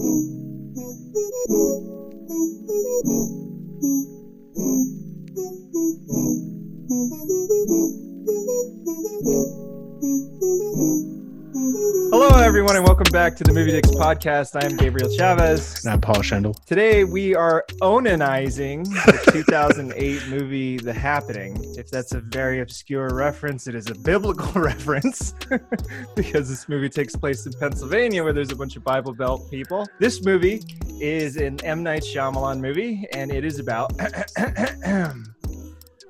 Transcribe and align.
Hello, 0.00 0.20
everyone, 12.60 12.76
and 12.76 12.84
welcome 12.84 13.10
back 13.10 13.34
to 13.34 13.42
the 13.42 13.54
Movie 13.54 13.70
Dicks 13.70 13.88
podcast. 13.88 14.54
I 14.54 14.66
am 14.66 14.76
Gabriel 14.76 15.08
Chavez. 15.16 15.82
And 15.82 15.94
I'm 15.94 16.00
Paul 16.02 16.16
Schendel. 16.16 16.62
Today, 16.66 17.04
we 17.04 17.34
are 17.34 17.64
onanizing 17.80 18.84
the 18.84 19.18
2008 19.32 20.28
movie 20.28 20.76
The 20.76 20.92
Happening. 20.92 21.56
If 21.78 21.88
that's 21.90 22.12
a 22.12 22.20
very 22.20 22.60
obscure 22.60 23.14
reference, 23.14 23.66
it 23.66 23.74
is 23.74 23.88
a 23.88 23.94
biblical 23.94 24.52
reference 24.60 25.32
because 26.14 26.50
this 26.50 26.68
movie 26.68 26.90
takes 26.90 27.16
place 27.16 27.46
in 27.46 27.54
Pennsylvania 27.54 28.22
where 28.22 28.34
there's 28.34 28.52
a 28.52 28.56
bunch 28.56 28.76
of 28.76 28.84
Bible 28.84 29.14
Belt 29.14 29.50
people. 29.50 29.86
This 29.98 30.22
movie 30.22 30.62
is 31.00 31.38
an 31.38 31.64
M. 31.64 31.82
Night 31.82 32.02
Shyamalan 32.02 32.60
movie, 32.60 33.06
and 33.14 33.32
it 33.32 33.42
is 33.42 33.58
about. 33.58 33.90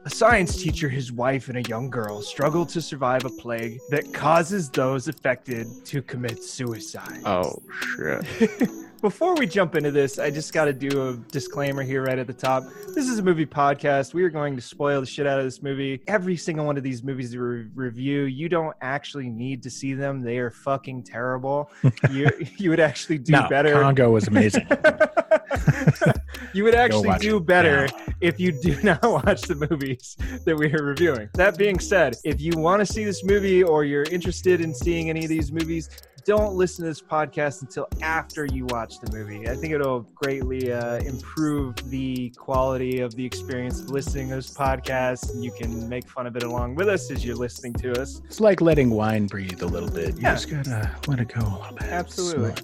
A 0.07 0.11
science 0.11 0.57
teacher, 0.57 0.89
his 0.89 1.13
wife, 1.13 1.49
and 1.49 1.59
a 1.59 1.69
young 1.69 1.91
girl 1.91 2.23
struggle 2.23 2.65
to 2.67 2.81
survive 2.81 3.27
a 3.27 3.29
plague 3.29 3.81
that 3.91 4.15
causes 4.15 4.71
those 4.71 5.09
affected 5.09 5.67
to 5.85 6.01
commit 6.01 6.43
suicide. 6.43 7.21
Oh 7.27 7.63
shit. 7.97 8.25
Before 9.01 9.35
we 9.35 9.47
jump 9.47 9.77
into 9.77 9.91
this, 9.91 10.19
I 10.19 10.31
just 10.31 10.53
got 10.53 10.67
to 10.67 10.75
do 10.75 11.09
a 11.09 11.17
disclaimer 11.33 11.83
here 11.83 12.03
right 12.03 12.19
at 12.19 12.27
the 12.27 12.35
top. 12.35 12.65
This 12.89 13.09
is 13.09 13.19
a 13.19 13.23
movie 13.23 13.47
podcast. 13.47 14.13
We 14.13 14.23
are 14.25 14.29
going 14.29 14.57
to 14.57 14.63
spoil 14.63 15.01
the 15.01 15.07
shit 15.07 15.27
out 15.27 15.39
of 15.39 15.45
this 15.47 15.63
movie. 15.63 16.03
Every 16.07 16.37
single 16.37 16.67
one 16.67 16.77
of 16.77 16.83
these 16.83 17.03
movies 17.03 17.35
we 17.35 17.41
re- 17.41 17.67
review, 17.75 18.25
you 18.25 18.51
don't 18.51 18.77
actually 18.83 19.31
need 19.31 19.63
to 19.63 19.71
see 19.71 19.95
them. 19.95 20.21
They 20.21 20.37
are 20.37 20.51
fucking 20.51 21.05
terrible. 21.05 21.71
you 22.11 22.29
you 22.59 22.69
would 22.69 22.81
actually 22.81 23.17
do 23.17 23.33
no, 23.33 23.49
better. 23.49 23.73
Congo 23.73 24.11
was 24.11 24.29
amazing. 24.29 24.67
you 26.53 26.65
would 26.65 26.75
actually 26.75 27.17
do 27.19 27.39
it 27.39 27.47
better 27.47 27.89
if 28.21 28.39
you 28.39 28.53
do 28.53 28.81
not 28.83 29.03
watch 29.03 29.43
the 29.43 29.55
movies 29.55 30.17
that 30.45 30.57
we 30.57 30.73
are 30.75 30.83
reviewing. 30.83 31.29
That 31.35 31.57
being 31.57 31.79
said, 31.79 32.17
if 32.25 32.41
you 32.41 32.53
want 32.57 32.81
to 32.81 32.87
see 32.87 33.05
this 33.05 33.25
movie 33.25 33.63
or 33.63 33.85
you're 33.85 34.05
interested 34.05 34.61
in 34.61 34.75
seeing 34.75 35.11
any 35.11 35.25
of 35.25 35.29
these 35.29 35.51
movies, 35.51 35.89
don't 36.25 36.55
listen 36.55 36.85
to 36.85 36.91
this 36.91 37.01
podcast 37.03 37.63
until 37.63 37.89
after 38.03 38.45
you 38.47 38.67
watch 38.67 38.99
the 39.01 39.11
movie. 39.17 39.49
I 39.49 39.55
think 39.55 39.73
it'll 39.73 40.01
greatly 40.15 40.73
uh, 40.73 40.97
improve 40.99 41.75
the 41.91 42.31
quality 42.37 43.01
of 43.01 43.15
the 43.15 43.25
experience 43.25 43.81
of 43.81 43.91
listening 43.91 44.29
to 44.31 44.37
this 44.37 44.53
podcast. 44.53 45.33
And 45.33 45.45
you 45.45 45.53
can 45.53 45.89
make 45.89 46.09
fun 46.09 46.27
of 46.27 46.37
it 46.37 46.43
along 46.43 46.75
with 46.75 46.89
us 46.89 47.11
as 47.11 47.25
you're 47.25 47.37
listening 47.37 47.73
to 47.75 48.01
us. 48.01 48.21
it's 48.27 48.41
like 48.41 48.61
letting 48.61 48.91
wine 48.91 49.27
breathe 49.27 49.63
a 49.63 49.67
little 49.67 49.91
bit. 49.91 50.15
You 50.17 50.23
Yeah. 50.23 50.35
just 50.35 50.51
gotta 50.51 50.91
let 51.07 51.21
it 51.21 51.29
go 51.29 51.41
a 51.41 51.59
little 51.61 51.77
bit. 51.77 51.89
Absolutely. 51.89 52.55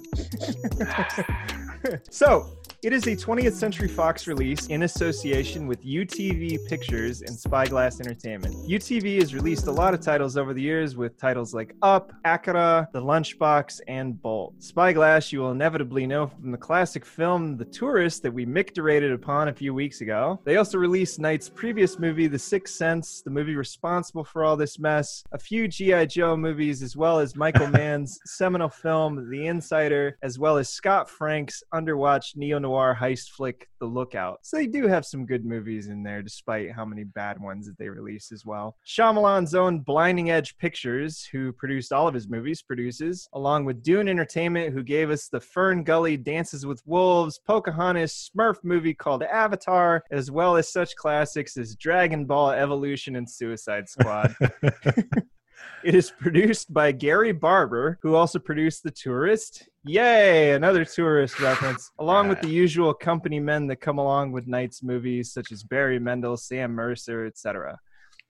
So, 2.09 2.56
it 2.83 2.93
is 2.93 3.07
a 3.07 3.15
20th 3.15 3.53
Century 3.53 3.87
Fox 3.87 4.27
release 4.27 4.67
in 4.67 4.83
association 4.83 5.65
with 5.65 5.83
UTV 5.83 6.63
Pictures 6.67 7.21
and 7.21 7.35
Spyglass 7.35 7.99
Entertainment. 7.99 8.53
UTV 8.69 9.19
has 9.19 9.33
released 9.33 9.65
a 9.65 9.71
lot 9.71 9.95
of 9.95 9.99
titles 9.99 10.37
over 10.37 10.53
the 10.53 10.61
years 10.61 10.95
with 10.95 11.17
titles 11.17 11.55
like 11.55 11.75
Up, 11.81 12.13
Akira, 12.23 12.87
The 12.93 13.01
Lunchbox, 13.01 13.81
and 13.87 14.21
Bolt. 14.21 14.53
Spyglass 14.59 15.31
you 15.31 15.39
will 15.39 15.51
inevitably 15.51 16.05
know 16.05 16.27
from 16.27 16.51
the 16.51 16.57
classic 16.57 17.03
film 17.03 17.57
The 17.57 17.65
Tourist 17.65 18.21
that 18.21 18.31
we 18.31 18.45
micturated 18.45 19.11
upon 19.11 19.47
a 19.47 19.53
few 19.53 19.73
weeks 19.73 20.01
ago. 20.01 20.39
They 20.43 20.57
also 20.57 20.77
released 20.77 21.19
Night's 21.19 21.49
previous 21.49 21.97
movie, 21.97 22.27
The 22.27 22.37
Sixth 22.37 22.75
Sense, 22.75 23.23
the 23.23 23.31
movie 23.31 23.55
responsible 23.55 24.23
for 24.23 24.45
all 24.45 24.55
this 24.55 24.77
mess, 24.77 25.23
a 25.31 25.39
few 25.39 25.67
G.I. 25.67 26.05
Joe 26.05 26.37
movies, 26.37 26.83
as 26.83 26.95
well 26.95 27.17
as 27.17 27.35
Michael 27.35 27.67
Mann's 27.71 28.19
seminal 28.25 28.69
film, 28.69 29.31
The 29.31 29.47
Insider, 29.47 30.19
as 30.21 30.37
well 30.37 30.57
as 30.57 30.69
Scott 30.69 31.09
Frank's 31.09 31.63
underwatched 31.73 32.35
neo 32.35 32.66
noir 32.67 32.97
heist 32.99 33.29
flick, 33.29 33.69
The 33.79 33.85
Lookout. 33.85 34.39
So 34.41 34.57
they 34.57 34.67
do 34.67 34.87
have 34.87 35.05
some 35.05 35.25
good 35.25 35.45
movies 35.45 35.87
in 35.87 36.03
there, 36.03 36.21
despite 36.21 36.73
how 36.73 36.83
many 36.83 37.05
bad 37.05 37.39
ones 37.39 37.65
that 37.65 37.77
they 37.77 37.87
release 37.87 38.31
as 38.33 38.45
well. 38.45 38.75
Shyamalan's 38.85 39.55
own 39.55 39.79
Blinding 39.79 40.31
Edge 40.31 40.57
Pictures, 40.57 41.25
who 41.31 41.53
produced 41.53 41.93
all 41.93 42.09
of 42.09 42.13
his 42.13 42.27
movies, 42.27 42.61
produces, 42.61 43.29
along 43.33 43.63
with 43.63 43.81
Dune 43.83 44.09
Entertainment, 44.09 44.73
who 44.73 44.83
gave 44.83 45.09
us 45.09 45.29
the 45.29 45.39
Fern 45.39 45.85
Gully 45.85 46.17
Dances 46.17 46.65
with 46.65 46.81
Wolves, 46.85 47.39
Pocahontas, 47.47 48.29
Smurf 48.29 48.57
movie 48.63 48.93
called 48.93 49.23
Avatar, 49.23 50.03
as 50.11 50.29
well 50.29 50.57
as 50.57 50.69
such 50.69 50.93
classics 50.97 51.55
as 51.55 51.75
Dragon 51.75 52.25
Ball 52.25 52.51
Evolution 52.51 53.15
and 53.15 53.29
Suicide 53.29 53.87
Squad. 53.87 54.35
It 55.83 55.95
is 55.95 56.11
produced 56.11 56.73
by 56.73 56.91
Gary 56.91 57.31
Barber, 57.31 57.99
who 58.01 58.15
also 58.15 58.39
produced 58.39 58.83
The 58.83 58.91
Tourist. 58.91 59.67
Yay, 59.85 60.53
another 60.53 60.83
tourist 60.83 61.39
reference, 61.39 61.91
along 61.99 62.27
with 62.27 62.41
the 62.41 62.49
usual 62.49 62.93
company 62.93 63.39
men 63.39 63.67
that 63.67 63.77
come 63.77 63.97
along 63.97 64.33
with 64.33 64.47
Night's 64.47 64.83
movies, 64.83 65.31
such 65.31 65.51
as 65.51 65.63
Barry 65.63 65.99
Mendel, 65.99 66.35
Sam 66.35 66.71
Mercer, 66.73 67.25
etc. 67.25 67.79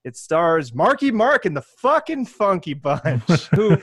It 0.03 0.15
stars 0.15 0.73
Marky 0.73 1.09
Mark 1.11 1.45
and 1.45 1.57
the 1.57 1.63
fucking 1.63 2.27
Funky 2.27 2.73
Bunch, 2.73 3.47
who 3.55 3.77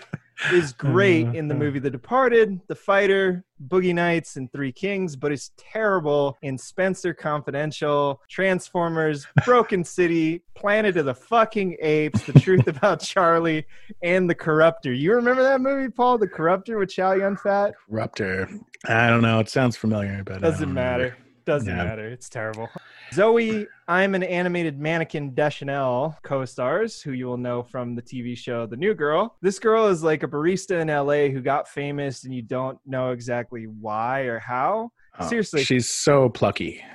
is 0.53 0.73
great 0.79 1.27
in 1.35 1.49
the 1.49 1.55
movie 1.55 1.79
The 1.79 1.91
Departed, 1.91 2.61
The 2.67 2.75
Fighter, 2.75 3.45
Boogie 3.69 3.95
Nights, 3.95 4.37
and 4.37 4.51
Three 4.53 4.73
Kings, 4.73 5.17
but 5.17 5.33
is 5.33 5.51
terrible 5.57 6.37
in 6.43 6.59
Spenser 6.59 7.15
Confidential, 7.15 8.21
Transformers, 8.29 9.27
Broken 9.45 9.85
City, 9.85 10.43
Planet 10.55 10.97
of 10.97 11.07
the 11.07 11.15
Fucking 11.15 11.77
Apes, 11.81 12.23
The 12.25 12.39
Truth 12.39 12.67
About 12.67 13.01
Charlie, 13.01 13.67
and 14.03 14.29
The 14.29 14.35
Corruptor. 14.35 14.97
You 14.99 15.15
remember 15.15 15.43
that 15.43 15.61
movie, 15.61 15.91
Paul? 15.91 16.19
The 16.19 16.29
Corruptor 16.29 16.79
with 16.79 16.91
Chow 16.91 17.13
Yun 17.13 17.37
Fat? 17.37 17.75
Rupture. 17.89 18.49
I 18.87 19.09
don't 19.09 19.23
know. 19.23 19.41
It 19.41 19.49
sounds 19.49 19.77
familiar, 19.77 20.23
but 20.25 20.41
Doesn't 20.43 20.67
don't 20.67 20.75
matter. 20.75 21.17
Doesn't 21.45 21.77
matter. 21.77 22.09
It's 22.09 22.29
terrible. 22.29 22.69
Zooey, 23.13 23.67
I'm 23.87 24.15
an 24.15 24.23
animated 24.23 24.79
mannequin 24.79 25.35
Deschanel 25.35 26.17
co 26.23 26.45
stars, 26.45 27.03
who 27.03 27.13
you 27.13 27.27
will 27.27 27.37
know 27.37 27.63
from 27.63 27.95
the 27.95 28.03
TV 28.03 28.37
show 28.37 28.67
The 28.67 28.77
New 28.77 28.95
Girl. 28.95 29.37
This 29.43 29.59
girl 29.59 29.87
is 29.89 30.03
like 30.03 30.23
a 30.23 30.29
barista 30.29 30.81
in 30.81 30.89
LA 30.89 31.33
who 31.33 31.41
got 31.41 31.69
famous, 31.69 32.25
and 32.25 32.35
you 32.35 32.43
don't 32.43 32.79
know 32.87 33.11
exactly 33.11 33.65
why 33.67 34.23
or 34.23 34.39
how. 34.39 34.91
Oh, 35.19 35.29
Seriously. 35.29 35.65
she's 35.65 35.89
so 35.91 36.29
plucky. 36.29 36.83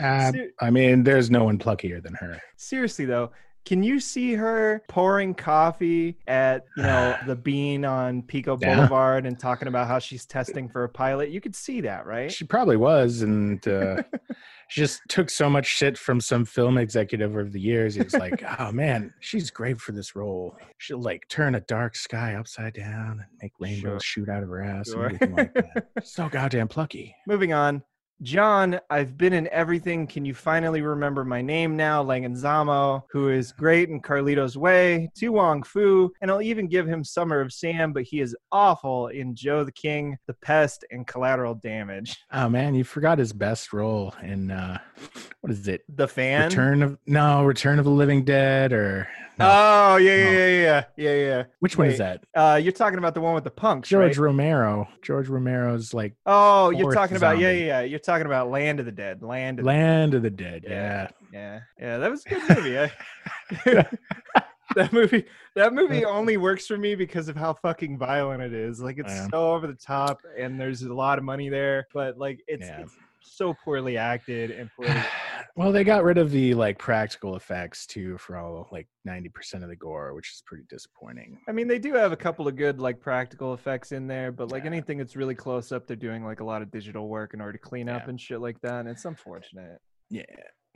Uh, 0.00 0.32
I 0.60 0.70
mean, 0.70 1.02
there's 1.04 1.30
no 1.30 1.44
one 1.44 1.58
pluckier 1.58 2.02
than 2.02 2.14
her. 2.14 2.40
Seriously, 2.56 3.04
though. 3.04 3.32
Can 3.68 3.82
you 3.82 4.00
see 4.00 4.32
her 4.32 4.82
pouring 4.88 5.34
coffee 5.34 6.16
at 6.26 6.64
you 6.78 6.82
know 6.84 7.14
the 7.26 7.36
Bean 7.36 7.84
on 7.84 8.22
Pico 8.22 8.56
Yeah. 8.58 8.76
Boulevard 8.76 9.26
and 9.26 9.38
talking 9.38 9.68
about 9.68 9.86
how 9.88 9.98
she's 9.98 10.24
testing 10.24 10.70
for 10.70 10.84
a 10.84 10.88
pilot? 10.88 11.28
You 11.28 11.42
could 11.42 11.54
see 11.54 11.82
that, 11.82 12.06
right? 12.06 12.32
She 12.32 12.44
probably 12.44 12.78
was, 12.78 13.20
and 13.20 13.68
uh, 13.68 14.02
she 14.68 14.80
just 14.80 15.02
took 15.10 15.28
so 15.28 15.50
much 15.50 15.66
shit 15.66 15.98
from 15.98 16.18
some 16.18 16.46
film 16.46 16.78
executive 16.78 17.32
over 17.32 17.44
the 17.44 17.60
years. 17.60 17.94
He 17.94 18.00
was 18.00 18.14
like, 18.14 18.42
"Oh 18.58 18.72
man, 18.72 19.12
she's 19.20 19.50
great 19.50 19.78
for 19.82 19.92
this 19.92 20.16
role. 20.16 20.56
She'll 20.78 21.02
like 21.02 21.28
turn 21.28 21.54
a 21.54 21.60
dark 21.60 21.94
sky 21.94 22.36
upside 22.36 22.72
down 22.72 23.20
and 23.20 23.28
make 23.42 23.52
rainbows 23.60 24.02
shoot 24.02 24.30
out 24.30 24.42
of 24.42 24.48
her 24.48 24.62
ass 24.62 24.88
Sure. 24.92 25.08
and 25.08 25.14
everything 25.22 25.36
like 25.36 25.52
that. 25.52 25.88
so 26.04 26.26
goddamn 26.30 26.68
plucky." 26.68 27.14
Moving 27.26 27.52
on. 27.52 27.82
John, 28.22 28.80
I've 28.90 29.16
been 29.16 29.32
in 29.32 29.48
everything. 29.52 30.06
Can 30.06 30.24
you 30.24 30.34
finally 30.34 30.82
remember 30.82 31.24
my 31.24 31.40
name 31.40 31.76
now? 31.76 32.02
Langenzamo, 32.02 33.02
who 33.10 33.28
is 33.28 33.52
great 33.52 33.90
in 33.90 34.02
Carlito's 34.02 34.58
Way, 34.58 35.08
To 35.18 35.28
Wong 35.28 35.62
Foo, 35.62 36.10
and 36.20 36.28
I'll 36.30 36.42
even 36.42 36.66
give 36.66 36.88
him 36.88 37.04
Summer 37.04 37.40
of 37.40 37.52
Sam, 37.52 37.92
but 37.92 38.02
he 38.02 38.20
is 38.20 38.36
awful 38.50 39.06
in 39.08 39.36
Joe 39.36 39.62
the 39.62 39.70
King, 39.70 40.16
The 40.26 40.34
Pest, 40.34 40.84
and 40.90 41.06
Collateral 41.06 41.54
Damage. 41.54 42.16
Oh 42.32 42.48
man, 42.48 42.74
you 42.74 42.82
forgot 42.82 43.18
his 43.18 43.32
best 43.32 43.72
role 43.72 44.12
in 44.22 44.50
uh, 44.50 44.78
what 45.40 45.52
is 45.52 45.68
it? 45.68 45.82
The 45.88 46.08
Fan. 46.08 46.48
Return 46.48 46.82
of 46.82 46.98
no, 47.06 47.44
Return 47.44 47.78
of 47.78 47.84
the 47.84 47.90
Living 47.92 48.24
Dead, 48.24 48.72
or 48.72 49.08
no, 49.38 49.46
Oh, 49.48 49.96
yeah, 49.96 50.16
yeah, 50.16 50.22
No. 50.24 50.30
yeah, 50.30 50.58
yeah, 50.58 50.84
yeah, 50.96 51.12
yeah. 51.14 51.42
which 51.60 51.76
one 51.78 51.86
is 51.88 51.98
that? 51.98 52.24
Uh, 52.34 52.60
you're 52.62 52.72
talking 52.72 52.98
about 52.98 53.14
the 53.14 53.20
one 53.20 53.34
with 53.34 53.44
the 53.44 53.50
punks, 53.50 53.88
George 53.88 54.18
right? 54.18 54.24
Romero. 54.24 54.88
George 55.02 55.28
Romero's 55.28 55.94
like 55.94 56.14
Oh, 56.26 56.70
you're 56.70 56.92
talking 56.92 57.16
about 57.16 57.38
yeah, 57.38 57.48
zombie. 57.48 57.58
yeah, 57.60 57.66
yeah. 57.66 57.80
You're 57.82 57.98
talking 57.98 58.26
about 58.26 58.50
Land 58.50 58.80
of 58.80 58.86
the 58.86 58.92
Dead. 58.92 59.22
Land 59.22 59.58
of 59.60 59.64
the 59.64 59.66
Land 59.68 60.14
of 60.14 60.22
the 60.22 60.30
Dead. 60.30 60.64
Yeah. 60.66 60.72
Yeah. 60.72 61.08
Yeah, 61.32 61.60
yeah, 61.78 61.98
that 61.98 62.10
was 62.10 62.24
a 62.24 62.28
good 62.30 62.56
movie. 62.56 62.78
I, 62.78 62.90
that 64.74 64.92
movie, 64.92 65.24
that 65.54 65.72
movie 65.74 66.04
only 66.04 66.36
works 66.36 66.66
for 66.66 66.76
me 66.78 66.94
because 66.94 67.28
of 67.28 67.36
how 67.36 67.54
fucking 67.54 67.98
violent 67.98 68.42
it 68.42 68.52
is. 68.52 68.80
Like 68.80 68.98
it's 68.98 69.10
Yeah. 69.12 69.28
so 69.30 69.52
over 69.52 69.66
the 69.66 69.74
top, 69.74 70.20
and 70.38 70.58
there's 70.60 70.82
a 70.82 70.92
lot 70.92 71.18
of 71.18 71.24
money 71.24 71.48
there, 71.48 71.86
but 71.92 72.18
like 72.18 72.40
it's, 72.48 72.66
Yeah. 72.66 72.80
it's 72.80 72.92
so 73.20 73.54
poorly 73.64 73.96
acted 73.98 74.50
and 74.50 74.70
poorly. 74.76 74.94
well, 75.56 75.72
they 75.72 75.84
got 75.84 76.04
rid 76.04 76.18
of 76.18 76.30
the 76.30 76.54
like 76.54 76.78
practical 76.78 77.36
effects 77.36 77.86
too 77.86 78.16
for 78.18 78.36
all 78.36 78.68
like 78.72 78.88
90% 79.06 79.62
of 79.62 79.68
the 79.68 79.76
gore, 79.76 80.14
which 80.14 80.30
is 80.32 80.42
pretty 80.46 80.64
disappointing. 80.68 81.38
I 81.48 81.52
mean, 81.52 81.68
they 81.68 81.78
do 81.78 81.92
have 81.94 82.12
a 82.12 82.16
couple 82.16 82.46
of 82.48 82.56
good 82.56 82.80
like 82.80 83.00
practical 83.00 83.54
effects 83.54 83.92
in 83.92 84.06
there, 84.06 84.32
but 84.32 84.50
like 84.50 84.64
Yeah. 84.64 84.70
anything 84.70 84.98
that's 84.98 85.16
really 85.16 85.34
close 85.34 85.72
up, 85.72 85.86
they're 85.86 85.96
doing 85.96 86.24
like 86.24 86.40
a 86.40 86.44
lot 86.44 86.62
of 86.62 86.70
digital 86.70 87.08
work 87.08 87.34
in 87.34 87.40
order 87.40 87.52
to 87.52 87.58
clean 87.58 87.88
up 87.88 88.02
Yeah. 88.04 88.10
and 88.10 88.20
shit 88.20 88.40
like 88.40 88.60
that. 88.62 88.80
And 88.80 88.88
it's 88.88 89.04
unfortunate. 89.04 89.80
Yeah. 90.10 90.22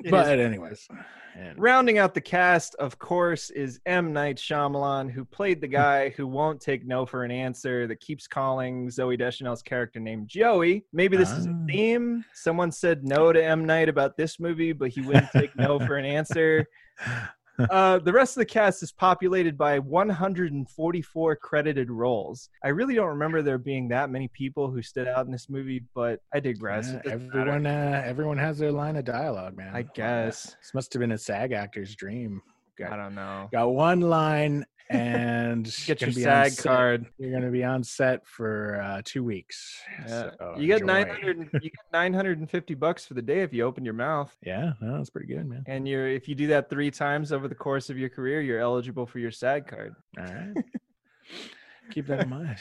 It 0.04 0.10
but 0.10 0.38
is- 0.38 0.44
anyways, 0.46 0.88
and 1.34 1.58
Rounding 1.58 1.96
out 1.98 2.12
the 2.12 2.20
cast, 2.20 2.74
of 2.74 2.98
course, 2.98 3.48
is 3.50 3.80
M. 3.86 4.12
Night 4.12 4.36
Shyamalan, 4.36 5.10
who 5.10 5.24
played 5.24 5.60
the 5.62 5.68
guy 5.68 6.10
who 6.10 6.26
won't 6.26 6.60
take 6.60 6.84
no 6.86 7.06
for 7.06 7.24
an 7.24 7.30
answer, 7.30 7.86
that 7.86 8.00
keeps 8.00 8.26
calling 8.26 8.88
Zooey 8.88 9.16
Deschanel's 9.18 9.62
character 9.62 9.98
named 9.98 10.28
Joey. 10.28 10.84
Maybe 10.92 11.16
this 11.16 11.30
is 11.32 11.46
a 11.46 11.50
Ah. 11.50 11.64
theme. 11.66 12.24
Someone 12.34 12.70
said 12.70 13.04
no 13.04 13.32
to 13.32 13.42
M. 13.42 13.64
Night 13.64 13.88
about 13.88 14.16
this 14.18 14.38
movie, 14.38 14.72
but 14.72 14.90
he 14.90 15.00
wouldn't 15.00 15.30
take 15.30 15.56
no 15.56 15.78
for 15.80 15.96
an 15.96 16.04
answer. 16.18 16.66
Uh, 17.70 17.98
the 17.98 18.12
rest 18.12 18.36
of 18.36 18.40
the 18.40 18.46
cast 18.46 18.82
is 18.82 18.92
populated 18.92 19.56
by 19.56 19.78
144 19.78 21.36
credited 21.36 21.90
roles. 21.90 22.48
I 22.64 22.68
really 22.68 22.94
don't 22.94 23.08
remember 23.08 23.42
there 23.42 23.58
being 23.58 23.88
that 23.88 24.10
many 24.10 24.28
people 24.28 24.70
who 24.70 24.82
stood 24.82 25.06
out 25.08 25.26
in 25.26 25.32
this 25.32 25.48
movie, 25.48 25.82
but 25.94 26.20
I 26.34 26.40
digress. 26.40 26.88
yeah, 26.88 26.96
It 26.98 27.02
doesn't 27.04 27.28
matter. 27.28 27.40
everyone, 27.40 27.66
uh, 27.66 28.02
everyone 28.04 28.38
has 28.38 28.58
their 28.58 28.72
line 28.72 28.96
of 28.96 29.04
dialogue, 29.04 29.56
man. 29.56 29.74
I 29.74 29.82
guess. 29.82 30.56
this 30.60 30.72
must 30.74 30.92
have 30.92 31.00
been 31.00 31.12
a 31.12 31.18
SAG 31.18 31.52
actor's 31.52 31.94
dream. 31.94 32.42
I 32.90 32.96
don't 32.96 33.14
know. 33.14 33.48
Got 33.52 33.68
one 33.68 34.00
line, 34.00 34.64
and 34.90 35.64
Get 35.86 36.00
your 36.00 36.12
SAG 36.12 36.52
set- 36.52 36.64
card. 36.64 37.06
You're 37.18 37.30
going 37.30 37.42
to 37.44 37.50
be 37.50 37.64
on 37.64 37.82
set 37.84 38.26
for 38.26 38.80
uh, 38.82 39.02
two 39.04 39.24
weeks. 39.24 39.80
Yeah. 40.06 40.30
So 40.38 40.54
you 40.58 40.66
get 40.66 40.84
900 40.84 41.48
you 41.54 41.60
get 41.60 41.72
950 41.92 42.74
bucks 42.74 43.06
for 43.06 43.14
the 43.14 43.22
day 43.22 43.40
if 43.40 43.52
you 43.52 43.64
open 43.64 43.84
your 43.84 43.94
mouth 43.94 44.34
Yeah, 44.44 44.72
no, 44.80 44.96
that's 44.98 45.10
pretty 45.10 45.28
good, 45.28 45.46
man. 45.48 45.64
and 45.66 45.86
you're 45.88 46.08
if 46.08 46.28
you 46.28 46.34
do 46.34 46.46
that 46.48 46.68
3 46.70 46.90
times 46.90 47.32
over 47.32 47.48
the 47.48 47.54
course 47.54 47.90
of 47.90 47.98
your 47.98 48.08
career 48.08 48.40
you're 48.40 48.60
eligible 48.60 49.06
for 49.06 49.18
your 49.18 49.30
SAG 49.30 49.66
card. 49.66 49.94
All 50.18 50.24
right. 50.24 50.54
Keep 51.90 52.06
that 52.06 52.22
in 52.22 52.28
mind. 52.30 52.58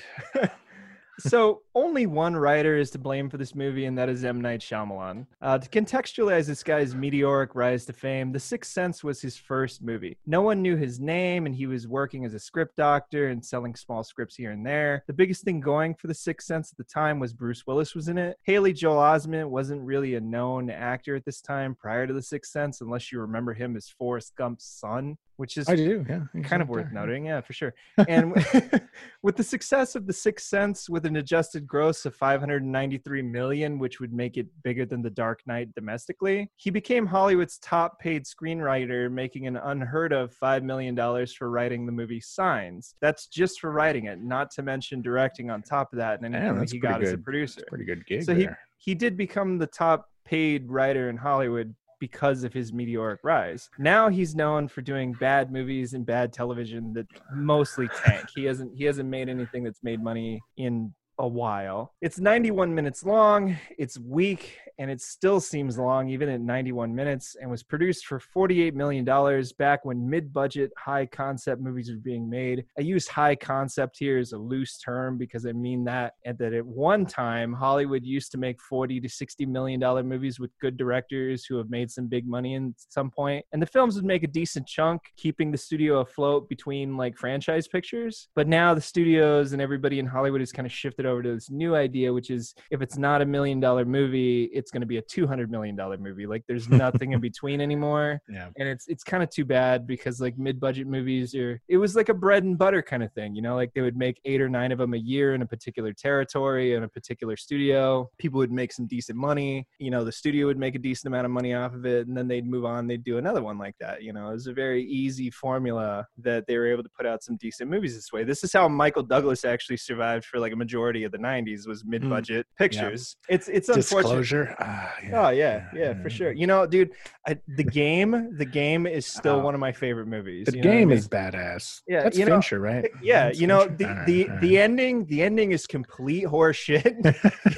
So 1.22 1.62
only 1.76 2.06
one 2.06 2.36
writer 2.36 2.78
is 2.78 2.92
to 2.92 3.00
blame 3.00 3.30
for 3.30 3.38
this 3.38 3.56
movie, 3.56 3.86
and 3.86 3.98
that 3.98 4.10
is 4.10 4.24
M. 4.24 4.42
Night 4.42 4.62
Shyamalan. 4.62 5.26
Uh, 5.42 5.58
to 5.58 5.70
contextualize 5.70 6.48
this 6.48 6.64
guy's 6.64 6.96
meteoric 6.96 7.56
rise 7.56 7.86
to 7.86 7.94
fame, 7.94 8.32
The 8.32 8.40
Sixth 8.40 8.72
Sense 8.72 9.04
was 9.04 9.22
his 9.22 9.38
first 9.38 9.82
movie. 9.82 10.18
No 10.26 10.42
one 10.42 10.62
knew 10.62 10.76
his 10.76 11.00
name, 11.00 11.46
and 11.46 11.56
he 11.56 11.68
was 11.68 11.88
working 11.88 12.26
as 12.26 12.34
a 12.34 12.40
script 12.40 12.76
doctor 12.76 13.30
and 13.30 13.44
selling 13.44 13.76
small 13.76 14.04
scripts 14.04 14.36
here 14.36 14.52
and 14.52 14.66
there. 14.66 15.04
The 15.08 15.14
biggest 15.14 15.44
thing 15.44 15.60
going 15.60 15.96
for 15.96 16.08
The 16.08 16.14
Sixth 16.14 16.48
Sense 16.48 16.72
at 16.72 16.78
the 16.78 16.84
time 16.84 17.20
was 17.20 17.34
Bruce 17.34 17.66
Willis 17.66 17.96
was 17.96 18.08
in 18.08 18.18
it. 18.18 18.38
Haley 18.44 18.74
Joel 18.74 18.98
Osment 18.98 19.50
wasn't 19.50 19.82
really 19.82 20.16
a 20.16 20.22
known 20.22 20.70
actor 20.70 21.16
at 21.16 21.26
this 21.26 21.42
time 21.42 21.76
prior 21.76 22.08
to 22.08 22.14
The 22.14 22.22
Sixth 22.22 22.52
Sense, 22.52 22.82
unless 22.82 23.12
you 23.12 23.20
remember 23.20 23.54
him 23.54 23.76
as 23.76 23.90
Forrest 23.90 24.34
Gump's 24.38 24.66
son, 24.66 25.18
which 25.42 25.58
is 25.58 25.68
I 25.68 25.76
do, 25.76 26.06
yeah. 26.08 26.42
kind 26.44 26.62
of 26.62 26.70
worth 26.70 26.92
noting 26.92 27.26
yeah 27.26 27.42
for 27.42 27.52
sure 27.52 27.74
and 28.08 28.34
with 29.24 29.36
the 29.36 29.44
success 29.44 29.96
of 29.96 30.06
the 30.06 30.14
sixth 30.14 30.48
sense 30.48 30.88
with 30.88 31.06
an 31.12 31.18
adjusted 31.18 31.68
gross 31.68 32.06
of 32.06 32.16
593 32.16 33.22
million 33.22 33.78
which 33.78 34.00
would 34.00 34.14
make 34.14 34.38
it 34.38 34.48
bigger 34.64 34.86
than 34.86 35.02
the 35.02 35.10
dark 35.10 35.42
knight 35.46 35.74
domestically 35.76 36.50
he 36.56 36.70
became 36.70 37.06
hollywood's 37.06 37.58
top 37.58 38.00
paid 38.00 38.24
screenwriter 38.24 39.12
making 39.12 39.46
an 39.46 39.58
unheard 39.58 40.14
of 40.14 40.34
$5 40.42 40.64
million 40.64 40.96
for 41.38 41.50
writing 41.52 41.86
the 41.86 41.92
movie 41.92 42.22
signs 42.22 42.96
that's 43.02 43.28
just 43.28 43.60
for 43.60 43.72
writing 43.74 44.06
it 44.06 44.22
not 44.22 44.52
to 44.52 44.62
mention 44.62 45.02
directing 45.02 45.50
on 45.52 45.62
top 45.62 45.92
of 45.92 45.98
that 45.98 46.22
and 46.22 46.34
anything 46.34 46.54
Damn, 46.56 46.60
that 46.60 46.72
he 46.72 46.80
got 46.80 47.04
as 47.04 47.12
a 47.12 47.18
producer 47.18 47.62
pretty 47.68 47.84
good 47.84 48.06
gig 48.06 48.24
So 48.24 48.34
he- 48.34 48.48
he 48.78 48.96
did 48.96 49.16
become 49.18 49.58
the 49.58 49.68
top 49.68 50.08
paid 50.26 50.68
writer 50.70 51.10
in 51.10 51.18
Hollywood 51.18 51.76
because 52.02 52.44
of 52.44 52.52
his 52.52 52.74
meteoric 52.74 53.20
rise. 53.24 53.70
Now 53.78 54.10
he's 54.10 54.36
known 54.36 54.68
for 54.68 54.82
doing 54.82 55.14
bad 55.14 55.52
movies 55.52 55.94
and 55.94 56.04
bad 56.04 56.34
television 56.34 56.92
that 56.94 57.06
mostly 57.32 57.88
tank. 58.04 58.26
He 58.36 58.44
hasn't 58.46 58.76
he 58.76 58.86
hasn't 58.86 59.08
made 59.08 59.30
anything 59.30 59.64
that's 59.64 59.84
made 59.84 60.04
money 60.04 60.42
in 60.58 60.94
a 61.22 61.28
while. 61.28 61.94
It's 62.02 62.20
91 62.20 62.74
minutes 62.74 63.06
long. 63.06 63.56
It's 63.78 63.98
weak 64.00 64.58
and 64.80 64.90
it 64.92 65.02
still 65.02 65.40
seems 65.40 65.78
long 65.78 66.10
even 66.10 66.30
at 66.30 66.42
91 66.42 66.94
minutes 66.94 67.36
and 67.40 67.50
was 67.50 67.64
produced 67.64 68.06
for 68.06 68.20
48 68.20 68.76
million 68.76 69.04
dollars 69.04 69.54
back 69.54 69.86
when 69.86 70.10
mid-budget 70.10 70.72
high 70.78 71.06
concept 71.06 71.62
movies 71.62 71.90
were 71.92 71.98
being 71.98 72.30
made. 72.30 72.66
I 72.78 72.82
use 72.82 73.08
high 73.08 73.36
concept 73.36 73.98
here 73.98 74.18
as 74.18 74.34
a 74.34 74.38
loose 74.38 74.78
term 74.78 75.18
because 75.18 75.46
I 75.46 75.52
mean 75.54 75.84
that 75.86 76.14
and 76.26 76.38
that 76.38 76.54
at 76.54 76.66
one 76.66 77.06
time 77.06 77.54
Hollywood 77.54 78.04
used 78.04 78.32
to 78.34 78.38
make 78.38 78.62
40 78.62 79.00
to 79.02 79.10
60 79.10 79.46
million 79.46 79.80
dollar 79.80 80.04
movies 80.04 80.40
with 80.40 80.52
good 80.60 80.78
directors 80.78 81.46
who 81.46 81.58
have 81.58 81.70
made 81.70 81.90
some 81.90 82.08
big 82.08 82.28
money 82.28 82.54
in 82.54 82.74
some 82.78 83.10
point 83.10 83.46
and 83.52 83.62
the 83.62 83.66
films 83.66 83.96
would 83.96 84.06
make 84.06 84.24
a 84.24 84.28
decent 84.28 84.68
chunk 84.68 85.02
keeping 85.18 85.52
the 85.52 85.58
studio 85.58 86.00
afloat 86.00 86.48
between 86.50 86.98
like 86.98 87.18
franchise 87.18 87.68
pictures. 87.68 88.30
But 88.36 88.48
now 88.48 88.74
the 88.74 88.82
studios 88.82 89.54
and 89.54 89.62
everybody 89.62 90.00
in 90.00 90.06
Hollywood 90.06 90.42
has 90.42 90.52
kind 90.52 90.66
of 90.66 90.72
shifted 90.72 91.06
over 91.06 91.24
to 91.24 91.34
this 91.34 91.50
new 91.50 91.76
idea 91.76 92.12
which 92.14 92.30
is 92.30 92.54
if 92.70 92.82
it's 92.82 92.98
not 92.98 93.22
a 93.22 93.26
million 93.26 93.60
dollar 93.60 93.86
movie, 93.86 94.50
it's 94.62 94.72
going 94.72 94.82
to 94.82 94.88
be 94.88 94.98
a 94.98 95.02
200 95.02 95.50
million 95.50 95.76
dollar 95.76 95.98
movie. 95.98 96.28
Like 96.28 96.44
there's 96.48 96.70
nothing 96.86 97.14
in 97.14 97.20
between 97.20 97.62
anymore 97.62 98.22
Yeah. 98.30 98.50
and 98.58 98.68
it's 98.68 98.88
it's 98.88 99.04
kind 99.04 99.24
of 99.24 99.30
too 99.30 99.46
bad 99.46 99.88
because 99.88 100.22
like 100.22 100.38
mid-budget 100.38 100.88
movies 100.88 101.34
are 101.36 101.60
it 101.68 101.78
was 101.78 101.96
like 101.96 102.10
a 102.10 102.14
bread 102.14 102.44
and 102.44 102.58
butter 102.58 102.82
kind 102.82 103.04
of 103.04 103.12
thing 103.14 103.36
you 103.36 103.42
know 103.42 103.56
like 103.56 103.74
they 103.74 103.82
would 103.82 103.98
make 103.98 104.20
eight 104.26 104.42
or 104.42 104.50
nine 104.50 104.72
of 104.72 104.78
them 104.78 104.94
a 104.94 104.98
year 104.98 105.34
in 105.34 105.42
a 105.42 105.46
particular 105.46 105.94
territory 105.94 106.74
in 106.74 106.84
a 106.84 106.88
particular 106.88 107.36
studio 107.36 108.10
people 108.18 108.38
would 108.38 108.52
make 108.52 108.72
some 108.72 108.88
decent 108.88 109.18
money 109.18 109.68
you 109.80 109.92
know 109.92 110.04
the 110.04 110.12
studio 110.12 110.46
would 110.48 110.58
make 110.58 110.76
a 110.76 110.80
decent 110.80 111.08
amount 111.08 111.26
of 111.26 111.32
money 111.32 111.54
off 111.54 111.74
of 111.74 111.86
it 111.86 112.08
and 112.08 112.16
then 112.16 112.28
they'd 112.28 112.46
move 112.46 112.66
on 112.66 112.88
they'd 112.88 113.04
do 113.04 113.18
another 113.18 113.42
one 113.42 113.58
like 113.58 113.76
that 113.80 114.04
you 114.04 114.14
know 114.14 114.30
it 114.30 114.34
was 114.34 114.48
a 114.48 114.54
very 114.54 114.84
easy 114.86 115.30
formula 115.30 116.06
that 116.18 116.46
they 116.48 116.58
were 116.58 116.68
able 116.68 116.84
to 116.84 116.90
put 116.96 117.06
out 117.06 117.24
some 117.24 117.36
decent 117.38 117.70
movies 117.70 117.96
this 117.96 118.12
way 118.12 118.24
this 118.24 118.44
is 118.44 118.54
how 118.54 118.68
michael 118.68 119.04
douglas 119.04 119.46
actually 119.46 119.78
survived 119.78 120.26
for 120.26 120.40
like 120.40 120.54
a 120.54 120.56
majority 120.56 121.04
of 121.04 121.12
the 121.12 121.18
90s 121.18 121.68
was 121.68 121.82
hmm. 121.82 121.92
mid-budget 121.92 122.46
pictures 122.58 123.16
it's 123.30 123.48
it's 123.48 123.70
unfortunate 123.70 124.20
Disclosure. 124.20 124.51
Ah, 124.60 124.94
Oh 125.14 125.30
yeah, 125.30 125.68
yeah, 125.74 125.94
for 126.02 126.10
sure. 126.10 126.32
You 126.32 126.48
know, 126.48 126.66
dude, 126.66 126.92
I, 127.28 127.38
the 127.48 127.64
game, 127.64 128.36
the 128.38 128.46
game 128.46 128.86
is 128.88 129.06
still 129.06 129.36
Oh. 129.36 129.40
one 129.40 129.54
of 129.54 129.60
my 129.60 129.72
favorite 129.72 130.08
movies. 130.08 130.46
The 130.48 130.58
you 130.58 130.64
know 130.64 130.70
I 130.70 130.74
game 130.74 130.88
mean? 130.90 130.98
is 130.98 131.08
badass. 131.08 131.82
Yeah, 131.88 132.04
that's 132.04 132.18
you 132.18 132.26
know, 132.26 132.32
Fincher, 132.34 132.60
right? 132.60 132.90
Yeah, 133.02 133.26
That's 133.28 133.40
you 133.40 133.48
know 133.48 133.62
Fincher? 133.62 133.76
the 133.78 133.86
right, 133.86 134.06
the 134.06 134.30
all 134.30 134.38
the 134.42 134.58
ending. 134.60 135.06
The 135.08 135.22
ending 135.24 135.52
is 135.52 135.66
complete 135.68 136.24
horse 136.26 136.58
shit. 136.58 136.96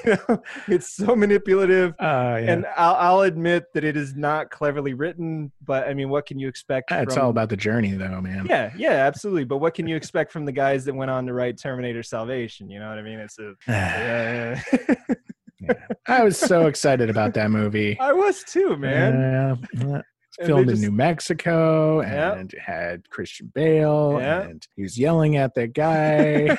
you 0.05 0.17
know, 0.29 0.41
it's 0.67 0.93
so 0.93 1.15
manipulative, 1.15 1.93
Ah, 1.99 2.37
yeah. 2.37 2.51
and 2.53 2.65
I'll, 2.77 2.95
I'll 2.95 3.21
admit 3.21 3.65
that 3.73 3.83
it 3.83 3.95
is 3.97 4.15
not 4.15 4.49
cleverly 4.51 4.93
written. 4.93 5.51
But 5.63 5.87
I 5.87 5.93
mean, 5.93 6.09
what 6.09 6.25
can 6.25 6.39
you 6.39 6.47
expect? 6.47 6.91
Ah, 6.91 6.99
it's 6.99 7.17
all 7.17 7.29
about 7.29 7.49
the 7.49 7.57
journey, 7.57 7.91
though, 7.91 8.21
man. 8.21 8.45
Yeah, 8.49 8.71
yeah, 8.77 8.91
absolutely. 9.07 9.43
But 9.45 9.57
what 9.57 9.73
can 9.73 9.87
you 9.87 9.95
expect 9.95 10.31
from 10.31 10.45
the 10.45 10.51
guys 10.51 10.85
that 10.85 10.93
went 10.95 11.11
on 11.11 11.25
to 11.27 11.33
write 11.33 11.57
Terminator 11.57 12.03
Salvation? 12.03 12.69
You 12.69 12.79
know 12.79 12.89
what 12.89 12.97
I 12.97 13.01
mean? 13.01 13.19
It's 13.19 13.37
a 13.39 13.53
yeah, 13.67 14.61
yeah. 14.89 14.95
Yeah. 15.63 15.73
I 16.07 16.23
was 16.23 16.37
so 16.37 16.67
excited 16.67 17.09
about 17.09 17.33
that 17.35 17.51
movie. 17.51 17.97
I 18.01 18.13
was 18.13 18.43
too, 18.43 18.77
man. 18.77 19.59
Yeah, 19.79 20.01
filmed 20.45 20.69
they 20.69 20.73
in 20.73 20.81
New 20.81 20.91
Mexico 20.91 22.01
and 22.01 22.53
had 22.59 23.09
Christian 23.09 23.51
Bale 23.53 24.17
and 24.17 24.65
he 24.75 24.81
was 24.81 24.97
yelling 24.97 25.37
at 25.37 25.53
that 25.55 25.73
guy. 25.73 26.57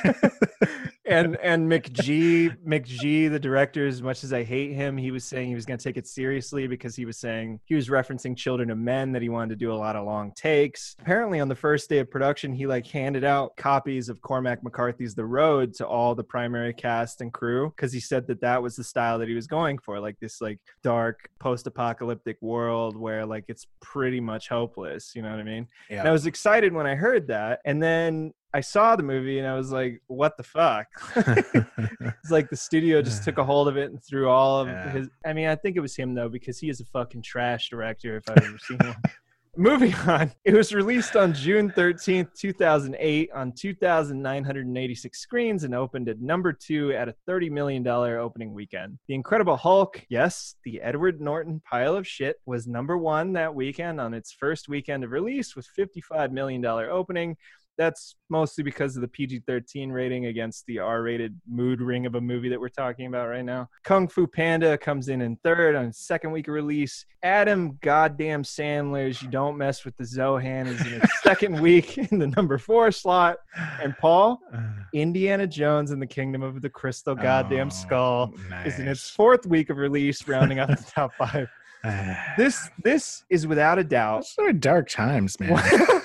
and 1.06 1.37
and 1.37 1.71
McG 1.71 2.56
McG 2.67 3.31
the 3.31 3.39
director 3.39 3.87
as 3.87 4.03
much 4.03 4.25
as 4.25 4.33
I 4.33 4.43
hate 4.43 4.73
him 4.73 4.97
he 4.97 5.11
was 5.11 5.25
saying 5.25 5.49
he 5.49 5.55
was 5.55 5.67
going 5.67 5.79
to 5.79 5.84
take 5.84 5.96
it 5.96 6.06
seriously 6.06 6.67
because 6.67 6.96
he 6.96 7.05
was 7.05 7.19
saying 7.19 7.61
he 7.65 7.75
was 7.75 7.89
referencing 7.89 8.37
Children 8.37 8.70
of 8.70 8.79
Men 8.79 9.13
that 9.13 9.23
he 9.23 9.29
wanted 9.29 9.51
to 9.51 9.56
do 9.56 9.73
a 9.73 9.75
lot 9.75 9.96
of 9.96 10.05
long 10.05 10.32
takes 10.32 10.96
apparently 11.01 11.41
on 11.41 11.49
the 11.49 11.55
first 11.55 11.89
day 11.89 11.99
of 11.99 12.11
production 12.11 12.53
he 12.53 12.67
like 12.67 12.87
handed 12.87 13.25
out 13.25 13.56
copies 13.56 14.08
of 14.08 14.20
Cormac 14.23 14.63
McCarthy's 14.63 15.15
The 15.15 15.25
Road 15.25 15.75
to 15.75 15.87
all 15.87 16.15
the 16.15 16.25
primary 16.25 16.73
cast 16.73 17.20
and 17.20 17.32
crew 17.32 17.73
cuz 17.77 17.93
he 17.93 18.01
said 18.01 18.27
that 18.29 18.41
that 18.41 18.63
was 18.63 18.77
the 18.77 18.84
style 18.84 19.19
that 19.19 19.29
he 19.29 19.34
was 19.34 19.46
going 19.46 19.79
for 19.79 20.01
like 20.01 20.19
this 20.20 20.41
like 20.41 20.58
dark 20.82 21.29
post-apocalyptic 21.39 22.41
world 22.41 22.96
where 22.96 23.27
like 23.27 23.44
it's 23.49 23.67
pretty 23.81 24.20
much 24.20 24.49
hopeless 24.49 25.15
you 25.15 25.23
know 25.23 25.31
what 25.31 25.41
I 25.41 25.44
mean 25.44 25.69
and 25.91 26.08
I 26.08 26.13
was 26.13 26.27
excited 26.27 26.73
when 26.73 26.87
I 26.87 26.94
heard 26.94 27.29
that. 27.29 27.61
And 27.65 27.82
then 27.82 28.32
I 28.55 28.61
saw 28.61 28.94
the 28.94 29.03
movie 29.03 29.41
and 29.41 29.49
I 29.49 29.55
was 29.56 29.73
like, 29.73 30.01
what 30.06 30.37
the 30.37 30.44
fuck? 30.44 30.87
it's 31.17 32.31
like 32.31 32.49
the 32.51 32.56
studio 32.56 33.03
just 33.03 33.25
took 33.25 33.39
a 33.39 33.44
hold 33.44 33.67
of 33.67 33.77
it 33.77 33.91
and 33.91 34.03
threw 34.03 34.29
all 34.29 34.61
of 34.61 34.69
Yeah. 34.69 34.91
his. 34.93 35.08
I 35.27 35.32
mean, 35.32 35.49
I 35.49 35.56
think 35.56 35.77
it 35.77 35.81
was 35.81 35.96
him 35.96 36.15
though, 36.15 36.29
because 36.29 36.58
he 36.61 36.69
is 36.69 36.81
a 36.81 36.84
fucking 36.84 37.23
trash 37.23 37.69
director 37.69 38.17
if 38.17 38.31
I've 38.31 38.39
ever 38.44 38.58
seen 38.58 38.79
one. 38.79 38.94
Moving 39.56 39.94
on, 40.06 40.32
it 40.44 40.53
was 40.53 40.75
released 40.75 41.15
on 41.15 41.32
June 41.32 41.70
13th, 41.70 42.29
2008, 42.37 43.31
on 43.32 43.53
2,986 43.53 45.19
screens 45.20 45.63
and 45.63 45.75
opened 45.75 46.08
at 46.08 46.20
number 46.20 46.53
two 46.53 46.93
at 46.93 47.08
a 47.08 47.15
$30 47.29 47.51
million 47.53 47.87
opening 47.87 48.53
weekend. 48.53 48.99
The 49.06 49.15
Incredible 49.15 49.56
Hulk, 49.56 50.05
yes, 50.08 50.56
the 50.65 50.81
Edward 50.82 51.20
Norton 51.20 51.61
pile 51.70 51.94
of 51.94 52.05
shit, 52.06 52.41
was 52.46 52.67
number 52.67 52.99
one 52.99 53.32
that 53.34 53.55
weekend 53.55 54.01
on 54.01 54.13
its 54.13 54.32
first 54.32 54.69
weekend 54.69 55.05
of 55.05 55.13
release 55.13 55.55
with 55.55 55.69
$55 55.79 56.32
million 56.32 56.65
opening. 56.67 57.37
That's 57.76 58.16
mostly 58.31 58.62
because 58.62 58.96
of 58.96 59.02
the 59.02 59.08
PG 59.08 59.43
13 59.46 59.90
rating 59.90 60.26
against 60.26 60.64
the 60.66 60.78
R 60.78 61.02
rated 61.02 61.40
mood 61.48 61.81
ring 61.81 62.06
of 62.06 62.14
a 62.14 62.20
movie 62.20 62.48
that 62.48 62.60
we're 62.60 62.69
talking 62.69 63.06
about 63.06 63.28
right 63.28 63.44
now. 63.44 63.69
Kung 63.82 64.06
Fu 64.08 64.26
Panda 64.26 64.78
comes 64.78 65.08
in 65.08 65.20
in 65.20 65.36
third 65.44 65.74
on 65.74 65.93
second 65.93 66.31
week 66.32 66.48
of 66.48 66.54
release. 66.54 67.04
Adam 67.22 67.78
Goddamn 67.81 68.43
Sandler's 68.43 69.22
You 69.22 69.28
Don't 69.28 69.56
Mess 69.56 69.84
with 69.84 69.96
the 69.96 70.04
Zohan 70.04 70.66
is 70.66 70.81
in 70.86 70.94
its 71.00 71.20
second 71.22 71.60
week 71.60 71.98
in 71.98 72.19
the 72.19 72.28
number 72.28 72.58
four 72.58 72.93
slot. 72.93 73.38
And 73.82 73.96
Paul, 73.98 74.40
Indiana 74.94 75.46
Jones 75.46 75.90
and 75.90 76.00
the 76.00 76.06
Kingdom 76.06 76.43
of 76.43 76.62
the 76.62 76.70
Crystal 76.70 77.14
Goddamn 77.14 77.69
Oh, 77.69 77.70
Skull 77.70 78.34
is 78.64 78.78
in 78.78 78.86
its 78.86 79.10
fourth 79.10 79.46
week 79.46 79.70
of 79.70 79.78
release, 79.78 80.26
rounding 80.28 80.58
out 80.58 80.69
the 80.69 80.76
top 80.94 81.12
five. 81.14 81.48
this 82.38 82.70
this 82.82 83.24
is 83.28 83.46
without 83.46 83.78
a 83.78 83.84
doubt 83.84 84.24
Those 84.38 84.48
are 84.48 84.52
dark 84.52 84.88
times, 84.88 85.38
man. 85.38 85.50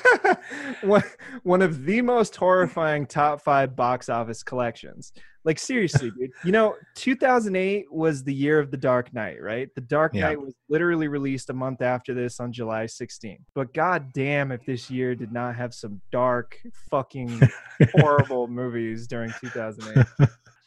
one, 1.43 1.61
of 1.61 1.85
the 1.85 2.01
most 2.01 2.35
horrifying 2.35 3.05
top 3.05 3.41
five 3.41 3.75
box 3.75 4.09
office 4.09 4.43
collections. 4.43 5.11
Like 5.45 5.57
seriously, 5.57 6.11
dude. 6.19 6.31
You 6.43 6.51
know, 6.51 6.75
2008 6.95 7.91
was 7.91 8.23
the 8.23 8.33
year 8.33 8.59
of 8.59 8.71
the 8.71 8.77
Dark 8.77 9.13
Knight, 9.13 9.41
right? 9.41 9.69
The 9.75 9.81
Dark 9.81 10.13
Yeah. 10.13 10.27
Knight 10.27 10.41
was 10.41 10.53
literally 10.69 11.07
released 11.07 11.49
a 11.49 11.53
month 11.53 11.81
after 11.81 12.13
this 12.13 12.39
on 12.39 12.51
July 12.51 12.85
16th. 12.85 13.39
But 13.55 13.73
god 13.73 14.11
damn 14.13 14.51
if 14.51 14.65
this 14.65 14.91
year 14.91 15.15
did 15.15 15.31
not 15.31 15.55
have 15.55 15.73
some 15.73 16.01
dark, 16.11 16.57
fucking 16.91 17.39
horrible 17.95 18.47
movies 18.49 19.07
during 19.07 19.31
2008. 19.41 20.05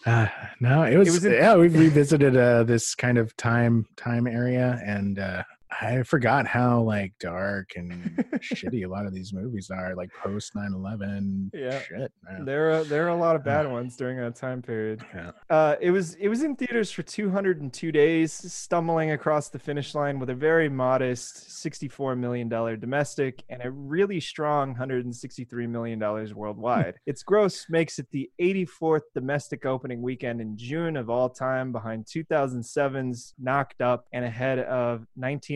Uh, 0.05 0.27
no, 0.59 0.83
it 0.83 0.97
was, 0.97 1.11
was 1.11 1.25
in- 1.25 1.33
yeah. 1.33 1.55
We've 1.55 1.77
revisited 1.79 2.37
uh, 2.37 2.65
this 2.65 2.95
kind 2.97 3.19
of 3.19 3.37
time 3.37 3.87
time 3.97 4.27
area, 4.27 4.81
and 4.85 5.17
uh, 5.19 5.45
I 5.81 6.03
forgot 6.03 6.47
how 6.47 6.81
like 6.83 7.13
dark 7.19 7.71
and 7.77 7.93
shitty 8.43 8.85
a 8.85 8.89
lot 8.89 9.07
of 9.07 9.15
these 9.15 9.33
movies 9.33 9.71
are, 9.71 9.95
like 9.95 10.11
post 10.23 10.55
9-11 10.55 11.51
Yeah. 11.55 11.81
shit. 11.81 12.13
man. 12.29 12.45
There 12.45 12.73
are 12.73 12.85
there 12.85 13.05
are 13.07 13.11
a 13.11 13.17
lot 13.17 13.37
of 13.37 13.45
bad 13.45 13.71
ones 13.71 13.97
during 13.97 14.19
that 14.19 14.37
time 14.37 14.63
period. 14.63 15.05
Yeah. 15.15 15.31
Uh, 15.51 15.77
it 15.81 15.91
was 15.91 16.15
it 16.17 16.29
was 16.29 16.43
in 16.43 16.57
theaters 16.57 16.91
for 16.93 17.03
202 17.03 17.93
days, 17.93 18.33
stumbling 18.33 19.11
across 19.13 19.49
the 19.49 19.59
finish 19.59 19.95
line 19.95 20.19
with 20.19 20.31
a 20.31 20.35
very 20.35 20.69
modest 20.69 21.61
64 21.63 22.17
million 22.17 22.49
dollar 22.49 22.77
domestic 22.77 23.43
and 23.49 23.63
a 23.65 23.71
really 23.71 24.21
strong 24.21 24.71
163 24.71 25.67
million 25.67 25.99
dollars 25.99 26.35
worldwide. 26.43 26.95
its 27.07 27.23
gross 27.23 27.67
makes 27.71 27.99
it 27.99 28.07
the 28.11 28.31
84th 28.41 29.03
domestic 29.15 29.65
opening 29.67 30.03
weekend 30.03 30.41
in 30.41 30.57
June 30.57 30.97
of 30.97 31.09
all 31.11 31.29
time, 31.31 31.73
behind 31.73 32.05
2007's 32.07 33.35
Knocked 33.39 33.81
Up 33.81 34.07
and 34.13 34.25
ahead 34.25 34.59
of 34.61 35.07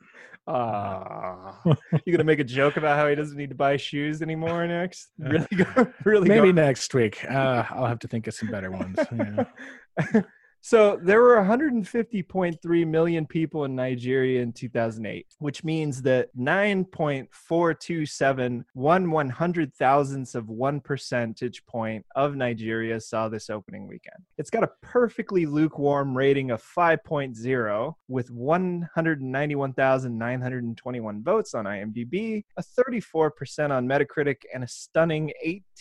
Ah, 0.51 1.61
you 2.05 2.11
gonna 2.11 2.23
make 2.23 2.39
a 2.39 2.43
joke 2.43 2.77
about 2.77 2.97
how 2.97 3.07
he 3.07 3.13
doesn't 3.15 3.37
need 3.37 3.49
to 3.49 3.55
buy 3.55 3.77
shoes 3.77 4.21
anymore 4.21 4.65
next? 4.67 5.09
Really, 5.19 5.47
go, 5.55 5.87
really. 6.05 6.27
maybe 6.27 6.47
go- 6.47 6.53
next 6.61 6.93
week. 6.93 7.23
Uh, 7.29 7.63
I'll 7.69 7.85
have 7.85 7.99
to 7.99 8.07
think 8.07 8.25
of 8.27 8.33
some 8.33 8.49
better 8.49 8.71
ones. 8.71 8.97
Yeah. 9.15 10.21
so 10.61 10.99
there 11.01 11.21
were 11.21 11.37
150.3 11.37 12.87
million 12.87 13.25
people 13.25 13.63
in 13.65 13.75
Nigeria 13.75 14.41
in 14.41 14.51
2008, 14.51 15.25
which 15.39 15.63
means 15.63 16.01
that 16.01 16.35
9.427 16.37 18.63
one 18.73 19.11
one 19.11 19.29
hundred 19.29 19.73
thousandths 19.75 20.35
of 20.35 20.49
one 20.49 20.81
percentage 20.81 21.65
point 21.65 22.05
of 22.15 22.35
Nigeria 22.35 22.99
saw 22.99 23.29
this 23.29 23.49
opening 23.49 23.87
weekend. 23.87 24.17
It's 24.37 24.49
got 24.49 24.63
a 24.63 24.71
perfectly 24.81 25.45
lukewarm 25.45 26.15
rating 26.15 26.51
of 26.51 26.61
5.0 26.61 27.93
with 28.07 28.29
191,921 28.31 31.23
votes 31.23 31.53
on 31.53 31.65
IMDb, 31.65 32.43
a 32.57 32.63
34% 32.63 33.71
on 33.71 33.87
Metacritic, 33.87 34.37
and 34.53 34.63
a 34.63 34.67
stunning 34.67 35.31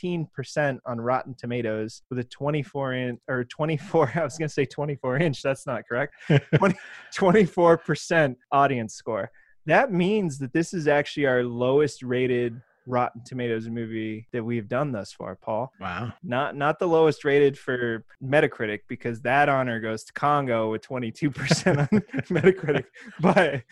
18% 0.04 0.78
on 0.86 1.00
Rotten 1.00 1.34
Tomatoes 1.34 2.02
with 2.10 2.20
a 2.20 2.24
24 2.24 2.94
inch 2.94 3.20
or 3.28 3.44
24. 3.44 4.12
I 4.14 4.24
was 4.24 4.38
going 4.38 4.48
to 4.48 4.54
say 4.54 4.64
24 4.68 5.16
inch. 5.20 5.42
That's 5.42 5.66
not 5.66 5.86
correct. 5.88 6.14
20, 6.56 6.76
24% 7.14 8.36
audience 8.52 8.94
score. 8.94 9.30
That 9.66 9.92
means 9.92 10.38
that 10.38 10.52
this 10.52 10.72
is 10.72 10.88
actually 10.88 11.26
our 11.26 11.44
lowest 11.44 12.02
rated 12.02 12.60
Rotten 12.88 13.22
Tomatoes 13.22 13.68
movie 13.68 14.26
that 14.32 14.42
we've 14.42 14.68
done 14.68 14.92
thus 14.92 15.12
far, 15.12 15.36
Paul. 15.36 15.72
Wow. 15.78 16.12
Not 16.22 16.56
not 16.56 16.78
the 16.78 16.88
lowest 16.88 17.24
rated 17.24 17.58
for 17.58 18.04
Metacritic 18.24 18.80
because 18.88 19.20
that 19.22 19.48
honor 19.48 19.78
goes 19.78 20.04
to 20.04 20.12
Congo 20.14 20.70
with 20.70 20.82
22% 20.82 21.78
on 21.78 21.86
Metacritic, 22.30 22.84
but 23.20 23.62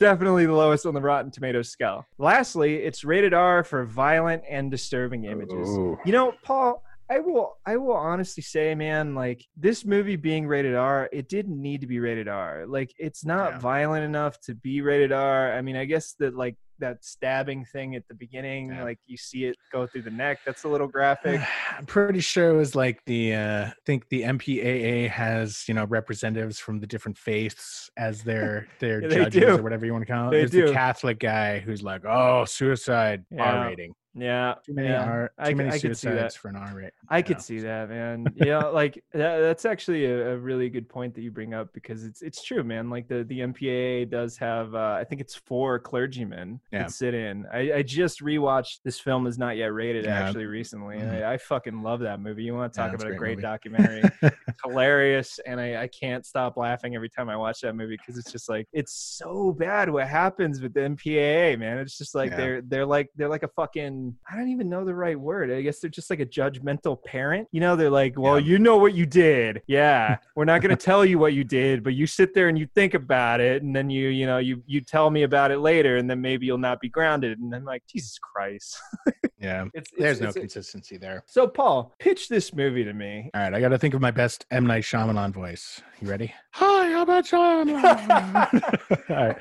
definitely 0.00 0.46
the 0.46 0.52
lowest 0.52 0.84
on 0.84 0.94
the 0.94 1.00
Rotten 1.00 1.30
Tomatoes 1.30 1.70
scale. 1.70 2.04
Lastly, 2.18 2.76
it's 2.76 3.04
rated 3.04 3.32
R 3.32 3.62
for 3.62 3.84
violent 3.84 4.42
and 4.48 4.70
disturbing 4.70 5.24
images. 5.24 5.68
Ooh. 5.68 5.96
You 6.04 6.12
know, 6.12 6.34
Paul, 6.42 6.82
I 7.10 7.18
will 7.18 7.56
I 7.66 7.76
will 7.76 7.92
honestly 7.94 8.42
say, 8.42 8.74
man, 8.74 9.14
like 9.14 9.44
this 9.56 9.84
movie 9.84 10.16
being 10.16 10.46
rated 10.46 10.74
R, 10.74 11.08
it 11.12 11.28
didn't 11.28 11.60
need 11.60 11.80
to 11.82 11.86
be 11.86 12.00
rated 12.00 12.28
R. 12.28 12.64
Like 12.66 12.92
it's 12.98 13.24
not 13.24 13.52
Yeah. 13.52 13.58
violent 13.58 14.04
enough 14.04 14.40
to 14.42 14.54
be 14.54 14.80
rated 14.80 15.12
R. 15.12 15.52
I 15.52 15.60
mean, 15.62 15.76
I 15.76 15.84
guess 15.84 16.14
that 16.20 16.34
like 16.34 16.56
that 16.78 17.04
stabbing 17.04 17.64
thing 17.66 17.94
at 17.94 18.08
the 18.08 18.14
beginning, 18.14 18.68
Yeah. 18.70 18.82
like 18.82 18.98
you 19.06 19.16
see 19.16 19.44
it 19.44 19.56
go 19.70 19.86
through 19.86 20.02
the 20.02 20.10
neck, 20.10 20.38
that's 20.44 20.64
a 20.64 20.68
little 20.68 20.88
graphic. 20.88 21.40
I'm 21.78 21.86
pretty 21.86 22.20
sure 22.20 22.48
it 22.48 22.56
was 22.56 22.74
like 22.74 23.04
the 23.04 23.34
uh 23.34 23.66
I 23.66 23.72
think 23.84 24.08
the 24.08 24.22
MPAA 24.22 25.08
has, 25.10 25.64
you 25.68 25.74
know, 25.74 25.84
representatives 25.84 26.58
from 26.58 26.80
the 26.80 26.86
different 26.86 27.18
faiths 27.18 27.90
as 27.98 28.22
their 28.24 28.68
their 28.80 29.02
Yeah, 29.02 29.08
judges 29.24 29.42
do. 29.42 29.58
or 29.58 29.62
whatever 29.62 29.84
you 29.84 29.92
want 29.92 30.06
to 30.06 30.12
call 30.12 30.28
it. 30.28 30.30
They 30.30 30.38
There's 30.38 30.50
do. 30.50 30.66
the 30.68 30.72
Catholic 30.72 31.18
guy 31.18 31.58
who's 31.58 31.82
like, 31.82 32.04
"Oh, 32.06 32.46
suicide. 32.46 33.24
R 33.38 33.66
rating. 33.68 33.92
Yeah. 34.14 34.54
Too 34.66 34.74
many 34.74 34.88
yeah. 34.88 35.04
R 35.04 35.32
I 35.38 35.44
too 35.44 35.50
c- 35.50 35.54
many 35.54 35.68
I 35.70 35.72
could 35.72 35.80
see 35.80 35.86
that. 35.88 35.96
suicides 36.32 36.34
for 36.36 36.48
an 36.48 36.56
R 36.56 36.74
rate." 36.74 36.92
I 37.08 37.18
you 37.18 37.24
could 37.24 37.36
know? 37.38 37.42
see 37.42 37.58
that, 37.60 37.88
man. 37.88 38.26
Yeah, 38.36 38.58
like 38.64 39.02
that, 39.12 39.38
that's 39.40 39.64
actually 39.64 40.04
a, 40.06 40.32
a 40.34 40.36
really 40.38 40.68
good 40.68 40.88
point 40.88 41.14
that 41.14 41.22
you 41.22 41.30
bring 41.30 41.54
up 41.54 41.72
because 41.72 42.04
it's 42.04 42.20
it's 42.22 42.42
true, 42.42 42.62
man. 42.62 42.90
Like 42.90 43.08
the 43.08 43.24
the 43.24 43.40
MPAA 43.40 44.10
does 44.10 44.36
have, 44.36 44.74
uh, 44.74 44.96
I 45.00 45.04
think 45.04 45.20
it's 45.20 45.34
four 45.34 45.78
clergymen 45.78 46.60
Yeah. 46.72 46.82
that 46.82 46.90
sit 46.90 47.14
in. 47.14 47.46
I, 47.52 47.72
I 47.76 47.82
just 47.82 48.20
rewatched 48.20 48.80
this 48.84 49.00
film 49.00 49.26
is 49.26 49.38
not 49.38 49.56
yet 49.56 49.72
rated 49.72 50.04
Yeah. 50.04 50.20
actually 50.26 50.44
recently, 50.46 50.98
and 50.98 51.10
Mhm. 51.10 51.24
I, 51.24 51.32
I 51.34 51.38
fucking 51.38 51.82
love 51.82 52.00
that 52.00 52.20
movie. 52.20 52.42
You 52.42 52.54
want 52.54 52.72
to 52.72 52.76
talk 52.78 52.92
about 52.92 53.06
a 53.06 53.10
great 53.10 53.18
great 53.18 53.36
movie. 53.36 53.42
documentary? 53.42 54.02
hilarious, 54.64 55.38
and 55.46 55.60
I, 55.60 55.82
I 55.82 55.88
can't 55.88 56.24
stop 56.26 56.56
laughing 56.56 56.94
every 56.94 57.08
time 57.08 57.28
I 57.28 57.36
watch 57.36 57.60
that 57.62 57.74
movie 57.74 57.96
because 57.96 58.18
it's 58.18 58.30
just 58.30 58.48
like 58.48 58.68
it's 58.72 58.92
so 58.92 59.52
bad 59.52 59.88
what 59.90 60.06
happens 60.08 60.60
with 60.60 60.74
the 60.74 60.80
MPAA, 60.80 61.58
man. 61.58 61.78
It's 61.78 61.96
just 61.98 62.14
like 62.14 62.36
they're 62.36 62.60
they're 62.62 62.86
like 62.86 63.08
they're 63.16 63.28
like 63.28 63.42
a 63.42 63.48
fucking 63.48 64.01
even 64.02 64.16
I 64.30 64.36
don't 64.36 64.48
even 64.48 64.68
know 64.68 64.84
the 64.84 64.94
right 64.94 65.18
word. 65.18 65.50
I 65.50 65.62
guess 65.62 65.78
they're 65.80 65.90
just 65.90 66.10
like 66.10 66.20
a 66.20 66.26
judgmental 66.26 67.02
parent. 67.02 67.48
You 67.52 67.60
know, 67.60 67.76
they're 67.76 67.90
like, 67.90 68.18
well, 68.18 68.38
Yeah. 68.38 68.46
you 68.46 68.58
know 68.58 68.76
what 68.76 68.94
you 68.94 69.06
did. 69.06 69.62
Yeah, 69.66 70.16
we're 70.36 70.44
not 70.44 70.60
going 70.62 70.76
to 70.76 70.82
tell 70.82 71.04
you 71.04 71.18
what 71.18 71.32
you 71.32 71.44
did, 71.44 71.82
but 71.84 71.94
you 71.94 72.06
sit 72.06 72.34
there 72.34 72.48
and 72.48 72.58
you 72.58 72.66
think 72.74 72.94
about 72.94 73.40
it, 73.40 73.62
and 73.62 73.74
then 73.74 73.90
you 73.90 74.08
you 74.08 74.26
know 74.26 74.38
you 74.38 74.62
you 74.66 74.80
tell 74.80 75.10
me 75.10 75.22
about 75.22 75.50
it 75.50 75.58
later, 75.58 75.96
and 75.96 76.08
then 76.10 76.20
maybe 76.20 76.46
you'll 76.46 76.58
not 76.58 76.80
be 76.80 76.88
grounded. 76.88 77.38
And 77.38 77.54
I'm 77.54 77.64
like, 77.64 77.82
Jesus 77.86 78.18
Christ. 78.18 78.78
Yeah. 79.40 79.64
It's, 79.74 79.90
it's 79.90 79.98
There's 79.98 80.20
no 80.20 80.28
it's 80.28 80.36
a- 80.36 80.40
consistency 80.40 80.96
there. 80.98 81.24
so 81.26 81.48
Paul, 81.48 81.92
pitch 81.98 82.28
this 82.28 82.54
movie 82.54 82.84
to 82.84 82.92
me. 82.92 83.28
All 83.34 83.40
right, 83.40 83.52
I 83.52 83.58
got 83.60 83.70
to 83.70 83.78
think 83.78 83.92
of 83.92 84.00
my 84.00 84.12
best 84.12 84.46
M 84.52 84.64
Night 84.66 84.84
Shyamalan 84.84 85.32
voice. 85.32 85.82
You 86.00 86.08
ready? 86.08 86.32
Hi, 86.52 86.90
how 86.92 87.02
about 87.02 87.24
Night 87.32 87.66
Shyamalan. 87.66 89.10
All 89.10 89.16
right, 89.16 89.36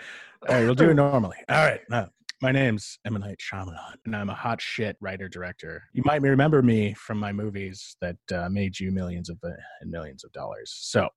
all 0.50 0.56
right, 0.56 0.64
we'll 0.66 0.74
do 0.74 0.90
it 0.90 0.96
normally. 0.96 1.38
All 1.50 1.64
right, 1.64 1.82
now, 1.88 2.10
my 2.42 2.52
name's 2.52 2.98
M 3.06 3.14
Night 3.14 3.40
Shyamalan, 3.40 3.96
and 4.06 4.16
I'm 4.16 4.30
a 4.30 4.34
hot 4.34 4.60
shit 4.60 4.98
writer 5.00 5.30
director. 5.30 5.84
You 5.94 6.02
might 6.06 6.22
remember 6.22 6.62
me 6.62 6.94
from 6.96 7.20
my 7.20 7.32
movies 7.32 7.96
that 8.02 8.18
uh, 8.34 8.50
made 8.50 8.80
you 8.80 8.92
millions 8.92 9.30
of 9.30 9.38
uh, 9.44 9.50
and 9.82 9.92
millions 9.92 10.24
of 10.24 10.32
dollars. 10.32 10.74
So 10.76 11.08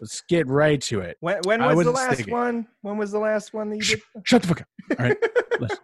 let's 0.00 0.20
get 0.28 0.46
right 0.46 0.80
to 0.82 1.00
it. 1.00 1.16
When 1.20 1.40
when 1.44 1.60
was 1.76 1.86
the 1.86 1.92
last 1.92 2.16
thinking. 2.16 2.32
one? 2.32 2.66
When 2.82 2.96
was 2.96 3.10
the 3.10 3.18
last 3.18 3.52
one 3.52 3.70
that 3.70 3.76
you 3.76 3.82
did? 3.82 4.02
shut 4.24 4.42
the 4.42 4.48
fuck 4.48 4.60
up. 4.60 4.68
All 4.98 5.06
right, 5.06 5.16
listen. 5.60 5.78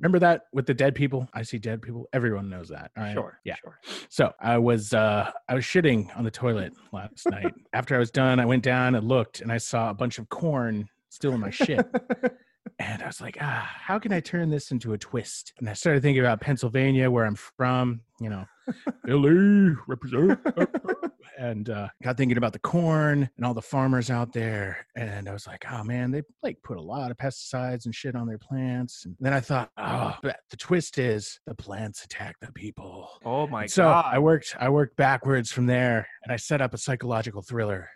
Remember 0.00 0.20
that 0.20 0.42
with 0.52 0.66
the 0.66 0.74
dead 0.74 0.94
people? 0.94 1.28
I 1.34 1.42
see 1.42 1.58
dead 1.58 1.82
people. 1.82 2.08
Everyone 2.12 2.48
knows 2.48 2.68
that. 2.68 2.92
All 2.96 3.02
right. 3.02 3.14
Sure. 3.14 3.40
Yeah. 3.44 3.56
Sure. 3.56 3.78
So 4.08 4.32
I 4.40 4.56
was 4.56 4.94
uh 4.94 5.30
I 5.48 5.54
was 5.54 5.64
shitting 5.64 6.16
on 6.16 6.24
the 6.24 6.30
toilet 6.30 6.72
last 6.92 7.28
night. 7.28 7.52
After 7.72 7.96
I 7.96 7.98
was 7.98 8.10
done, 8.10 8.38
I 8.38 8.46
went 8.46 8.62
down 8.62 8.94
and 8.94 9.06
looked 9.06 9.40
and 9.40 9.50
I 9.50 9.58
saw 9.58 9.90
a 9.90 9.94
bunch 9.94 10.18
of 10.18 10.28
corn 10.28 10.88
still 11.08 11.32
in 11.32 11.40
my 11.40 11.50
shit. 11.50 11.84
And 12.78 13.02
I 13.02 13.06
was 13.06 13.20
like, 13.20 13.38
ah, 13.40 13.68
how 13.80 13.98
can 13.98 14.12
I 14.12 14.20
turn 14.20 14.50
this 14.50 14.70
into 14.70 14.92
a 14.92 14.98
twist? 14.98 15.52
And 15.58 15.68
I 15.68 15.72
started 15.72 16.02
thinking 16.02 16.20
about 16.20 16.40
Pennsylvania, 16.40 17.10
where 17.10 17.24
I'm 17.24 17.34
from, 17.34 18.02
you 18.20 18.30
know, 18.30 18.44
Philly, 19.04 19.74
represent. 19.86 20.38
and 21.38 21.70
uh, 21.70 21.88
got 22.02 22.16
thinking 22.16 22.36
about 22.36 22.52
the 22.52 22.58
corn 22.58 23.30
and 23.36 23.46
all 23.46 23.54
the 23.54 23.62
farmers 23.62 24.10
out 24.10 24.32
there. 24.32 24.86
And 24.96 25.28
I 25.28 25.32
was 25.32 25.46
like, 25.46 25.64
oh 25.70 25.84
man, 25.84 26.10
they 26.10 26.22
like 26.42 26.58
put 26.62 26.76
a 26.76 26.82
lot 26.82 27.10
of 27.10 27.16
pesticides 27.16 27.84
and 27.84 27.94
shit 27.94 28.16
on 28.16 28.26
their 28.26 28.38
plants. 28.38 29.04
And 29.04 29.16
then 29.20 29.32
I 29.32 29.40
thought, 29.40 29.70
oh, 29.78 30.16
but 30.22 30.40
the 30.50 30.56
twist 30.56 30.98
is 30.98 31.40
the 31.46 31.54
plants 31.54 32.04
attack 32.04 32.36
the 32.40 32.52
people. 32.52 33.08
oh 33.24 33.46
my 33.46 33.66
so 33.66 33.84
god. 33.84 34.02
So 34.02 34.08
I 34.08 34.18
worked 34.18 34.56
I 34.58 34.68
worked 34.68 34.96
backwards 34.96 35.52
from 35.52 35.66
there 35.66 36.06
and 36.24 36.32
I 36.32 36.36
set 36.36 36.60
up 36.60 36.74
a 36.74 36.78
psychological 36.78 37.42
thriller. 37.42 37.88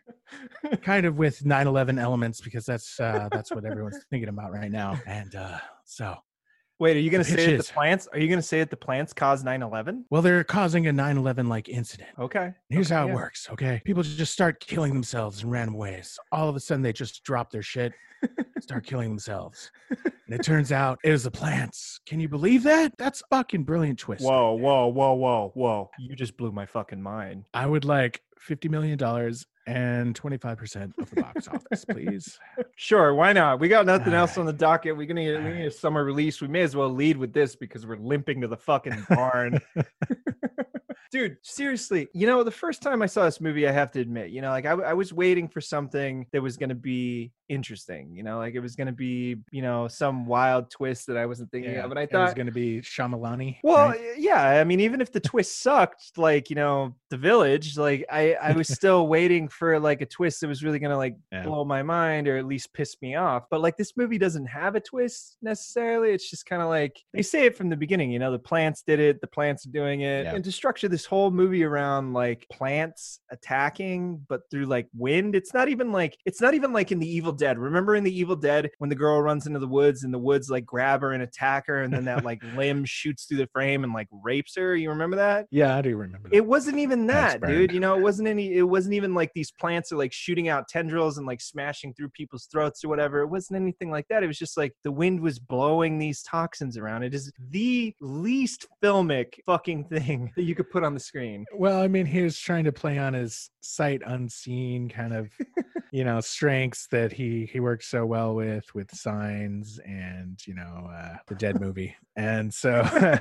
kind 0.82 1.04
of 1.04 1.18
with 1.18 1.40
9/11 1.40 2.00
elements 2.00 2.40
because 2.40 2.64
that's 2.64 2.98
uh 3.00 3.28
that's 3.30 3.50
what 3.50 3.64
everyone's 3.64 4.04
thinking 4.08 4.28
about 4.28 4.52
right 4.52 4.70
now. 4.70 4.98
And 5.06 5.34
uh 5.34 5.58
so 5.84 6.16
Wait, 6.82 6.96
are 6.96 7.00
you 7.00 7.10
going 7.10 7.22
to 7.22 7.30
say 7.30 7.54
that 7.56 7.64
the 7.64 7.72
plants? 7.72 8.08
Are 8.12 8.18
you 8.18 8.26
going 8.26 8.40
to 8.40 8.42
say 8.42 8.58
that 8.58 8.68
the 8.68 8.76
plants 8.76 9.12
caused 9.12 9.46
9/11? 9.46 10.02
well 10.10 10.20
they're 10.20 10.42
causing 10.42 10.88
a 10.88 10.90
9/11 10.92 11.46
like 11.46 11.68
incident. 11.68 12.10
Okay. 12.18 12.52
Here's 12.70 12.90
Okay, 12.90 12.96
how 12.96 13.04
it 13.04 13.10
yeah. 13.10 13.14
works, 13.14 13.48
okay? 13.52 13.80
People 13.84 14.02
just 14.02 14.32
start 14.32 14.58
killing 14.58 14.92
themselves 14.92 15.44
in 15.44 15.48
random 15.48 15.76
ways. 15.76 16.18
All 16.32 16.48
of 16.48 16.56
a 16.56 16.60
sudden 16.60 16.82
they 16.82 16.92
just 16.92 17.22
drop 17.22 17.52
their 17.52 17.62
shit, 17.62 17.92
start 18.60 18.84
killing 18.84 19.10
themselves. 19.10 19.70
And 19.90 20.34
it 20.34 20.42
turns 20.42 20.72
out 20.72 20.98
it 21.04 21.12
was 21.12 21.22
the 21.22 21.30
plants. 21.30 22.00
Can 22.04 22.18
you 22.18 22.28
believe 22.28 22.64
that? 22.64 22.98
That's 22.98 23.22
fucking 23.30 23.62
brilliant 23.62 24.00
twist. 24.00 24.24
Whoa, 24.24 24.54
whoa, 24.54 24.88
whoa, 24.88 25.14
whoa, 25.14 25.52
whoa! 25.54 25.90
You 26.00 26.16
just 26.16 26.36
blew 26.36 26.50
my 26.50 26.66
fucking 26.66 27.00
mind. 27.00 27.44
I 27.54 27.64
would 27.64 27.84
like 27.84 28.22
50 28.40 28.68
million 28.68 28.98
dollars 28.98 29.46
and 29.66 30.20
25% 30.20 30.98
of 30.98 31.10
the 31.10 31.22
box 31.22 31.48
office, 31.48 31.84
please. 31.84 32.38
Sure, 32.76 33.14
why 33.14 33.32
not? 33.32 33.60
We 33.60 33.68
got 33.68 33.86
nothing 33.86 34.12
else 34.12 34.36
on 34.38 34.46
the 34.46 34.52
docket. 34.52 34.96
We're 34.96 35.06
gonna 35.06 35.24
get, 35.24 35.44
we 35.44 35.50
need 35.50 35.66
a 35.66 35.70
summer 35.70 36.04
release. 36.04 36.40
We 36.40 36.48
may 36.48 36.62
as 36.62 36.74
well 36.74 36.88
lead 36.88 37.16
with 37.16 37.32
this 37.32 37.54
because 37.54 37.86
we're 37.86 37.96
limping 37.96 38.40
to 38.40 38.48
the 38.48 38.56
fucking 38.56 39.06
barn. 39.08 39.60
Dude, 41.12 41.36
seriously, 41.42 42.08
you 42.14 42.26
know, 42.26 42.42
the 42.42 42.50
first 42.50 42.80
time 42.80 43.02
I 43.02 43.06
saw 43.06 43.26
this 43.26 43.38
movie, 43.38 43.68
I 43.68 43.70
have 43.70 43.92
to 43.92 44.00
admit, 44.00 44.30
you 44.30 44.40
know, 44.40 44.48
like 44.48 44.64
I 44.64 44.94
was 44.94 45.12
waiting 45.12 45.46
for 45.46 45.60
something 45.60 46.26
that 46.32 46.40
was 46.42 46.56
going 46.56 46.70
to 46.70 46.74
be 46.74 47.32
interesting, 47.50 48.16
you 48.16 48.22
know, 48.22 48.38
like 48.38 48.54
it 48.54 48.60
was 48.60 48.74
going 48.76 48.86
to 48.86 48.94
be, 48.94 49.36
you 49.50 49.60
know, 49.60 49.86
some 49.88 50.24
wild 50.24 50.70
twist 50.70 51.06
that 51.08 51.18
I 51.18 51.26
wasn't 51.26 51.50
thinking 51.50 51.76
of. 51.76 51.90
And 51.90 51.98
I 52.00 52.06
thought 52.06 52.20
it 52.22 52.24
was 52.24 52.34
going 52.34 52.46
to 52.46 52.52
be 52.52 52.80
Shyamalani. 52.80 53.58
well, 53.62 53.88
right? 53.88 54.00
yeah, 54.16 54.42
I 54.42 54.64
mean, 54.64 54.80
even 54.80 55.02
if 55.02 55.12
the 55.12 55.20
twist 55.20 55.60
sucked, 55.60 56.16
like, 56.16 56.48
you 56.48 56.56
know, 56.56 56.94
the 57.10 57.18
village, 57.18 57.76
like 57.76 58.06
I, 58.10 58.32
I 58.34 58.52
was 58.52 58.68
still 58.68 59.06
waiting 59.06 59.48
for 59.48 59.78
like 59.78 60.00
a 60.00 60.06
twist 60.06 60.40
that 60.40 60.48
was 60.48 60.64
really 60.64 60.78
going 60.78 60.92
to 60.92 60.96
like 60.96 61.16
Yeah. 61.30 61.42
blow 61.42 61.62
my 61.66 61.82
mind 61.82 62.26
or 62.26 62.38
at 62.38 62.46
least 62.46 62.72
piss 62.72 62.96
me 63.02 63.16
off. 63.16 63.44
But 63.50 63.60
like 63.60 63.76
this 63.76 63.98
movie 63.98 64.16
doesn't 64.16 64.46
have 64.46 64.76
a 64.76 64.80
twist 64.80 65.36
necessarily. 65.42 66.12
It's 66.12 66.30
just 66.30 66.46
kind 66.46 66.62
of 66.62 66.68
like 66.70 66.98
they 67.12 67.22
say 67.22 67.44
it 67.44 67.54
from 67.54 67.68
the 67.68 67.76
beginning, 67.76 68.10
you 68.10 68.18
know, 68.18 68.32
the 68.32 68.38
plants 68.38 68.82
did 68.86 68.98
it, 68.98 69.20
the 69.20 69.26
plants 69.26 69.66
are 69.66 69.70
doing 69.72 70.00
it. 70.00 70.24
Yeah. 70.24 70.34
And 70.34 70.42
to 70.44 70.50
structure 70.52 70.88
this 70.88 71.01
whole 71.06 71.30
movie 71.30 71.64
around 71.64 72.12
like 72.12 72.46
plants 72.50 73.20
attacking, 73.30 74.24
but 74.28 74.42
through 74.50 74.66
like 74.66 74.88
wind, 74.96 75.34
it's 75.34 75.54
not 75.54 75.68
even 75.68 75.92
like 75.92 76.16
it's 76.24 76.40
not 76.40 76.54
even 76.54 76.72
like 76.72 76.92
in 76.92 76.98
the 76.98 77.08
Evil 77.08 77.32
Dead. 77.32 77.58
Remember 77.58 77.94
in 77.94 78.04
the 78.04 78.16
Evil 78.16 78.36
Dead 78.36 78.70
when 78.78 78.90
the 78.90 78.96
girl 78.96 79.20
runs 79.20 79.46
into 79.46 79.58
the 79.58 79.68
woods 79.68 80.04
and 80.04 80.12
the 80.12 80.18
woods 80.18 80.50
like 80.50 80.66
grab 80.66 81.00
her 81.00 81.12
and 81.12 81.22
attack 81.22 81.66
her, 81.66 81.82
and 81.82 81.92
then 81.92 82.04
that 82.04 82.24
like 82.24 82.42
limb 82.56 82.84
shoots 82.84 83.24
through 83.24 83.38
the 83.38 83.48
frame 83.48 83.84
and 83.84 83.92
like 83.92 84.08
rapes 84.22 84.56
her. 84.56 84.74
You 84.76 84.90
remember 84.90 85.16
that? 85.16 85.46
yeah, 85.50 85.76
I 85.76 85.82
do 85.82 85.96
remember 85.96 86.28
that. 86.28 86.36
It 86.36 86.46
wasn't 86.46 86.78
even 86.78 87.06
that, 87.06 87.42
dude. 87.42 87.72
You 87.72 87.80
know, 87.80 87.96
it 87.96 88.02
wasn't 88.02 88.28
any. 88.28 88.54
It 88.54 88.62
wasn't 88.62 88.94
even 88.94 89.14
like 89.14 89.32
these 89.34 89.50
plants 89.50 89.92
are 89.92 89.96
like 89.96 90.12
shooting 90.12 90.48
out 90.48 90.68
tendrils 90.68 91.18
and 91.18 91.26
like 91.26 91.40
smashing 91.40 91.94
through 91.94 92.10
people's 92.10 92.46
throats 92.46 92.84
or 92.84 92.88
whatever. 92.88 93.20
It 93.20 93.28
wasn't 93.28 93.60
anything 93.60 93.90
like 93.90 94.06
that. 94.08 94.22
It 94.22 94.26
was 94.26 94.38
just 94.38 94.56
like 94.56 94.72
the 94.84 94.92
wind 94.92 95.20
was 95.20 95.38
blowing 95.38 95.98
these 95.98 96.22
toxins 96.22 96.76
around. 96.76 97.02
It 97.02 97.14
is 97.14 97.32
the 97.50 97.94
least 98.00 98.66
filmic 98.82 99.34
fucking 99.46 99.84
thing 99.84 100.32
that 100.36 100.44
you 100.44 100.54
could 100.54 100.70
put 100.70 100.84
on 100.84 100.91
the 100.94 101.00
screen. 101.00 101.44
well, 101.54 101.80
I 101.80 101.88
mean, 101.88 102.06
he 102.06 102.22
was 102.22 102.38
trying 102.38 102.64
to 102.64 102.72
play 102.72 102.98
on 102.98 103.14
his 103.14 103.50
sight 103.60 104.02
unseen 104.04 104.88
kind 104.88 105.12
of, 105.12 105.30
you 105.92 106.04
know, 106.04 106.20
strengths 106.20 106.86
that 106.88 107.12
he 107.12 107.46
he 107.46 107.60
worked 107.60 107.84
so 107.84 108.06
well 108.06 108.34
with 108.34 108.74
with 108.74 108.94
signs 108.94 109.78
and 109.84 110.38
you 110.46 110.54
know 110.54 110.90
uh, 110.92 111.16
the 111.26 111.34
Dead 111.34 111.60
movie, 111.60 111.94
and 112.16 112.52
so 112.52 112.70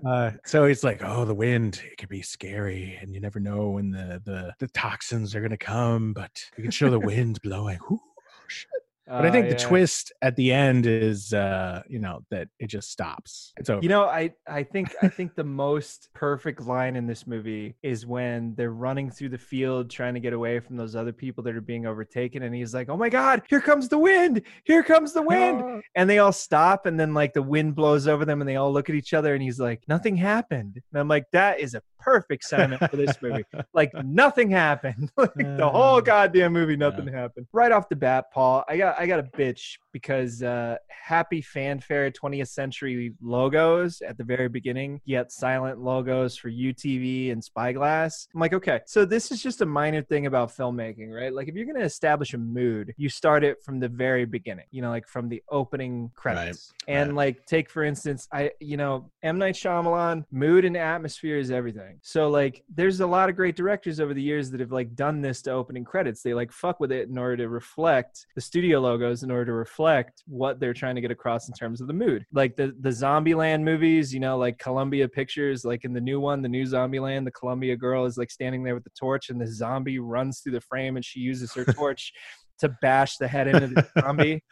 uh, 0.06 0.32
so 0.44 0.66
he's 0.66 0.84
like, 0.84 1.02
oh, 1.04 1.24
the 1.24 1.34
wind 1.34 1.80
it 1.90 1.98
can 1.98 2.08
be 2.08 2.22
scary, 2.22 2.98
and 3.00 3.14
you 3.14 3.20
never 3.20 3.40
know 3.40 3.70
when 3.70 3.90
the 3.90 4.20
the 4.24 4.54
the 4.58 4.68
toxins 4.68 5.34
are 5.34 5.40
gonna 5.40 5.56
come, 5.56 6.12
but 6.12 6.44
we 6.56 6.62
can 6.62 6.70
show 6.70 6.90
the 6.90 7.00
wind 7.00 7.40
blowing. 7.42 7.78
Ooh, 7.90 8.00
shit. 8.48 8.68
But 9.06 9.24
I 9.24 9.28
Uh, 9.28 9.32
think 9.32 9.48
the 9.48 9.56
twist 9.56 10.12
at 10.22 10.36
the 10.36 10.52
end 10.52 10.86
is, 10.86 11.32
uh, 11.34 11.82
you 11.88 11.98
know, 11.98 12.20
that 12.30 12.48
it 12.60 12.68
just 12.68 12.90
stops. 12.90 13.52
It's 13.58 13.68
over. 13.68 13.82
You 13.82 13.88
know, 13.88 14.04
I 14.04 14.32
I 14.46 14.62
think 14.62 14.94
I 15.02 15.08
think 15.08 15.34
the 15.34 15.44
most 15.44 16.08
perfect 16.14 16.60
line 16.60 16.94
in 16.94 17.06
this 17.06 17.26
movie 17.26 17.74
is 17.82 18.06
when 18.06 18.54
they're 18.54 18.70
running 18.72 19.10
through 19.10 19.30
the 19.30 19.38
field 19.38 19.90
trying 19.90 20.14
to 20.14 20.20
get 20.20 20.32
away 20.32 20.60
from 20.60 20.76
those 20.76 20.94
other 20.94 21.12
people 21.12 21.42
that 21.44 21.56
are 21.56 21.60
being 21.60 21.84
overtaken, 21.86 22.44
and 22.44 22.54
he's 22.54 22.74
like, 22.74 22.88
"Oh 22.88 22.96
my 22.96 23.08
God, 23.08 23.42
here 23.48 23.60
comes 23.60 23.88
the 23.88 23.98
wind! 23.98 24.42
Here 24.64 24.82
comes 24.84 25.12
the 25.12 25.22
wind!" 25.22 25.62
And 25.94 26.08
they 26.08 26.18
all 26.18 26.32
stop, 26.32 26.86
and 26.86 26.98
then 26.98 27.12
like 27.12 27.34
the 27.34 27.42
wind 27.42 27.74
blows 27.74 28.06
over 28.08 28.24
them, 28.24 28.40
and 28.40 28.48
they 28.48 28.56
all 28.56 28.72
look 28.72 28.88
at 28.88 28.94
each 28.94 29.12
other, 29.14 29.34
and 29.34 29.42
he's 29.42 29.60
like, 29.60 29.82
"Nothing 29.88 30.16
happened." 30.16 30.80
And 30.92 31.00
I'm 31.00 31.08
like, 31.08 31.26
"That 31.32 31.60
is 31.60 31.74
a 31.74 31.82
perfect 31.98 32.44
sentiment 32.44 32.90
for 32.90 32.96
this 32.96 33.16
movie. 33.22 33.44
Like 33.74 33.92
nothing 34.04 34.50
happened. 34.50 35.10
like 35.16 35.34
the 35.34 35.68
whole 35.68 35.96
Uh, 35.96 36.00
goddamn 36.00 36.52
movie, 36.52 36.76
nothing 36.76 37.06
happened. 37.06 37.46
Right 37.52 37.70
off 37.72 37.88
the 37.88 37.96
bat, 37.96 38.26
Paul, 38.32 38.64
I 38.68 38.76
got 38.76 38.91
I 38.98 39.06
got 39.06 39.20
a 39.20 39.24
bitch 39.24 39.78
because 39.92 40.42
uh 40.42 40.76
happy 40.88 41.42
fanfare 41.42 42.10
20th 42.10 42.48
century 42.48 43.12
logos 43.20 44.02
at 44.02 44.16
the 44.16 44.24
very 44.24 44.48
beginning, 44.48 45.00
yet 45.04 45.32
silent 45.32 45.78
logos 45.80 46.36
for 46.36 46.50
UTV 46.50 47.32
and 47.32 47.42
Spyglass. 47.42 48.28
I'm 48.34 48.40
like, 48.40 48.52
okay, 48.54 48.80
so 48.86 49.04
this 49.04 49.30
is 49.30 49.42
just 49.42 49.60
a 49.60 49.66
minor 49.66 50.02
thing 50.02 50.26
about 50.26 50.50
filmmaking, 50.56 51.12
right? 51.14 51.32
Like 51.32 51.48
if 51.48 51.54
you're 51.54 51.66
gonna 51.66 51.84
establish 51.84 52.34
a 52.34 52.38
mood, 52.38 52.94
you 52.96 53.08
start 53.08 53.44
it 53.44 53.62
from 53.62 53.80
the 53.80 53.88
very 53.88 54.24
beginning, 54.24 54.66
you 54.70 54.82
know, 54.82 54.90
like 54.90 55.06
from 55.06 55.28
the 55.28 55.42
opening 55.50 56.10
credits. 56.14 56.72
And 56.88 57.10
right. 57.10 57.16
like 57.16 57.46
take 57.46 57.68
for 57.68 57.84
instance, 57.84 58.28
I 58.32 58.52
you 58.60 58.76
know, 58.76 59.10
M. 59.22 59.38
Night 59.38 59.54
Shyamalan, 59.54 60.24
mood 60.30 60.64
and 60.64 60.76
atmosphere 60.76 61.38
is 61.38 61.50
everything. 61.50 61.98
So 62.02 62.28
like 62.28 62.62
there's 62.74 63.00
a 63.00 63.06
lot 63.06 63.28
of 63.28 63.36
great 63.36 63.56
directors 63.56 64.00
over 64.00 64.14
the 64.14 64.22
years 64.22 64.50
that 64.50 64.60
have 64.60 64.72
like 64.72 64.94
done 64.94 65.20
this 65.20 65.42
to 65.42 65.50
opening 65.50 65.84
credits. 65.84 66.22
They 66.22 66.34
like 66.34 66.52
fuck 66.52 66.80
with 66.80 66.92
it 66.92 67.08
in 67.08 67.18
order 67.18 67.36
to 67.38 67.48
reflect 67.48 68.26
the 68.34 68.40
studio 68.40 68.80
logos 68.80 69.22
in 69.22 69.30
order 69.30 69.46
to 69.46 69.52
reflect 69.52 69.81
what 70.26 70.60
they're 70.60 70.74
trying 70.74 70.94
to 70.94 71.00
get 71.00 71.10
across 71.10 71.48
in 71.48 71.54
terms 71.54 71.80
of 71.80 71.86
the 71.86 71.92
mood. 71.92 72.24
Like 72.32 72.56
the 72.56 72.74
the 72.80 72.90
Zombieland 72.90 73.62
movies, 73.62 74.12
you 74.12 74.20
know, 74.20 74.38
like 74.38 74.58
Columbia 74.58 75.08
Pictures, 75.08 75.64
like 75.64 75.84
in 75.84 75.92
the 75.92 76.00
new 76.00 76.20
one, 76.20 76.42
the 76.42 76.48
new 76.48 76.64
Zombieland, 76.64 77.24
the 77.24 77.32
Columbia 77.32 77.76
girl 77.76 78.04
is 78.04 78.16
like 78.16 78.30
standing 78.30 78.62
there 78.62 78.74
with 78.74 78.84
the 78.84 78.90
torch 78.98 79.30
and 79.30 79.40
the 79.40 79.46
zombie 79.46 79.98
runs 79.98 80.40
through 80.40 80.52
the 80.52 80.60
frame 80.60 80.96
and 80.96 81.04
she 81.04 81.20
uses 81.20 81.52
her 81.54 81.64
torch 81.74 82.12
to 82.58 82.68
bash 82.80 83.16
the 83.16 83.28
head 83.28 83.48
into 83.48 83.68
the 83.68 83.86
zombie. 84.00 84.42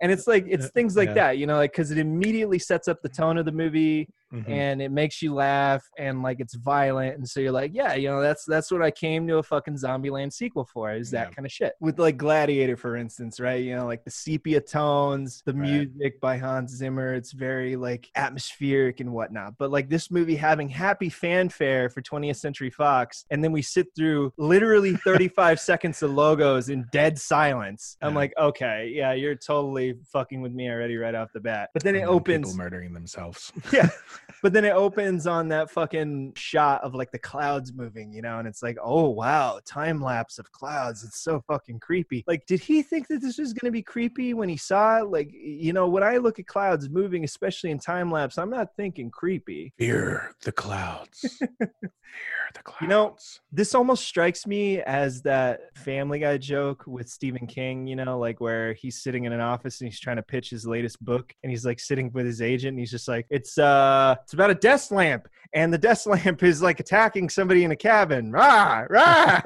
And 0.00 0.12
it's 0.12 0.26
like 0.26 0.44
it's 0.48 0.68
things 0.74 0.96
like 0.96 1.08
yeah. 1.08 1.14
that, 1.14 1.38
you 1.38 1.46
know, 1.46 1.56
like 1.56 1.72
because 1.72 1.90
it 1.90 1.98
immediately 1.98 2.58
sets 2.58 2.88
up 2.88 3.00
the 3.02 3.08
tone 3.08 3.38
of 3.38 3.44
the 3.44 3.52
movie. 3.52 4.08
Mhm. 4.34 4.48
and 4.48 4.82
it 4.82 4.90
makes 4.90 5.22
you 5.22 5.32
laugh 5.32 5.88
and 5.98 6.22
like 6.22 6.40
it's 6.40 6.54
violent 6.54 7.16
and 7.16 7.28
so 7.28 7.38
you're 7.40 7.52
like 7.52 7.70
yeah 7.74 7.94
you 7.94 8.08
know 8.08 8.20
that's 8.20 8.44
that's 8.44 8.70
what 8.70 8.82
i 8.82 8.90
came 8.90 9.28
to 9.28 9.36
a 9.38 9.42
fucking 9.42 9.74
zombieland 9.74 10.32
sequel 10.32 10.64
for 10.64 10.92
is 10.92 11.10
that 11.12 11.28
Yeah. 11.28 11.34
kind 11.34 11.46
of 11.46 11.52
shit 11.52 11.74
with 11.80 11.98
like 11.98 12.16
gladiator 12.16 12.76
for 12.76 12.96
instance 12.96 13.38
right 13.38 13.62
you 13.62 13.76
know 13.76 13.86
like 13.86 14.02
the 14.04 14.10
sepia 14.10 14.60
tones 14.60 15.42
the 15.46 15.52
Right. 15.54 15.88
music 15.88 16.20
by 16.20 16.36
hans 16.36 16.72
zimmer 16.74 17.14
it's 17.14 17.32
very 17.32 17.76
like 17.76 18.08
atmospheric 18.16 19.00
and 19.00 19.12
whatnot 19.12 19.54
but 19.58 19.70
like 19.70 19.88
this 19.88 20.10
movie 20.10 20.36
having 20.36 20.68
happy 20.68 21.08
fanfare 21.08 21.88
for 21.88 22.02
20th 22.02 22.36
century 22.36 22.70
fox 22.70 23.24
and 23.30 23.42
then 23.44 23.52
we 23.52 23.62
sit 23.62 23.86
through 23.94 24.32
literally 24.36 24.96
35 25.04 25.60
seconds 25.60 26.02
of 26.02 26.10
logos 26.10 26.68
in 26.70 26.84
dead 26.92 27.18
silence 27.18 27.96
i'm 28.02 28.14
like 28.14 28.32
okay 28.38 28.90
yeah 28.92 29.12
you're 29.12 29.34
totally 29.36 29.94
fucking 30.12 30.40
with 30.40 30.52
me 30.52 30.68
already 30.68 30.96
right 30.96 31.14
off 31.14 31.30
the 31.32 31.40
bat 31.40 31.70
but 31.72 31.82
then 31.84 31.94
it 31.94 32.00
And 32.00 32.08
then 32.08 32.14
opens 32.14 32.46
people 32.48 32.64
murdering 32.64 32.92
themselves. 32.94 33.52
yeah. 33.72 33.88
But 34.42 34.52
then 34.52 34.64
it 34.64 34.72
opens 34.72 35.26
on 35.26 35.48
that 35.48 35.70
fucking 35.70 36.32
shot 36.36 36.82
of 36.82 36.94
like 36.94 37.10
the 37.10 37.18
clouds 37.18 37.72
moving, 37.72 38.12
you 38.12 38.22
know, 38.22 38.38
and 38.38 38.48
it's 38.48 38.62
like, 38.62 38.76
oh 38.82 39.08
wow, 39.08 39.60
time 39.64 40.02
lapse 40.02 40.38
of 40.38 40.50
clouds. 40.52 41.04
It's 41.04 41.20
so 41.20 41.42
fucking 41.46 41.80
creepy. 41.80 42.24
Like, 42.26 42.46
did 42.46 42.60
he 42.60 42.82
think 42.82 43.08
that 43.08 43.20
this 43.22 43.38
was 43.38 43.52
gonna 43.52 43.72
be 43.72 43.82
creepy 43.82 44.34
when 44.34 44.48
he 44.48 44.56
saw 44.56 44.98
it? 44.98 45.08
Like, 45.08 45.30
you 45.32 45.72
know, 45.72 45.88
when 45.88 46.02
I 46.02 46.18
look 46.18 46.38
at 46.38 46.46
clouds 46.46 46.88
moving, 46.88 47.24
especially 47.24 47.70
in 47.70 47.78
time 47.78 48.10
lapse, 48.10 48.38
I'm 48.38 48.50
not 48.50 48.74
thinking 48.76 49.10
creepy. 49.10 49.72
Fear 49.78 50.34
the 50.42 50.52
clouds. 50.52 51.38
Fear 51.58 52.50
the 52.54 52.62
clouds. 52.62 52.82
You 52.82 52.88
know, 52.88 53.16
This 53.50 53.74
almost 53.74 54.04
strikes 54.04 54.46
me 54.46 54.80
as 54.80 55.22
that 55.22 55.76
Family 55.76 56.18
Guy 56.18 56.38
joke 56.38 56.84
with 56.86 57.08
Stephen 57.08 57.46
King, 57.46 57.86
you 57.86 57.96
know, 57.96 58.18
like 58.18 58.40
where 58.40 58.74
he's 58.74 59.02
sitting 59.02 59.24
in 59.24 59.32
an 59.32 59.40
office 59.40 59.80
and 59.80 59.90
he's 59.90 60.00
trying 60.00 60.16
to 60.16 60.22
pitch 60.22 60.50
his 60.50 60.66
latest 60.66 61.04
book 61.04 61.32
and 61.42 61.50
he's 61.50 61.64
like 61.64 61.80
sitting 61.80 62.10
with 62.12 62.26
his 62.26 62.40
agent 62.40 62.70
and 62.70 62.78
he's 62.78 62.90
just 62.90 63.08
like, 63.08 63.26
it's 63.30 63.58
uh 63.58 64.03
it's 64.12 64.32
about 64.32 64.50
a 64.50 64.54
desk 64.54 64.90
lamp 64.90 65.28
and 65.54 65.72
the 65.72 65.78
desk 65.78 66.06
lamp 66.24 66.42
is 66.42 66.60
like 66.60 66.80
attacking 66.80 67.30
somebody 67.30 67.64
in 67.64 67.70
a 67.70 67.76
cabin. 67.76 68.30
Rah, 68.30 68.84
rah. 68.90 69.40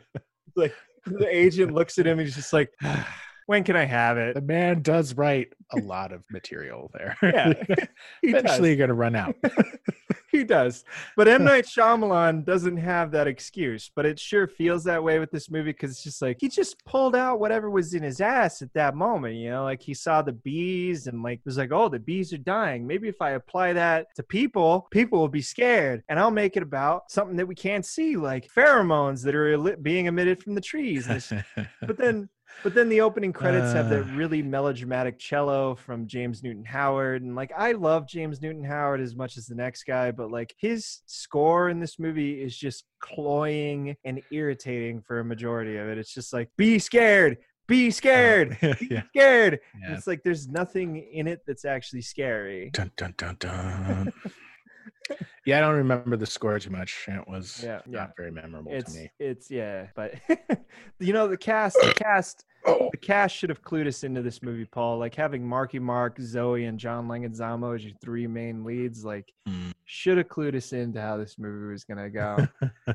like 0.56 0.74
the 1.06 1.26
agent 1.34 1.72
looks 1.72 1.98
at 1.98 2.06
him 2.06 2.18
and 2.18 2.26
he's 2.28 2.36
just 2.36 2.52
like, 2.52 2.70
when 3.46 3.64
can 3.64 3.74
I 3.76 3.84
have 3.84 4.16
it? 4.16 4.34
the 4.34 4.40
man 4.40 4.82
does 4.82 5.14
write 5.14 5.52
a 5.72 5.80
lot 5.80 6.12
of 6.12 6.22
material 6.30 6.90
there. 6.94 7.16
Yeah, 7.22 7.52
does. 7.68 7.88
Eventually, 8.22 8.68
you're 8.70 8.86
gonna 8.86 8.94
run 8.94 9.16
out. 9.16 9.34
He 10.34 10.44
does. 10.44 10.84
But 11.16 11.28
M. 11.28 11.44
Night 11.54 11.64
Shyamalan 11.64 12.44
doesn't 12.44 12.76
have 12.76 13.10
that 13.12 13.26
excuse, 13.26 13.90
but 13.94 14.06
it 14.06 14.18
sure 14.18 14.46
feels 14.46 14.84
that 14.84 15.02
way 15.02 15.18
with 15.18 15.30
this 15.30 15.50
movie 15.50 15.72
because 15.72 15.92
it's 15.92 16.02
just 16.02 16.22
like 16.22 16.38
he 16.40 16.48
just 16.48 16.84
pulled 16.84 17.16
out 17.16 17.40
whatever 17.40 17.70
was 17.70 17.94
in 17.94 18.02
his 18.02 18.20
ass 18.20 18.62
at 18.62 18.72
that 18.74 18.94
moment, 18.94 19.36
you 19.36 19.50
know, 19.50 19.64
like 19.64 19.82
he 19.82 19.94
saw 19.94 20.22
the 20.22 20.32
bees 20.32 21.06
and 21.06 21.22
like 21.22 21.40
was 21.44 21.58
like, 21.58 21.72
oh, 21.72 21.88
the 21.88 21.98
bees 21.98 22.32
are 22.32 22.38
dying. 22.38 22.86
Maybe 22.86 23.08
if 23.08 23.20
I 23.20 23.30
apply 23.30 23.72
that 23.74 24.06
to 24.16 24.22
people, 24.22 24.86
people 24.90 25.20
will 25.20 25.28
be 25.28 25.42
scared, 25.42 26.02
and 26.08 26.18
I'll 26.18 26.30
make 26.30 26.56
it 26.56 26.62
about 26.62 27.10
something 27.10 27.36
that 27.36 27.46
we 27.46 27.54
can't 27.54 27.86
see, 27.86 28.16
like 28.16 28.48
pheromones 28.54 29.22
that 29.22 29.34
are 29.34 29.76
being 29.76 30.06
emitted 30.06 30.42
from 30.42 30.54
the 30.54 30.60
trees. 30.60 31.08
But 31.80 31.98
then 31.98 32.28
but 32.62 32.74
then 32.74 32.88
the 32.88 33.00
opening 33.00 33.32
credits 33.32 33.72
have 33.72 33.88
that 33.90 34.02
Uh. 34.04 34.16
really 34.16 34.42
melodramatic 34.42 35.18
cello 35.18 35.74
from 35.74 36.06
James 36.06 36.42
Newton 36.42 36.64
Howard. 36.64 37.22
And 37.22 37.34
like 37.34 37.52
I 37.56 37.72
love 37.72 38.06
James 38.06 38.40
Newton 38.40 38.64
Howard 38.64 39.00
as 39.00 39.14
much 39.14 39.36
as 39.36 39.46
the 39.46 39.54
next 39.54 39.84
guy, 39.84 40.10
but 40.10 40.30
like 40.30 40.54
his 40.58 41.00
score 41.06 41.68
in 41.68 41.80
this 41.80 41.98
movie 41.98 42.42
is 42.42 42.56
just 42.56 42.84
cloying 43.00 43.96
and 44.04 44.20
irritating 44.30 45.00
for 45.02 45.20
a 45.20 45.24
majority 45.24 45.76
of 45.76 45.88
it. 45.88 45.98
It's 45.98 46.12
just 46.14 46.32
like, 46.32 46.48
be 46.56 46.78
scared, 46.78 47.38
be 47.66 47.90
scared, 47.90 48.56
be 48.62 48.88
yeah. 48.90 49.02
scared. 49.08 49.60
yeah. 49.82 49.94
It's 49.96 50.06
like 50.06 50.22
there's 50.22 50.48
nothing 50.48 50.96
in 51.12 51.26
it 51.28 51.40
that's 51.46 51.64
actually 51.64 52.02
scary. 52.02 52.70
Dun 52.72 52.90
dun 52.96 53.14
dun 53.16 53.36
dun. 53.38 54.12
Yeah, 55.46 55.58
I 55.58 55.60
don't 55.60 55.76
remember 55.76 56.16
the 56.16 56.26
score 56.26 56.58
too 56.58 56.70
much. 56.70 57.06
It 57.08 57.28
was 57.28 57.60
Yeah, 57.62 57.80
yeah. 57.86 57.98
not 58.00 58.12
very 58.16 58.30
memorable 58.30 58.72
It's 58.72 58.92
to 58.94 58.98
me. 59.00 59.10
it's 59.18 59.50
yeah, 59.50 59.88
but 59.94 60.14
you 60.98 61.12
know 61.12 61.28
the 61.28 61.36
cast 61.36 61.76
the 61.82 61.92
cast 61.94 62.44
Oh, 62.66 62.88
the 62.92 62.96
cast 62.96 63.36
should 63.36 63.50
have 63.50 63.60
clued 63.60 63.86
us 63.86 64.04
into 64.04 64.22
this 64.22 64.42
movie, 64.42 64.64
Paul. 64.64 64.96
Like 64.98 65.14
having 65.14 65.46
Marky 65.46 65.78
Mark, 65.78 66.16
Zooey, 66.16 66.66
and 66.66 66.78
John 66.78 67.08
Leguizamo 67.08 67.74
as 67.74 67.84
your 67.84 67.92
three 68.00 68.26
main 68.26 68.64
leads, 68.64 69.04
like 69.04 69.30
Mm. 69.46 69.74
Should 69.86 70.18
have 70.18 70.28
clued 70.28 70.54
us 70.56 70.72
into 70.72 71.00
how 71.00 71.16
this 71.16 71.38
movie 71.38 71.72
was 71.72 71.84
gonna 71.84 72.10
go. 72.10 72.46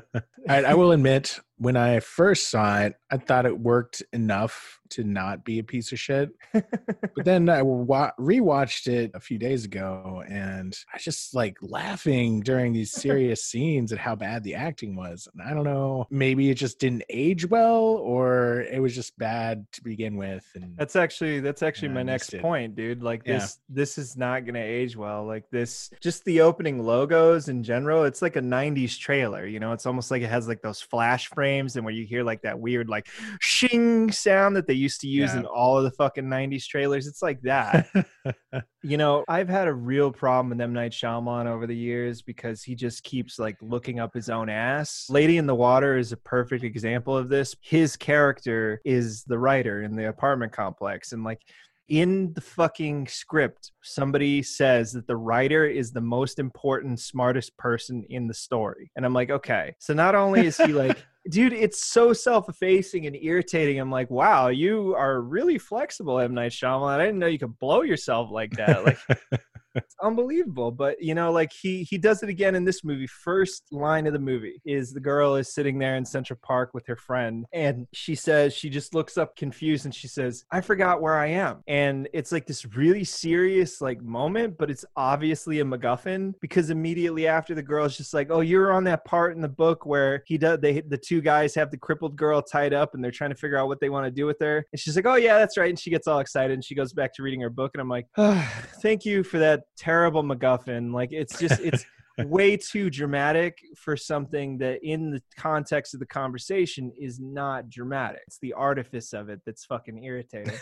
I, 0.48 0.62
I 0.64 0.74
will 0.74 0.92
admit, 0.92 1.38
when 1.58 1.76
I 1.76 2.00
first 2.00 2.50
saw 2.50 2.80
it, 2.80 2.94
I 3.10 3.18
thought 3.18 3.46
it 3.46 3.58
worked 3.58 4.02
enough 4.12 4.78
to 4.90 5.04
not 5.04 5.44
be 5.44 5.58
a 5.58 5.62
piece 5.62 5.92
of 5.92 6.00
shit. 6.00 6.30
But 6.52 7.24
then 7.24 7.48
I 7.48 7.62
wa- 7.62 8.12
rewatched 8.18 8.88
it 8.88 9.10
a 9.14 9.20
few 9.20 9.38
days 9.38 9.64
ago, 9.64 10.22
and 10.28 10.76
I 10.92 10.98
just 10.98 11.34
like 11.34 11.58
laughing 11.60 12.40
during 12.40 12.72
these 12.72 12.92
serious 12.92 13.44
scenes 13.50 13.92
at 13.92 13.98
how 13.98 14.16
bad 14.16 14.42
the 14.42 14.54
acting 14.54 14.96
was. 14.96 15.28
And 15.32 15.42
I 15.42 15.54
don't 15.54 15.64
know, 15.64 16.06
maybe 16.10 16.50
it 16.50 16.54
just 16.54 16.80
didn't 16.80 17.04
age 17.10 17.48
well, 17.48 17.82
or 17.82 18.62
it 18.62 18.80
was 18.80 18.94
just 18.94 19.16
bad 19.18 19.66
to 19.72 19.82
begin 19.84 20.16
with. 20.16 20.44
And 20.54 20.76
that's 20.76 20.96
actually 20.96 21.40
that's 21.40 21.62
actually 21.62 21.88
my 21.88 22.02
next 22.02 22.32
it. 22.34 22.40
point, 22.42 22.74
dude. 22.74 23.02
Like 23.02 23.22
Yeah. 23.26 23.34
this 23.34 23.58
this 23.68 23.98
is 23.98 24.16
not 24.16 24.46
gonna 24.46 24.58
age 24.60 24.96
well. 24.96 25.24
Like 25.26 25.44
this 25.50 25.90
just 26.00 26.24
the 26.24 26.40
opening 26.40 26.79
logos 26.80 27.48
in 27.48 27.62
general, 27.62 28.04
it's 28.04 28.22
like 28.22 28.36
a 28.36 28.40
90s 28.40 28.98
trailer, 28.98 29.46
you 29.46 29.60
know, 29.60 29.72
it's 29.72 29.86
almost 29.86 30.10
like 30.10 30.22
it 30.22 30.30
has 30.30 30.48
like 30.48 30.62
those 30.62 30.80
flash 30.80 31.28
frames 31.28 31.76
and 31.76 31.84
where 31.84 31.94
you 31.94 32.04
hear 32.04 32.22
like 32.24 32.42
that 32.42 32.58
weird 32.58 32.88
like 32.88 33.06
shing 33.40 34.10
sound 34.10 34.56
that 34.56 34.66
they 34.66 34.74
used 34.74 35.00
to 35.02 35.06
use 35.08 35.32
Yeah. 35.32 35.40
in 35.40 35.46
all 35.46 35.76
of 35.78 35.84
the 35.84 35.90
fucking 35.92 36.24
90s 36.24 36.66
trailers. 36.66 37.06
It's 37.06 37.22
like 37.22 37.40
that. 37.42 37.88
You 38.82 38.96
know, 38.96 39.24
I've 39.28 39.48
had 39.50 39.68
a 39.68 39.74
real 39.74 40.10
problem 40.10 40.48
with 40.48 40.60
M. 40.60 40.72
Night 40.72 40.92
Shyamalan 40.92 41.44
over 41.44 41.66
the 41.66 41.76
years 41.76 42.22
because 42.22 42.62
he 42.62 42.74
just 42.74 43.02
keeps 43.02 43.38
like 43.38 43.56
looking 43.60 44.00
up 44.00 44.14
his 44.14 44.30
own 44.30 44.48
ass. 44.48 45.04
Lady 45.10 45.36
in 45.36 45.46
the 45.46 45.54
Water 45.54 45.98
is 45.98 46.12
a 46.12 46.16
perfect 46.16 46.64
example 46.64 47.14
of 47.14 47.28
this. 47.28 47.54
His 47.60 47.94
character 47.94 48.80
is 48.86 49.22
the 49.24 49.38
writer 49.38 49.82
in 49.82 49.96
the 49.96 50.08
apartment 50.08 50.52
complex. 50.52 51.12
And 51.12 51.24
like 51.24 51.42
in 51.90 52.32
the 52.34 52.40
fucking 52.40 53.08
script, 53.08 53.72
somebody 53.82 54.42
says 54.42 54.92
that 54.92 55.08
the 55.08 55.16
writer 55.16 55.66
is 55.66 55.90
the 55.90 56.00
most 56.00 56.38
important, 56.38 57.00
smartest 57.00 57.56
person 57.58 58.04
in 58.08 58.28
the 58.28 58.34
story. 58.34 58.92
And 58.94 59.04
I'm 59.04 59.12
like, 59.12 59.30
okay. 59.30 59.74
So 59.80 59.92
not 59.92 60.14
only 60.14 60.46
is 60.46 60.56
he 60.56 60.68
like, 60.68 61.04
dude, 61.30 61.52
it's 61.52 61.84
so 61.84 62.12
self-effacing 62.12 63.06
and 63.06 63.16
irritating. 63.16 63.80
I'm 63.80 63.90
like, 63.90 64.08
wow, 64.08 64.48
you 64.48 64.94
are 64.94 65.20
really 65.20 65.58
flexible, 65.58 66.20
M. 66.20 66.32
Night 66.32 66.52
Shyamalan. 66.52 67.00
I 67.00 67.06
didn't 67.06 67.18
know 67.18 67.26
you 67.26 67.40
could 67.40 67.58
blow 67.58 67.82
yourself 67.82 68.30
like 68.30 68.52
that. 68.52 68.84
Like 68.84 68.98
it's 69.74 69.94
unbelievable 70.02 70.70
but 70.70 71.00
you 71.00 71.14
know 71.14 71.30
like 71.32 71.52
he 71.52 71.82
he 71.82 71.98
does 71.98 72.22
it 72.22 72.28
again 72.28 72.54
in 72.54 72.64
this 72.64 72.84
movie. 72.84 73.06
First 73.06 73.64
line 73.70 74.06
of 74.06 74.12
the 74.12 74.18
movie 74.18 74.60
is 74.64 74.92
the 74.92 75.00
girl 75.00 75.36
is 75.36 75.52
sitting 75.52 75.78
there 75.78 75.96
in 75.96 76.04
central 76.04 76.38
park 76.42 76.74
with 76.74 76.86
her 76.86 76.96
friend 76.96 77.46
and 77.52 77.86
she 77.92 78.14
says 78.14 78.54
she 78.54 78.70
just 78.70 78.94
looks 78.94 79.18
up 79.18 79.36
confused 79.36 79.84
and 79.84 79.94
she 79.94 80.08
says 80.08 80.44
i 80.50 80.60
forgot 80.60 81.00
where 81.00 81.16
i 81.16 81.26
am. 81.26 81.62
And 81.66 82.08
it's 82.12 82.32
like 82.32 82.46
this 82.46 82.64
really 82.64 83.04
serious 83.04 83.80
like 83.80 84.02
moment 84.02 84.56
but 84.58 84.70
it's 84.70 84.84
obviously 84.96 85.60
a 85.60 85.64
macguffin 85.64 86.34
because 86.40 86.70
immediately 86.70 87.26
after 87.26 87.54
the 87.54 87.62
girl's 87.62 87.96
just 87.96 88.14
like 88.14 88.28
oh 88.30 88.40
you're 88.40 88.72
on 88.72 88.84
that 88.84 89.04
part 89.04 89.34
in 89.34 89.40
the 89.40 89.48
book 89.48 89.86
where 89.86 90.22
he 90.26 90.38
does 90.38 90.60
they 90.60 90.80
the 90.80 90.98
two 90.98 91.20
guys 91.20 91.54
have 91.54 91.70
the 91.70 91.76
crippled 91.76 92.16
girl 92.16 92.42
tied 92.42 92.72
up 92.72 92.94
and 92.94 93.02
they're 93.02 93.10
trying 93.10 93.30
to 93.30 93.36
figure 93.36 93.58
out 93.58 93.68
what 93.68 93.80
they 93.80 93.88
want 93.88 94.06
to 94.06 94.10
do 94.10 94.26
with 94.26 94.38
her. 94.40 94.64
And 94.72 94.80
she's 94.80 94.96
like 94.96 95.06
oh 95.06 95.16
yeah 95.16 95.38
that's 95.38 95.56
right. 95.56 95.70
And 95.70 95.78
she 95.78 95.90
gets 95.90 96.06
all 96.06 96.20
excited 96.20 96.52
and 96.54 96.64
she 96.64 96.74
goes 96.74 96.92
back 96.92 97.14
to 97.14 97.22
reading 97.22 97.40
her 97.40 97.50
book 97.50 97.72
and 97.74 97.80
i'm 97.80 97.88
like 97.88 98.06
ah, 98.16 98.62
thank 98.82 99.04
you 99.04 99.22
for 99.22 99.38
that 99.38 99.59
terrible 99.76 100.22
MacGuffin. 100.22 100.92
Like 100.92 101.12
it's 101.12 101.38
just 101.38 101.60
it's 101.60 101.84
way 102.18 102.56
too 102.56 102.90
dramatic 102.90 103.58
for 103.76 103.96
something 103.96 104.58
that 104.58 104.80
in 104.82 105.10
the 105.10 105.22
context 105.36 105.94
of 105.94 106.00
the 106.00 106.06
conversation 106.06 106.92
is 106.98 107.20
not 107.20 107.68
dramatic. 107.70 108.20
It's 108.26 108.38
the 108.38 108.52
artifice 108.52 109.12
of 109.12 109.28
it 109.28 109.40
that's 109.46 109.64
fucking 109.64 110.02
irritating. 110.02 110.54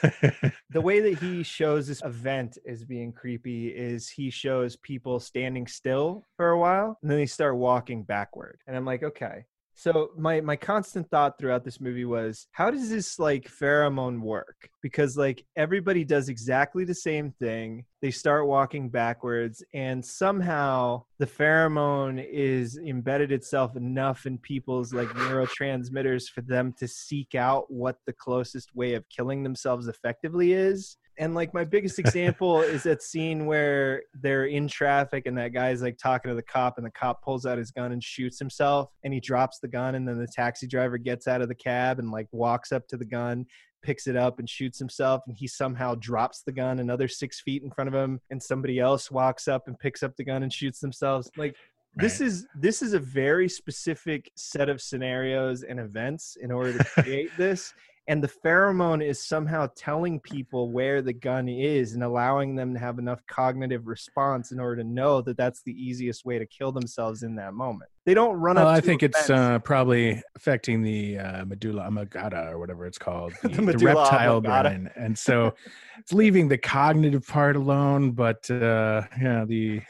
the 0.71 0.81
way 0.81 1.01
that 1.01 1.19
he 1.19 1.43
shows 1.43 1.87
this 1.87 2.03
event 2.05 2.59
as 2.69 2.85
being 2.85 3.13
creepy 3.13 3.69
is 3.69 4.09
he 4.09 4.31
shows 4.31 4.77
people 4.77 5.21
standing 5.21 5.67
still 5.67 6.25
for 6.37 6.51
a 6.51 6.59
while 6.59 6.99
and 7.03 7.11
then 7.11 7.19
they 7.19 7.27
start 7.27 7.57
walking 7.57 8.03
backward. 8.03 8.59
And 8.67 8.77
I'm 8.77 8.85
like, 8.85 9.03
okay. 9.03 9.45
So 9.79 10.11
my 10.17 10.41
my 10.41 10.57
constant 10.57 11.09
thought 11.09 11.39
throughout 11.39 11.65
this 11.65 11.81
movie 11.81 12.05
was 12.05 12.49
how 12.51 12.69
does 12.69 12.91
this 12.91 13.21
like 13.21 13.49
pheromone 13.49 14.21
work? 14.21 14.69
Because 14.83 15.17
like 15.17 15.47
everybody 15.55 16.03
does 16.05 16.29
exactly 16.29 16.85
the 16.85 16.97
same 16.97 17.31
thing. 17.39 17.85
They 18.03 18.11
start 18.11 18.49
walking 18.49 18.89
backwards 18.89 19.63
and 19.73 20.05
somehow 20.05 21.05
the 21.21 21.27
pheromone 21.27 22.27
is 22.29 22.77
embedded 22.77 23.31
itself 23.31 23.77
enough 23.77 24.27
in 24.27 24.39
people's 24.39 24.93
like 24.93 25.11
neurotransmitters 25.11 26.25
for 26.29 26.41
them 26.41 26.75
to 26.81 26.89
seek 26.89 27.37
out 27.37 27.73
what 27.73 27.99
the 28.05 28.13
closest 28.13 28.75
way 28.75 28.95
of 28.95 29.09
killing 29.09 29.45
themselves 29.45 29.87
effectively 29.87 30.55
is 30.55 30.97
and 31.19 31.35
like 31.35 31.53
my 31.53 31.65
biggest 31.65 31.99
example 31.99 32.61
is 32.61 32.83
that 32.85 33.03
scene 33.03 33.47
where 33.47 34.03
they're 34.15 34.47
in 34.47 34.69
traffic 34.69 35.27
and 35.27 35.37
that 35.39 35.53
guy's 35.53 35.83
like 35.83 35.99
talking 35.99 36.31
to 36.31 36.35
the 36.35 36.43
cop 36.43 36.79
and 36.79 36.87
the 36.87 36.91
cop 36.91 37.23
pulls 37.23 37.47
out 37.47 37.59
his 37.59 37.71
gun 37.71 37.93
and 37.93 38.03
shoots 38.03 38.39
himself 38.39 38.91
and 39.05 39.13
he 39.13 39.21
drops 39.21 39.59
the 39.59 39.69
gun 39.69 39.95
and 39.95 40.07
then 40.07 40.19
the 40.19 40.27
taxi 40.27 40.67
driver 40.67 40.99
gets 40.99 41.29
out 41.29 41.43
of 41.43 41.49
the 41.49 41.55
cab 41.55 41.99
and 41.99 42.11
like 42.11 42.29
walks 42.33 42.73
up 42.73 42.87
to 42.89 42.97
the 42.97 43.05
gun 43.05 43.45
picks 43.83 44.07
it 44.07 44.17
up 44.17 44.39
and 44.39 44.49
shoots 44.49 44.79
himself 44.79 45.23
and 45.27 45.37
he 45.37 45.47
somehow 45.47 45.95
drops 45.97 46.43
the 46.43 46.53
gun 46.53 46.81
another 46.81 47.09
six 47.09 47.41
feet 47.41 47.63
in 47.63 47.71
front 47.71 47.89
of 47.89 47.95
him 47.95 48.21
and 48.31 48.43
somebody 48.43 48.79
else 48.79 49.11
walks 49.11 49.47
up 49.49 49.69
and 49.69 49.79
picks 49.79 50.03
up 50.03 50.17
the 50.17 50.25
gun 50.25 50.43
and 50.43 50.53
shoots 50.53 50.81
themselves. 50.81 51.31
Like 51.37 51.57
this 51.95 52.21
is 52.21 52.47
this 52.55 52.83
is 52.83 52.93
a 52.93 52.99
very 52.99 53.49
specific 53.49 54.31
set 54.37 54.69
of 54.69 54.81
scenarios 54.81 55.63
and 55.63 55.81
events 55.81 56.37
in 56.41 56.51
order 56.51 56.77
to 56.77 56.85
create 56.85 57.31
this 57.39 57.73
and 58.09 58.25
the 58.25 58.29
pheromone 58.45 59.05
is 59.05 59.23
somehow 59.25 59.69
telling 59.77 60.19
people 60.19 60.73
where 60.73 61.03
the 61.03 61.13
gun 61.13 61.47
is 61.49 61.93
and 61.93 62.03
allowing 62.03 62.57
them 62.57 62.73
to 62.73 62.81
have 62.81 62.99
enough 62.99 63.21
cognitive 63.27 63.87
response 63.87 64.51
in 64.51 64.59
order 64.59 64.83
to 64.83 64.89
know 64.89 65.21
that 65.21 65.37
that's 65.37 65.63
the 65.63 65.73
easiest 65.73 66.25
way 66.25 66.39
to 66.39 66.47
kill 66.47 66.73
themselves 66.73 67.23
in 67.23 67.37
that 67.37 67.53
moment 67.55 67.91
they 68.07 68.15
don't 68.15 68.37
run 68.37 68.57
Well, 68.57 68.67
up 68.69 68.75
I 68.77 68.81
to 68.81 68.87
think 68.87 69.03
it's 69.03 69.29
uh, 69.29 69.59
probably 69.59 70.23
affecting 70.35 70.83
the 70.83 71.19
uh, 71.19 71.45
medulla 71.45 71.83
oblongata 71.83 72.49
or 72.49 72.59
whatever 72.59 72.87
it's 72.87 72.97
called, 72.97 73.35
the, 73.43 73.49
The 73.51 73.73
the 73.73 73.79
reptile 73.85 74.39
oblongata. 74.39 74.71
brain, 74.71 74.91
and 74.97 75.19
so 75.19 75.55
it's 75.99 76.15
leaving 76.15 76.49
the 76.49 76.57
cognitive 76.57 77.27
part 77.27 77.55
alone. 77.57 78.13
But 78.13 78.51
uh, 78.51 79.03
yeah, 79.21 79.45
the 79.45 79.83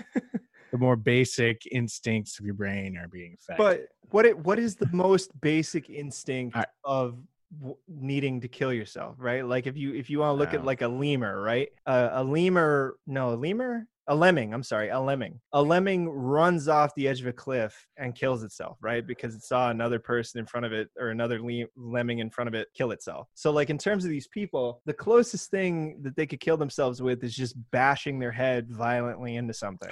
the 0.72 0.78
more 0.78 0.96
basic 0.96 1.64
instincts 1.70 2.40
of 2.40 2.44
your 2.44 2.54
brain 2.56 2.96
are 2.98 3.06
being 3.06 3.34
affected. 3.38 3.62
But 3.62 3.86
what 4.10 4.26
it 4.26 4.36
what 4.36 4.58
is 4.58 4.74
the 4.74 4.88
most 4.90 5.30
basic 5.40 5.88
instinct 5.88 6.56
I- 6.56 6.66
of 6.82 7.18
w- 7.56 7.76
needing 7.88 8.40
to 8.40 8.48
kill 8.48 8.72
yourself, 8.72 9.16
right? 9.18 9.44
Like 9.44 9.66
if 9.66 9.76
you 9.76 9.94
if 9.94 10.10
you 10.10 10.20
want 10.20 10.34
to 10.36 10.38
look 10.38 10.54
at 10.54 10.64
like 10.64 10.82
a 10.82 10.88
lemur, 10.88 11.40
right? 11.40 11.68
Uh, 11.86 12.10
a 12.12 12.24
lemur, 12.24 12.96
no, 13.06 13.34
a 13.34 13.36
lemur, 13.36 13.86
a 14.06 14.14
lemming. 14.14 14.54
I'm 14.54 14.62
sorry, 14.62 14.88
a 14.88 14.98
lemming. 14.98 15.40
A 15.52 15.62
lemming 15.62 16.08
runs 16.08 16.68
off 16.68 16.94
the 16.94 17.06
edge 17.08 17.20
of 17.20 17.26
a 17.26 17.32
cliff 17.32 17.86
and 17.96 18.14
kills 18.14 18.42
itself, 18.42 18.78
right? 18.80 19.06
Because 19.06 19.34
it 19.34 19.42
saw 19.42 19.70
another 19.70 19.98
person 19.98 20.38
in 20.40 20.46
front 20.46 20.66
of 20.66 20.72
it 20.72 20.88
or 20.98 21.08
another 21.08 21.40
le- 21.40 21.66
lemming 21.76 22.20
in 22.20 22.30
front 22.30 22.48
of 22.48 22.54
it 22.54 22.68
kill 22.74 22.90
itself. 22.90 23.28
So 23.34 23.50
like 23.50 23.70
in 23.70 23.78
terms 23.78 24.04
of 24.04 24.10
these 24.10 24.28
people, 24.28 24.80
the 24.86 24.94
closest 24.94 25.50
thing 25.50 26.00
that 26.02 26.16
they 26.16 26.26
could 26.26 26.40
kill 26.40 26.56
themselves 26.56 27.02
with 27.02 27.22
is 27.22 27.34
just 27.34 27.56
bashing 27.70 28.18
their 28.18 28.32
head 28.32 28.68
violently 28.70 29.36
into 29.36 29.54
something. 29.54 29.90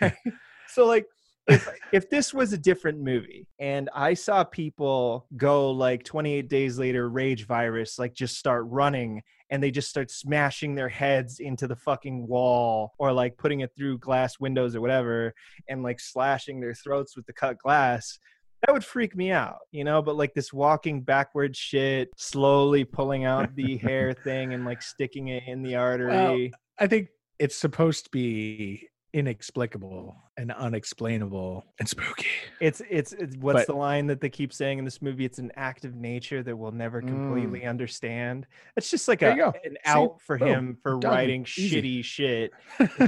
So 0.72 0.86
like 0.86 1.06
if 1.48 1.68
if 1.92 2.10
this 2.10 2.32
was 2.32 2.52
a 2.52 2.58
different 2.58 2.98
movie 3.00 3.46
and 3.58 3.88
I 3.94 4.14
saw 4.14 4.44
people 4.44 5.26
go 5.36 5.70
like 5.70 6.04
28 6.04 6.48
days 6.48 6.78
later 6.78 7.08
rage 7.08 7.46
virus 7.46 7.98
like 7.98 8.14
just 8.14 8.36
start 8.36 8.64
running 8.68 9.22
and 9.50 9.62
they 9.62 9.70
just 9.70 9.90
start 9.90 10.10
smashing 10.10 10.74
their 10.74 10.88
heads 10.88 11.40
into 11.40 11.66
the 11.66 11.76
fucking 11.76 12.26
wall 12.26 12.92
or 12.98 13.12
like 13.12 13.36
putting 13.36 13.60
it 13.60 13.72
through 13.76 13.98
glass 13.98 14.38
windows 14.38 14.76
or 14.76 14.80
whatever 14.80 15.34
and 15.68 15.82
like 15.82 15.98
slashing 15.98 16.60
their 16.60 16.74
throats 16.74 17.16
with 17.16 17.26
the 17.26 17.32
cut 17.32 17.58
glass 17.58 18.18
that 18.66 18.74
would 18.74 18.84
freak 18.84 19.16
me 19.16 19.30
out, 19.30 19.60
you 19.72 19.84
know, 19.84 20.02
but 20.02 20.16
like 20.16 20.34
this 20.34 20.52
walking 20.52 21.00
backwards 21.00 21.58
shit, 21.58 22.10
slowly 22.16 22.84
pulling 22.84 23.24
out 23.24 23.54
the 23.56 23.78
hair 23.78 24.12
thing 24.24 24.52
and 24.52 24.64
like 24.64 24.82
sticking 24.82 25.28
it 25.28 25.44
in 25.46 25.62
the 25.62 25.76
artery. 25.76 26.52
I 26.78 26.86
think 26.86 27.08
it's 27.38 27.56
supposed 27.56 28.04
to 28.04 28.10
be 28.10 28.88
inexplicable 29.12 30.16
and 30.36 30.52
unexplainable 30.52 31.64
and 31.78 31.88
spooky. 31.88 32.26
It's, 32.60 32.80
it's 32.90 33.12
it's 33.12 33.36
what's 33.36 33.60
But- 33.60 33.66
the 33.66 33.74
line 33.76 34.06
that 34.08 34.20
they 34.20 34.28
keep 34.28 34.52
saying 34.52 34.78
in 34.78 34.84
this 34.84 35.00
movie? 35.02 35.24
It's 35.24 35.38
an 35.38 35.50
act 35.56 35.84
of 35.84 35.94
nature 35.94 36.42
that 36.42 36.56
we'll 36.56 36.72
never 36.72 37.00
completely 37.00 37.64
understand. 37.64 38.46
It's 38.76 38.90
just 38.90 39.08
like 39.08 39.20
Mm. 39.20 39.38
A, 39.38 39.46
an 39.66 39.72
See? 39.74 39.76
out 39.86 40.20
for 40.20 40.38
Boom. 40.38 40.48
him 40.48 40.78
for 40.82 40.98
Done. 40.98 41.10
writing 41.12 41.42
Easy. 41.42 41.70
shitty 41.82 42.04
shit. 42.04 42.50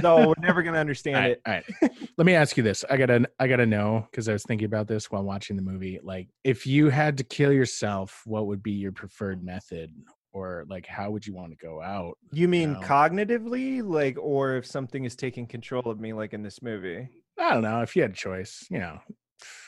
No, 0.01 0.27
we're 0.27 0.33
never 0.41 0.61
gonna 0.63 0.79
understand 0.79 1.15
All 1.17 1.21
right, 1.23 1.31
it. 1.31 1.41
all 1.45 1.53
right. 1.53 1.91
Let 2.17 2.25
me 2.25 2.35
ask 2.35 2.55
you 2.57 2.63
this. 2.63 2.83
I 2.89 2.97
gotta 2.97 3.27
I 3.39 3.47
gotta 3.47 3.65
know 3.65 4.07
because 4.11 4.29
I 4.29 4.33
was 4.33 4.43
thinking 4.43 4.65
about 4.65 4.87
this 4.87 5.09
while 5.11 5.23
watching 5.23 5.55
the 5.55 5.61
movie. 5.61 5.99
Like, 6.03 6.27
if 6.43 6.67
you 6.67 6.89
had 6.89 7.17
to 7.17 7.23
kill 7.23 7.51
yourself, 7.51 8.21
what 8.25 8.47
would 8.47 8.61
be 8.63 8.71
your 8.71 8.91
preferred 8.91 9.43
method? 9.43 9.91
Or 10.33 10.65
like 10.67 10.85
how 10.87 11.11
would 11.11 11.25
you 11.25 11.33
want 11.33 11.51
to 11.51 11.65
go 11.65 11.81
out? 11.81 12.17
You 12.31 12.47
mean 12.47 12.73
No. 12.73 12.79
cognitively, 12.79 13.83
like, 13.87 14.17
or 14.19 14.57
if 14.57 14.65
something 14.65 15.05
is 15.05 15.15
taking 15.15 15.45
control 15.47 15.83
of 15.85 15.99
me, 15.99 16.11
like 16.13 16.33
in 16.33 16.41
this 16.43 16.61
movie? 16.61 17.07
I 17.39 17.53
don't 17.53 17.61
know. 17.63 17.81
If 17.81 17.95
you 17.95 18.01
had 18.01 18.11
a 18.11 18.15
choice, 18.15 18.65
you 18.69 18.79
know. 18.79 18.99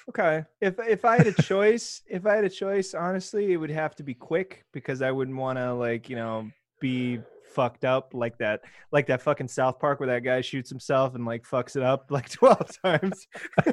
Okay. 0.10 0.44
If 0.62 0.76
if 0.80 1.06
I 1.06 1.18
had 1.18 1.28
a 1.28 1.34
choice, 1.44 2.02
if 2.08 2.26
I 2.26 2.36
had 2.36 2.46
a 2.46 2.50
choice, 2.50 2.94
honestly, 2.94 3.54
it 3.54 3.58
would 3.58 3.70
have 3.72 3.96
to 3.98 4.04
be 4.04 4.14
quick 4.14 4.64
because 4.74 5.02
I 5.02 5.12
wouldn't 5.12 5.38
want 5.38 5.58
to 5.60 5.74
like, 5.74 6.10
you 6.10 6.16
know, 6.16 6.50
be 6.80 7.20
fucked 7.54 7.86
up 7.86 8.14
like 8.14 8.38
that 8.40 8.62
like 8.92 9.08
that 9.08 9.22
fucking 9.22 9.48
South 9.48 9.80
Park 9.80 10.00
where 10.00 10.08
that 10.08 10.24
guy 10.24 10.42
shoots 10.42 10.70
himself 10.70 11.16
and 11.16 11.26
like 11.26 11.44
fucks 11.44 11.76
it 11.76 11.84
up 11.84 12.08
like 12.12 12.30
12 12.30 12.72
times. 12.84 13.28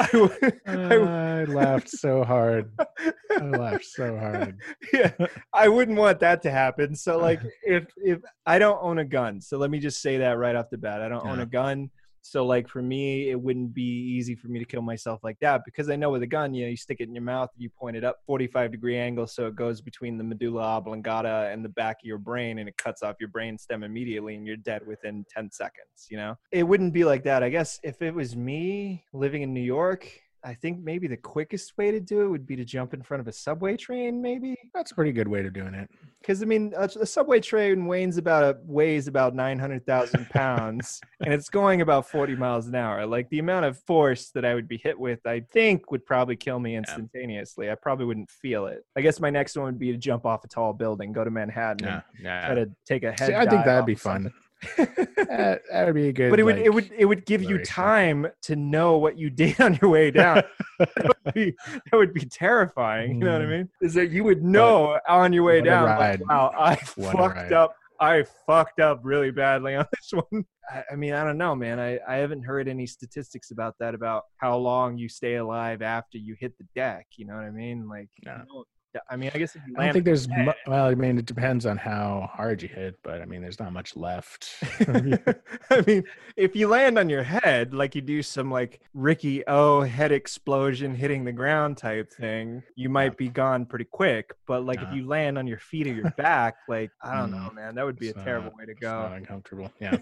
I 0.00 0.08
would, 0.14 0.60
I 0.66 0.94
I 1.40 1.44
laughed 1.44 1.90
so 1.90 2.24
hard. 2.24 2.70
I 3.40 3.44
laughed 3.44 3.84
so 3.84 4.16
hard. 4.18 4.58
yeah, 4.92 5.12
I 5.52 5.68
wouldn't 5.68 5.98
want 5.98 6.20
that 6.20 6.42
to 6.42 6.50
happen. 6.50 6.94
So 6.94 7.18
like 7.18 7.40
if 7.62 7.86
if 7.96 8.20
I 8.46 8.58
don't 8.58 8.78
own 8.82 8.98
a 8.98 9.04
gun, 9.04 9.40
so 9.40 9.58
let 9.58 9.70
me 9.70 9.78
just 9.78 10.02
say 10.02 10.18
that 10.18 10.38
right 10.38 10.56
off 10.56 10.70
the 10.70 10.78
bat. 10.78 11.02
I 11.02 11.08
don't 11.08 11.26
own 11.26 11.40
a 11.40 11.46
gun. 11.46 11.90
So 12.28 12.44
like 12.44 12.68
for 12.68 12.82
me, 12.82 13.30
it 13.30 13.40
wouldn't 13.40 13.72
be 13.72 13.82
easy 13.82 14.34
for 14.34 14.48
me 14.48 14.58
to 14.58 14.64
kill 14.64 14.82
myself 14.82 15.20
like 15.22 15.38
that 15.40 15.62
because 15.64 15.88
I 15.88 15.96
know 15.96 16.10
with 16.10 16.22
a 16.22 16.26
gun, 16.26 16.52
you 16.52 16.64
know, 16.64 16.70
you 16.70 16.76
stick 16.76 16.98
it 17.00 17.08
in 17.08 17.14
your 17.14 17.22
mouth, 17.22 17.48
you 17.56 17.70
point 17.70 17.96
it 17.96 18.04
up 18.04 18.18
45 18.26 18.72
degree 18.72 18.98
angle 18.98 19.26
so 19.26 19.46
it 19.46 19.56
goes 19.56 19.80
between 19.80 20.18
the 20.18 20.24
medulla 20.24 20.62
oblongata 20.62 21.48
and 21.50 21.64
the 21.64 21.70
back 21.70 21.96
of 22.02 22.06
your 22.06 22.18
brain 22.18 22.58
and 22.58 22.68
it 22.68 22.76
cuts 22.76 23.02
off 23.02 23.16
your 23.18 23.30
brain 23.30 23.56
stem 23.56 23.82
immediately 23.82 24.34
and 24.34 24.46
you're 24.46 24.56
dead 24.56 24.86
within 24.86 25.24
10 25.30 25.50
seconds, 25.50 26.06
you 26.10 26.16
know? 26.16 26.34
It 26.52 26.64
wouldn't 26.64 26.92
be 26.92 27.04
like 27.04 27.24
that. 27.24 27.42
I 27.42 27.48
guess 27.48 27.80
if 27.82 28.02
it 28.02 28.14
was 28.14 28.36
me 28.36 29.04
living 29.12 29.42
in 29.42 29.54
New 29.54 29.60
York, 29.60 30.10
I 30.44 30.54
think 30.54 30.80
maybe 30.80 31.08
the 31.08 31.16
quickest 31.16 31.76
way 31.76 31.90
to 31.90 32.00
do 32.00 32.22
it 32.22 32.28
would 32.28 32.46
be 32.46 32.56
to 32.56 32.64
jump 32.64 32.94
in 32.94 33.02
front 33.02 33.20
of 33.20 33.28
a 33.28 33.32
subway 33.32 33.76
train, 33.76 34.22
maybe. 34.22 34.56
That's 34.74 34.92
a 34.92 34.94
pretty 34.94 35.12
good 35.12 35.28
way 35.28 35.44
of 35.44 35.52
doing 35.52 35.74
it. 35.74 35.90
Because 36.20 36.42
I 36.42 36.46
mean, 36.46 36.72
a, 36.76 36.84
a 36.84 37.06
subway 37.06 37.40
train 37.40 37.86
weighs 37.86 38.18
about 38.18 38.44
a, 38.44 38.58
weighs 38.64 39.08
about 39.08 39.34
nine 39.34 39.58
hundred 39.58 39.84
thousand 39.86 40.28
pounds, 40.30 41.00
and 41.24 41.34
it's 41.34 41.48
going 41.48 41.80
about 41.80 42.08
forty 42.08 42.36
miles 42.36 42.66
an 42.68 42.74
hour. 42.74 43.06
Like 43.06 43.28
the 43.30 43.38
amount 43.38 43.66
of 43.66 43.78
force 43.80 44.30
that 44.30 44.44
I 44.44 44.54
would 44.54 44.68
be 44.68 44.78
hit 44.78 44.98
with, 44.98 45.26
I 45.26 45.40
think 45.40 45.90
would 45.90 46.06
probably 46.06 46.36
kill 46.36 46.60
me 46.60 46.76
instantaneously. 46.76 47.70
I 47.70 47.74
probably 47.74 48.06
wouldn't 48.06 48.30
feel 48.30 48.66
it. 48.66 48.84
I 48.96 49.00
guess 49.00 49.20
my 49.20 49.30
next 49.30 49.56
one 49.56 49.66
would 49.66 49.78
be 49.78 49.92
to 49.92 49.98
jump 49.98 50.24
off 50.26 50.44
a 50.44 50.48
tall 50.48 50.72
building, 50.72 51.12
go 51.12 51.24
to 51.24 51.30
Manhattan, 51.30 51.86
Yeah, 51.86 52.00
and 52.22 52.46
try 52.46 52.54
to 52.54 52.70
take 52.86 53.02
a 53.02 53.10
head. 53.10 53.28
See, 53.28 53.34
I 53.34 53.46
think 53.46 53.64
that'd 53.64 53.86
be 53.86 53.94
fun. 53.94 54.24
something. 54.24 54.32
That, 54.76 55.60
that 55.70 55.86
would 55.86 55.94
be 55.94 56.08
a 56.08 56.12
good. 56.12 56.30
but 56.30 56.40
it 56.40 56.42
would 56.44 56.58
it 56.58 56.72
would 56.72 56.90
it 56.96 57.04
would 57.04 57.24
give 57.26 57.42
you 57.42 57.56
exploration. 57.58 58.22
time 58.24 58.32
to 58.42 58.56
know 58.56 58.98
what 58.98 59.16
you 59.18 59.30
did 59.42 59.60
on 59.60 59.78
your 59.80 59.90
way 59.90 60.10
down. 60.10 60.42
that, 60.78 61.06
would 61.24 61.34
be, 61.34 61.54
that 61.66 61.96
would 61.96 62.12
be 62.14 62.24
terrifying. 62.26 63.20
You 63.20 63.26
know 63.26 63.32
what 63.32 63.42
I 63.42 63.44
Mm. 63.46 63.50
mean? 63.58 63.68
Is 63.80 63.94
that 63.94 64.10
you 64.10 64.24
would 64.24 64.42
know 64.42 64.98
on 65.08 65.32
your 65.32 65.42
way 65.44 65.60
down, 65.60 65.84
like, 65.98 66.20
wow, 66.28 66.52
I 66.56 66.78
What 66.96 67.16
fucked 67.34 67.52
up. 67.52 67.74
I 68.00 68.24
fucked 68.46 68.78
up 68.78 69.00
really 69.02 69.32
badly 69.32 69.74
on 69.74 69.84
this 69.92 70.12
one. 70.30 70.44
I, 70.70 70.84
I 70.92 70.94
mean, 70.94 71.14
I 71.14 71.24
don't 71.24 71.36
know, 71.38 71.56
man. 71.56 71.80
I, 71.80 71.98
I 72.06 72.16
haven't 72.16 72.44
heard 72.44 72.68
any 72.68 72.86
statistics 72.86 73.50
about 73.50 73.74
that, 73.80 73.92
about 73.94 74.22
how 74.36 74.56
long 74.56 74.98
you 74.98 75.08
stay 75.08 75.34
alive 75.34 75.82
after 75.82 76.16
you 76.16 76.36
hit 76.38 76.56
the 76.58 76.66
deck. 76.76 77.06
You 77.16 77.26
know 77.26 77.34
what 77.34 77.42
I 77.44 77.50
mean? 77.50 77.88
Like, 77.88 78.08
you 78.22 78.30
No. 78.30 78.64
I 79.10 79.16
mean, 79.16 79.30
I 79.34 79.38
guess 79.38 79.54
if 79.54 79.62
you 79.66 79.74
I 79.76 79.84
don't 79.84 79.92
think 79.92 80.04
there's. 80.04 80.28
Mu- 80.28 80.52
well, 80.66 80.86
I 80.86 80.94
mean, 80.94 81.18
it 81.18 81.26
depends 81.26 81.66
on 81.66 81.76
how 81.76 82.30
hard 82.32 82.62
you 82.62 82.68
hit, 82.68 82.98
but 83.02 83.20
I 83.20 83.24
mean, 83.24 83.42
there's 83.42 83.58
not 83.58 83.72
much 83.72 83.96
left. 83.96 84.56
I 84.80 85.82
mean, 85.86 86.04
if 86.36 86.54
you 86.54 86.68
land 86.68 86.98
on 86.98 87.08
your 87.08 87.22
head, 87.22 87.74
like 87.74 87.94
you 87.94 88.00
do 88.00 88.22
some 88.22 88.50
like 88.50 88.80
Ricky 88.94 89.46
O 89.46 89.82
head 89.82 90.12
explosion 90.12 90.94
hitting 90.94 91.24
the 91.24 91.32
ground 91.32 91.76
type 91.76 92.12
thing, 92.12 92.62
you 92.76 92.88
might 92.88 93.16
be 93.16 93.28
gone 93.28 93.66
pretty 93.66 93.86
quick. 93.86 94.34
But 94.46 94.64
like 94.64 94.80
if 94.80 94.92
you 94.92 95.06
land 95.06 95.38
on 95.38 95.46
your 95.46 95.58
feet 95.58 95.86
or 95.86 95.94
your 95.94 96.10
back, 96.16 96.56
like 96.68 96.90
I 97.02 97.16
don't 97.16 97.30
mm-hmm. 97.30 97.46
know, 97.46 97.52
man, 97.52 97.74
that 97.74 97.84
would 97.84 97.98
be 97.98 98.08
a 98.08 98.10
It's 98.10 98.22
terrible 98.22 98.50
not- 98.50 98.58
way 98.58 98.66
to 98.66 98.74
go. 98.74 99.12
uncomfortable. 99.14 99.70
Yeah. 99.80 99.96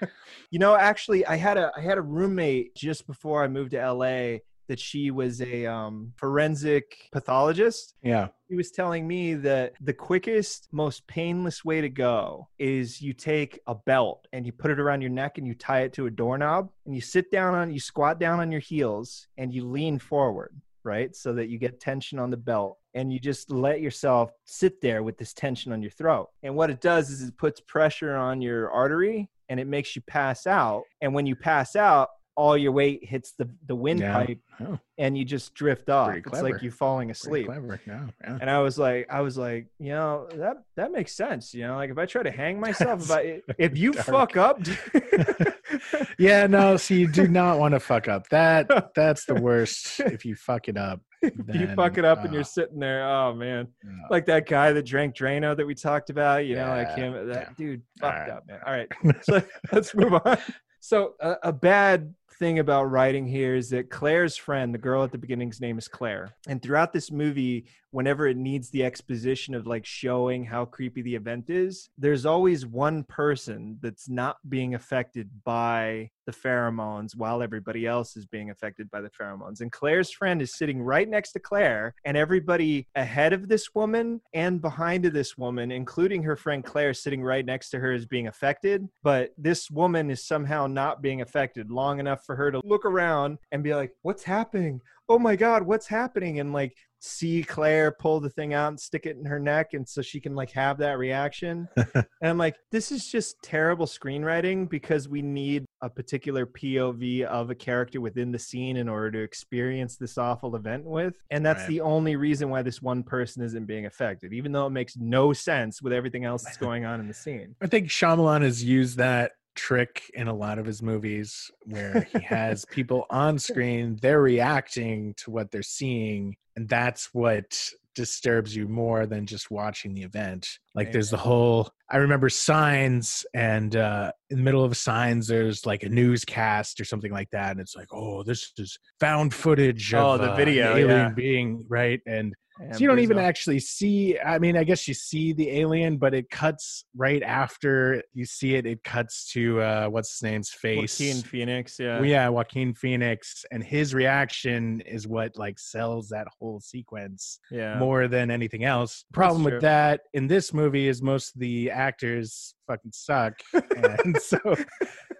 you 0.50 0.58
know, 0.58 0.74
actually, 0.74 1.26
I 1.26 1.36
had 1.36 1.56
a 1.56 1.72
I 1.76 1.80
had 1.80 1.98
a 1.98 2.02
roommate 2.02 2.74
just 2.74 3.06
before 3.06 3.42
I 3.44 3.48
moved 3.48 3.72
to 3.72 3.92
LA 3.92 4.38
that 4.72 4.80
she 4.80 5.10
was 5.10 5.42
a 5.42 5.66
um, 5.66 6.14
forensic 6.16 7.10
pathologist 7.12 7.94
Yeah. 8.02 8.28
he 8.48 8.56
was 8.56 8.70
telling 8.70 9.06
me 9.06 9.34
that 9.34 9.74
the 9.82 9.92
quickest, 9.92 10.68
most 10.72 11.06
painless 11.06 11.62
way 11.62 11.82
to 11.82 11.90
go 11.90 12.48
is 12.58 13.02
you 13.02 13.12
take 13.12 13.60
a 13.66 13.74
belt 13.74 14.26
and 14.32 14.46
you 14.46 14.52
put 14.52 14.70
it 14.70 14.80
around 14.80 15.02
your 15.02 15.10
neck 15.10 15.36
and 15.36 15.46
you 15.46 15.54
tie 15.54 15.80
it 15.82 15.92
to 15.92 16.06
a 16.06 16.10
doorknob 16.10 16.70
and 16.86 16.94
you 16.94 17.02
sit 17.02 17.30
down 17.30 17.54
on, 17.54 17.70
you 17.70 17.80
squat 17.80 18.18
down 18.18 18.40
on 18.40 18.50
your 18.50 18.62
heels 18.62 19.28
and 19.36 19.52
you 19.52 19.66
lean 19.66 19.98
forward, 19.98 20.58
right? 20.84 21.14
So 21.14 21.34
that 21.34 21.50
you 21.50 21.58
get 21.58 21.78
tension 21.78 22.18
on 22.18 22.30
the 22.30 22.38
belt 22.38 22.78
and 22.94 23.12
you 23.12 23.20
just 23.20 23.50
let 23.50 23.82
yourself 23.82 24.30
sit 24.46 24.80
there 24.80 25.02
with 25.02 25.18
this 25.18 25.34
tension 25.34 25.70
on 25.70 25.82
your 25.82 25.90
throat. 25.90 26.30
And 26.42 26.56
what 26.56 26.70
it 26.70 26.80
does 26.80 27.10
is 27.10 27.20
it 27.22 27.36
puts 27.36 27.60
pressure 27.60 28.16
on 28.16 28.40
your 28.40 28.70
artery 28.70 29.28
and 29.50 29.60
it 29.60 29.66
makes 29.66 29.94
you 29.94 30.00
pass 30.00 30.46
out. 30.46 30.84
And 31.02 31.12
when 31.12 31.26
you 31.26 31.36
pass 31.36 31.76
out, 31.76 32.08
all 32.34 32.56
your 32.56 32.72
weight 32.72 33.04
hits 33.04 33.32
the, 33.38 33.48
the 33.66 33.74
windpipe 33.74 34.38
Oh, 34.60 34.78
and 34.98 35.16
you 35.18 35.24
just 35.24 35.54
drift 35.54 35.88
off. 35.90 36.14
It's 36.14 36.42
like 36.42 36.62
you 36.62 36.70
falling 36.70 37.10
asleep. 37.10 37.46
clever. 37.46 37.80
Yeah. 37.86 38.06
Yeah. 38.22 38.38
And 38.40 38.48
I 38.48 38.60
was 38.60 38.78
like, 38.78 39.06
I 39.10 39.20
was 39.20 39.36
like, 39.36 39.66
you 39.78 39.90
know, 39.90 40.28
that 40.34 40.58
that 40.76 40.92
makes 40.92 41.12
sense. 41.16 41.52
You 41.52 41.66
know, 41.66 41.76
like 41.76 41.90
if 41.90 41.98
I 41.98 42.06
try 42.06 42.22
to 42.22 42.30
hang 42.30 42.60
myself, 42.66 43.02
if 43.04 43.10
I 43.10 43.40
if 43.58 43.76
you 43.76 43.92
dark. 43.92 44.06
fuck 44.06 44.36
up, 44.36 44.60
Yeah. 46.18 46.46
No. 46.46 46.76
See, 46.76 47.00
you 47.00 47.08
do 47.08 47.28
not 47.28 47.58
want 47.58 47.72
to 47.74 47.80
fuck 47.80 48.08
up. 48.08 48.28
That 48.28 48.92
that's 48.94 49.24
the 49.24 49.34
worst. 49.34 50.00
if 50.00 50.24
you 50.24 50.34
fuck 50.36 50.68
it 50.68 50.76
up, 50.76 51.00
you 51.22 51.66
fuck 51.74 51.98
it 51.98 52.04
up 52.04 52.24
and 52.24 52.32
you're 52.32 52.42
uh, 52.42 52.44
sitting 52.44 52.78
there. 52.78 53.04
Oh 53.08 53.34
man, 53.34 53.68
uh, 53.86 54.06
like 54.10 54.26
that 54.26 54.46
guy 54.46 54.72
that 54.72 54.84
drank 54.84 55.16
Drano 55.16 55.56
that 55.56 55.66
we 55.66 55.74
talked 55.74 56.10
about. 56.10 56.44
You 56.46 56.56
know, 56.56 56.68
like 56.68 56.88
Yeah, 56.88 56.96
him. 56.96 57.28
That 57.28 57.46
yeah. 57.48 57.54
dude 57.56 57.82
fucked 57.98 58.18
right. 58.20 58.30
up, 58.30 58.46
man. 58.46 58.60
All 58.66 58.72
right, 58.72 58.88
so 59.22 59.42
let's 59.72 59.94
move 59.94 60.14
on. 60.24 60.38
So 60.80 61.14
a, 61.20 61.36
a 61.44 61.52
bad 61.52 62.12
thing 62.42 62.58
about 62.58 62.90
writing 62.90 63.24
here 63.24 63.54
is 63.54 63.70
that 63.70 63.88
Claire's 63.88 64.36
friend, 64.36 64.74
the 64.74 64.78
girl 64.78 65.04
at 65.04 65.12
the 65.12 65.18
beginning's 65.18 65.60
name 65.60 65.78
is 65.78 65.86
Claire, 65.86 66.34
and 66.48 66.60
throughout 66.60 66.92
this 66.92 67.12
movie, 67.12 67.66
whenever 67.92 68.26
it 68.26 68.36
needs 68.36 68.70
the 68.70 68.84
exposition 68.84 69.54
of 69.54 69.66
like 69.66 69.86
showing 69.86 70.44
how 70.44 70.64
creepy 70.64 71.02
the 71.02 71.14
event 71.14 71.50
is, 71.50 71.90
there's 71.96 72.26
always 72.26 72.66
one 72.66 73.04
person 73.04 73.78
that's 73.80 74.08
not 74.08 74.36
being 74.48 74.74
affected 74.74 75.30
by 75.44 76.10
the 76.26 76.32
pheromones 76.32 77.16
while 77.16 77.42
everybody 77.42 77.86
else 77.86 78.16
is 78.16 78.26
being 78.26 78.50
affected 78.50 78.90
by 78.90 79.00
the 79.00 79.10
pheromones. 79.10 79.60
And 79.60 79.70
Claire's 79.70 80.10
friend 80.10 80.40
is 80.40 80.56
sitting 80.56 80.80
right 80.80 81.08
next 81.08 81.32
to 81.32 81.40
Claire, 81.40 81.94
and 82.04 82.16
everybody 82.16 82.86
ahead 82.94 83.32
of 83.32 83.48
this 83.48 83.74
woman 83.74 84.20
and 84.32 84.60
behind 84.60 85.04
of 85.04 85.12
this 85.12 85.36
woman, 85.36 85.70
including 85.70 86.22
her 86.22 86.36
friend 86.36 86.64
Claire, 86.64 86.94
sitting 86.94 87.22
right 87.22 87.44
next 87.44 87.70
to 87.70 87.78
her, 87.78 87.92
is 87.92 88.06
being 88.06 88.28
affected. 88.28 88.88
But 89.02 89.32
this 89.36 89.70
woman 89.70 90.10
is 90.10 90.26
somehow 90.26 90.66
not 90.66 91.02
being 91.02 91.20
affected 91.20 91.70
long 91.70 92.00
enough 92.00 92.24
for 92.24 92.36
her 92.36 92.50
to 92.50 92.60
look 92.64 92.84
around 92.84 93.38
and 93.50 93.62
be 93.62 93.74
like, 93.74 93.92
What's 94.02 94.22
happening? 94.22 94.80
Oh 95.12 95.18
my 95.18 95.36
God, 95.36 95.64
what's 95.64 95.86
happening? 95.86 96.40
And 96.40 96.54
like, 96.54 96.74
see 97.00 97.42
Claire 97.42 97.92
pull 97.92 98.18
the 98.18 98.30
thing 98.30 98.54
out 98.54 98.68
and 98.68 98.80
stick 98.80 99.04
it 99.04 99.18
in 99.18 99.26
her 99.26 99.38
neck 99.38 99.74
and 99.74 99.86
so 99.86 100.00
she 100.00 100.20
can 100.20 100.34
like 100.34 100.50
have 100.52 100.78
that 100.78 100.96
reaction. 100.98 101.68
and 101.76 102.06
I'm 102.22 102.38
like, 102.38 102.54
this 102.70 102.90
is 102.90 103.06
just 103.06 103.36
terrible 103.42 103.84
screenwriting 103.84 104.70
because 104.70 105.10
we 105.10 105.20
need 105.20 105.66
a 105.82 105.90
particular 105.90 106.46
POV 106.46 107.24
of 107.24 107.50
a 107.50 107.54
character 107.54 108.00
within 108.00 108.32
the 108.32 108.38
scene 108.38 108.78
in 108.78 108.88
order 108.88 109.10
to 109.10 109.18
experience 109.18 109.96
this 109.96 110.16
awful 110.16 110.56
event 110.56 110.84
with. 110.86 111.14
And 111.30 111.44
that's 111.44 111.62
Right. 111.62 111.68
the 111.68 111.80
only 111.82 112.16
reason 112.16 112.48
why 112.48 112.62
this 112.62 112.80
one 112.80 113.02
person 113.02 113.42
isn't 113.42 113.66
being 113.66 113.84
affected, 113.84 114.32
even 114.32 114.52
though 114.52 114.66
it 114.66 114.70
makes 114.70 114.96
no 114.96 115.34
sense 115.34 115.82
with 115.82 115.92
everything 115.92 116.24
else 116.24 116.42
that's 116.44 116.56
going 116.68 116.86
on 116.86 117.00
in 117.00 117.08
the 117.08 117.14
scene. 117.14 117.54
I 117.60 117.66
think 117.66 117.88
Shyamalan 117.88 118.40
has 118.42 118.64
used 118.64 118.96
that 118.96 119.32
trick 119.54 120.10
in 120.14 120.28
a 120.28 120.34
lot 120.34 120.58
of 120.58 120.66
his 120.66 120.82
movies 120.82 121.50
where 121.64 122.02
he 122.12 122.20
has 122.20 122.64
people 122.70 123.06
on 123.10 123.38
screen, 123.38 123.98
they're 124.00 124.22
reacting 124.22 125.14
to 125.18 125.30
what 125.30 125.50
they're 125.50 125.62
seeing, 125.62 126.36
and 126.56 126.68
that's 126.68 127.10
what 127.12 127.58
disturbs 127.94 128.56
you 128.56 128.66
more 128.66 129.04
than 129.04 129.26
just 129.26 129.50
watching 129.50 129.92
the 129.92 130.02
event. 130.02 130.48
Like 130.74 130.92
there's 130.92 131.10
the 131.10 131.18
whole 131.18 131.68
I 131.90 131.98
remember 131.98 132.30
signs 132.30 133.26
and 133.34 133.76
uh 133.76 134.12
in 134.30 134.38
the 134.38 134.42
middle 134.42 134.64
of 134.64 134.74
signs 134.78 135.26
there's 135.26 135.66
like 135.66 135.82
a 135.82 135.90
newscast 135.90 136.80
or 136.80 136.84
something 136.84 137.12
like 137.12 137.28
that 137.32 137.50
and 137.50 137.60
it's 137.60 137.76
like, 137.76 137.88
"Oh, 137.92 138.22
this 138.22 138.50
is 138.56 138.78
found 138.98 139.34
footage 139.34 139.92
of 139.92 140.00
Oh, 140.02 140.16
the 140.24 140.32
uh, 140.32 140.36
video, 140.36 140.70
alien 140.74 140.88
yeah. 140.88 141.08
being, 141.10 141.66
right?" 141.68 142.00
And 142.06 142.32
And 142.60 142.74
so 142.74 142.80
you 142.80 142.86
don't 142.86 142.98
even 142.98 143.18
actually 143.18 143.60
see 143.60 144.18
i 144.18 144.38
mean 144.38 144.56
i 144.56 144.64
guess 144.64 144.86
you 144.86 144.94
see 144.94 145.32
the 145.32 145.50
alien 145.50 145.96
but 145.96 146.14
it 146.14 146.28
cuts 146.30 146.84
right 146.96 147.22
after 147.22 148.02
you 148.12 148.24
see 148.24 148.54
it 148.54 148.66
it 148.66 148.84
cuts 148.84 149.30
to 149.32 149.60
uh 149.60 149.86
what's 149.88 150.12
his 150.12 150.22
name's 150.22 150.50
face 150.50 151.00
Joaquin 151.00 151.22
Phoenix, 151.22 151.76
yeah. 151.78 151.96
Well, 151.96 152.06
yeah 152.06 152.28
joaquin 152.28 152.74
phoenix 152.74 153.44
and 153.50 153.64
his 153.64 153.94
reaction 153.94 154.80
is 154.82 155.08
what 155.08 155.36
like 155.36 155.58
sells 155.58 156.08
that 156.10 156.26
whole 156.38 156.60
sequence 156.60 157.38
yeah. 157.50 157.78
more 157.78 158.06
than 158.08 158.30
anything 158.30 158.64
else 158.64 159.04
problem 159.12 159.44
with 159.44 159.60
that 159.62 160.02
in 160.12 160.26
this 160.26 160.52
movie 160.52 160.88
is 160.88 161.02
most 161.02 161.34
of 161.34 161.40
the 161.40 161.70
actors 161.70 162.54
fucking 162.66 162.92
suck 162.92 163.34
and 163.54 164.16
so 164.20 164.38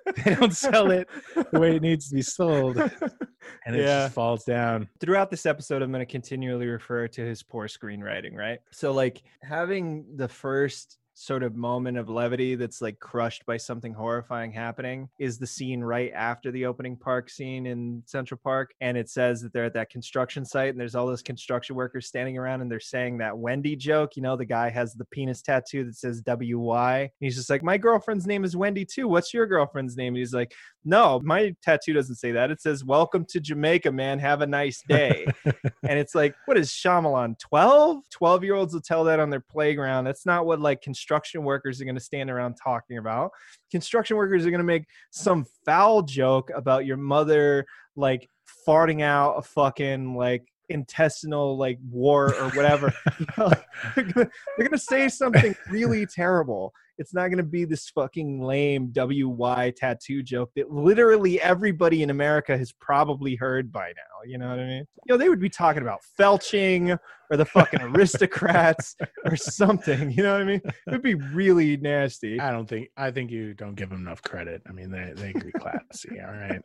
they 0.25 0.35
don't 0.35 0.55
sell 0.55 0.91
it 0.91 1.09
the 1.53 1.61
way 1.61 1.77
it 1.77 1.83
needs 1.83 2.09
to 2.09 2.15
be 2.15 2.23
sold 2.23 2.77
and 3.67 3.77
it 3.77 3.81
Yeah. 3.81 4.05
just 4.05 4.15
falls 4.15 4.45
down 4.45 4.89
throughout 5.01 5.31
this 5.31 5.47
episode, 5.47 5.83
I'm 5.83 5.93
going 5.93 6.05
to 6.05 6.11
continually 6.11 6.67
refer 6.67 7.09
to 7.09 7.21
his 7.25 7.43
poor 7.43 7.69
screenwriting, 7.69 8.35
right? 8.35 8.59
So, 8.71 8.93
like, 8.93 9.23
having 9.43 10.05
the 10.17 10.29
first 10.29 10.99
sort 11.15 11.43
of 11.43 11.55
moment 11.55 11.99
of 11.99 12.09
levity 12.09 12.55
that's 12.55 12.81
like 12.81 12.99
crushed 12.99 13.45
by 13.47 13.57
something 13.57 13.93
horrifying 13.93 14.53
happening 14.53 15.09
is 15.19 15.39
the 15.39 15.47
scene 15.47 15.81
right 15.81 16.11
after 16.15 16.51
the 16.51 16.67
opening 16.67 16.97
park 16.97 17.29
scene 17.29 17.67
in 17.67 18.03
Central 18.07 18.41
Park. 18.43 18.75
And 18.81 18.97
it 18.97 19.11
says 19.11 19.41
that 19.43 19.53
they're 19.53 19.65
at 19.65 19.75
that 19.75 19.91
construction 19.91 20.45
site 20.45 20.71
and 20.71 20.81
there's 20.81 20.95
all 20.95 21.07
those 21.07 21.23
construction 21.23 21.77
workers 21.77 22.07
standing 22.07 22.39
around 22.39 22.63
and 22.63 22.71
they're 22.71 22.81
saying 22.81 23.19
that 23.19 23.37
Wendy 23.37 23.77
joke. 23.77 24.17
You 24.17 24.23
know, 24.23 24.37
the 24.37 24.45
guy 24.45 24.71
has 24.71 24.95
the 24.95 25.05
penis 25.07 25.43
tattoo 25.43 25.85
that 25.85 25.97
says 25.97 26.23
WY. 26.27 27.01
And 27.01 27.11
He's 27.21 27.37
just 27.37 27.51
like, 27.51 27.63
My 27.63 27.79
girlfriend's 27.79 28.27
name 28.27 28.45
is 28.45 28.57
Wendy 28.57 28.85
too. 28.85 29.09
What's 29.09 29.35
your 29.35 29.47
girlfriend's 29.47 29.97
name? 29.97 30.15
And 30.15 30.19
he's 30.19 30.35
like, 30.35 30.55
No, 30.85 31.21
my 31.23 31.55
tattoo 31.63 31.93
doesn't 31.93 32.17
say 32.17 32.33
that. 32.33 32.51
It 32.51 32.61
says, 32.61 32.85
Welcome 32.85 33.25
to 33.27 33.41
Jamaica, 33.41 33.93
man. 33.93 34.19
Have 34.19 34.41
a 34.41 34.47
nice 34.47 34.83
day. 34.89 35.27
and 35.45 35.99
it's 35.99 36.15
like, 36.15 36.35
what 36.47 36.59
is 36.59 36.71
Shyamalan? 36.71 37.39
12? 37.39 38.03
12 38.11 38.45
year 38.45 38.55
olds 38.55 38.75
will 38.75 38.81
tell 38.81 39.05
that 39.05 39.21
on 39.21 39.31
their 39.31 39.41
playground. 39.41 40.05
That's 40.05 40.27
not 40.27 40.45
what 40.45 40.61
like 40.61 40.83
construction 40.83 41.45
workers 41.45 41.81
are 41.81 41.85
going 41.85 41.95
to 41.95 42.01
stand 42.01 42.31
around 42.31 42.57
talking 42.63 42.99
about. 42.99 43.31
Construction 43.71 44.17
workers 44.17 44.45
are 44.45 44.51
going 44.51 44.59
to 44.59 44.65
make 44.65 44.87
some 45.11 45.47
foul 45.65 46.03
joke 46.03 46.51
about 46.55 46.85
your 46.85 46.97
mother 46.97 47.65
like 47.95 48.29
farting 48.67 49.03
out 49.03 49.35
a 49.35 49.43
fucking 49.43 50.17
like 50.17 50.45
intestinal 50.73 51.57
like 51.57 51.79
war 51.91 52.35
or 52.35 52.51
whatever. 52.51 52.93
You 53.19 53.27
know, 53.39 53.51
they're, 53.95 54.05
gonna, 54.05 54.31
they're 54.57 54.69
gonna 54.69 54.79
say 54.79 55.09
something 55.09 55.55
really 55.71 56.07
terrible. 56.15 56.73
It's 56.99 57.15
not 57.15 57.29
gonna 57.29 57.43
be 57.43 57.65
this 57.65 57.89
fucking 57.91 58.43
lame 58.43 58.93
WY 58.95 59.73
tattoo 59.77 60.23
joke 60.23 60.51
that 60.57 60.71
literally 60.71 61.41
everybody 61.41 62.03
in 62.03 62.11
America 62.11 62.57
has 62.57 62.73
probably 62.73 63.35
heard 63.35 63.73
by 63.73 63.89
now. 63.89 64.27
You 64.27 64.39
know 64.39 64.49
what 64.51 64.59
I 64.59 64.67
mean? 64.67 64.87
You 65.07 65.15
know, 65.15 65.17
they 65.17 65.29
would 65.29 65.41
be 65.41 65.49
talking 65.49 65.83
about 65.83 66.01
felching 66.19 66.99
or 67.31 67.37
the 67.37 67.45
fucking 67.45 67.81
aristocrats 67.81 68.95
or 69.25 69.37
something. 69.37 70.11
You 70.11 70.23
know 70.23 70.33
what 70.33 70.43
I 70.43 70.45
mean? 70.45 70.61
It 70.65 70.91
would 70.91 71.03
be 71.03 71.15
really 71.15 71.77
nasty. 71.79 72.39
I 72.39 72.51
don't 72.51 72.69
think 72.69 72.89
I 72.97 73.11
think 73.11 73.31
you 73.31 73.55
don't 73.55 73.75
give 73.75 73.91
them 73.91 74.07
enough 74.07 74.23
credit. 74.23 74.63
I 74.69 74.73
mean, 74.73 74.91
they 74.91 75.13
they 75.17 75.33
be 75.33 75.53
classy. 75.53 76.21
All 76.21 76.33
right. 76.33 76.61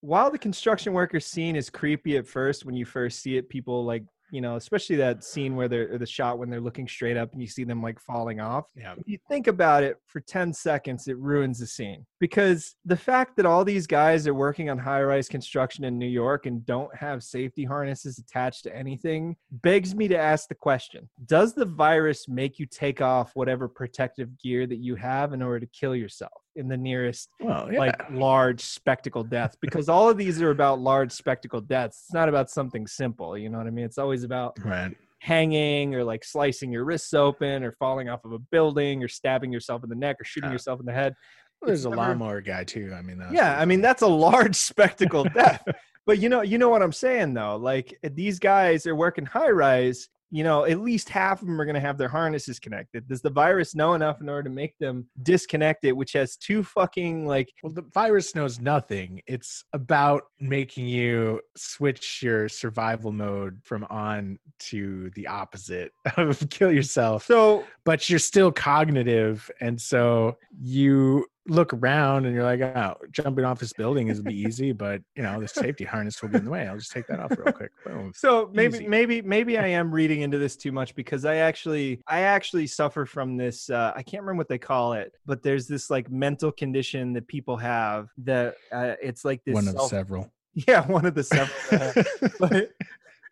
While 0.00 0.30
the 0.30 0.38
construction 0.38 0.92
worker 0.92 1.20
scene 1.20 1.56
is 1.56 1.70
creepy 1.70 2.16
at 2.16 2.26
first 2.26 2.64
when 2.64 2.74
you 2.74 2.84
first 2.84 3.20
see 3.20 3.36
it 3.36 3.48
people 3.48 3.84
like 3.84 4.04
you 4.30 4.40
know 4.42 4.56
especially 4.56 4.94
that 4.96 5.24
scene 5.24 5.56
where 5.56 5.68
they're 5.68 5.96
the 5.96 6.04
shot 6.06 6.38
when 6.38 6.50
they're 6.50 6.60
looking 6.60 6.86
straight 6.86 7.16
up 7.16 7.32
and 7.32 7.40
you 7.40 7.48
see 7.48 7.64
them 7.64 7.82
like 7.82 7.98
falling 7.98 8.40
off 8.40 8.66
Yeah. 8.76 8.92
if 8.98 9.08
you 9.08 9.18
think 9.26 9.46
about 9.46 9.82
it 9.82 9.96
for 10.06 10.20
10 10.20 10.52
seconds 10.52 11.08
it 11.08 11.16
ruins 11.16 11.58
the 11.58 11.66
scene 11.66 12.04
because 12.20 12.76
the 12.84 12.96
fact 12.96 13.36
that 13.36 13.46
all 13.46 13.64
these 13.64 13.86
guys 13.86 14.26
are 14.26 14.34
working 14.34 14.68
on 14.68 14.76
high-rise 14.76 15.28
construction 15.28 15.84
in 15.84 15.98
new 15.98 16.06
york 16.06 16.44
and 16.44 16.64
don't 16.66 16.94
have 16.94 17.22
safety 17.24 17.64
harnesses 17.64 18.18
attached 18.18 18.64
to 18.64 18.76
anything 18.76 19.34
begs 19.50 19.94
me 19.94 20.06
to 20.08 20.18
ask 20.18 20.48
the 20.48 20.54
question 20.54 21.08
does 21.24 21.54
the 21.54 21.64
virus 21.64 22.28
make 22.28 22.58
you 22.58 22.66
take 22.66 23.00
off 23.00 23.30
whatever 23.34 23.66
protective 23.66 24.28
gear 24.38 24.66
that 24.66 24.78
you 24.78 24.94
have 24.94 25.32
in 25.32 25.40
order 25.42 25.60
to 25.60 25.66
kill 25.68 25.96
yourself 25.96 26.42
in 26.58 26.68
the 26.68 26.76
nearest 26.76 27.28
Well, 27.40 27.72
yeah. 27.72 27.78
like 27.78 28.10
large 28.10 28.60
spectacle 28.60 29.22
death 29.24 29.56
because 29.60 29.88
all 29.88 30.10
of 30.10 30.16
these 30.18 30.42
are 30.42 30.50
about 30.50 30.80
large 30.80 31.12
spectacle 31.12 31.60
deaths. 31.60 32.02
It's 32.06 32.12
not 32.14 32.28
about 32.28 32.50
something 32.50 32.86
simple, 32.86 33.38
you 33.38 33.48
know 33.48 33.58
what 33.58 33.66
I 33.66 33.70
mean? 33.70 33.84
It's 33.84 33.98
always 33.98 34.24
about 34.24 34.56
right. 34.64 34.94
hanging 35.20 35.94
or 35.94 36.04
like 36.04 36.24
slicing 36.24 36.70
your 36.72 36.84
wrists 36.84 37.14
open 37.14 37.62
or 37.62 37.72
falling 37.72 38.08
off 38.08 38.24
of 38.24 38.32
a 38.32 38.38
building 38.38 39.02
or 39.02 39.08
stabbing 39.08 39.52
yourself 39.52 39.82
in 39.84 39.88
the 39.88 39.96
neck 39.96 40.16
or 40.20 40.24
shooting 40.24 40.50
Yeah. 40.50 40.54
yourself 40.54 40.80
in 40.80 40.86
the 40.86 40.92
head. 40.92 41.14
Well, 41.60 41.66
there's 41.68 41.80
It's 41.80 41.86
a 41.86 41.90
never- 41.90 42.02
lawnmower 42.02 42.40
guy 42.40 42.64
too. 42.64 42.92
I 42.96 43.02
mean, 43.02 43.18
that's 43.18 43.32
Yeah, 43.32 43.58
I 43.58 43.64
mean 43.64 43.80
that's 43.80 44.02
a 44.02 44.06
large 44.06 44.56
spectacle 44.70 45.24
death. 45.24 45.62
But 46.06 46.20
you 46.20 46.30
know, 46.30 46.40
you 46.40 46.56
know 46.56 46.70
what 46.70 46.82
I'm 46.82 46.92
saying 46.92 47.34
though. 47.34 47.56
Like 47.56 47.98
these 48.02 48.38
guys 48.38 48.86
are 48.86 48.96
working 48.96 49.26
high 49.26 49.50
rise. 49.50 50.08
You 50.30 50.44
know, 50.44 50.64
at 50.64 50.80
least 50.80 51.08
half 51.08 51.40
of 51.40 51.46
them 51.46 51.60
are 51.60 51.64
going 51.64 51.74
to 51.74 51.80
have 51.80 51.98
their 51.98 52.08
harnesses 52.08 52.58
connected. 52.58 53.08
Does 53.08 53.22
the 53.22 53.30
virus 53.30 53.74
know 53.74 53.94
enough 53.94 54.20
in 54.20 54.28
order 54.28 54.48
to 54.48 54.54
make 54.54 54.76
them 54.78 55.06
disconnect 55.22 55.84
it, 55.84 55.96
which 55.96 56.12
has 56.12 56.36
two 56.36 56.62
fucking 56.62 57.26
like 57.26 57.50
Well, 57.62 57.72
the 57.72 57.84
virus 57.94 58.34
knows 58.34 58.60
nothing. 58.60 59.22
It's 59.26 59.64
about 59.72 60.24
making 60.40 60.86
you 60.86 61.40
switch 61.56 62.22
your 62.22 62.48
survival 62.48 63.12
mode 63.12 63.60
from 63.62 63.84
on 63.90 64.38
to 64.60 65.10
the 65.14 65.26
opposite 65.26 65.92
of 66.16 66.48
kill 66.50 66.72
yourself. 66.72 67.24
so 67.24 67.64
but 67.84 68.08
you're 68.10 68.18
still 68.18 68.52
cognitive 68.52 69.50
and 69.60 69.80
so 69.80 70.36
you 70.60 71.24
look 71.48 71.72
around 71.72 72.26
and 72.26 72.34
you're 72.34 72.44
like 72.44 72.60
oh 72.60 72.94
jumping 73.10 73.44
off 73.44 73.58
this 73.58 73.72
building 73.72 74.08
is 74.08 74.20
be 74.20 74.38
easy 74.38 74.72
but 74.84 75.00
you 75.16 75.22
know 75.22 75.40
the 75.40 75.48
safety 75.48 75.84
harness 75.84 76.20
will 76.22 76.28
get 76.28 76.38
in 76.40 76.44
the 76.44 76.50
way. 76.50 76.66
I'll 76.66 76.76
just 76.76 76.92
take 76.92 77.06
that 77.08 77.20
off 77.20 77.30
real 77.30 77.52
quick. 77.52 77.70
Boom. 77.84 78.12
So 78.14 78.50
maybe 78.52 78.76
Easy. 78.78 78.86
maybe 78.88 79.22
maybe 79.22 79.58
i 79.58 79.66
am 79.66 79.90
reading 79.90 80.20
into 80.22 80.38
this 80.38 80.56
too 80.56 80.72
much 80.72 80.94
because 80.94 81.24
i 81.24 81.36
actually 81.36 82.00
i 82.06 82.20
actually 82.20 82.66
suffer 82.66 83.06
from 83.06 83.36
this 83.36 83.70
uh, 83.70 83.92
i 83.96 84.02
can't 84.02 84.22
remember 84.22 84.38
what 84.38 84.48
they 84.48 84.58
call 84.58 84.92
it 84.92 85.12
but 85.26 85.42
there's 85.42 85.66
this 85.66 85.90
like 85.90 86.10
mental 86.10 86.52
condition 86.52 87.12
that 87.12 87.26
people 87.26 87.56
have 87.56 88.08
that 88.18 88.54
uh, 88.72 88.94
it's 89.02 89.24
like 89.24 89.42
this 89.44 89.54
one 89.54 89.68
of 89.68 89.74
self- 89.74 89.90
several. 89.90 90.32
Yeah 90.66 90.86
one 90.86 91.06
of 91.06 91.14
the 91.14 91.22
several 91.22 91.80
uh, 91.80 92.28
but 92.40 92.70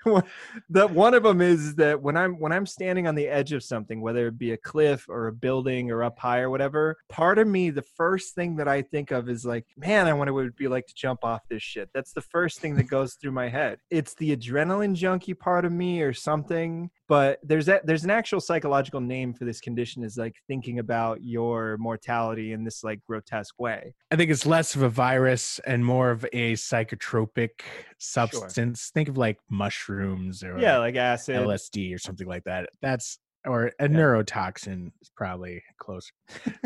that 0.71 0.91
one 0.91 1.15
of 1.15 1.23
them 1.23 1.41
is 1.41 1.75
that 1.77 2.01
when 2.01 2.17
I'm 2.17 2.39
when 2.39 2.53
I'm 2.53 2.67
standing 2.67 3.07
on 3.07 3.15
the 3.15 3.29
edge 3.29 3.53
of 3.53 3.63
something, 3.63 4.01
whether 4.01 4.29
it 4.29 4.39
be 4.39 4.53
a 4.53 4.57
cliff 4.57 5.07
or 5.09 5.29
a 5.29 5.33
building 5.33 5.91
or 5.91 6.03
up 6.03 6.19
high 6.19 6.41
or 6.41 6.51
whatever, 6.51 6.97
part 7.09 7.39
of 7.39 7.47
me, 7.47 7.71
the 7.71 7.83
first 7.83 8.35
thing 8.35 8.57
that 8.57 8.69
I 8.69 8.83
think 8.83 9.11
of 9.11 9.29
is 9.29 9.45
like, 9.45 9.67
man, 9.77 10.07
I 10.07 10.13
wonder 10.13 10.33
what 10.33 10.41
it 10.41 10.45
would 10.45 10.57
be 10.57 10.69
like 10.69 10.87
to 10.87 10.95
jump 10.95 11.25
off 11.25 11.43
this 11.49 11.63
shit. 11.63 11.91
That's 11.95 12.13
the 12.13 12.21
first 12.21 12.61
thing 12.61 12.77
that 12.77 12.89
goes 12.89 13.15
through 13.15 13.33
my 13.33 13.49
head. 13.49 13.79
It's 13.91 14.15
the 14.15 14.37
adrenaline 14.37 14.95
junkie 14.95 15.35
part 15.35 15.65
of 15.65 15.73
me 15.73 16.03
or 16.03 16.13
something 16.13 16.91
but 17.09 17.39
there's 17.43 17.67
that 17.67 17.87
there's 17.87 18.05
an 18.05 18.11
actual 18.11 18.41
psychological 18.41 19.01
name 19.01 19.33
for 19.33 19.45
this 19.45 19.61
condition 19.61 20.03
is 20.03 20.17
like 20.17 20.37
thinking 20.49 20.79
about 20.79 21.23
your 21.23 21.77
mortality 21.79 22.53
in 22.53 22.65
this 22.65 22.83
like 22.83 23.03
grotesque 23.05 23.59
way 23.59 23.95
I 24.11 24.17
think 24.17 24.31
it's 24.31 24.47
less 24.47 24.75
of 24.75 24.83
a 24.83 24.89
virus 24.89 25.61
and 25.67 25.85
more 25.85 26.11
of 26.11 26.25
a 26.33 26.55
psychotropic 26.55 27.63
substance. 27.99 28.91
Think 28.93 29.09
of 29.09 29.17
like 29.17 29.39
mushrooms 29.51 30.43
or 30.43 30.59
yeah 30.59 30.79
like 30.79 30.97
acid 30.97 31.37
LSD 31.37 31.95
or 31.95 31.99
something 31.99 32.27
like 32.27 32.45
that. 32.45 32.69
That's 32.81 33.19
or 33.47 33.71
a 33.79 33.87
neurotoxin 33.87 34.91
is 35.01 35.09
probably 35.17 35.63
closer. 35.79 36.11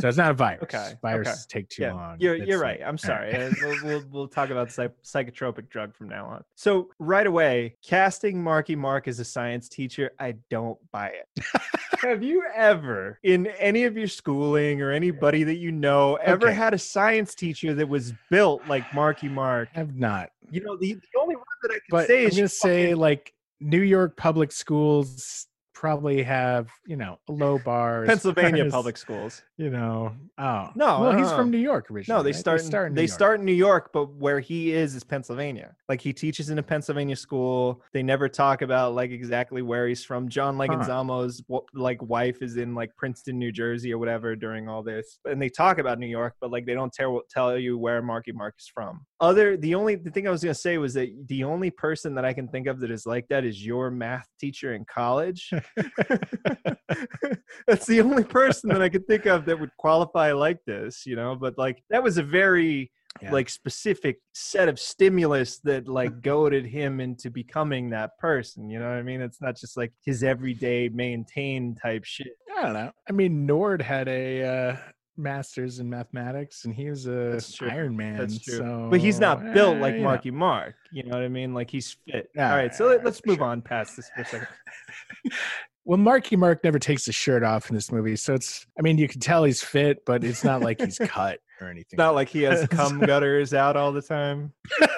So 0.01 0.09
it's 0.09 0.17
not 0.17 0.31
a 0.31 0.35
virus. 0.35 0.63
Okay, 0.63 0.95
Viruses 1.03 1.47
okay. 1.51 1.61
take 1.61 1.69
too 1.69 1.83
yeah, 1.83 1.93
long. 1.93 2.17
You're, 2.19 2.37
you're 2.37 2.57
like- 2.59 2.81
right. 2.81 2.81
I'm 2.87 2.97
sorry. 2.97 3.35
Uh, 3.37 3.51
we'll, 3.61 3.77
we'll, 3.85 4.05
we'll 4.11 4.29
talk 4.29 4.49
about 4.49 4.73
psych- 4.73 4.95
psychotropic 5.05 5.69
drug 5.69 5.95
from 5.95 6.09
now 6.09 6.25
on. 6.27 6.45
So, 6.55 6.89
right 6.99 7.27
away, 7.27 7.77
casting 7.87 8.43
Marky 8.43 8.77
Mark 8.77 9.09
as 9.09 9.21
a 9.21 9.25
science 9.25 9.69
teacher, 9.69 10.13
I 10.19 10.37
don't 10.49 10.79
buy 10.91 11.09
it. 11.09 11.45
Have 12.01 12.23
you 12.23 12.45
ever, 12.55 13.19
in 13.23 13.49
any 13.59 13.85
of 13.85 13.99
your 13.99 14.09
schooling 14.09 14.81
or 14.81 14.91
anybody 14.91 15.43
that 15.45 15.57
you 15.57 15.71
know, 15.71 16.15
ever 16.17 16.47
Okay. 16.47 16.57
had 16.57 16.73
a 16.73 16.79
science 16.79 17.35
teacher 17.35 17.75
that 17.75 17.91
was 17.91 18.15
built 18.31 18.67
like 18.69 18.95
Marky 18.95 19.29
Mark? 19.29 19.69
I 19.75 19.81
have 19.81 19.95
not. 19.97 20.31
You 20.51 20.63
know, 20.63 20.77
the, 20.77 20.95
the 20.95 21.21
only 21.21 21.37
one 21.37 21.45
that 21.63 21.71
I 21.71 21.75
can 21.75 21.81
But 21.91 22.07
say 22.07 22.23
I'm 22.23 22.29
is 22.29 22.37
gonna 22.37 22.49
say 22.49 22.85
fucking- 22.87 22.97
like 23.01 23.33
New 23.61 23.83
York 23.83 24.17
public 24.17 24.53
schools 24.53 25.47
probably 25.81 26.23
have 26.23 26.69
you 26.87 26.95
know 26.95 27.19
a 27.27 27.33
low 27.33 27.59
bar. 27.59 28.05
Pennsylvania 28.07 28.67
as, 28.67 28.73
public 28.73 28.99
schools. 28.99 29.43
You 29.57 29.71
know, 29.71 30.15
oh 30.37 30.69
No, 30.75 31.01
well, 31.01 31.17
he's 31.17 31.29
uh-uh. 31.29 31.37
from 31.37 31.51
New 31.51 31.59
York 31.59 31.91
originally. 31.91 32.19
No, 32.19 32.23
they 32.23 32.33
right? 32.33 32.61
start. 32.61 32.61
in, 32.61 32.89
in 32.89 32.95
they 32.95 33.03
York. 33.03 33.11
start 33.11 33.41
in 33.41 33.47
New 33.47 33.55
York, 33.55 33.91
but 33.91 34.13
where 34.13 34.41
he 34.41 34.73
is 34.73 34.95
is 34.95 35.03
Pennsylvania. 35.03 35.75
Like 35.89 36.03
he 36.03 36.13
teaches 36.13 36.51
in 36.51 36.59
a 36.59 36.63
Pennsylvania 36.63 37.17
school. 37.17 37.83
They 37.95 38.03
never 38.03 38.29
talk 38.29 38.61
about 38.61 38.95
like 38.95 39.11
exactly 39.11 39.63
where 39.63 39.89
he's 39.89 40.05
from. 40.05 40.29
John 40.29 40.59
Leguizamo's 40.59 41.43
wa- 41.49 41.63
like 41.73 42.03
wife 42.03 42.43
is 42.43 42.59
in 42.59 42.75
like 42.75 42.95
Princeton, 42.97 43.39
New 43.39 43.51
Jersey, 43.51 43.91
or 43.95 43.99
whatever 43.99 44.37
during 44.37 44.69
all 44.69 44.83
this, 44.83 45.19
and 45.25 45.41
they 45.41 45.49
talk 45.49 45.79
about 45.79 45.99
New 45.99 46.09
York, 46.09 46.35
but 46.43 46.51
like 46.51 46.67
they 46.67 46.75
don't 46.75 46.93
tell 46.93 47.23
tell 47.31 47.57
you 47.57 47.79
where 47.79 48.03
Marky 48.03 48.33
Mark 48.33 48.57
is 48.59 48.71
from. 48.73 49.07
Other 49.19 49.57
the 49.57 49.75
only 49.75 49.95
the 49.95 50.11
thing 50.11 50.29
I 50.29 50.31
was 50.31 50.43
gonna 50.43 50.55
say 50.55 50.77
was 50.77 50.93
that 50.93 51.09
the 51.29 51.45
only 51.45 51.71
person 51.71 52.15
that 52.17 52.27
I 52.27 52.35
can 52.35 52.49
think 52.49 52.67
of 52.67 52.81
that 52.81 52.91
is 52.91 53.07
like 53.07 53.29
that 53.29 53.47
is 53.47 53.65
your 53.65 53.91
math 53.91 54.29
teacher 54.39 54.75
in 54.75 54.85
college. 54.85 55.51
That's 57.67 57.87
the 57.87 58.01
only 58.01 58.25
person 58.25 58.71
that 58.71 58.83
I 58.83 58.89
could 58.89 59.07
think 59.07 59.27
of 59.27 59.45
that 59.47 59.59
would 59.59 59.77
qualify 59.77 60.33
like 60.33 60.59
this, 60.67 61.07
you 61.07 61.17
know. 61.17 61.35
But 61.37 61.59
like 61.59 61.83
that 61.91 62.03
was 62.03 62.19
a 62.19 62.23
very 62.23 62.91
Yeah. 63.21 63.33
like 63.33 63.49
specific 63.51 64.19
set 64.35 64.69
of 64.69 64.79
stimulus 64.79 65.59
that 65.65 65.89
like 66.01 66.23
goaded 66.23 66.65
him 66.65 67.01
into 67.01 67.29
becoming 67.31 67.91
that 67.91 68.17
person. 68.19 68.71
You 68.71 68.79
know 68.79 68.89
what 68.89 68.99
I 68.99 69.03
mean? 69.03 69.21
It's 69.21 69.41
not 69.41 69.57
just 69.57 69.77
like 69.77 69.93
his 70.05 70.23
everyday 70.23 70.89
maintain 70.89 71.75
type 71.75 72.05
shit. 72.05 72.37
I 72.57 72.63
don't 72.63 72.73
know. 72.75 72.93
I 73.09 73.13
mean, 73.13 73.47
Nord 73.47 73.83
had 73.83 74.07
a 74.09 74.43
uh, 74.45 74.77
master's 75.21 75.79
in 75.79 75.89
mathematics, 75.89 76.65
and 76.65 76.75
he 76.75 76.91
was 76.91 77.07
a 77.07 77.41
Iron 77.63 77.97
Man. 77.97 78.19
That's 78.19 78.39
true. 78.39 78.59
So, 78.59 78.89
but 78.91 79.01
he's 79.01 79.21
not 79.21 79.55
built 79.55 79.79
like 79.79 79.97
know. 79.97 80.03
Marky 80.03 80.31
Mark. 80.31 80.75
You 80.93 81.05
know 81.05 81.17
what 81.17 81.25
I 81.25 81.29
mean? 81.29 81.55
Like 81.55 81.71
he's 81.71 81.97
fit. 82.07 82.31
All 82.37 82.45
right, 82.45 82.75
so 82.75 82.89
let, 82.89 83.05
let's 83.05 83.25
move 83.25 83.37
sure. 83.37 83.47
on 83.47 83.63
past 83.63 83.97
this 83.97 84.11
for 84.15 84.23
a 84.23 84.25
second. 84.25 84.49
Well, 85.87 85.97
Marky 85.97 86.37
Mark 86.37 86.63
never 86.63 86.79
takes 86.79 87.07
his 87.07 87.15
shirt 87.15 87.43
off 87.43 87.71
in 87.71 87.75
this 87.75 87.91
movie, 87.91 88.15
so 88.15 88.35
it's. 88.35 88.67
I 88.79 88.83
mean, 88.83 88.99
you 88.99 89.09
can 89.09 89.19
tell 89.19 89.45
he's 89.45 89.63
fit, 89.63 90.05
but 90.05 90.23
it's 90.23 90.45
not 90.45 90.61
like 90.61 90.81
he's 90.81 90.99
cut 91.03 91.41
or 91.61 91.69
anything. 91.69 91.97
Not 91.97 92.15
like 92.15 92.29
he 92.29 92.43
has 92.43 92.67
cum 92.69 93.01
gutters 93.07 93.55
out 93.55 93.77
all 93.77 93.93
the 93.93 94.03
time. 94.03 94.53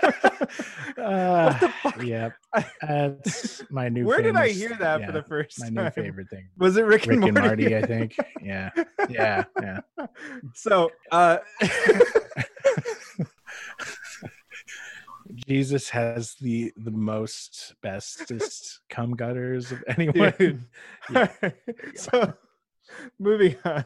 Uh, 0.98 1.58
the? 1.96 2.06
Yep. 2.06 2.32
That's 2.82 3.62
my 3.70 3.88
new. 3.88 4.04
Where 4.04 4.20
did 4.20 4.36
I 4.36 4.50
hear 4.50 4.76
that 4.78 5.00
yeah, 5.00 5.06
for 5.06 5.12
the 5.12 5.22
first 5.22 5.58
my 5.58 5.66
time? 5.66 5.74
new 5.74 5.90
favorite 5.90 6.28
thing? 6.28 6.48
Was 6.58 6.76
it 6.76 6.82
Rick, 6.82 7.06
Rick 7.06 7.22
and 7.22 7.34
Morty? 7.34 7.40
Marty, 7.40 7.76
I 7.76 7.82
think. 7.82 8.16
Yeah, 8.42 8.70
yeah, 9.08 9.44
yeah. 9.60 9.80
So, 10.54 10.90
uh, 11.10 11.38
Jesus 15.46 15.88
has 15.90 16.34
the 16.40 16.72
the 16.76 16.90
most 16.90 17.74
bestest 17.82 18.80
cum 18.90 19.14
gutters 19.14 19.72
of 19.72 19.82
anyone. 19.96 20.34
dude. 20.38 20.64
so, 21.94 22.34
moving 23.18 23.56
on. 23.64 23.84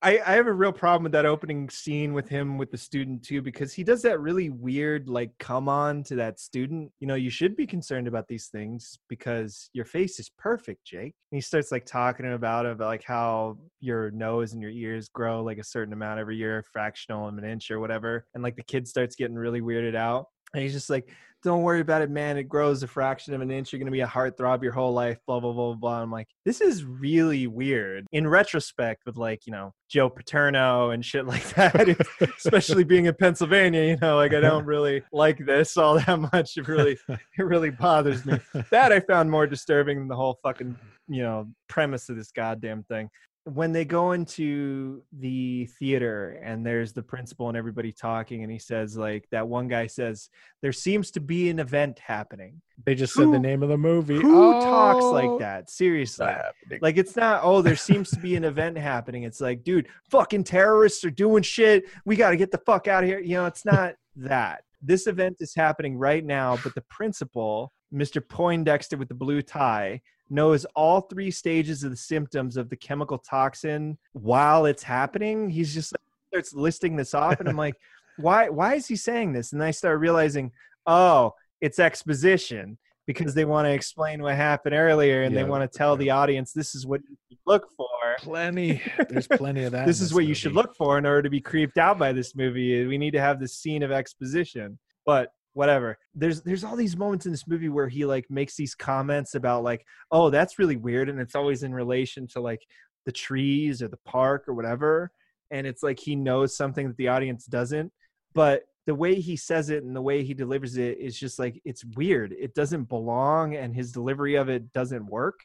I, 0.00 0.20
I 0.24 0.32
have 0.32 0.46
a 0.46 0.52
real 0.52 0.72
problem 0.72 1.02
with 1.04 1.12
that 1.12 1.26
opening 1.26 1.68
scene 1.68 2.12
with 2.12 2.28
him 2.28 2.56
with 2.56 2.70
the 2.70 2.78
student 2.78 3.22
too 3.22 3.42
because 3.42 3.72
he 3.72 3.82
does 3.82 4.02
that 4.02 4.20
really 4.20 4.50
weird 4.50 5.08
like 5.08 5.30
come 5.38 5.68
on 5.68 6.02
to 6.04 6.14
that 6.16 6.38
student. 6.38 6.92
You 7.00 7.06
know, 7.06 7.14
you 7.14 7.30
should 7.30 7.56
be 7.56 7.66
concerned 7.66 8.06
about 8.06 8.28
these 8.28 8.46
things 8.46 8.98
because 9.08 9.70
your 9.72 9.84
face 9.84 10.18
is 10.18 10.30
perfect, 10.38 10.84
Jake. 10.84 11.14
And 11.30 11.36
he 11.36 11.40
starts 11.40 11.72
like 11.72 11.84
talking 11.84 12.32
about 12.32 12.66
it, 12.66 12.78
like 12.78 13.04
how 13.04 13.58
your 13.80 14.10
nose 14.12 14.52
and 14.52 14.62
your 14.62 14.70
ears 14.70 15.08
grow 15.08 15.42
like 15.42 15.58
a 15.58 15.64
certain 15.64 15.92
amount 15.92 16.20
every 16.20 16.36
year, 16.36 16.64
fractional 16.72 17.28
of 17.28 17.36
an 17.38 17.44
inch 17.44 17.70
or 17.70 17.80
whatever. 17.80 18.26
And 18.34 18.42
like 18.42 18.56
the 18.56 18.62
kid 18.62 18.86
starts 18.86 19.16
getting 19.16 19.36
really 19.36 19.60
weirded 19.60 19.96
out. 19.96 20.26
And 20.54 20.62
he's 20.62 20.72
just 20.72 20.90
like, 20.90 21.10
don't 21.44 21.62
worry 21.62 21.80
about 21.80 22.02
it, 22.02 22.10
man. 22.10 22.36
It 22.36 22.44
grows 22.44 22.82
a 22.82 22.88
fraction 22.88 23.32
of 23.32 23.40
an 23.40 23.50
inch. 23.50 23.72
You're 23.72 23.78
going 23.78 23.86
to 23.86 23.92
be 23.92 24.00
a 24.00 24.06
heartthrob 24.06 24.62
your 24.62 24.72
whole 24.72 24.92
life, 24.92 25.18
blah, 25.26 25.38
blah, 25.38 25.52
blah, 25.52 25.74
blah. 25.74 26.02
I'm 26.02 26.10
like, 26.10 26.26
this 26.44 26.60
is 26.60 26.84
really 26.84 27.46
weird. 27.46 28.06
In 28.10 28.26
retrospect, 28.26 29.02
with 29.06 29.16
like, 29.16 29.46
you 29.46 29.52
know, 29.52 29.72
Joe 29.88 30.10
Paterno 30.10 30.90
and 30.90 31.04
shit 31.04 31.26
like 31.28 31.48
that, 31.50 31.96
especially 32.38 32.84
being 32.84 33.06
in 33.06 33.14
Pennsylvania, 33.14 33.84
you 33.84 33.96
know, 33.98 34.16
like 34.16 34.34
I 34.34 34.40
don't 34.40 34.64
really 34.66 35.02
like 35.12 35.38
this 35.38 35.76
all 35.76 35.98
that 36.00 36.18
much. 36.32 36.56
It 36.56 36.66
really, 36.66 36.98
it 37.08 37.42
really 37.42 37.70
bothers 37.70 38.26
me. 38.26 38.38
That 38.70 38.92
I 38.92 39.00
found 39.00 39.30
more 39.30 39.46
disturbing 39.46 39.98
than 39.98 40.08
the 40.08 40.16
whole 40.16 40.38
fucking, 40.42 40.76
you 41.06 41.22
know, 41.22 41.48
premise 41.68 42.08
of 42.08 42.16
this 42.16 42.32
goddamn 42.32 42.82
thing 42.84 43.08
when 43.54 43.72
they 43.72 43.84
go 43.84 44.12
into 44.12 45.02
the 45.18 45.66
theater 45.78 46.40
and 46.44 46.64
there's 46.64 46.92
the 46.92 47.02
principal 47.02 47.48
and 47.48 47.56
everybody 47.56 47.92
talking 47.92 48.42
and 48.42 48.52
he 48.52 48.58
says 48.58 48.96
like 48.96 49.26
that 49.30 49.46
one 49.48 49.68
guy 49.68 49.86
says 49.86 50.28
there 50.62 50.72
seems 50.72 51.10
to 51.12 51.20
be 51.20 51.48
an 51.50 51.58
event 51.58 51.98
happening. 51.98 52.60
They 52.84 52.94
just 52.94 53.14
said 53.14 53.32
the 53.32 53.38
name 53.38 53.62
of 53.62 53.68
the 53.68 53.78
movie. 53.78 54.16
who 54.20 54.52
talks 54.60 55.04
Oh, 55.04 55.10
like 55.12 55.38
that? 55.40 55.70
Seriously. 55.70 56.26
it's 56.26 56.36
not 56.36 56.44
happening. 56.44 56.78
like 56.82 56.96
it's 56.96 57.16
not 57.16 57.40
oh 57.42 57.62
there 57.62 57.76
seems 57.76 58.10
to 58.10 58.18
be 58.20 58.36
an 58.36 58.44
event 58.44 58.76
happening. 58.78 59.22
It's 59.24 59.40
like 59.40 59.64
dude 59.64 59.88
fucking 60.10 60.44
terrorists 60.44 61.04
are 61.04 61.10
doing 61.10 61.42
shit. 61.42 61.84
We 62.04 62.16
got 62.16 62.30
to 62.30 62.36
get 62.36 62.50
the 62.50 62.58
fuck 62.58 62.86
out 62.88 63.02
of 63.04 63.08
here. 63.08 63.18
You 63.20 63.34
know 63.34 63.46
it's 63.46 63.64
not 63.64 63.94
that. 64.16 64.62
This 64.82 65.06
event 65.06 65.36
is 65.40 65.54
happening 65.54 65.96
right 65.96 66.24
now 66.24 66.58
but 66.62 66.74
the 66.74 66.82
principal 66.90 67.72
mr 67.92 68.26
poindexter 68.26 68.96
with 68.96 69.08
the 69.08 69.14
blue 69.14 69.42
tie 69.42 70.00
knows 70.30 70.64
all 70.76 71.02
three 71.02 71.30
stages 71.30 71.82
of 71.82 71.90
the 71.90 71.96
symptoms 71.96 72.56
of 72.56 72.68
the 72.68 72.76
chemical 72.76 73.18
toxin 73.18 73.96
while 74.12 74.66
it's 74.66 74.82
happening 74.82 75.48
he's 75.48 75.72
just 75.72 75.92
like, 75.92 76.00
starts 76.28 76.54
listing 76.54 76.96
this 76.96 77.14
off 77.14 77.40
and 77.40 77.48
i'm 77.48 77.56
like 77.56 77.74
why 78.18 78.48
why 78.48 78.74
is 78.74 78.86
he 78.86 78.96
saying 78.96 79.32
this 79.32 79.52
and 79.52 79.62
i 79.62 79.70
start 79.70 80.00
realizing 80.00 80.52
oh 80.86 81.32
it's 81.60 81.78
exposition 81.78 82.76
because 83.08 83.32
they 83.32 83.46
want 83.46 83.64
to 83.64 83.70
explain 83.70 84.22
what 84.22 84.36
happened 84.36 84.74
earlier 84.74 85.22
and 85.22 85.34
they 85.34 85.42
want 85.42 85.62
to 85.68 85.78
tell 85.78 85.94
yeah. 85.94 85.98
the 85.98 86.10
audience 86.10 86.52
this 86.52 86.74
is 86.74 86.86
what 86.86 87.00
you 87.30 87.38
look 87.46 87.66
for. 87.74 87.88
plenty. 88.18 88.82
There's 89.08 89.26
plenty 89.32 89.64
of 89.64 89.72
that. 89.72 89.86
This 89.86 90.02
is 90.02 90.12
what 90.12 90.26
you 90.26 90.34
should 90.34 90.52
look 90.52 90.76
for 90.76 90.98
in 90.98 91.06
order 91.06 91.22
to 91.22 91.30
be 91.30 91.40
creeped 91.40 91.78
out 91.78 91.98
by 91.98 92.12
this 92.12 92.36
movie. 92.36 92.86
We 92.86 92.98
need 92.98 93.12
to 93.12 93.20
have 93.20 93.40
this 93.40 93.56
scene 93.56 93.82
of 93.82 93.90
exposition. 93.90 94.78
But 95.06 95.30
whatever. 95.58 95.98
There's 96.14 96.40
there's 96.42 96.62
all 96.62 96.76
these 96.76 96.96
moments 96.96 97.26
in 97.26 97.32
this 97.32 97.48
movie 97.48 97.68
where 97.68 97.88
he 97.88 98.06
like 98.06 98.30
makes 98.30 98.54
these 98.54 98.76
comments 98.76 99.34
about 99.34 99.64
like, 99.64 99.84
oh, 100.12 100.30
that's 100.30 100.56
really 100.56 100.76
weird, 100.76 101.08
and 101.08 101.20
it's 101.20 101.34
always 101.34 101.64
in 101.64 101.74
relation 101.74 102.28
to 102.28 102.40
like 102.40 102.64
the 103.06 103.12
trees 103.12 103.82
or 103.82 103.88
the 103.88 103.98
park 104.06 104.44
or 104.46 104.54
whatever. 104.54 105.10
And 105.50 105.66
it's 105.66 105.82
like 105.82 105.98
he 105.98 106.14
knows 106.14 106.56
something 106.56 106.86
that 106.86 106.96
the 106.96 107.08
audience 107.08 107.44
doesn't. 107.44 107.90
But 108.34 108.62
the 108.86 108.94
way 108.94 109.16
he 109.16 109.34
says 109.34 109.68
it 109.68 109.82
and 109.82 109.96
the 109.96 110.00
way 110.00 110.22
he 110.22 110.32
delivers 110.32 110.76
it 110.76 110.98
is 110.98 111.18
just 111.18 111.40
like 111.40 111.60
it's 111.64 111.84
weird. 111.96 112.36
It 112.38 112.54
doesn't 112.54 112.88
belong, 112.88 113.56
and 113.56 113.74
his 113.74 113.90
delivery 113.90 114.36
of 114.36 114.48
it 114.48 114.72
doesn't 114.72 115.06
work. 115.06 115.40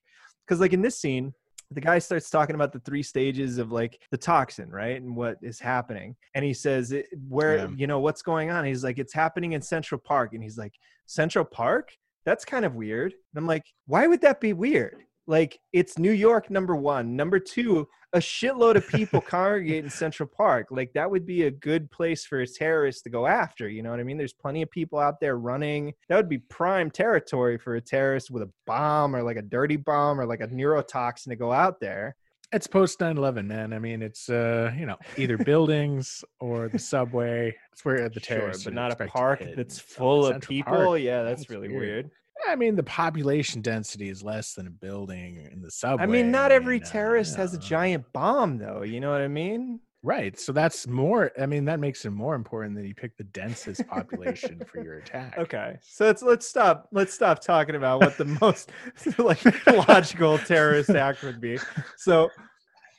Because 0.46 0.62
like 0.62 0.74
in 0.74 0.84
this 0.84 1.02
scene, 1.02 1.34
the 1.74 1.82
guy 1.82 2.00
starts 2.00 2.30
talking 2.30 2.56
about 2.56 2.72
the 2.72 2.80
three 2.80 3.04
stages 3.04 3.58
of 3.58 3.72
like 3.72 4.00
the 4.12 4.18
toxin, 4.18 4.70
right? 4.70 5.02
And 5.02 5.16
what 5.16 5.38
is 5.42 5.60
happening. 5.60 6.16
And 6.36 6.44
he 6.46 6.54
says, 6.54 6.92
it, 6.92 7.08
where, 7.28 7.58
Yeah. 7.58 7.68
you 7.76 7.88
know, 7.88 8.00
what's 8.00 8.22
going 8.22 8.50
on? 8.52 8.66
He's 8.66 8.84
like, 8.84 9.00
it's 9.00 9.14
happening 9.14 9.54
in 9.54 9.62
Central 9.62 10.00
Park. 10.00 10.34
And 10.34 10.44
he's 10.44 10.58
like, 10.58 10.74
Central 11.06 11.46
Park? 11.46 11.96
That's 12.26 12.46
kind 12.46 12.64
of 12.66 12.76
weird. 12.76 13.12
And 13.12 13.38
I'm 13.38 13.48
like, 13.48 13.66
why 13.86 14.08
would 14.08 14.22
that 14.22 14.40
be 14.40 14.54
weird? 14.54 15.04
Like 15.28 15.60
it's 15.72 15.98
New 15.98 16.12
York 16.12 16.50
number 16.50 16.76
one. 16.76 17.16
Number 17.16 17.40
two, 17.40 17.88
a 18.14 18.20
shitload 18.20 18.76
of 18.76 18.88
people 18.88 19.22
congregate 19.28 19.84
in 19.84 19.90
Central 19.90 20.28
Park. 20.28 20.68
Like 20.70 20.94
that 20.94 21.10
would 21.10 21.26
be 21.26 21.44
a 21.44 21.52
good 21.52 21.90
place 21.92 22.26
for 22.26 22.42
a 22.42 22.48
terrorist 22.48 23.04
to 23.04 23.10
go 23.10 23.26
after. 23.26 23.68
You 23.68 23.84
know 23.84 23.92
what 23.92 24.00
I 24.00 24.04
mean? 24.04 24.18
There's 24.18 24.34
plenty 24.34 24.62
of 24.62 24.70
people 24.70 25.00
out 25.00 25.20
there 25.20 25.38
running. 25.38 25.94
That 26.10 26.18
would 26.18 26.30
be 26.30 26.38
prime 26.38 26.92
territory 26.92 27.58
for 27.58 27.76
a 27.76 27.82
terrorist 27.82 28.32
with 28.32 28.44
a 28.44 28.52
bomb 28.66 29.16
or 29.16 29.24
like 29.24 29.38
a 29.38 29.42
dirty 29.42 29.78
bomb 29.78 30.20
or 30.20 30.26
like 30.26 30.42
a 30.42 30.48
neurotoxin 30.48 31.30
to 31.30 31.36
go 31.36 31.52
out 31.52 31.80
there. 31.80 32.16
It's 32.52 32.68
post 32.68 33.00
9/11, 33.00 33.48
man. 33.48 33.74
I 33.74 33.80
mean, 33.80 34.04
it's 34.04 34.30
uh, 34.30 34.72
you 34.78 34.86
know, 34.86 34.98
either 35.18 35.38
buildings 35.40 36.24
or 36.40 36.70
the 36.70 36.78
subway. 36.78 37.56
It's 37.72 37.84
where 37.84 38.08
the 38.10 38.20
terrorists, 38.20 38.64
Sure, 38.64 38.72
but 38.72 38.76
not 38.76 39.02
a 39.02 39.08
park 39.08 39.44
that's 39.58 39.80
full 39.80 40.28
of 40.28 40.34
Central 40.34 40.50
people. 40.50 40.74
Park, 40.74 41.00
yeah, 41.00 41.24
that's 41.24 41.42
that's 41.42 41.50
really 41.50 41.70
weird. 41.70 41.82
weird. 41.82 42.12
I 42.48 42.56
mean, 42.56 42.76
the 42.76 42.84
population 42.84 43.62
density 43.62 44.10
is 44.10 44.24
less 44.24 44.54
than 44.54 44.68
a 44.68 44.72
building 44.72 45.48
in 45.52 45.62
the 45.62 45.72
subway. 45.72 46.04
I 46.04 46.08
mean, 46.08 46.32
not 46.32 46.52
every 46.52 46.82
uh, 46.82 46.86
terrorist 46.86 47.36
has 47.36 47.54
a 47.54 47.58
uh, 47.58 47.62
giant 47.62 48.12
bomb, 48.14 48.58
though. 48.58 48.84
You 48.84 49.00
know 49.00 49.12
what 49.12 49.22
I 49.22 49.28
mean? 49.28 49.80
Right. 50.06 50.38
So 50.38 50.52
that's 50.52 50.86
more. 50.86 51.32
I 51.42 51.46
mean, 51.46 51.64
that 51.66 51.80
makes 51.80 52.04
it 52.04 52.10
more 52.10 52.36
important 52.36 52.76
that 52.76 52.86
you 52.86 52.94
pick 52.94 53.16
the 53.16 53.24
densest 53.24 53.88
population 53.88 54.62
for 54.70 54.84
your 54.84 54.98
attack. 55.00 55.38
Okay, 55.38 55.78
so 55.82 56.06
let's 56.06 56.22
let's 56.22 56.46
stop. 56.46 56.90
Let's 56.92 57.14
stop 57.14 57.42
talking 57.42 57.76
about 57.76 58.02
what 58.02 58.18
the 58.18 58.26
most 58.26 58.72
like 59.18 59.42
logical 59.88 60.38
terrorist 60.40 60.90
act 60.90 61.24
would 61.24 61.40
be. 61.40 61.58
So, 61.96 62.30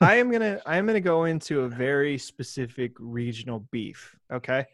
I 0.00 0.16
am 0.16 0.30
gonna 0.32 0.60
I 0.64 0.78
am 0.78 0.86
gonna 0.86 1.00
go 1.00 1.24
into 1.24 1.60
a 1.60 1.68
very 1.68 2.16
specific 2.16 2.92
regional 2.98 3.66
beef. 3.70 4.16
Okay, 4.32 4.64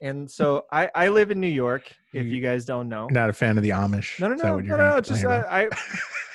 and 0.00 0.30
so 0.30 0.66
I 0.72 0.90
I 0.94 1.08
live 1.08 1.30
in 1.30 1.40
New 1.40 1.46
York. 1.48 1.90
If 2.12 2.26
You- 2.26 2.40
guys 2.40 2.64
don't 2.64 2.88
know, 2.88 3.06
Not 3.10 3.30
a 3.30 3.32
fan 3.32 3.56
of 3.56 3.62
the 3.62 3.70
Amish. 3.70 4.18
no, 4.20 4.28
no, 4.28 4.34
no, 4.34 4.58
no, 4.60 4.76
no, 4.76 4.90
no. 4.96 5.00
Just 5.00 5.24
I. 5.24 5.68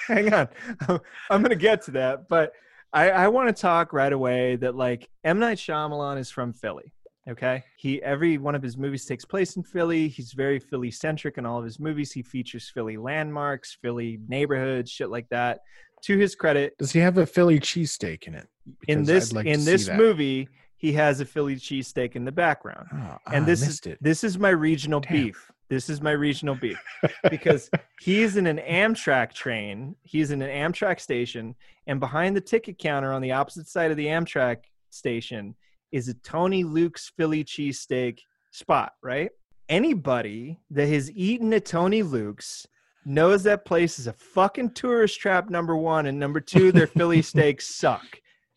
I 0.08 0.14
hang 0.14 0.34
on. 0.34 0.48
I'm, 1.30 1.41
gonna 1.41 1.56
get 1.56 1.82
to 1.84 1.91
that, 1.91 2.28
but 2.28 2.54
I 2.93 3.10
I 3.12 3.28
want 3.28 3.54
to 3.56 3.60
talk 3.62 3.91
right 3.93 4.14
away 4.14 4.56
that 4.58 4.76
like 4.76 5.10
M 5.24 5.39
Night 5.39 5.58
Shyamalan 5.58 6.18
is 6.20 6.30
from 6.32 6.54
Philly. 6.54 6.91
Okay, 7.28 7.64
he 7.78 8.02
every 8.04 8.38
one 8.38 8.54
of 8.54 8.62
his 8.62 8.78
movies 8.78 9.06
takes 9.06 9.26
place 9.26 9.56
in 9.56 9.64
Philly. 9.64 10.08
He's 10.08 10.34
very 10.34 10.60
Philly 10.60 10.91
centric 10.91 11.39
in 11.39 11.46
all 11.46 11.58
of 11.58 11.66
his 11.66 11.80
movies. 11.80 12.12
He 12.12 12.22
features 12.22 12.70
Philly 12.72 12.98
landmarks, 12.98 13.78
Philly 13.82 14.20
neighborhoods, 14.28 14.91
shit 14.91 15.10
like 15.10 15.28
that. 15.30 15.62
To 16.04 16.18
his 16.20 16.36
credit, 16.36 16.78
Does 16.78 16.91
he 16.91 17.00
have 17.00 17.18
a 17.18 17.26
Philly 17.26 17.60
cheesesteak 17.60 18.24
in 18.28 18.36
it? 18.36 18.48
in 18.88 19.04
this 19.04 19.34
like 19.34 19.48
in 19.48 19.66
this 19.66 19.88
that. 19.88 19.98
movie, 19.98 20.48
he 20.78 20.92
has 20.94 21.20
a 21.22 21.26
Philly 21.26 21.56
cheesesteak 21.56 22.16
in 22.16 22.26
the 22.26 22.32
background 22.32 22.88
Oh, 22.94 23.18
and 23.34 23.44
ah, 23.44 23.46
this 23.46 23.68
is 23.68 23.80
it. 23.82 23.98
this 24.02 24.24
is 24.24 24.38
my 24.38 24.50
regional 24.50 25.00
Damn. 25.00 25.12
beef. 25.12 25.52
This 25.68 25.90
is 25.90 26.00
my 26.00 26.12
regional 26.12 26.54
beef 26.56 26.80
because 27.30 27.72
he's 28.00 28.38
in 28.38 28.46
an 28.46 28.60
Amtrak 28.60 29.34
train. 29.34 29.96
He's 30.04 30.30
in 30.32 30.42
an 30.44 30.50
Amtrak 30.72 31.00
station, 31.00 31.56
and 31.88 32.00
behind 32.00 32.36
the 32.36 32.42
ticket 32.42 32.78
counter 32.78 33.12
on 33.12 33.22
the 33.22 33.32
opposite 33.32 33.68
side 33.68 33.90
of 33.90 33.98
the 33.98 34.06
Amtrak 34.06 34.58
station 34.92 35.56
is 35.92 36.08
a 36.08 36.14
Tony 36.16 36.64
Luke's 36.64 37.12
Philly 37.18 37.44
cheesesteak 37.44 38.20
spot. 38.52 38.94
Right? 39.02 39.32
Anybody 39.68 40.60
that 40.70 40.88
has 40.88 41.12
eaten 41.12 41.52
at 41.54 41.66
Tony 41.66 42.04
Luke's 42.04 42.68
knows 43.04 43.42
that 43.44 43.66
place 43.66 43.98
is 44.00 44.06
a 44.08 44.14
fucking 44.14 44.72
tourist 44.72 45.20
trap. 45.20 45.50
Number 45.50 45.76
one, 45.76 46.06
and 46.06 46.20
number 46.20 46.40
two, 46.40 46.72
their 46.72 46.88
Philly 46.88 47.22
steaks 47.32 47.68
suck. 47.68 48.06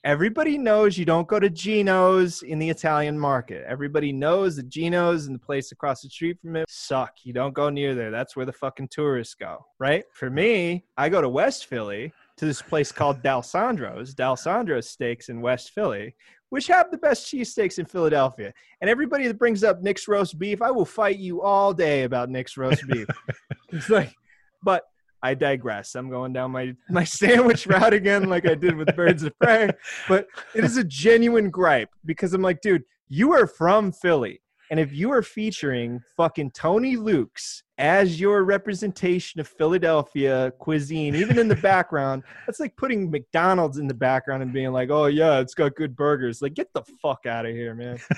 Everybody 0.04 0.58
knows 0.58 0.96
you 0.96 1.04
don't 1.04 1.26
go 1.26 1.40
to 1.40 1.50
Geno's 1.50 2.42
in 2.42 2.60
the 2.60 2.70
Italian 2.70 3.18
market. 3.18 3.64
Everybody 3.66 4.12
knows 4.12 4.54
that 4.54 4.68
Geno's 4.68 5.26
and 5.26 5.34
the 5.34 5.40
place 5.40 5.72
across 5.72 6.02
the 6.02 6.08
street 6.08 6.38
from 6.40 6.54
it 6.54 6.70
suck. 6.70 7.14
You 7.24 7.32
don't 7.32 7.52
go 7.52 7.68
near 7.68 7.96
there. 7.96 8.12
That's 8.12 8.36
where 8.36 8.46
the 8.46 8.52
fucking 8.52 8.88
tourists 8.88 9.34
go, 9.34 9.66
right? 9.80 10.04
For 10.12 10.30
me, 10.30 10.84
I 10.96 11.08
go 11.08 11.20
to 11.20 11.28
West 11.28 11.66
Philly 11.66 12.12
to 12.36 12.46
this 12.46 12.62
place 12.62 12.92
called 12.92 13.24
Dalessandro's, 13.24 14.14
Dalessandro's 14.14 14.88
Steaks 14.88 15.30
in 15.30 15.40
West 15.40 15.72
Philly, 15.74 16.14
which 16.50 16.68
have 16.68 16.92
the 16.92 16.98
best 16.98 17.26
cheesesteaks 17.26 17.80
in 17.80 17.84
Philadelphia. 17.84 18.52
And 18.80 18.88
everybody 18.88 19.26
that 19.26 19.38
brings 19.38 19.64
up 19.64 19.82
Nick's 19.82 20.06
roast 20.06 20.38
beef, 20.38 20.62
I 20.62 20.70
will 20.70 20.84
fight 20.84 21.18
you 21.18 21.42
all 21.42 21.74
day 21.74 22.04
about 22.04 22.30
Nick's 22.30 22.56
roast 22.56 22.86
beef. 22.86 23.08
it's 23.70 23.90
like, 23.90 24.14
but 24.62 24.84
I 25.22 25.34
digress. 25.34 25.94
I'm 25.94 26.10
going 26.10 26.32
down 26.32 26.50
my 26.52 26.74
my 26.88 27.04
sandwich 27.04 27.66
route 27.66 27.94
again, 27.94 28.28
like 28.28 28.46
I 28.46 28.54
did 28.54 28.76
with 28.76 28.94
Birds 28.94 29.22
of 29.22 29.38
Prey. 29.38 29.70
But 30.08 30.26
it 30.54 30.64
is 30.64 30.76
a 30.76 30.84
genuine 30.84 31.50
gripe 31.50 31.90
because 32.04 32.34
I'm 32.34 32.42
like, 32.42 32.60
dude, 32.60 32.84
you 33.08 33.32
are 33.32 33.46
from 33.46 33.92
Philly, 33.92 34.40
and 34.70 34.78
if 34.78 34.92
you 34.92 35.10
are 35.12 35.22
featuring 35.22 36.00
fucking 36.16 36.50
Tony 36.50 36.96
Luke's 36.96 37.62
as 37.78 38.20
your 38.20 38.44
representation 38.44 39.40
of 39.40 39.48
Philadelphia 39.48 40.52
cuisine, 40.58 41.14
even 41.14 41.38
in 41.38 41.48
the 41.48 41.56
background, 41.62 42.22
that's 42.46 42.60
like 42.60 42.76
putting 42.76 43.10
McDonald's 43.10 43.78
in 43.78 43.88
the 43.88 43.94
background 43.94 44.42
and 44.42 44.52
being 44.52 44.72
like, 44.72 44.90
oh 44.90 45.06
yeah, 45.06 45.40
it's 45.40 45.54
got 45.54 45.74
good 45.74 45.96
burgers. 45.96 46.42
Like, 46.42 46.54
get 46.54 46.72
the 46.74 46.82
fuck 47.00 47.24
out 47.26 47.46
of 47.46 47.52
here, 47.52 47.74
man. 47.74 47.98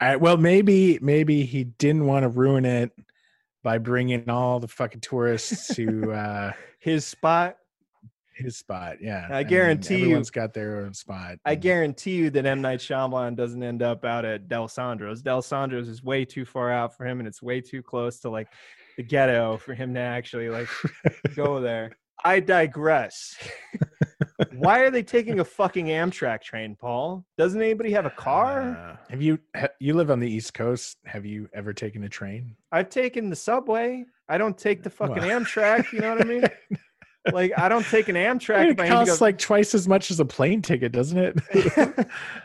All 0.00 0.08
right. 0.08 0.20
Well, 0.20 0.36
maybe 0.36 0.98
maybe 1.00 1.44
he 1.44 1.64
didn't 1.64 2.06
want 2.06 2.24
to 2.24 2.28
ruin 2.28 2.64
it 2.64 2.92
by 3.62 3.78
bringing 3.78 4.28
all 4.30 4.60
the 4.60 4.68
fucking 4.68 5.00
tourists 5.00 5.74
to 5.76 6.12
uh, 6.12 6.52
His 6.78 7.04
spot 7.04 7.56
his 8.32 8.56
spot. 8.56 8.96
Yeah, 9.02 9.26
I 9.30 9.40
mean, 9.40 9.48
guarantee 9.48 9.96
you- 9.96 10.02
everyone's 10.04 10.30
got 10.30 10.54
their 10.54 10.80
own 10.80 10.94
spot. 10.94 11.36
I 11.44 11.52
and- 11.52 11.60
guarantee 11.60 12.12
you 12.16 12.30
that 12.30 12.46
M 12.46 12.62
Night 12.62 12.78
Shyamalan 12.80 13.36
doesn't 13.36 13.62
end 13.62 13.82
up 13.82 14.02
out 14.06 14.24
at 14.24 14.48
Dalessandro's. 14.48 15.20
Del 15.20 15.42
Sandro's 15.42 15.88
is 15.88 16.02
way 16.02 16.24
too 16.24 16.46
far 16.46 16.72
out 16.72 16.96
for 16.96 17.04
him, 17.04 17.18
and 17.18 17.28
it's 17.28 17.42
way 17.42 17.60
too 17.60 17.82
close 17.82 18.20
to 18.20 18.30
like 18.30 18.48
the 18.96 19.02
ghetto 19.02 19.58
for 19.58 19.74
him 19.74 19.92
to 19.92 20.00
actually 20.00 20.48
like 20.48 20.68
go 21.36 21.60
there. 21.60 21.92
I 22.24 22.40
digress. 22.40 23.36
Why 24.52 24.80
are 24.80 24.90
they 24.90 25.02
taking 25.02 25.40
a 25.40 25.44
fucking 25.44 25.86
Amtrak 25.86 26.42
train, 26.42 26.76
Paul? 26.76 27.24
Doesn't 27.38 27.60
anybody 27.60 27.90
have 27.92 28.06
a 28.06 28.10
car? 28.10 28.70
Uh, 28.76 28.96
have 29.10 29.22
you 29.22 29.38
ha- 29.56 29.68
you 29.78 29.94
live 29.94 30.10
on 30.10 30.20
the 30.20 30.30
East 30.30 30.54
Coast? 30.54 30.98
Have 31.04 31.24
you 31.26 31.48
ever 31.54 31.72
taken 31.72 32.04
a 32.04 32.08
train? 32.08 32.56
I've 32.72 32.90
taken 32.90 33.30
the 33.30 33.36
subway. 33.36 34.04
I 34.28 34.38
don't 34.38 34.56
take 34.56 34.82
the 34.82 34.90
fucking 34.90 35.16
Well. 35.16 35.40
Amtrak. 35.40 35.92
You 35.92 36.00
know 36.00 36.10
what 36.14 36.20
I 36.22 36.24
mean? 36.24 36.44
Like 37.34 37.52
I 37.58 37.68
don't 37.68 37.84
take 37.84 38.08
an 38.08 38.14
Amtrak. 38.16 38.70
it 38.70 38.80
I 38.80 38.88
go- 38.88 38.94
costs 38.94 39.20
like 39.20 39.36
twice 39.38 39.74
as 39.74 39.86
much 39.86 40.10
as 40.10 40.20
a 40.20 40.24
plane 40.24 40.62
ticket, 40.62 40.90
doesn't 40.90 41.18
it? 41.18 41.36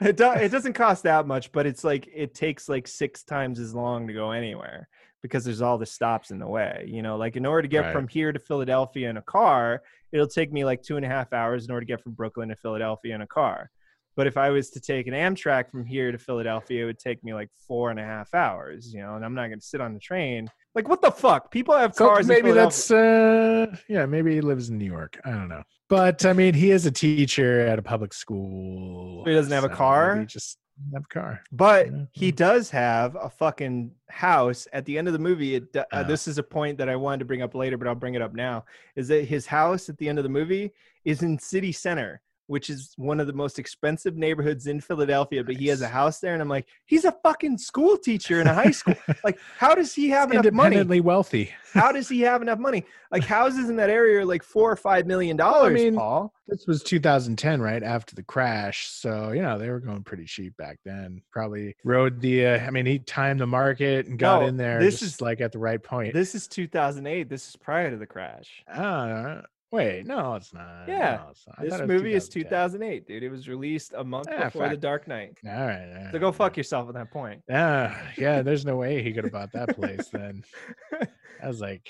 it, 0.01 0.17
do, 0.17 0.31
it 0.31 0.51
doesn't 0.51 0.73
cost 0.73 1.03
that 1.03 1.25
much, 1.25 1.49
but 1.53 1.65
it's 1.65 1.85
like 1.85 2.09
it 2.13 2.35
takes 2.35 2.67
like 2.67 2.85
six 2.85 3.23
times 3.23 3.57
as 3.61 3.73
long 3.73 4.05
to 4.05 4.11
go 4.13 4.31
anywhere 4.31 4.89
because 5.21 5.45
there's 5.45 5.61
all 5.61 5.77
the 5.77 5.85
stops 5.85 6.29
in 6.29 6.39
the 6.39 6.47
way. 6.47 6.85
You 6.91 7.01
know, 7.03 7.15
like 7.15 7.37
in 7.37 7.45
order 7.45 7.61
to 7.61 7.67
get 7.69 7.85
Right. 7.85 7.93
from 7.93 8.09
here 8.09 8.33
to 8.33 8.37
Philadelphia 8.37 9.09
in 9.09 9.15
a 9.15 9.21
car, 9.21 9.81
it'll 10.15 10.27
take 10.27 10.51
me 10.53 10.63
like 10.63 10.81
two 10.81 10.95
and 10.95 11.05
a 11.05 11.09
half 11.09 11.33
hours 11.33 11.65
in 11.65 11.71
order 11.71 11.81
to 11.81 11.85
get 11.85 12.01
from 12.01 12.13
Brooklyn 12.13 12.47
to 12.49 12.55
Philadelphia 12.55 13.13
in 13.13 13.21
a 13.21 13.27
car. 13.27 13.69
But 14.15 14.27
if 14.27 14.37
I 14.37 14.49
was 14.49 14.69
to 14.69 14.79
take 14.79 15.07
an 15.07 15.13
Amtrak 15.13 15.69
from 15.69 15.85
here 15.85 16.09
to 16.13 16.17
Philadelphia, 16.17 16.83
it 16.83 16.85
would 16.85 16.99
take 16.99 17.21
me 17.21 17.33
like 17.33 17.49
four 17.67 17.91
and 17.91 17.99
a 17.99 18.03
half 18.03 18.33
hours, 18.33 18.93
you 18.93 19.01
know, 19.01 19.15
and 19.15 19.25
I'm 19.25 19.33
not 19.33 19.47
going 19.47 19.59
to 19.59 19.65
sit 19.65 19.81
on 19.81 19.93
the 19.93 19.99
train. 19.99 20.49
Like, 20.73 20.87
what 20.87 21.01
the 21.01 21.11
fuck? 21.11 21.51
People 21.51 21.75
have 21.75 21.95
cars. 21.95 22.29
in 22.29 22.33
maybe 22.33 22.51
that's 22.51 22.91
uh 22.91 23.75
yeah, 23.89 24.05
maybe 24.05 24.33
he 24.33 24.39
lives 24.39 24.69
in 24.69 24.77
New 24.77 24.85
York. 24.85 25.19
I 25.25 25.31
don't 25.31 25.49
know. 25.49 25.63
But 25.89 26.25
I 26.25 26.31
mean, 26.31 26.53
he 26.53 26.71
is 26.71 26.85
a 26.85 26.91
teacher 26.91 27.61
at 27.67 27.77
a 27.77 27.81
public 27.81 28.13
school. 28.13 29.25
He 29.25 29.33
doesn't 29.33 29.51
have 29.51 29.65
a 29.65 29.69
car? 29.69 30.19
He 30.19 30.25
just 30.25 30.57
have 30.93 31.07
car. 31.09 31.41
But 31.51 31.89
he 32.11 32.31
does 32.31 32.69
have 32.69 33.15
a 33.15 33.29
fucking 33.29 33.91
house 34.09 34.67
at 34.73 34.85
the 34.85 34.97
end 34.97 35.07
of 35.07 35.13
the 35.13 35.19
movie. 35.19 35.55
It, 35.55 35.75
uh, 35.75 35.85
Oh. 35.91 36.03
This 36.03 36.27
is 36.27 36.37
a 36.37 36.43
point 36.43 36.77
that 36.77 36.89
I 36.89 36.95
wanted 36.95 37.19
to 37.19 37.25
bring 37.25 37.41
up 37.41 37.55
later, 37.55 37.77
but 37.77 37.87
I'll 37.87 37.95
bring 37.95 38.15
it 38.15 38.21
up 38.21 38.33
now. 38.33 38.65
Is 38.95 39.07
that 39.07 39.25
his 39.25 39.45
house 39.45 39.89
at 39.89 39.97
the 39.97 40.09
end 40.09 40.19
of 40.19 40.23
the 40.23 40.29
movie 40.29 40.73
is 41.03 41.21
in 41.21 41.39
city 41.39 41.71
center, 41.71 42.21
which 42.47 42.69
is 42.69 42.93
one 42.97 43.19
of 43.19 43.27
the 43.27 43.33
most 43.33 43.59
expensive 43.59 44.15
neighborhoods 44.15 44.67
in 44.67 44.79
Philadelphia. 44.81 45.43
But 45.43 45.55
he 45.55 45.67
has 45.67 45.81
a 45.81 45.87
house 45.87 46.19
there, 46.19 46.33
and 46.33 46.41
I'm 46.41 46.49
like, 46.49 46.67
he's 46.85 47.05
a 47.05 47.11
fucking 47.23 47.57
school 47.57 47.97
teacher 47.97 48.41
in 48.41 48.47
a 48.47 48.53
high 48.53 48.71
school. 48.71 48.95
like, 49.23 49.39
how 49.57 49.75
does 49.75 49.93
he 49.93 50.09
have 50.09 50.31
enough 50.31 50.51
money? 50.53 50.99
Wealthy. 51.01 51.51
How 51.73 51.91
does 51.91 52.07
he 52.07 52.21
have 52.21 52.41
enough 52.41 52.59
money? 52.59 52.85
Like 53.11 53.23
houses 53.23 53.69
in 53.69 53.75
that 53.77 53.89
area 53.89 54.19
are 54.19 54.25
like 54.25 54.43
four 54.43 54.71
or 54.71 54.75
five 54.75 55.05
million 55.05 55.35
dollars. 55.37 55.73
mean, 55.73 55.95
Paul. 55.95 56.33
This 56.47 56.65
was 56.67 56.83
2010, 56.83 57.59
right 57.61 57.81
after 57.81 58.15
the 58.15 58.23
crash. 58.23 58.87
So 58.87 59.31
you 59.31 59.41
know 59.41 59.57
they 59.57 59.69
were 59.69 59.79
going 59.79 60.03
pretty 60.03 60.25
cheap 60.25 60.55
back 60.57 60.79
then. 60.85 61.21
Probably 61.31 61.75
rode 61.83 62.21
the. 62.21 62.45
Uh, 62.47 62.59
I 62.59 62.69
mean, 62.71 62.85
he 62.85 62.99
timed 62.99 63.39
the 63.41 63.47
market 63.47 64.05
and 64.07 64.17
got 64.19 64.41
No, 64.41 64.47
in 64.47 64.57
there. 64.57 64.79
this 64.79 64.99
just 64.99 65.15
is- 65.15 65.21
like 65.21 65.41
at 65.41 65.51
the 65.51 65.59
right 65.59 65.81
point. 65.81 66.13
This 66.13 66.35
is 66.35 66.47
2008. 66.47 67.29
This 67.29 67.47
is 67.49 67.55
prior 67.55 67.89
to 67.91 67.97
the 67.97 68.05
crash. 68.05 68.63
Ah, 68.73 69.41
wait, 69.75 70.05
no, 70.07 70.35
it's 70.35 70.53
not. 70.53 70.85
Yeah, 70.87 71.19
No, 71.23 71.29
it's 71.31 71.45
not. 71.47 71.61
This 71.61 71.69
thought 71.71 71.81
it 71.81 71.87
was 71.87 72.01
movie 72.01 72.13
is 72.13 72.29
2008, 72.29 73.07
dude. 73.07 73.23
It 73.23 73.29
was 73.29 73.47
released 73.47 73.93
a 73.95 74.03
month 74.03 74.27
Ah, 74.31 74.45
before 74.45 74.69
The. 74.69 74.77
Dark 74.77 75.07
Knight. 75.07 75.37
All 75.45 75.51
right. 75.51 76.05
all 76.05 76.11
So 76.11 76.19
go 76.19 76.31
fuck 76.31 76.51
right. 76.51 76.57
yourself 76.57 76.87
at 76.89 76.95
that 76.95 77.11
point. 77.11 77.41
Yeah, 77.49 77.95
yeah. 78.17 78.41
There's 78.41 78.65
no 78.65 78.75
way 78.77 79.03
he 79.03 79.13
could 79.13 79.23
have 79.25 79.33
bought 79.33 79.51
that 79.53 79.75
place 79.75 80.07
then. 80.09 80.43
I 81.43 81.47
was 81.47 81.61
like 81.61 81.87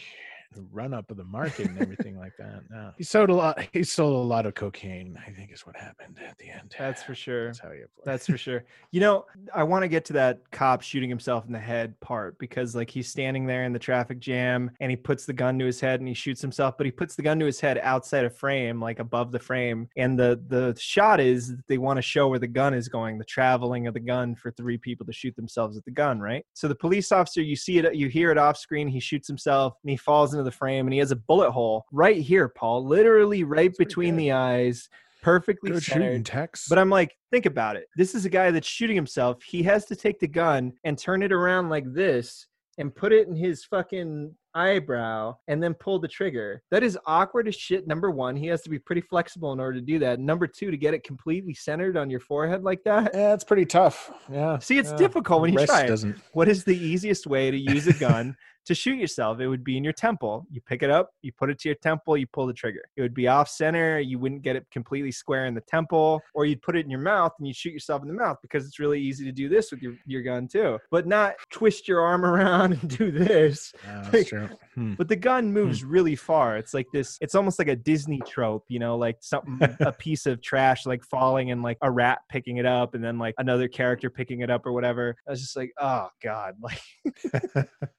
the 0.56 0.66
run 0.72 0.94
up 0.94 1.12
of 1.12 1.18
the 1.18 1.24
market 1.24 1.68
and 1.68 1.80
everything 1.80 2.18
like 2.18 2.34
that. 2.38 2.64
No. 2.70 2.92
He 2.98 3.04
sold 3.04 3.30
a 3.30 3.36
lot 3.36 3.68
he 3.74 3.84
sold 3.84 4.16
a 4.16 4.28
lot 4.28 4.46
of 4.46 4.56
cocaine, 4.56 5.20
I 5.26 5.32
think 5.32 5.52
is 5.52 5.66
what 5.66 5.76
happened 5.76 6.18
at 6.26 6.38
the 6.38 6.50
end. 6.50 6.76
That's 6.78 7.04
for 7.04 7.14
sure. 7.14 7.48
That's 7.48 7.60
how 7.60 7.72
you 7.72 7.86
play. 7.96 8.04
That's 8.06 8.26
for 8.26 8.38
sure. 8.38 8.64
You 8.92 9.02
know, 9.02 9.26
I 9.54 9.64
want 9.64 9.84
to 9.84 9.88
get 9.88 10.06
to 10.06 10.14
that 10.14 10.40
cop 10.52 10.82
shooting 10.82 11.10
himself 11.10 11.46
in 11.46 11.52
the 11.52 11.60
head 11.60 12.00
part 12.00 12.38
because, 12.40 12.76
like, 12.76 12.90
he's 12.90 13.10
standing 13.10 13.46
there 13.46 13.66
in 13.66 13.74
the 13.74 13.80
traffic 13.80 14.20
jam 14.20 14.72
and 14.80 14.90
he 14.90 14.96
puts 14.96 15.26
the 15.26 15.34
gun 15.34 15.60
to 15.60 15.66
his 15.66 15.80
head 15.80 16.00
and 16.00 16.08
he 16.08 16.14
shoots 16.14 16.42
himself, 16.42 16.78
but 16.78 16.86
he 16.86 16.92
puts 16.92 17.16
the 17.16 17.22
gun 17.22 17.40
to 17.40 17.46
his 17.46 17.60
head 17.60 17.80
outside 17.84 18.26
of 18.26 18.36
frame, 18.36 18.80
like 18.80 19.00
above 19.00 19.32
the 19.32 19.40
frame. 19.40 19.90
And 19.98 20.18
the 20.18 20.42
the 20.48 20.76
shot 20.80 21.20
is 21.20 21.54
they 21.68 21.78
want 21.78 21.98
to 21.98 22.02
show 22.02 22.28
where 22.28 22.40
the 22.40 22.48
gun 22.48 22.74
is 22.74 22.88
going, 22.88 23.18
the 23.18 23.26
traveling 23.26 23.88
of 23.88 23.94
the 23.94 24.00
gun 24.00 24.36
for 24.36 24.52
three 24.52 24.78
people 24.78 25.06
to 25.06 25.14
shoot 25.14 25.36
themselves 25.36 25.78
at 25.78 25.86
the 25.86 25.92
gun, 25.92 26.20
right? 26.20 26.46
So 26.54 26.68
the 26.68 26.76
police 26.76 27.12
officer, 27.12 27.42
you 27.42 27.56
see 27.56 27.80
it, 27.80 27.96
you 27.96 28.08
hear 28.08 28.32
it 28.32 28.38
off 28.38 28.58
screen. 28.58 28.88
He 28.88 29.00
shoots 29.00 29.28
himself 29.28 29.76
and 29.84 29.90
he 29.90 29.98
falls 29.98 30.34
into 30.34 30.44
the 30.46 30.52
frame 30.52 30.86
and 30.88 30.94
he 30.94 31.00
has 31.00 31.12
a 31.12 31.16
bullet 31.16 31.52
hole 31.52 31.86
right 31.92 32.18
here, 32.18 32.48
Paul, 32.50 32.86
literally 32.86 33.44
right 33.44 33.74
pretty 33.74 33.86
between 33.86 34.16
the 34.16 34.32
eyes, 34.32 34.90
perfectly 35.22 35.72
Good 35.72 35.84
centered. 35.84 36.26
Tex. 36.26 36.68
But 36.70 36.80
I'm 36.80 36.90
like, 36.90 37.18
think 37.32 37.46
about 37.46 37.76
it. 37.76 37.88
This 37.96 38.16
is 38.16 38.26
a 38.26 38.30
guy 38.30 38.52
that's 38.52 38.68
shooting 38.68 38.96
himself. 38.96 39.42
He 39.44 39.64
has 39.64 39.86
to 39.86 39.96
take 39.96 40.20
the 40.20 40.28
gun 40.28 40.74
and 40.84 40.98
turn 40.98 41.24
it 41.24 41.32
around 41.32 41.70
like 41.70 41.92
this 41.94 42.48
and 42.78 42.94
put 42.94 43.14
it 43.14 43.28
in 43.28 43.36
his 43.36 43.64
fucking 43.66 44.36
eyebrow 44.54 45.36
and 45.48 45.62
then 45.62 45.74
pull 45.74 46.00
the 46.00 46.08
trigger. 46.08 46.62
That 46.72 46.84
is 46.84 46.98
awkward 47.06 47.48
as 47.48 47.56
shit. 47.56 47.88
Number 47.88 48.12
one, 48.12 48.36
he 48.36 48.48
has 48.48 48.62
to 48.64 48.70
be 48.70 48.80
pretty 48.80 49.02
flexible 49.02 49.54
in 49.54 49.60
order 49.60 49.80
to 49.80 49.86
do 49.86 50.00
that. 50.00 50.20
Number 50.20 50.48
two, 50.48 50.72
to 50.72 50.78
get 50.78 50.94
it 50.94 51.04
completely 51.04 51.54
centered 51.54 51.98
on 51.98 52.10
your 52.10 52.20
forehead 52.20 52.64
like 52.64 52.84
that. 52.84 53.12
yeah, 53.14 53.34
it's 53.34 53.44
pretty 53.44 53.66
tough. 53.66 54.12
Yeah. 54.32 54.60
See, 54.60 54.78
it's 54.78 54.92
yeah. 54.92 54.98
difficult 54.98 55.42
when 55.42 55.54
you 55.54 55.66
try 55.66 55.84
it. 55.84 55.88
doesn't 55.88 56.18
What 56.34 56.48
is 56.48 56.64
the 56.64 56.78
easiest 56.78 57.28
way 57.28 57.52
to 57.52 57.58
use 57.58 57.88
a 57.88 57.94
gun 57.94 58.36
to 58.66 58.76
shoot 58.76 58.98
yourself? 58.98 59.40
It 59.40 59.48
would 59.48 59.64
be 59.64 59.78
in 59.78 59.84
your 59.84 59.94
temple. 59.94 60.46
You 60.50 60.62
pick 60.62 60.84
it 60.84 60.90
up, 60.90 61.12
you 61.22 61.32
put 61.32 61.50
it 61.50 61.60
to 61.60 61.70
your 61.70 61.76
temple, 61.76 62.18
you 62.18 62.28
pull 62.28 62.48
the 62.48 62.54
trigger. 62.54 62.84
It 62.96 63.02
would 63.02 63.14
be 63.14 63.28
off 63.28 63.50
center. 63.50 64.00
You 64.00 64.20
wouldn't 64.20 64.42
get 64.42 64.56
it 64.56 64.66
completely 64.72 65.12
square 65.12 65.46
in 65.46 65.54
the 65.54 65.62
temple, 65.62 66.22
or 66.34 66.46
you'd 66.46 66.62
put 66.62 66.76
it 66.76 66.86
in 66.86 66.90
your 66.90 67.00
mouth 67.00 67.34
and 67.40 67.48
you 67.48 67.54
shoot 67.54 67.74
yourself 67.74 68.02
in 68.02 68.08
the 68.08 68.14
mouth 68.14 68.38
because 68.42 68.66
it's 68.66 68.80
really 68.80 69.02
easy 69.02 69.26
to 69.26 69.32
do 69.32 69.50
this 69.50 69.72
with 69.72 69.82
your, 69.82 69.94
your 70.06 70.22
gun 70.22 70.48
too. 70.48 70.80
But 70.92 71.08
not 71.08 71.36
twist 71.52 71.88
your 71.88 72.02
arm 72.02 72.26
around 72.26 72.74
and 72.74 72.98
do 72.98 73.12
this. 73.12 73.74
Yeah, 73.84 74.02
Like, 74.02 74.12
that's 74.12 74.30
true. 74.30 74.50
Hmm. 74.74 74.94
But 74.94 75.08
the 75.08 75.16
gun 75.16 75.52
moves 75.52 75.84
really 75.84 76.16
far. 76.16 76.58
It's 76.58 76.74
like 76.74 76.88
this, 76.92 77.18
it's 77.22 77.36
almost 77.36 77.60
like 77.60 77.68
a 77.68 77.76
Disney 77.76 78.22
trope, 78.26 78.66
you 78.68 78.80
know, 78.80 78.98
like 78.98 79.18
something, 79.22 79.58
a 79.80 79.92
piece 79.98 80.26
of 80.26 80.42
trash 80.42 80.86
like 80.86 81.04
falling 81.04 81.52
and 81.52 81.62
like 81.62 81.78
a 81.82 81.92
rat 81.92 82.20
picking 82.30 82.58
it 82.58 82.66
up 82.66 82.96
and 82.96 83.04
then 83.04 83.18
like 83.18 83.36
another 83.38 83.68
character 83.68 84.10
picking 84.10 84.42
it 84.42 84.50
up 84.50 84.66
or 84.66 84.74
whatever. 84.74 85.16
I 85.28 85.32
was 85.32 85.42
just 85.42 85.56
like, 85.56 85.72
oh 85.80 86.10
God. 86.22 86.56
Like 86.66 86.82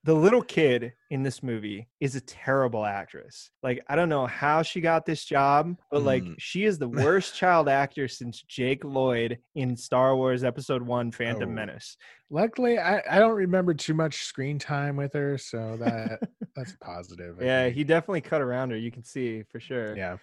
the 0.03 0.15
little 0.15 0.43
kid 0.43 0.56
in 0.59 1.23
this 1.23 1.43
movie 1.43 1.89
is 2.01 2.15
a 2.17 2.21
terrible 2.21 2.85
actress. 2.85 3.51
Like, 3.63 3.85
I 3.89 3.97
don't 3.97 4.09
know 4.09 4.27
how 4.27 4.63
she 4.63 4.81
got 4.81 5.05
this 5.05 5.25
job, 5.25 5.77
but 5.91 6.03
like 6.03 6.23
Mm. 6.23 6.35
she 6.39 6.65
is 6.65 6.79
the 6.79 6.89
worst 7.05 7.35
child 7.37 7.69
actor 7.69 8.09
since 8.09 8.43
Jake 8.43 8.85
Lloyd 8.85 9.39
in 9.55 9.77
Star 9.77 10.17
Wars 10.17 10.45
Episode 10.45 10.83
One 10.83 11.11
Phantom 11.13 11.51
Oh. 11.51 11.53
Menace. 11.53 11.97
Luckily, 12.31 12.79
I, 12.79 13.03
I 13.09 13.19
don't 13.19 13.37
remember 13.37 13.75
too 13.75 13.95
much 13.95 14.23
screen 14.25 14.59
time 14.59 14.97
with 14.97 15.13
her, 15.13 15.39
so 15.39 15.77
that 15.79 16.21
that's 16.57 16.75
positive. 16.81 17.37
I 17.41 17.45
Yeah, 17.45 17.63
think. 17.65 17.77
he 17.77 17.85
definitely 17.85 18.23
cut 18.23 18.41
around 18.43 18.71
her. 18.71 18.77
You 18.77 18.91
can 18.91 19.05
see 19.05 19.43
for 19.53 19.61
sure. 19.61 19.97
yeah. 19.97 20.17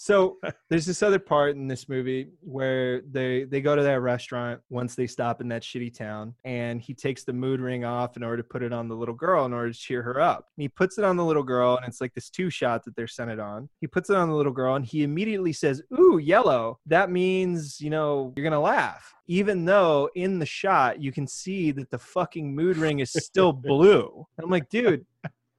So 0.00 0.36
there's 0.70 0.86
this 0.86 1.02
other 1.02 1.18
part 1.18 1.56
in 1.56 1.66
this 1.66 1.88
movie 1.88 2.28
where 2.40 3.00
they 3.10 3.42
they 3.42 3.60
go 3.60 3.74
to 3.74 3.82
that 3.82 4.00
restaurant 4.00 4.60
once 4.70 4.94
they 4.94 5.08
stop 5.08 5.40
in 5.40 5.48
that 5.48 5.62
shitty 5.62 5.92
town, 5.92 6.36
and 6.44 6.80
he 6.80 6.94
takes 6.94 7.24
the 7.24 7.32
mood 7.32 7.60
ring 7.60 7.84
off 7.84 8.16
in 8.16 8.22
order 8.22 8.36
to 8.36 8.44
put 8.44 8.62
it 8.62 8.72
on 8.72 8.86
the 8.86 8.94
little 8.94 9.14
girl 9.14 9.44
in 9.44 9.52
order 9.52 9.72
to 9.72 9.78
cheer 9.78 10.00
her 10.02 10.20
up. 10.20 10.46
And 10.56 10.62
he 10.62 10.68
puts 10.68 10.98
it 10.98 11.04
on 11.04 11.16
the 11.16 11.24
little 11.24 11.42
girl, 11.42 11.78
and 11.78 11.88
it's 11.88 12.00
like 12.00 12.14
this 12.14 12.30
two 12.30 12.48
shot 12.48 12.84
that 12.84 12.94
they're 12.94 13.08
centered 13.08 13.40
on. 13.40 13.68
He 13.80 13.88
puts 13.88 14.08
it 14.08 14.14
on 14.14 14.28
the 14.28 14.36
little 14.36 14.52
girl, 14.52 14.76
and 14.76 14.86
he 14.86 15.02
immediately 15.02 15.52
says, 15.52 15.82
"Ooh, 15.98 16.18
yellow. 16.18 16.78
That 16.86 17.10
means 17.10 17.80
you 17.80 17.90
know 17.90 18.32
you're 18.36 18.44
gonna 18.44 18.60
laugh." 18.60 19.12
Even 19.26 19.64
though 19.64 20.08
in 20.14 20.38
the 20.38 20.46
shot 20.46 21.02
you 21.02 21.10
can 21.10 21.26
see 21.26 21.72
that 21.72 21.90
the 21.90 21.98
fucking 21.98 22.54
mood 22.54 22.76
ring 22.76 23.00
is 23.00 23.10
still 23.10 23.52
blue. 23.52 24.24
I'm 24.40 24.48
like, 24.48 24.68
dude, 24.68 25.04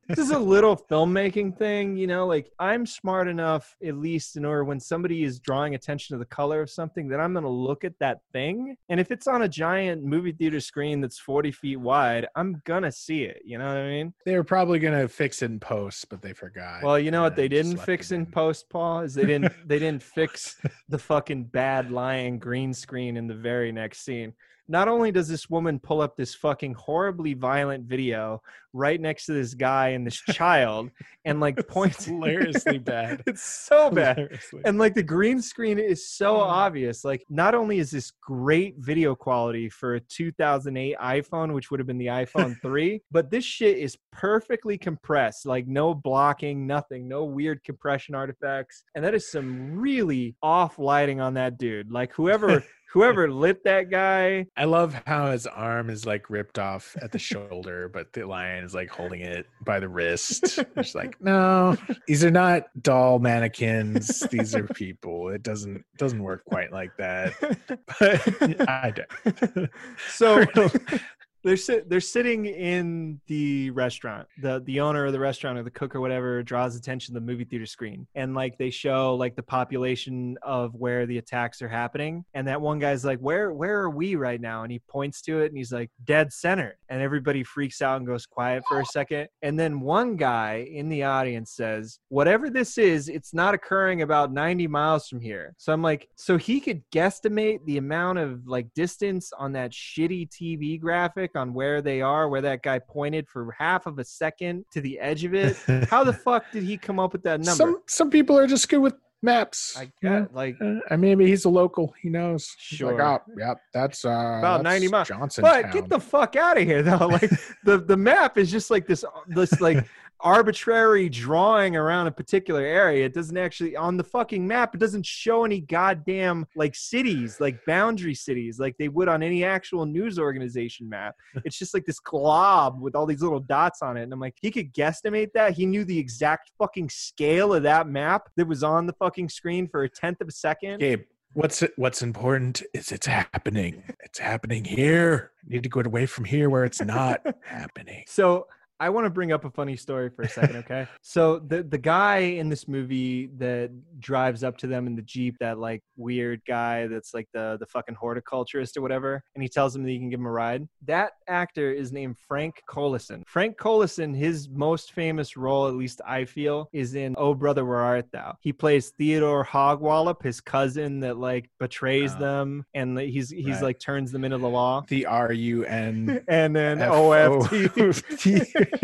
this 0.09 0.19
is 0.19 0.31
a 0.31 0.39
little 0.39 0.75
filmmaking 0.75 1.57
thing, 1.57 1.95
you 1.95 2.07
know, 2.07 2.27
like 2.27 2.51
I'm 2.59 2.85
smart 2.85 3.27
enough, 3.27 3.75
at 3.85 3.95
least 3.95 4.35
in 4.35 4.43
order 4.43 4.63
when 4.63 4.79
somebody 4.79 5.23
is 5.23 5.39
drawing 5.39 5.75
attention 5.75 6.15
to 6.15 6.19
the 6.19 6.25
color 6.25 6.61
of 6.61 6.69
something, 6.69 7.07
that 7.09 7.19
I'm 7.19 7.33
going 7.33 7.45
to 7.45 7.49
look 7.49 7.83
at 7.83 7.93
that 7.99 8.19
thing. 8.33 8.75
And 8.89 8.99
if 8.99 9.11
it's 9.11 9.27
on 9.27 9.43
a 9.43 9.47
giant 9.47 10.03
movie 10.03 10.31
theater 10.31 10.59
screen 10.59 10.99
that's 10.99 11.19
40 11.19 11.51
feet 11.51 11.77
wide, 11.77 12.27
I'm 12.35 12.61
going 12.65 12.83
to 12.83 12.91
see 12.91 13.23
it. 13.23 13.41
You 13.45 13.59
know 13.59 13.67
what 13.67 13.77
I 13.77 13.87
mean? 13.87 14.13
They 14.25 14.35
were 14.35 14.43
probably 14.43 14.79
gonna 14.79 15.07
fix 15.07 15.41
it 15.41 15.51
in 15.51 15.59
post, 15.59 16.09
but 16.09 16.21
they 16.21 16.33
forgot. 16.33 16.83
Well, 16.83 16.99
you 16.99 17.11
know 17.11 17.21
what 17.21 17.35
they 17.35 17.47
didn't 17.47 17.77
fix 17.77 18.11
it 18.11 18.15
in 18.15 18.25
post, 18.25 18.69
Paul, 18.69 19.01
is 19.01 19.13
they 19.13 19.25
didn't 19.25 19.53
they 19.67 19.79
didn't 19.79 20.03
fix 20.17 20.57
the 20.89 20.97
fucking 20.97 21.45
bad 21.45 21.91
lying 21.91 22.39
green 22.39 22.73
screen 22.73 23.17
in 23.17 23.27
the 23.27 23.35
very 23.35 23.71
next 23.71 24.03
scene. 24.03 24.33
Not 24.69 24.87
only 24.87 25.11
does 25.11 25.27
this 25.27 25.49
woman 25.49 25.79
pull 25.79 25.99
up 25.99 26.15
this 26.15 26.35
fucking 26.35 26.75
horribly 26.75 27.33
violent 27.33 27.85
video 27.85 28.41
right 28.71 29.01
next 29.01 29.25
to 29.25 29.33
this 29.33 29.55
guy 29.55 29.89
and 29.89 30.05
this 30.05 30.15
child 30.31 30.91
and 31.25 31.39
like 31.39 31.67
points 31.67 32.05
hilariously 32.05 32.77
bad. 32.77 33.23
It's 33.27 33.41
so 33.41 33.89
bad. 33.89 34.17
Hilariously. 34.17 34.61
And 34.65 34.77
like 34.77 34.93
the 34.93 35.03
green 35.03 35.41
screen 35.41 35.79
is 35.79 36.07
so 36.07 36.35
Mm. 36.35 36.45
obvious. 36.45 37.03
Like 37.03 37.23
not 37.29 37.55
only 37.55 37.79
is 37.79 37.89
this 37.89 38.11
great 38.21 38.75
video 38.77 39.15
quality 39.15 39.69
for 39.69 39.95
a 39.95 39.99
2008 39.99 40.95
iPhone, 40.97 41.53
which 41.53 41.71
would 41.71 41.79
have 41.79 41.87
been 41.87 41.97
the 41.97 42.05
iPhone 42.07 42.55
3, 42.61 43.01
but 43.11 43.31
this 43.31 43.43
shit 43.43 43.77
is 43.77 43.97
perfectly 44.11 44.77
compressed. 44.77 45.45
Like 45.47 45.65
no 45.67 45.95
blocking, 45.95 46.67
nothing, 46.67 47.07
no 47.07 47.25
weird 47.25 47.63
compression 47.63 48.13
artifacts. 48.13 48.83
And 48.93 49.03
that 49.03 49.15
is 49.15 49.31
some 49.31 49.75
really 49.79 50.35
off 50.43 50.77
lighting 50.77 51.19
on 51.19 51.33
that 51.33 51.57
dude. 51.57 51.91
Like 51.91 52.13
whoever 52.13 52.63
whoever 52.91 53.31
lit 53.31 53.63
that 53.63 53.89
guy. 53.89 54.47
I 54.57 54.65
love 54.65 54.99
how 55.05 55.31
his 55.31 55.45
arm 55.47 55.89
is 55.89 56.05
like 56.05 56.29
ripped 56.29 56.59
off 56.59 56.95
at 57.01 57.11
the 57.11 57.19
shoulder, 57.19 57.89
but 57.89 58.13
the 58.13 58.25
lion 58.25 58.63
is 58.63 58.73
like 58.73 58.89
holding 58.89 59.21
it 59.21 59.45
by 59.63 59.79
the 59.79 59.87
wrist. 59.87 60.59
It's 60.75 60.95
like, 60.95 61.19
no, 61.21 61.77
these 62.07 62.23
are 62.23 62.31
not 62.31 62.63
doll 62.81 63.19
mannequins. 63.19 64.21
These 64.31 64.55
are 64.55 64.63
people. 64.67 65.29
It 65.29 65.43
doesn't 65.43 65.85
doesn't 65.97 66.21
work 66.21 66.43
quite 66.45 66.71
like 66.71 66.95
that. 66.97 67.33
But 67.99 68.69
I 68.69 68.91
don't. 68.91 69.69
So 70.09 70.45
they're 71.43 71.57
sit 71.57 71.89
they're 71.89 72.01
sitting 72.01 72.45
in 72.45 73.19
the 73.27 73.69
restaurant. 73.71 74.27
The 74.41 74.61
the 74.65 74.79
owner 74.81 75.05
of 75.05 75.13
the 75.13 75.19
restaurant 75.19 75.57
or 75.57 75.63
the 75.63 75.71
cook 75.71 75.95
or 75.95 76.01
whatever 76.01 76.43
draws 76.43 76.75
attention 76.75 77.13
to 77.13 77.19
the 77.19 77.25
movie 77.25 77.45
theater 77.45 77.65
screen. 77.65 78.07
And 78.15 78.33
like 78.35 78.57
they 78.57 78.69
show 78.69 79.15
like 79.15 79.35
the 79.35 79.43
population 79.43 80.37
of 80.41 80.75
where 80.75 81.05
the 81.05 81.17
attacks 81.17 81.61
are 81.61 81.69
happening. 81.69 82.25
And 82.33 82.47
that 82.47 82.59
one 82.59 82.79
guy's 82.79 83.05
like, 83.05 83.19
Where 83.19 83.53
where 83.53 83.79
are 83.79 83.89
we 83.89 84.15
right 84.15 84.41
now? 84.41 84.63
And 84.63 84.71
he 84.71 84.79
points 84.89 85.21
to 85.23 85.39
it 85.39 85.47
and 85.47 85.57
he's 85.57 85.71
like, 85.71 85.89
Dead 86.03 86.33
center. 86.33 86.77
And 86.89 87.01
everybody 87.01 87.43
freaks 87.43 87.81
out 87.81 87.97
and 87.97 88.07
goes 88.07 88.25
quiet 88.25 88.63
for 88.67 88.81
a 88.81 88.85
second. 88.85 89.27
And 89.41 89.57
then 89.57 89.79
one 89.79 90.17
guy 90.17 90.67
in 90.71 90.89
the 90.89 91.03
audience 91.03 91.51
says, 91.51 91.99
Whatever 92.09 92.49
this 92.49 92.77
is, 92.77 93.07
it's 93.07 93.33
not 93.33 93.53
occurring 93.53 94.01
about 94.01 94.33
90 94.33 94.67
miles 94.67 95.07
from 95.07 95.21
here. 95.21 95.55
So 95.57 95.71
I'm 95.71 95.81
like, 95.81 96.09
so 96.15 96.37
he 96.37 96.59
could 96.59 96.81
guesstimate 96.91 97.63
the 97.65 97.77
amount 97.77 98.19
of 98.19 98.45
like 98.47 98.67
distance 98.73 99.31
on 99.37 99.53
that 99.53 99.71
shitty 99.71 100.29
TV 100.29 100.79
graphic 100.79 101.28
on 101.35 101.53
where 101.53 101.81
they 101.81 102.01
are, 102.01 102.29
where 102.29 102.41
that 102.41 102.63
guy 102.63 102.79
pointed 102.79 103.27
for 103.27 103.55
half 103.57 103.85
of 103.85 103.99
a 103.99 104.03
second 104.03 104.65
to 104.71 104.81
the 104.81 104.99
edge 104.99 105.23
of 105.23 105.33
it. 105.33 105.57
How 105.89 106.03
the 106.03 106.13
fuck 106.13 106.45
did 106.51 106.63
he 106.63 106.77
come 106.77 106.99
up 106.99 107.13
with 107.13 107.23
that 107.23 107.39
number? 107.39 107.51
Some 107.55 107.81
some 107.87 108.09
people 108.09 108.37
are 108.37 108.47
just 108.47 108.67
good 108.69 108.79
with 108.79 108.95
maps. 109.21 109.77
I 109.77 109.91
get 110.01 110.33
like 110.33 110.55
Uh, 110.61 110.75
I 110.89 110.95
mean, 110.95 111.17
maybe 111.17 111.27
he's 111.29 111.45
a 111.45 111.49
local. 111.49 111.93
He 112.01 112.09
knows. 112.09 112.55
He's 112.69 112.81
like, 112.81 112.97
Sure. 112.97 113.01
oh, 113.01 113.19
yep, 113.37 113.57
that's 113.73 114.05
uh, 114.05 114.09
About 114.39 114.63
90 114.63 114.87
miles. 114.87 115.07
Johnson. 115.09 115.41
But 115.41 115.71
get 115.71 115.89
the 115.89 115.99
fuck 115.99 116.35
out 116.35 116.57
of 116.57 116.63
here 116.63 116.81
though. 116.83 116.97
Like 117.09 117.29
the 117.63 117.77
the 117.79 117.97
map 117.97 118.37
is 118.37 118.49
just 118.51 118.69
like 118.71 118.87
this 118.87 119.03
this 119.27 119.59
like 119.59 119.85
arbitrary 120.21 121.09
drawing 121.09 121.75
around 121.75 122.07
a 122.07 122.11
particular 122.11 122.61
area. 122.61 123.05
It 123.05 123.13
doesn't 123.13 123.37
actually 123.37 123.75
on 123.75 123.97
the 123.97 124.03
fucking 124.03 124.45
map. 124.45 124.75
It 124.75 124.79
doesn't 124.79 125.05
show 125.05 125.45
any 125.45 125.61
goddamn 125.61 126.45
like 126.55 126.75
cities, 126.75 127.39
like 127.39 127.63
boundary 127.65 128.15
cities, 128.15 128.59
like 128.59 128.75
they 128.77 128.89
would 128.89 129.07
on 129.07 129.23
any 129.23 129.43
actual 129.43 129.85
news 129.85 130.19
organization 130.19 130.89
map. 130.89 131.15
It's 131.45 131.57
just 131.57 131.73
like 131.73 131.85
this 131.85 131.99
glob 131.99 132.79
with 132.81 132.95
all 132.95 133.05
these 133.05 133.21
little 133.21 133.39
dots 133.39 133.81
on 133.81 133.97
it. 133.97 134.03
And 134.03 134.13
I'm 134.13 134.19
like, 134.19 134.35
he 134.41 134.51
could 134.51 134.73
guesstimate 134.73 135.31
that. 135.33 135.53
He 135.53 135.65
knew 135.65 135.83
the 135.83 135.97
exact 135.97 136.51
fucking 136.59 136.89
scale 136.89 137.53
of 137.53 137.63
that 137.63 137.87
map 137.87 138.29
that 138.35 138.47
was 138.47 138.61
on 138.61 138.85
the 138.85 138.93
fucking 138.93 139.29
screen 139.29 139.67
for 139.67 139.83
a 139.83 139.89
tenth 139.89 140.21
of 140.21 140.27
a 140.27 140.31
second. 140.31 140.79
Gabe, 140.79 141.03
what's 141.33 141.63
what's 141.77 142.01
important 142.01 142.61
is 142.73 142.91
it's 142.91 143.07
happening. 143.07 143.83
It's 144.01 144.19
happening 144.19 144.65
here. 144.65 145.31
need 145.47 145.63
to 145.63 145.69
go 145.69 145.81
away 145.81 146.05
from 146.05 146.25
here 146.25 146.49
where 146.49 146.65
it's 146.65 146.81
not 146.81 147.25
happening. 147.43 148.03
So 148.07 148.47
I 148.79 148.89
want 148.89 149.05
to 149.05 149.09
bring 149.09 149.31
up 149.31 149.43
a 149.45 149.49
funny 149.49 149.75
story 149.75 150.09
for 150.09 150.21
a 150.21 150.29
second, 150.29 150.55
okay? 150.57 150.87
so 151.01 151.39
the 151.39 151.63
the 151.63 151.77
guy 151.77 152.17
in 152.19 152.49
this 152.49 152.67
movie 152.67 153.27
that 153.37 153.71
drives 153.99 154.43
up 154.43 154.57
to 154.59 154.67
them 154.67 154.87
in 154.87 154.95
the 154.95 155.01
jeep, 155.01 155.35
that 155.39 155.59
like 155.59 155.81
weird 155.97 156.41
guy 156.47 156.87
that's 156.87 157.13
like 157.13 157.27
the 157.33 157.57
the 157.59 157.65
fucking 157.65 157.95
horticulturist 157.95 158.77
or 158.77 158.81
whatever, 158.81 159.21
and 159.35 159.43
he 159.43 159.49
tells 159.49 159.75
him 159.75 159.83
that 159.83 159.89
he 159.89 159.99
can 159.99 160.09
give 160.09 160.19
him 160.19 160.25
a 160.25 160.31
ride. 160.31 160.67
That 160.85 161.11
actor 161.27 161.71
is 161.71 161.91
named 161.91 162.17
Frank 162.27 162.61
Collison. 162.69 163.23
Frank 163.27 163.57
Collison, 163.57 164.15
his 164.15 164.47
most 164.49 164.93
famous 164.93 165.35
role, 165.35 165.67
at 165.67 165.73
least 165.75 166.01
I 166.07 166.25
feel, 166.25 166.69
is 166.71 166.95
in 166.95 167.15
Oh 167.17 167.33
Brother 167.33 167.65
Where 167.65 167.79
Art 167.79 168.05
Thou. 168.11 168.35
He 168.39 168.53
plays 168.53 168.91
Theodore 168.97 169.45
Hogwallop, 169.45 170.23
his 170.23 170.39
cousin 170.41 171.01
that 171.01 171.17
like 171.17 171.49
betrays 171.59 172.13
Oh. 172.15 172.19
them, 172.19 172.65
and 172.73 172.97
he's 172.97 173.29
he's 173.29 173.47
Right. 173.55 173.63
like 173.63 173.79
turns 173.79 174.11
them 174.11 174.23
into 174.23 174.37
the 174.37 174.47
law. 174.49 174.85
The 174.87 175.05
R 175.05 175.33
U 175.33 175.65
N 175.65 176.23
And 176.27 176.55
then 176.55 176.81
F 176.81 176.91
OFT. 176.91 178.68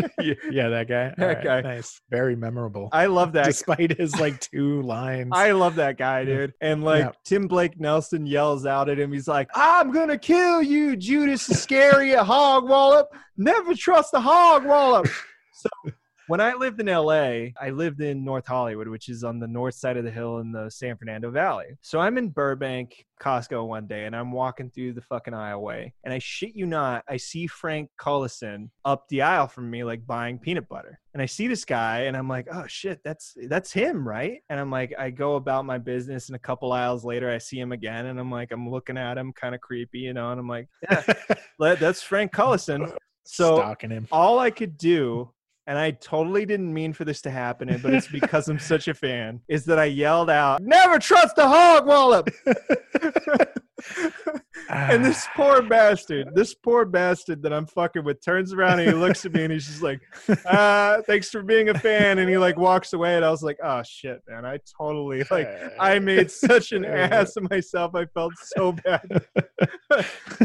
Yeah, 0.50 0.70
that 0.70 0.88
guy. 0.88 1.14
That 1.16 1.20
All 1.20 1.26
right, 1.26 1.42
guy. 1.44 1.60
Nice. 1.60 2.00
Very 2.10 2.34
memorable. 2.34 2.88
I 2.92 3.06
love 3.06 3.32
that. 3.34 3.44
Despite 3.44 3.96
his 3.96 4.18
like 4.18 4.40
two 4.40 4.82
lines. 4.82 5.30
I 5.32 5.52
love 5.52 5.76
that 5.76 5.98
guy, 5.98 6.24
dude. 6.24 6.52
And 6.60 6.82
like 6.82 7.04
Yeah. 7.04 7.12
Tim 7.24 7.46
Blake 7.46 7.78
Nelson 7.78 8.26
yells 8.26 8.66
out 8.66 8.88
at 8.88 8.98
him. 8.98 9.12
He's 9.12 9.28
like, 9.28 9.48
I'm 9.54 9.92
gonna 9.92 10.18
kill 10.18 10.62
you, 10.62 10.96
Judas 10.96 11.48
Iscariot 11.48 12.24
Hogwallop. 12.24 13.08
Never 13.36 13.74
trust 13.74 14.14
a 14.14 14.20
Hogwallop. 14.20 15.06
When 16.28 16.40
I 16.40 16.54
lived 16.54 16.80
in 16.80 16.86
LA, 16.86 17.52
I 17.60 17.70
lived 17.70 18.00
in 18.00 18.24
North 18.24 18.48
Hollywood, 18.48 18.88
which 18.88 19.08
is 19.08 19.22
on 19.22 19.38
the 19.38 19.46
north 19.46 19.74
side 19.74 19.96
of 19.96 20.02
the 20.02 20.10
hill 20.10 20.38
in 20.38 20.50
the 20.50 20.68
San 20.68 20.96
Fernando 20.96 21.30
Valley. 21.30 21.66
So 21.82 22.00
I'm 22.00 22.18
in 22.18 22.30
Burbank, 22.30 23.06
Costco 23.20 23.64
one 23.68 23.86
day, 23.86 24.06
and 24.06 24.16
I'm 24.16 24.32
walking 24.32 24.68
through 24.70 24.94
the 24.94 25.02
fucking 25.02 25.32
aisleway. 25.32 25.92
And 26.02 26.12
I 26.12 26.18
shit 26.18 26.56
you 26.56 26.66
not, 26.66 27.04
I 27.08 27.16
see 27.16 27.46
Frank 27.46 27.90
Collison 27.96 28.70
up 28.84 29.08
the 29.08 29.22
aisle 29.22 29.46
from 29.46 29.70
me, 29.70 29.84
like 29.84 30.04
buying 30.04 30.40
peanut 30.40 30.68
butter. 30.68 30.98
And 31.14 31.22
I 31.22 31.26
see 31.26 31.46
this 31.46 31.64
guy, 31.64 32.00
and 32.02 32.16
I'm 32.16 32.28
like, 32.28 32.48
oh 32.52 32.66
shit, 32.66 33.00
that's 33.04 33.36
that's 33.48 33.72
him, 33.72 34.06
right? 34.06 34.40
And 34.50 34.58
I'm 34.58 34.70
like, 34.70 34.94
I 34.98 35.10
go 35.10 35.36
about 35.36 35.64
my 35.64 35.78
business, 35.78 36.28
and 36.28 36.34
a 36.34 36.40
couple 36.40 36.72
aisles 36.72 37.04
later, 37.04 37.30
I 37.30 37.38
see 37.38 37.60
him 37.60 37.70
again, 37.70 38.06
and 38.06 38.18
I'm 38.18 38.32
like, 38.32 38.50
I'm 38.50 38.68
looking 38.68 38.98
at 38.98 39.16
him, 39.16 39.32
kind 39.32 39.54
of 39.54 39.60
creepy, 39.60 40.00
you 40.00 40.12
know. 40.12 40.32
And 40.32 40.40
I'm 40.40 40.48
like, 40.48 40.68
yeah, 40.82 41.04
that's 41.58 42.02
Frank 42.02 42.32
Collison. 42.32 42.92
So 43.28 43.56
stalking 43.56 43.90
him. 43.90 44.06
all 44.12 44.38
I 44.38 44.52
could 44.52 44.78
do, 44.78 45.32
and 45.66 45.78
I 45.78 45.92
totally 45.92 46.46
didn't 46.46 46.72
mean 46.72 46.92
for 46.92 47.04
this 47.04 47.20
to 47.22 47.30
happen, 47.30 47.68
but 47.82 47.92
it's 47.92 48.08
because 48.08 48.48
I'm 48.48 48.58
such 48.58 48.88
a 48.88 48.94
fan, 48.94 49.40
is 49.48 49.64
that 49.66 49.78
I 49.78 49.86
yelled 49.86 50.30
out, 50.30 50.62
"Never 50.62 50.98
trust 50.98 51.38
a 51.38 51.42
Hogwallop!" 51.42 52.28
and 54.70 55.04
this 55.04 55.26
poor 55.34 55.62
bastard, 55.62 56.34
this 56.34 56.54
poor 56.54 56.84
bastard 56.84 57.42
that 57.42 57.52
I'm 57.52 57.66
fucking 57.66 58.04
with, 58.04 58.24
turns 58.24 58.52
around 58.52 58.80
and 58.80 58.88
he 58.88 58.94
looks 58.94 59.24
at 59.24 59.32
me 59.32 59.44
and 59.44 59.52
he's 59.52 59.66
just 59.66 59.82
like, 59.82 60.00
"Ah, 60.46 60.98
thanks 61.06 61.28
for 61.28 61.42
being 61.42 61.68
a 61.68 61.78
fan," 61.78 62.18
and 62.18 62.28
he 62.28 62.38
like 62.38 62.56
walks 62.56 62.92
away, 62.92 63.16
and 63.16 63.24
I 63.24 63.30
was 63.30 63.42
like, 63.42 63.58
"Oh 63.62 63.82
shit, 63.82 64.22
man! 64.28 64.44
I 64.44 64.58
totally 64.78 65.24
like." 65.30 65.48
I 65.78 65.98
made 66.06 66.30
such 66.30 66.72
an 66.72 66.84
ass 66.84 67.36
of 67.36 67.50
myself. 67.50 67.94
I 67.94 68.06
felt 68.06 68.32
so 68.56 68.72
bad. 68.72 69.24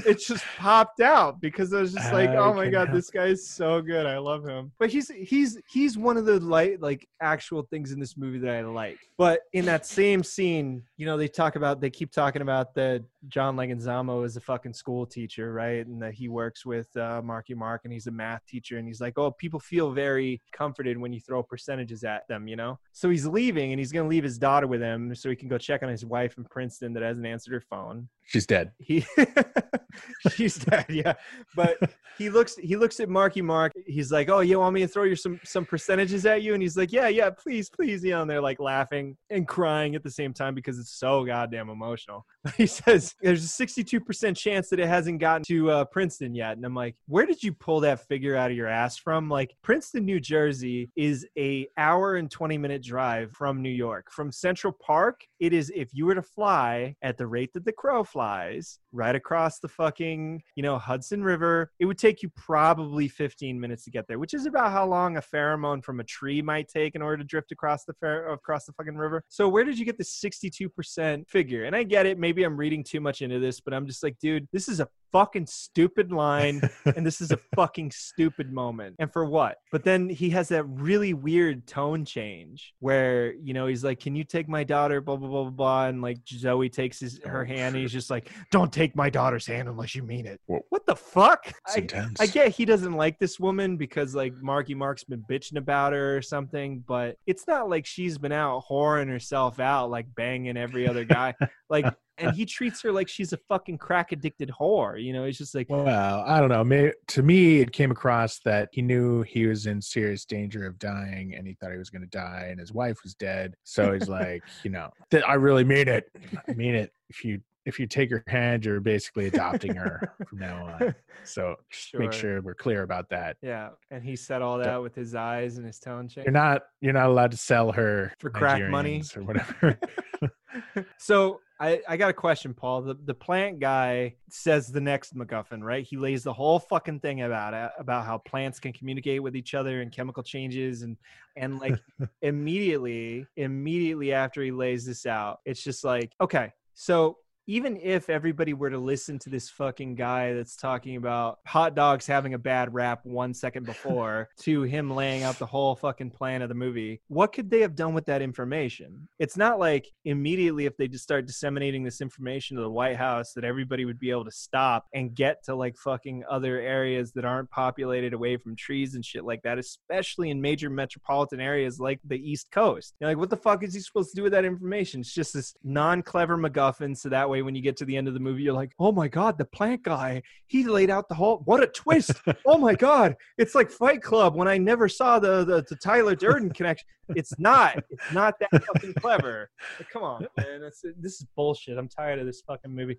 it 0.06 0.20
just 0.20 0.44
popped 0.58 1.00
out 1.00 1.40
because 1.42 1.74
I 1.74 1.82
was 1.82 1.94
just 1.94 2.12
like, 2.12 2.30
"Oh 2.32 2.54
my 2.54 2.70
god, 2.70 2.92
this 2.92 3.10
guy 3.10 3.28
is 3.28 3.48
so 3.48 3.82
good. 3.82 4.06
I 4.06 4.18
love 4.18 4.46
him." 4.46 4.72
But 4.78 4.90
he's 4.90 5.10
he's 5.10 5.58
he's 5.68 5.98
one 5.98 6.18
of 6.18 6.26
the 6.26 6.40
light 6.40 6.82
like 6.82 7.08
actual 7.22 7.64
things 7.64 7.92
in 7.92 8.00
this 8.00 8.18
movie 8.18 8.40
that 8.40 8.56
I 8.56 8.62
like. 8.62 8.98
But 9.18 9.42
in 9.54 9.66
that 9.66 9.86
same 9.86 10.24
scene, 10.24 10.84
you 10.98 11.06
know, 11.06 11.18
they 11.18 11.28
talk 11.28 11.56
about 11.56 11.80
they 11.80 11.90
keep 11.90 12.12
talking 12.12 12.42
about 12.42 12.74
that 12.76 13.04
John 13.28 13.56
Leguizamo 13.56 14.26
is 14.26 14.36
a 14.38 14.42
fucking 14.42 14.74
school 14.74 15.06
teacher, 15.06 15.54
right? 15.54 15.86
And 15.86 16.02
that 16.02 16.14
he 16.14 16.28
works 16.28 16.66
with 16.66 16.96
uh, 16.98 17.22
Marky 17.24 17.54
Mark 17.54 17.82
and 17.84 17.94
he's 17.94 18.08
a 18.08 18.12
math 18.12 18.46
teacher. 18.48 18.78
And 18.78 18.88
he's 18.88 19.00
like, 19.02 19.18
"Oh, 19.18 19.32
people 19.32 19.60
feel 19.60 19.92
very 19.92 20.42
comforted 20.52 20.98
when 20.98 21.14
you 21.14 21.20
throw 21.20 21.44
percentages 21.44 22.04
at 22.04 22.28
them," 22.28 22.48
you 22.48 22.56
know. 22.56 22.80
So 22.94 23.10
he's 23.10 23.26
leaving 23.26 23.72
and 23.72 23.80
he's 23.80 23.92
gonna 23.92 24.08
leave 24.10 24.24
his 24.24 24.38
daughter 24.38 24.68
with 24.68 24.82
him 24.82 25.14
so 25.16 25.30
he 25.30 25.36
can 25.36 25.50
go 25.50 25.58
check 25.58 25.84
on 25.84 25.90
his 25.90 26.06
wife 26.06 26.38
in 26.38 26.46
Princeton 26.46 26.94
that 26.94 27.04
hasn't 27.04 27.26
answered 27.26 27.54
her 27.54 27.62
phone 27.62 28.08
She's 28.26 28.46
dead. 28.46 28.72
he 28.80 29.06
she's 30.32 30.56
dead 30.56 30.86
yeah 30.90 31.14
but 31.56 31.78
he 32.18 32.30
looks 32.30 32.56
he 32.56 32.76
looks 32.78 33.00
at 33.00 33.10
marky 33.10 33.42
mark 33.42 33.74
he's 33.86 34.12
like 34.12 34.30
oh 34.30 34.40
you 34.40 34.60
want 34.60 34.74
me 34.74 34.82
to 34.82 34.88
throw 34.88 35.04
you 35.04 35.16
some 35.16 35.40
some 35.44 35.66
percentages 35.66 36.26
at 36.26 36.42
you 36.42 36.54
and 36.54 36.62
he's 36.62 36.78
like 36.78 36.92
yeah 36.92 37.08
yeah 37.08 37.30
please 37.30 37.70
please 37.70 38.04
you 38.04 38.12
know 38.12 38.22
and 38.22 38.30
they're 38.30 38.42
like 38.42 38.60
laughing 38.60 39.18
and 39.30 39.48
crying 39.48 39.96
at 39.96 40.04
the 40.04 40.12
same 40.12 40.34
time 40.34 40.56
because 40.56 40.80
it's 40.80 40.94
so 40.98 41.26
goddamn 41.26 41.70
emotional 41.70 42.26
he 42.58 42.66
says 42.66 43.14
there's 43.22 43.44
a 43.44 43.66
62% 43.66 44.36
chance 44.36 44.70
that 44.70 44.80
it 44.80 44.88
hasn't 44.88 45.20
gotten 45.20 45.44
to 45.44 45.70
uh, 45.70 45.86
princeton 45.86 46.34
yet. 46.34 46.58
And 46.58 46.66
i'm 46.66 46.76
like 46.76 46.96
where 47.08 47.26
did 47.26 47.44
you 47.44 47.54
pull 47.54 47.80
that 47.82 48.08
figure 48.08 48.36
out 48.36 48.52
of 48.52 48.58
your 48.58 48.68
ass 48.68 48.98
from? 48.98 49.30
Like 49.30 49.56
princeton 49.62 50.06
new 50.06 50.20
jersey 50.20 50.90
is 50.96 51.26
a 51.38 51.68
hour 51.78 52.16
and 52.16 52.30
20 52.30 52.58
minute 52.58 52.84
drive 52.84 53.32
from 53.32 53.62
new 53.62 53.70
york. 53.70 54.12
From 54.12 54.32
central 54.32 54.74
park 54.74 55.22
it 55.40 55.54
is 55.54 55.72
if 55.76 55.90
you 55.94 56.06
were 56.06 56.16
to 56.16 56.22
fly 56.22 56.96
at 57.02 57.18
the 57.18 57.28
rate 57.28 57.52
that 57.54 57.66
the 57.66 57.72
crow 57.72 58.04
flies 58.04 58.80
right 58.92 59.16
across 59.16 59.60
the 59.60 59.68
fucking 59.68 60.42
you 60.56 60.64
know 60.64 60.78
hudson 60.78 61.24
river 61.24 61.72
it 61.80 61.86
would 61.86 61.98
take 61.98 62.22
you 62.22 62.30
probably 62.36 63.08
15 63.08 63.60
minutes 63.60 63.84
to 63.84 63.92
get 63.92 64.08
there 64.08 64.20
which 64.20 64.34
is 64.34 64.46
about 64.46 64.72
how 64.72 64.86
long 64.86 65.18
a 65.18 65.22
pheromone 65.22 65.84
from 65.84 66.00
a 66.00 66.04
tree 66.04 66.42
might 66.42 66.68
take 66.68 66.96
in 66.96 67.02
order 67.02 67.18
to 67.18 67.24
drift 67.24 67.52
across 67.52 67.86
the 67.86 67.94
fair 67.94 68.30
across 68.30 68.66
the 68.66 68.74
fucking 68.74 68.96
river. 68.96 69.24
So 69.30 69.48
where 69.48 69.64
did 69.64 69.78
you 69.78 69.86
get 69.86 69.98
the 69.98 70.04
62% 70.04 71.28
figure? 71.28 71.64
And 71.66 71.76
i 71.76 71.84
get 71.84 72.06
it 72.06 72.20
maybe 72.20 72.31
i'm 72.40 72.58
reading 72.58 72.84
too 72.84 73.00
much 73.00 73.22
into 73.22 73.40
this 73.40 73.60
but 73.60 73.74
i'm 73.74 73.86
just 73.86 74.04
like 74.04 74.18
dude 74.20 74.48
this 74.52 74.68
is 74.68 74.80
a 74.80 74.88
fucking 75.12 75.46
stupid 75.46 76.12
line 76.12 76.62
and 76.96 77.06
this 77.06 77.22
is 77.22 77.32
a 77.32 77.38
fucking 77.56 77.92
stupid 77.92 78.52
moment. 78.52 78.96
And 79.00 79.12
for 79.12 79.26
what? 79.26 79.58
But 79.72 79.84
then 79.84 80.10
he 80.10 80.30
has 80.32 80.50
that 80.50 80.64
really 80.66 81.14
weird 81.14 81.68
tone 81.68 82.06
change 82.06 82.74
where, 82.80 83.34
you 83.34 83.54
know, 83.54 83.68
he's 83.68 83.84
like, 83.84 84.00
Can 84.00 84.16
you 84.16 84.24
take 84.24 84.48
my 84.48 84.64
daughter? 84.64 85.02
Blah 85.02 85.18
blah 85.18 85.30
blah 85.30 85.44
blah 85.44 85.52
blah. 85.52 85.86
And 85.88 86.02
like 86.02 86.24
Zooey 86.26 86.72
takes 86.72 87.00
his 87.00 87.20
her 87.26 87.46
hand 87.46 87.76
and 87.76 87.84
he's 87.84 87.92
just 87.92 88.10
like, 88.10 88.30
Don't 88.52 88.72
take 88.72 88.96
my 88.96 89.10
daughter's 89.10 89.46
hand 89.46 89.68
unless 89.68 89.96
you 89.96 90.04
mean 90.04 90.26
it. 90.26 90.40
Whoa. 90.46 90.62
What 90.70 90.86
the 90.86 90.96
fuck? 90.96 91.52
I. 91.68 91.88
I 92.20 92.28
get 92.28 92.56
he 92.56 92.66
doesn't 92.66 92.94
like 92.94 93.20
this 93.20 93.40
woman 93.40 93.78
because 93.78 94.16
like 94.16 94.34
Marky 94.42 94.76
Mark's 94.76 95.04
been 95.04 95.24
bitching 95.30 95.58
about 95.58 95.94
her 95.94 96.18
or 96.18 96.22
something, 96.22 96.84
but 96.88 97.18
it's 97.26 97.48
not 97.48 97.70
like 97.70 97.86
she's 97.86 98.18
been 98.18 98.32
out 98.32 98.64
whoring 98.70 99.10
herself 99.10 99.60
out, 99.60 99.90
like 99.90 100.08
banging 100.16 100.58
every 100.58 100.88
other 100.88 101.04
guy. 101.04 101.34
like 101.70 101.86
and 102.22 102.36
he 102.36 102.46
treats 102.46 102.82
her 102.82 102.92
like 102.92 103.08
she's 103.08 103.34
a 103.34 103.38
fucking 103.50 103.78
crack 103.78 104.12
addicted 104.12 104.52
whore. 104.60 105.02
You 105.02 105.14
know, 105.14 105.26
he's 105.26 105.38
just 105.38 105.56
like, 105.56 105.68
Well, 105.70 106.24
I 106.26 106.40
don't 106.40 106.50
know. 106.50 106.64
May 106.64 106.92
to 107.08 107.24
me, 107.24 107.60
it 107.60 107.72
came 107.72 107.92
across 107.92 108.40
that 108.46 108.70
he 108.72 108.82
knew 108.82 109.24
he 109.24 109.46
was 109.46 109.66
in 109.66 109.82
serious 109.82 110.26
danger 110.26 110.66
of 110.66 110.80
dying, 110.80 111.36
and 111.36 111.48
he 111.48 111.54
thought 111.56 111.72
he 111.72 111.78
was 111.78 111.90
going 111.90 112.04
to 112.04 112.08
die, 112.08 112.48
and 112.50 112.60
his 112.60 112.72
wife 112.72 112.98
was 113.04 113.14
dead. 113.16 113.56
So 113.64 113.94
he's 113.94 114.10
like, 114.10 114.44
you 114.64 114.70
know, 114.72 114.90
that 115.10 115.28
I 115.28 115.34
really 115.36 115.64
mean 115.64 115.88
it. 115.88 116.06
I 116.48 116.54
mean 116.54 116.76
it. 116.76 116.92
If 117.10 117.26
you 117.26 117.42
if 117.66 117.80
you 117.80 117.86
take 117.86 118.10
her 118.10 118.24
hand, 118.28 118.66
you're 118.66 118.80
basically 118.80 119.28
adopting 119.28 119.76
her 119.76 120.14
from 120.28 120.40
now 120.40 120.66
on. 120.80 120.96
So 121.24 121.56
just 121.70 121.94
make 121.94 122.12
Sure. 122.12 122.22
sure 122.22 122.42
we're 122.42 122.56
clear 122.56 122.82
about 122.82 123.08
that. 123.10 123.38
Yeah, 123.44 123.70
and 123.92 124.04
he 124.04 124.16
said 124.16 124.42
all 124.42 124.58
that 124.58 124.82
with 124.82 124.96
his 124.96 125.14
eyes 125.14 125.58
and 125.58 125.66
his 125.68 125.78
tone 125.78 126.08
change. 126.08 126.26
You're 126.26 126.32
not 126.34 126.64
you're 126.82 126.94
not 126.94 127.10
allowed 127.10 127.30
to 127.30 127.38
sell 127.38 127.72
her 127.74 128.12
For 128.18 128.32
crack 128.32 128.68
money? 128.72 129.04
Or 129.16 129.22
whatever. 129.22 129.78
so 130.98 131.40
I, 131.62 131.80
I 131.88 131.96
got 131.96 132.10
a 132.10 132.14
question, 132.14 132.56
Paul. 132.56 132.82
The 132.82 132.96
the 133.06 133.14
plant 133.14 133.60
guy 133.60 134.16
says 134.32 134.72
the 134.72 134.82
next 134.82 135.16
MacGuffin, 135.16 135.62
right? 135.62 135.86
He 135.86 135.96
lays 135.96 136.24
the 136.24 136.34
whole 136.34 136.58
fucking 136.58 137.02
thing 137.02 137.22
about 137.22 137.54
it, 137.54 137.72
about 137.80 138.04
how 138.08 138.18
plants 138.18 138.60
can 138.60 138.74
communicate 138.74 139.22
with 139.22 139.36
each 139.36 139.54
other 139.54 139.82
and 139.82 139.92
chemical 139.92 140.24
changes 140.24 140.82
and 140.82 140.98
and 141.38 141.60
like 141.60 141.76
immediately, 142.24 143.28
immediately 143.38 144.12
after 144.12 144.42
he 144.42 144.52
lays 144.52 144.88
this 144.88 145.06
out, 145.06 145.40
it's 145.46 145.64
just 145.64 145.84
like, 145.84 146.12
okay, 146.20 146.52
so 146.74 147.18
even 147.48 147.78
if 147.82 148.10
everybody 148.10 148.54
were 148.54 148.70
to 148.70 148.78
listen 148.78 149.20
to 149.20 149.30
this 149.30 149.50
fucking 149.50 149.96
guy 149.96 150.34
that's 150.34 150.56
talking 150.56 150.96
about 150.96 151.40
hot 151.46 151.76
dogs 151.76 152.06
having 152.06 152.34
a 152.34 152.40
bad 152.40 152.74
rap 152.74 153.02
one 153.04 153.34
second 153.34 153.66
before 153.72 154.30
to 154.40 154.64
him 154.64 154.90
laying 154.90 155.24
out 155.24 155.38
the 155.40 155.46
whole 155.46 155.76
fucking 155.76 156.12
plan 156.12 156.42
of 156.42 156.50
the 156.50 156.56
movie, 156.56 157.02
what 157.08 157.34
could 157.34 157.50
they 157.50 157.62
have 157.62 157.76
done 157.76 157.94
with 157.94 158.06
that 158.06 158.22
information? 158.22 159.08
It's 159.20 159.38
not 159.38 159.60
like 159.60 159.88
immediately 160.06 160.66
if 160.66 160.78
they 160.78 160.88
just 160.88 161.04
start 161.04 161.26
disseminating 161.26 161.84
this 161.84 162.02
information 162.02 162.58
to 162.58 162.64
the 162.64 162.70
White 162.70 162.98
House 162.98 163.34
that 163.34 163.44
everybody 163.44 163.86
would 163.86 164.00
be 164.00 164.12
able 164.12 164.26
to 164.26 164.32
stop 164.32 164.86
and 164.94 165.16
get 165.16 165.44
to 165.46 165.56
like 165.56 165.76
fucking 165.78 166.24
other 166.30 166.60
areas 166.60 167.12
that 167.14 167.26
aren't 167.26 167.50
populated 167.50 168.14
away 168.14 168.38
from 168.38 168.56
trees 168.56 168.96
and 168.96 169.04
shit 169.04 169.24
like 169.24 169.42
that, 169.44 169.58
especially 169.58 170.30
in 170.30 170.42
major 170.42 170.70
metropolitan 170.70 171.40
areas 171.40 171.80
like 171.80 172.00
the 172.06 172.18
East 172.18 172.52
Coast. 172.52 172.96
You're 173.00 173.10
like, 173.10 173.18
what 173.18 173.30
the 173.30 173.38
fuck 173.38 173.64
is 173.64 173.74
he 173.74 173.80
supposed 173.80 174.12
to 174.12 174.16
do 174.16 174.24
with 174.24 174.32
that 174.32 174.46
information? 174.46 175.02
It's 175.02 175.14
just 175.14 175.34
this 175.34 175.56
non-clever 175.64 176.38
MacGuffin, 176.38 176.98
so 176.98 177.10
that 177.10 177.30
way 177.30 177.41
when 177.42 177.56
you 177.56 177.62
get 177.62 177.78
to 177.78 177.86
the 177.86 177.96
end 177.96 178.08
of 178.08 178.14
the 178.14 178.20
movie, 178.20 178.44
you're 178.44 178.54
like, 178.54 178.72
oh 178.80 178.92
my 178.92 179.08
god, 179.08 179.38
the 179.38 179.46
plant 179.46 179.84
guy, 179.84 180.22
he 180.48 180.64
laid 180.64 180.90
out 180.90 181.08
the 181.10 181.16
whole. 181.16 181.42
What 181.46 181.64
a 181.64 181.68
twist! 181.68 182.12
oh 182.46 182.58
my 182.58 182.76
god, 182.76 183.16
it's 183.38 183.56
like 183.56 183.70
Fight 183.70 184.02
Club 184.02 184.36
when 184.36 184.48
I 184.48 184.58
never 184.58 184.88
saw 184.88 185.20
the 185.20 185.44
the, 185.44 185.64
the 185.68 185.76
Tyler 185.76 186.16
Durden 186.16 186.50
connection. 186.54 186.88
It's 187.16 187.38
not. 187.40 187.78
It's 187.90 188.14
not 188.14 188.36
that 188.40 188.64
fucking 188.66 188.94
clever. 188.96 189.50
Like, 189.78 189.90
come 189.90 190.04
on, 190.04 190.28
man. 190.38 190.64
It's, 190.64 190.82
this 190.98 191.14
is 191.14 191.26
bullshit. 191.36 191.78
I'm 191.78 191.90
tired 191.90 192.20
of 192.20 192.26
this 192.26 192.42
fucking 192.42 192.74
movie. 192.74 192.98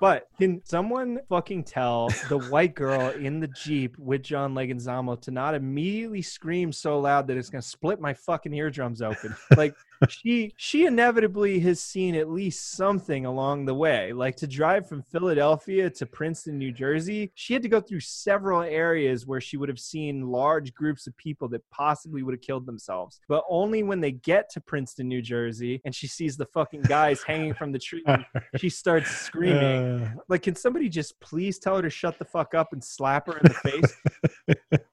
But 0.00 0.28
can 0.38 0.62
someone 0.64 1.18
fucking 1.28 1.64
tell 1.64 2.08
the 2.28 2.38
white 2.38 2.76
girl 2.76 3.10
in 3.10 3.40
the 3.40 3.48
Jeep 3.48 3.98
with 3.98 4.22
John 4.22 4.54
Leguizamo 4.54 5.20
to 5.22 5.32
not 5.32 5.56
immediately 5.56 6.22
scream 6.22 6.70
so 6.70 7.00
loud 7.00 7.26
that 7.26 7.36
it's 7.36 7.50
gonna 7.50 7.62
split 7.62 8.00
my 8.00 8.14
fucking 8.14 8.54
eardrums 8.54 9.02
open? 9.02 9.34
Like 9.56 9.74
she 10.08 10.52
she 10.56 10.86
inevitably 10.86 11.58
has 11.60 11.80
seen 11.80 12.14
at 12.14 12.30
least 12.30 12.72
something 12.72 13.26
along 13.26 13.64
the 13.64 13.74
way. 13.74 14.12
Like 14.12 14.36
to 14.36 14.46
drive 14.46 14.88
from 14.88 15.02
Philadelphia 15.02 15.90
to 15.90 16.06
Princeton, 16.06 16.58
New 16.58 16.72
Jersey, 16.72 17.32
she 17.34 17.52
had 17.52 17.62
to 17.62 17.68
go 17.68 17.80
through 17.80 18.00
several 18.00 18.62
areas 18.62 19.26
where 19.26 19.40
she 19.40 19.56
would 19.56 19.68
have 19.68 19.78
seen 19.78 20.28
large 20.28 20.72
groups 20.74 21.06
of 21.06 21.16
people 21.16 21.48
that 21.48 21.68
possibly 21.70 22.22
would 22.22 22.34
have 22.34 22.40
killed 22.40 22.66
themselves. 22.66 23.20
But 23.28 23.44
only 23.48 23.82
when 23.82 24.00
they 24.00 24.12
get 24.12 24.50
to 24.50 24.60
Princeton, 24.60 25.08
New 25.08 25.22
Jersey, 25.22 25.80
and 25.84 25.94
she 25.94 26.06
sees 26.06 26.36
the 26.36 26.46
fucking 26.46 26.82
guys 26.82 27.22
hanging 27.22 27.54
from 27.54 27.72
the 27.72 27.78
tree, 27.78 28.04
she 28.56 28.68
starts 28.68 29.10
screaming. 29.10 30.02
Uh, 30.02 30.14
Like, 30.28 30.42
can 30.42 30.54
somebody 30.54 30.88
just 30.88 31.18
please 31.20 31.58
tell 31.58 31.76
her 31.76 31.82
to 31.82 31.90
shut 31.90 32.18
the 32.18 32.24
fuck 32.24 32.54
up 32.54 32.72
and 32.72 32.82
slap 32.82 33.26
her 33.26 33.38
in 33.38 33.44
the 33.44 33.54
face? 33.54 34.80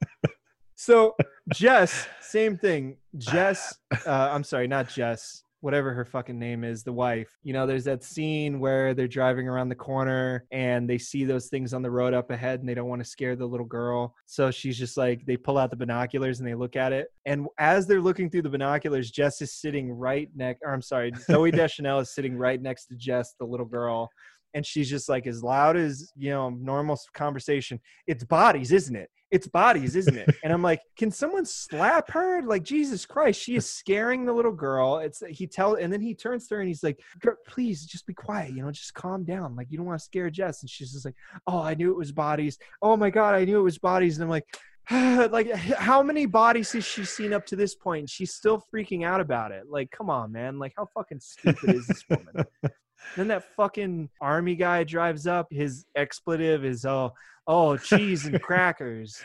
so, 0.76 1.16
Jess, 1.54 2.08
same 2.22 2.58
thing. 2.58 2.98
Jess, 3.18 3.78
uh, 4.06 4.30
I'm 4.32 4.44
sorry, 4.44 4.68
not 4.68 4.90
Jess, 4.90 5.44
whatever 5.62 5.94
her 5.94 6.06
fucking 6.06 6.38
name 6.38 6.64
is, 6.64 6.84
the 6.84 6.94
wife. 6.94 7.38
You 7.44 7.54
know, 7.54 7.66
there's 7.66 7.86
that 7.86 8.04
scene 8.04 8.60
where 8.60 8.94
they're 8.94 9.08
driving 9.08 9.48
around 9.48 9.70
the 9.70 9.76
corner 9.76 10.46
and 10.52 10.88
they 10.88 10.98
see 10.98 11.24
those 11.24 11.48
things 11.48 11.74
on 11.74 11.82
the 11.82 11.90
road 11.90 12.14
up 12.14 12.30
ahead 12.30 12.60
and 12.60 12.70
they 12.70 12.74
don't 12.74 12.90
want 12.90 13.02
to 13.02 13.10
scare 13.10 13.36
the 13.36 13.46
little 13.46 13.66
girl. 13.66 14.14
So 14.26 14.52
she's 14.52 14.78
just 14.78 14.98
like, 14.98 15.26
they 15.26 15.38
pull 15.38 15.58
out 15.58 15.72
the 15.72 15.78
binoculars 15.78 16.40
and 16.40 16.48
they 16.48 16.56
look 16.56 16.76
at 16.76 16.94
it. 16.94 17.08
And 17.26 17.48
as 17.58 17.88
they're 17.88 18.02
looking 18.02 18.30
through 18.30 18.44
the 18.44 18.50
binoculars, 18.50 19.10
Jess 19.10 19.42
is 19.42 19.54
sitting 19.54 19.92
right 19.92 20.30
next, 20.36 20.62
or 20.64 20.74
I'm 20.74 20.82
sorry, 20.82 21.12
Zooey 21.12 21.52
Deschanel 21.56 22.00
is 22.00 22.14
sitting 22.14 22.38
right 22.38 22.62
next 22.62 22.86
to 22.88 22.96
Jess, 22.96 23.34
the 23.40 23.46
little 23.46 23.66
girl 23.66 24.10
and 24.56 24.66
she's 24.66 24.90
just 24.90 25.08
like 25.08 25.28
as 25.28 25.44
loud 25.44 25.78
as 25.78 26.12
you 26.16 26.32
know 26.32 26.50
normal 26.50 26.98
conversation 27.14 27.80
it's 28.08 28.24
bodies 28.24 28.72
isn't 28.72 28.96
it? 28.96 29.10
It's 29.32 29.48
bodies 29.48 29.96
isn't 29.96 30.18
it? 30.18 30.30
And 30.44 30.52
i'm 30.52 30.64
like 30.64 30.82
can 30.98 31.12
someone 31.12 31.46
slap 31.46 32.10
her? 32.12 32.42
Like 32.42 32.64
jesus 32.64 33.06
christ 33.06 33.40
she 33.40 33.56
is 33.56 33.70
scaring 33.70 34.26
the 34.26 34.34
little 34.34 34.54
girl. 34.54 34.98
It's 34.98 35.22
he 35.30 35.46
tell 35.46 35.76
and 35.76 35.94
then 35.94 36.02
he 36.02 36.16
turns 36.16 36.48
to 36.48 36.56
her 36.56 36.62
and 36.62 36.68
he's 36.68 36.84
like 36.84 37.00
"Girl, 37.20 37.36
please 37.46 37.86
just 37.86 38.08
be 38.08 38.14
quiet 38.14 38.56
you 38.56 38.64
know 38.64 38.72
just 38.72 38.94
calm 38.94 39.24
down. 39.24 39.56
Like 39.56 39.68
you 39.70 39.78
don't 39.78 39.86
want 39.86 40.00
to 40.00 40.06
scare 40.06 40.30
jess. 40.30 40.62
And 40.62 40.70
she's 40.70 40.94
just 40.94 41.06
like 41.06 41.16
oh 41.46 41.62
i 41.62 41.76
knew 41.76 41.92
it 41.92 41.98
was 41.98 42.12
bodies. 42.12 42.58
Oh 42.82 42.96
my 42.98 43.10
god 43.10 43.36
i 43.36 43.46
knew 43.46 43.60
it 43.60 43.64
was 43.64 43.78
bodies. 43.78 44.18
And 44.18 44.24
i'm 44.24 44.30
like 44.30 44.46
like 45.32 45.52
how 45.52 46.02
many 46.02 46.28
bodies 46.28 46.72
has 46.72 46.86
she 46.86 47.04
seen 47.04 47.34
up 47.34 47.46
to 47.48 47.56
this 47.56 47.76
point? 47.76 48.10
She's 48.10 48.34
still 48.34 48.64
freaking 48.74 49.04
out 49.04 49.20
about 49.20 49.52
it. 49.52 49.64
Like 49.68 49.92
come 49.92 50.10
on 50.10 50.32
man. 50.32 50.60
Like 50.60 50.74
how 50.78 50.88
fucking 50.94 51.20
stupid 51.20 51.76
is 51.76 51.88
this 51.88 52.04
woman 52.10 52.46
then 53.16 53.28
that 53.30 53.44
fucking 53.56 54.10
army 54.22 54.56
guy 54.56 54.84
drives 54.84 55.28
up. 55.28 55.48
His 55.52 55.86
expletive 55.96 56.66
is 56.66 56.86
oh 56.86 57.14
oh 57.48 57.78
cheese 57.78 58.26
and 58.26 58.42
crackers. 58.42 59.22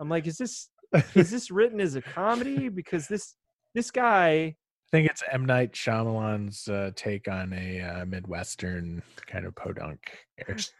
I'm 0.00 0.08
like, 0.08 0.26
is 0.26 0.38
this 0.38 0.68
is 1.14 1.30
this 1.30 1.50
written 1.50 1.80
as 1.80 1.94
a 1.96 2.02
comedy? 2.02 2.68
Because 2.68 3.06
this 3.08 3.34
this 3.74 3.90
guy 3.90 4.56
I 4.92 4.96
think 4.96 5.08
it's 5.08 5.22
M 5.30 5.46
Night 5.46 5.72
Shyamalan's 5.72 6.66
uh, 6.66 6.90
take 6.96 7.28
on 7.28 7.52
a 7.52 7.80
uh, 7.80 8.04
midwestern 8.06 9.04
kind 9.26 9.46
of 9.46 9.54
podunk. 9.54 10.00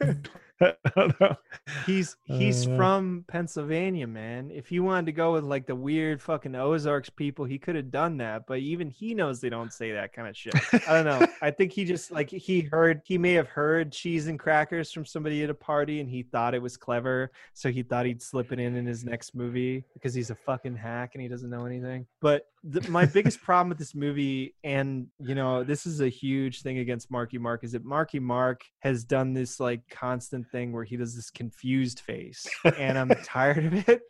He's 1.86 2.16
he's 2.24 2.66
Uh. 2.66 2.76
from 2.76 3.24
Pennsylvania, 3.28 4.06
man. 4.06 4.50
If 4.50 4.68
he 4.68 4.78
wanted 4.80 5.06
to 5.06 5.12
go 5.12 5.32
with 5.32 5.44
like 5.44 5.66
the 5.66 5.74
weird 5.74 6.20
fucking 6.20 6.54
Ozarks 6.54 7.08
people, 7.08 7.44
he 7.44 7.58
could 7.58 7.76
have 7.76 7.90
done 7.90 8.18
that. 8.18 8.46
But 8.46 8.58
even 8.58 8.90
he 8.90 9.14
knows 9.14 9.40
they 9.40 9.48
don't 9.48 9.72
say 9.72 9.92
that 9.92 10.12
kind 10.12 10.28
of 10.28 10.36
shit. 10.36 10.54
I 10.86 11.02
don't 11.02 11.06
know. 11.06 11.26
I 11.40 11.50
think 11.50 11.72
he 11.72 11.84
just 11.84 12.10
like 12.10 12.28
he 12.30 12.60
heard 12.60 13.00
he 13.04 13.16
may 13.16 13.32
have 13.34 13.48
heard 13.48 13.92
cheese 13.92 14.26
and 14.26 14.38
crackers 14.38 14.92
from 14.92 15.04
somebody 15.06 15.42
at 15.42 15.50
a 15.50 15.54
party 15.54 16.00
and 16.00 16.10
he 16.10 16.22
thought 16.24 16.54
it 16.54 16.62
was 16.62 16.76
clever, 16.76 17.30
so 17.54 17.70
he 17.70 17.82
thought 17.82 18.04
he'd 18.06 18.22
slip 18.22 18.52
it 18.52 18.58
in 18.58 18.76
in 18.76 18.84
his 18.84 19.04
next 19.04 19.34
movie 19.34 19.84
because 19.94 20.12
he's 20.12 20.30
a 20.30 20.34
fucking 20.34 20.76
hack 20.76 21.12
and 21.14 21.22
he 21.22 21.28
doesn't 21.28 21.50
know 21.50 21.64
anything. 21.64 22.06
But 22.20 22.46
the, 22.62 22.86
my 22.90 23.06
biggest 23.06 23.40
problem 23.40 23.70
with 23.70 23.78
this 23.78 23.94
movie, 23.94 24.54
and 24.62 25.06
you 25.18 25.34
know, 25.34 25.64
this 25.64 25.86
is 25.86 26.02
a 26.02 26.08
huge 26.08 26.60
thing 26.60 26.78
against 26.78 27.10
Marky 27.10 27.38
Mark, 27.38 27.64
is 27.64 27.72
that 27.72 27.84
Marky 27.84 28.18
Mark 28.20 28.62
has 28.80 29.04
done 29.04 29.32
this 29.32 29.49
like 29.58 29.80
constant 29.90 30.46
thing 30.50 30.70
where 30.72 30.84
he 30.84 30.96
does 30.96 31.16
this 31.16 31.30
confused 31.30 32.00
face, 32.00 32.46
and 32.78 32.96
I'm 32.98 33.08
tired 33.24 33.64
of 33.64 33.88
it. 33.88 34.02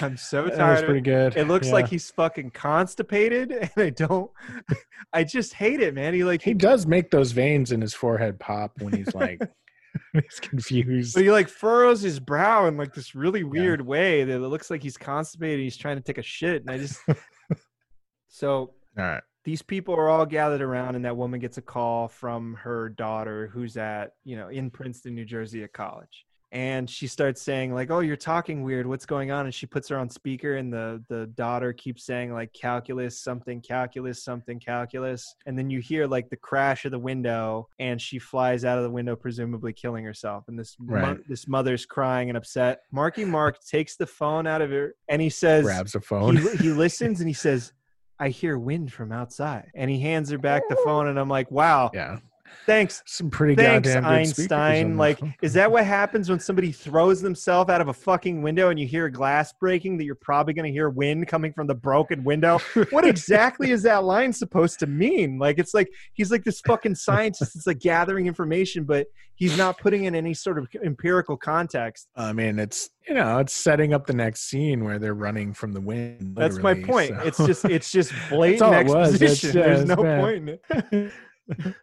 I'm 0.00 0.16
so 0.16 0.42
That 0.42 0.50
was 0.50 0.58
tired 0.58 0.84
pretty 0.86 0.98
it. 0.98 1.02
good. 1.32 1.36
It 1.36 1.46
looks 1.46 1.68
Yeah. 1.68 1.74
like 1.74 1.88
he's 1.88 2.10
fucking 2.10 2.50
constipated, 2.50 3.52
and 3.52 3.70
I 3.76 3.90
don't. 3.90 4.30
I 5.12 5.22
just 5.22 5.52
hate 5.54 5.80
it, 5.80 5.94
man. 5.94 6.14
He 6.14 6.24
like 6.24 6.42
he 6.42 6.54
does 6.54 6.86
make 6.86 7.10
those 7.10 7.30
veins 7.32 7.70
in 7.70 7.80
his 7.80 7.94
forehead 7.94 8.40
pop 8.40 8.72
when 8.80 8.92
he's 8.94 9.14
like 9.14 9.40
he's 10.12 10.40
confused. 10.40 11.14
But 11.14 11.22
he 11.22 11.30
like 11.30 11.48
furrows 11.48 12.00
his 12.00 12.18
brow 12.18 12.66
in 12.66 12.76
like 12.76 12.94
this 12.94 13.14
really 13.14 13.44
weird 13.44 13.80
way 13.80 14.24
that 14.24 14.34
it 14.34 14.48
looks 14.48 14.70
like 14.70 14.82
he's 14.82 14.96
constipated. 14.96 15.60
He's 15.60 15.76
trying 15.76 15.96
to 15.96 16.02
take 16.02 16.18
a 16.18 16.22
shit, 16.22 16.62
and 16.62 16.70
I 16.70 16.78
just. 16.78 16.98
so 18.28 18.56
All 18.98 19.04
right. 19.04 19.22
These 19.44 19.62
people 19.62 19.94
are 19.94 20.08
all 20.08 20.26
gathered 20.26 20.62
around, 20.62 20.96
and 20.96 21.04
that 21.04 21.16
woman 21.16 21.38
gets 21.38 21.58
a 21.58 21.62
call 21.62 22.08
from 22.08 22.54
her 22.54 22.88
daughter, 22.88 23.50
who's 23.52 23.76
at 23.76 24.14
you 24.24 24.36
know 24.36 24.48
in 24.48 24.70
Princeton, 24.70 25.14
New 25.14 25.24
Jersey, 25.24 25.62
at 25.62 25.72
college. 25.72 26.26
And 26.50 26.88
she 26.88 27.08
starts 27.08 27.42
saying 27.42 27.74
like, 27.74 27.90
"Oh, 27.90 27.98
you're 27.98 28.16
talking 28.16 28.62
weird. 28.62 28.86
What's 28.86 29.04
going 29.06 29.32
on?" 29.32 29.44
And 29.44 29.52
she 29.52 29.66
puts 29.66 29.88
her 29.88 29.98
on 29.98 30.08
speaker, 30.08 30.54
and 30.56 30.72
the 30.72 31.02
the 31.08 31.26
daughter 31.26 31.72
keeps 31.72 32.04
saying 32.04 32.32
like, 32.32 32.52
"Calculus, 32.52 33.20
something, 33.20 33.60
calculus, 33.60 34.22
something, 34.22 34.60
calculus." 34.60 35.34
And 35.46 35.58
then 35.58 35.68
you 35.68 35.80
hear 35.80 36.06
like 36.06 36.30
the 36.30 36.36
crash 36.36 36.84
of 36.84 36.92
the 36.92 36.98
window, 36.98 37.68
and 37.80 38.00
she 38.00 38.20
flies 38.20 38.64
out 38.64 38.78
of 38.78 38.84
the 38.84 38.90
window, 38.90 39.16
presumably 39.16 39.72
killing 39.72 40.04
herself. 40.04 40.44
And 40.46 40.56
this 40.56 40.76
mo- 40.78 41.18
this 41.28 41.48
mother's 41.48 41.84
crying 41.86 42.30
and 42.30 42.36
upset. 42.36 42.82
Marky 42.92 43.24
Mark 43.24 43.58
takes 43.64 43.96
the 43.96 44.06
phone 44.06 44.46
out 44.46 44.62
of 44.62 44.70
her, 44.70 44.94
and 45.08 45.20
he 45.20 45.30
says, 45.30 45.64
Grabs 45.64 45.96
a 45.96 46.00
phone. 46.00 46.36
he, 46.36 46.56
he 46.56 46.68
listens 46.70 47.18
and 47.18 47.28
he 47.28 47.34
says, 47.34 47.72
I 48.18 48.28
hear 48.28 48.58
wind 48.58 48.92
from 48.92 49.12
outside. 49.12 49.70
And 49.74 49.90
he 49.90 50.00
hands 50.00 50.30
her 50.30 50.38
back 50.38 50.62
the 50.68 50.76
phone, 50.84 51.08
and 51.08 51.18
I'm 51.18 51.28
like, 51.28 51.50
wow, 51.50 51.90
yeah. 51.92 52.18
Thanks. 52.66 53.02
Some 53.06 53.30
pretty 53.30 53.54
Thanks, 53.54 53.88
goddamn 53.88 54.04
Einstein. 54.04 54.96
Like, 54.96 55.20
is 55.42 55.52
that 55.54 55.70
what 55.70 55.84
happens 55.86 56.28
when 56.28 56.40
somebody 56.40 56.72
throws 56.72 57.20
themselves 57.20 57.70
out 57.70 57.80
of 57.80 57.88
a 57.88 57.92
fucking 57.92 58.42
window 58.42 58.70
and 58.70 58.78
you 58.78 58.86
hear 58.86 59.06
a 59.06 59.12
glass 59.12 59.52
breaking 59.52 59.96
that 59.98 60.04
you're 60.04 60.14
probably 60.14 60.54
going 60.54 60.66
to 60.66 60.72
hear 60.72 60.88
wind 60.90 61.28
coming 61.28 61.52
from 61.52 61.66
the 61.66 61.74
broken 61.74 62.24
window? 62.24 62.58
What 62.90 63.06
exactly 63.06 63.70
is 63.70 63.82
that 63.84 64.04
line 64.04 64.32
supposed 64.32 64.78
to 64.80 64.86
mean? 64.86 65.38
Like, 65.38 65.58
it's 65.58 65.74
like 65.74 65.88
he's 66.12 66.30
like 66.30 66.44
this 66.44 66.60
fucking 66.60 66.94
scientist 66.94 67.54
that's 67.54 67.66
like 67.66 67.80
gathering 67.80 68.26
information, 68.26 68.84
but 68.84 69.06
he's 69.36 69.56
not 69.58 69.78
putting 69.78 70.04
in 70.04 70.14
any 70.14 70.34
sort 70.34 70.58
of 70.58 70.68
empirical 70.84 71.36
context. 71.36 72.08
I 72.16 72.32
mean, 72.32 72.58
it's 72.58 72.90
you 73.08 73.14
know, 73.14 73.38
it's 73.38 73.52
setting 73.52 73.92
up 73.92 74.06
the 74.06 74.14
next 74.14 74.42
scene 74.48 74.84
where 74.84 74.98
they're 74.98 75.14
running 75.14 75.52
from 75.52 75.72
the 75.72 75.80
wind. 75.80 76.34
That's 76.36 76.58
my 76.58 76.74
point. 76.74 77.10
so- 77.10 77.20
It's 77.24 77.38
just 77.38 77.64
it's 77.64 77.90
just 77.90 78.12
blatant 78.30 78.72
it. 78.74 78.80
It's 78.86 78.94
exposition. 78.94 79.52
There's 79.52 79.84
just 79.84 79.88
no 79.88 80.02
bad. 80.02 80.20
point 80.20 80.48
in 80.48 81.12
it. 81.48 81.74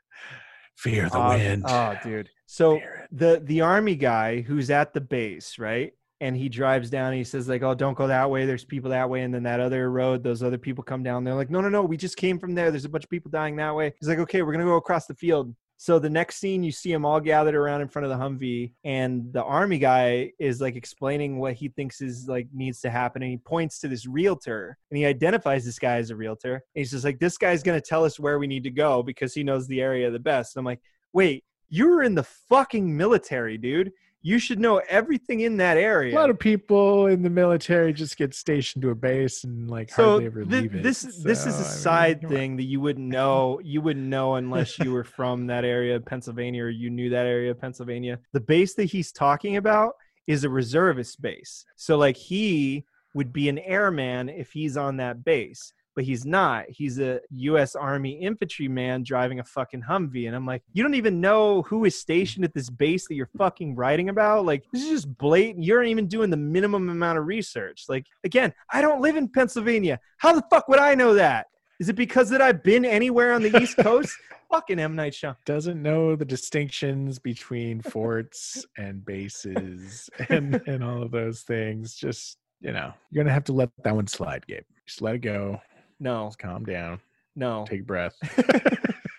Fear 0.81 1.09
the 1.09 1.17
Oh, 1.17 1.29
wind. 1.29 1.63
Oh, 1.67 1.95
dude. 2.03 2.29
So 2.47 2.81
the 3.11 3.41
the 3.45 3.61
army 3.61 3.95
guy 3.95 4.41
who's 4.41 4.69
at 4.69 4.93
the 4.93 5.01
base, 5.01 5.57
right? 5.59 5.93
And 6.19 6.35
he 6.37 6.49
drives 6.49 6.89
down 6.91 7.07
and 7.07 7.17
he 7.17 7.23
says, 7.23 7.49
like, 7.49 7.63
oh, 7.63 7.73
don't 7.73 7.97
go 7.97 8.05
that 8.05 8.29
way. 8.29 8.45
There's 8.45 8.63
people 8.63 8.91
that 8.91 9.09
way. 9.09 9.21
And 9.23 9.33
then 9.33 9.41
that 9.43 9.59
other 9.59 9.89
road, 9.89 10.23
those 10.23 10.43
other 10.43 10.59
people 10.59 10.83
come 10.83 11.01
down. 11.01 11.23
They're 11.23 11.33
like, 11.33 11.49
no, 11.49 11.61
no, 11.61 11.69
no, 11.69 11.81
we 11.81 11.97
just 11.97 12.15
came 12.15 12.37
from 12.37 12.53
there. 12.53 12.69
There's 12.69 12.85
a 12.85 12.89
bunch 12.89 13.03
of 13.05 13.09
people 13.09 13.31
dying 13.31 13.55
that 13.55 13.75
way. 13.75 13.93
He's 13.99 14.07
like, 14.07 14.19
okay, 14.19 14.41
we're 14.43 14.51
gonna 14.51 14.65
go 14.65 14.75
across 14.75 15.07
the 15.07 15.15
field. 15.15 15.55
So 15.81 15.97
the 15.97 16.11
next 16.11 16.35
scene, 16.35 16.61
you 16.61 16.71
see 16.71 16.91
them 16.91 17.05
all 17.05 17.19
gathered 17.19 17.55
around 17.55 17.81
in 17.81 17.87
front 17.87 18.05
of 18.05 18.11
the 18.11 18.23
Humvee, 18.23 18.73
and 18.83 19.33
the 19.33 19.43
army 19.43 19.79
guy 19.79 20.31
is 20.37 20.61
like 20.61 20.75
explaining 20.75 21.39
what 21.39 21.53
he 21.53 21.69
thinks 21.69 22.01
is 22.01 22.27
like 22.27 22.47
needs 22.53 22.81
to 22.81 22.91
happen, 22.91 23.23
and 23.23 23.31
he 23.31 23.37
points 23.37 23.79
to 23.79 23.87
this 23.87 24.05
realtor, 24.05 24.77
and 24.91 24.99
he 24.99 25.07
identifies 25.07 25.65
this 25.65 25.79
guy 25.79 25.95
as 25.95 26.11
a 26.11 26.15
realtor. 26.15 26.53
And 26.53 26.61
he's 26.75 26.91
just 26.91 27.03
like, 27.03 27.17
this 27.17 27.35
guy's 27.35 27.63
gonna 27.63 27.81
tell 27.81 28.05
us 28.05 28.19
where 28.19 28.37
we 28.37 28.45
need 28.45 28.61
to 28.65 28.69
go 28.69 29.01
because 29.01 29.33
he 29.33 29.41
knows 29.41 29.65
the 29.65 29.81
area 29.81 30.11
the 30.11 30.19
best. 30.19 30.55
And 30.55 30.61
I'm 30.61 30.65
like, 30.65 30.81
wait, 31.13 31.45
you 31.67 31.87
were 31.87 32.03
in 32.03 32.13
the 32.13 32.25
fucking 32.25 32.95
military, 32.95 33.57
dude. 33.57 33.91
You 34.23 34.37
should 34.37 34.59
know 34.59 34.81
everything 34.87 35.39
in 35.39 35.57
that 35.57 35.77
area. 35.77 36.13
A 36.13 36.19
lot 36.19 36.29
of 36.29 36.37
people 36.37 37.07
in 37.07 37.23
the 37.23 37.29
military 37.29 37.91
just 37.91 38.17
get 38.17 38.35
stationed 38.35 38.83
to 38.83 38.89
a 38.91 38.95
base 38.95 39.43
and 39.43 39.69
like 39.69 39.89
so 39.91 40.03
hardly 40.03 40.25
ever 40.27 40.45
thi- 40.45 40.61
leave 40.61 40.75
it. 40.75 40.83
this 40.83 41.01
this 41.23 41.45
is 41.47 41.55
So, 41.55 41.61
a 41.61 41.65
I 41.65 41.67
mean, 41.69 41.77
side 41.79 42.21
come 42.21 42.29
on. 42.31 42.35
thing 42.35 42.57
that 42.57 42.63
you 42.65 42.79
wouldn't 42.79 43.07
know. 43.19 43.59
You 43.63 43.81
wouldn't 43.81 44.05
know 44.05 44.35
unless 44.35 44.77
you 44.79 44.91
were 44.91 45.03
from 45.03 45.47
that 45.47 45.65
area 45.65 45.95
of 45.95 46.05
Pennsylvania 46.05 46.63
or 46.63 46.69
you 46.69 46.89
knew 46.91 47.09
that 47.09 47.25
area 47.25 47.49
of 47.51 47.59
Pennsylvania. 47.59 48.19
The 48.33 48.41
base 48.41 48.75
that 48.75 48.85
he's 48.85 49.11
talking 49.11 49.55
about 49.57 49.93
is 50.27 50.43
a 50.43 50.49
reservist 50.49 51.19
base. 51.21 51.65
So 51.75 51.97
like 51.97 52.15
he 52.15 52.85
would 53.15 53.33
be 53.33 53.49
an 53.49 53.57
airman 53.57 54.29
if 54.29 54.51
he's 54.51 54.77
on 54.77 54.97
that 54.97 55.23
base. 55.25 55.73
But 55.95 56.05
he's 56.05 56.25
not. 56.25 56.65
He's 56.69 56.99
a 56.99 57.19
U.S. 57.31 57.75
Army 57.75 58.21
infantryman 58.21 59.03
driving 59.03 59.39
a 59.39 59.43
fucking 59.43 59.81
Humvee, 59.81 60.27
and 60.27 60.35
I'm 60.35 60.45
like, 60.45 60.63
you 60.71 60.83
don't 60.83 60.95
even 60.95 61.19
know 61.19 61.63
who 61.63 61.85
is 61.85 61.99
stationed 61.99 62.45
at 62.45 62.53
this 62.53 62.69
base 62.69 63.07
that 63.07 63.15
you're 63.15 63.29
fucking 63.37 63.75
writing 63.75 64.09
about. 64.09 64.45
Like, 64.45 64.63
this 64.71 64.83
is 64.83 64.89
just 64.89 65.17
blatant. 65.17 65.65
You're 65.65 65.81
not 65.81 65.89
even 65.89 66.07
doing 66.07 66.29
the 66.29 66.37
minimum 66.37 66.89
amount 66.89 67.17
of 67.17 67.25
research. 67.25 67.85
Like, 67.89 68.05
again, 68.23 68.53
I 68.71 68.81
don't 68.81 69.01
live 69.01 69.17
in 69.17 69.27
Pennsylvania. 69.27 69.99
How 70.17 70.33
the 70.33 70.43
fuck 70.49 70.67
would 70.69 70.79
I 70.79 70.95
know 70.95 71.13
that? 71.15 71.47
Is 71.81 71.89
it 71.89 71.95
because 71.95 72.29
that 72.29 72.43
I've 72.43 72.61
been 72.61 72.85
anywhere 72.85 73.33
on 73.33 73.41
the 73.41 73.59
East 73.59 73.75
Coast? 73.79 74.15
Fucking 74.51 74.77
M 74.77 74.95
Night 74.95 75.13
Shyamalan. 75.13 75.37
Doesn't 75.45 75.81
know 75.81 76.15
the 76.15 76.25
distinctions 76.25 77.17
between 77.17 77.81
forts 77.81 78.63
and 78.77 79.03
bases 79.03 80.07
and 80.29 80.61
and 80.67 80.83
all 80.83 81.01
of 81.01 81.09
those 81.09 81.41
things. 81.41 81.95
Just 81.95 82.37
you 82.59 82.71
know, 82.71 82.93
you're 83.09 83.23
gonna 83.23 83.33
have 83.33 83.45
to 83.45 83.53
let 83.53 83.71
that 83.83 83.95
one 83.95 84.05
slide, 84.05 84.45
Gabe. 84.45 84.61
Just 84.85 85.01
let 85.01 85.15
it 85.15 85.19
go. 85.19 85.59
No, 86.01 86.25
Just 86.27 86.39
calm 86.39 86.65
down. 86.65 86.99
no. 87.37 87.63
Take 87.69 87.81
a 87.81 87.83
breath. 87.83 88.15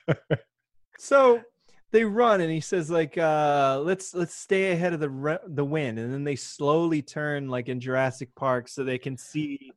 So 0.98 1.40
they 1.90 2.04
run, 2.04 2.40
and 2.40 2.50
he 2.50 2.60
says 2.60 2.88
like, 2.90 3.18
uh, 3.18 3.80
"Let's 3.84 4.14
let's 4.14 4.34
stay 4.34 4.70
ahead 4.70 4.92
of 4.92 5.00
the 5.00 5.10
re- 5.10 5.38
the 5.48 5.64
wind," 5.64 5.98
and 5.98 6.12
then 6.12 6.22
they 6.22 6.36
slowly 6.36 7.02
turn 7.02 7.48
like 7.48 7.68
in 7.68 7.80
Jurassic 7.80 8.32
Park, 8.36 8.68
so 8.68 8.84
they 8.84 8.98
can 8.98 9.16
see 9.16 9.72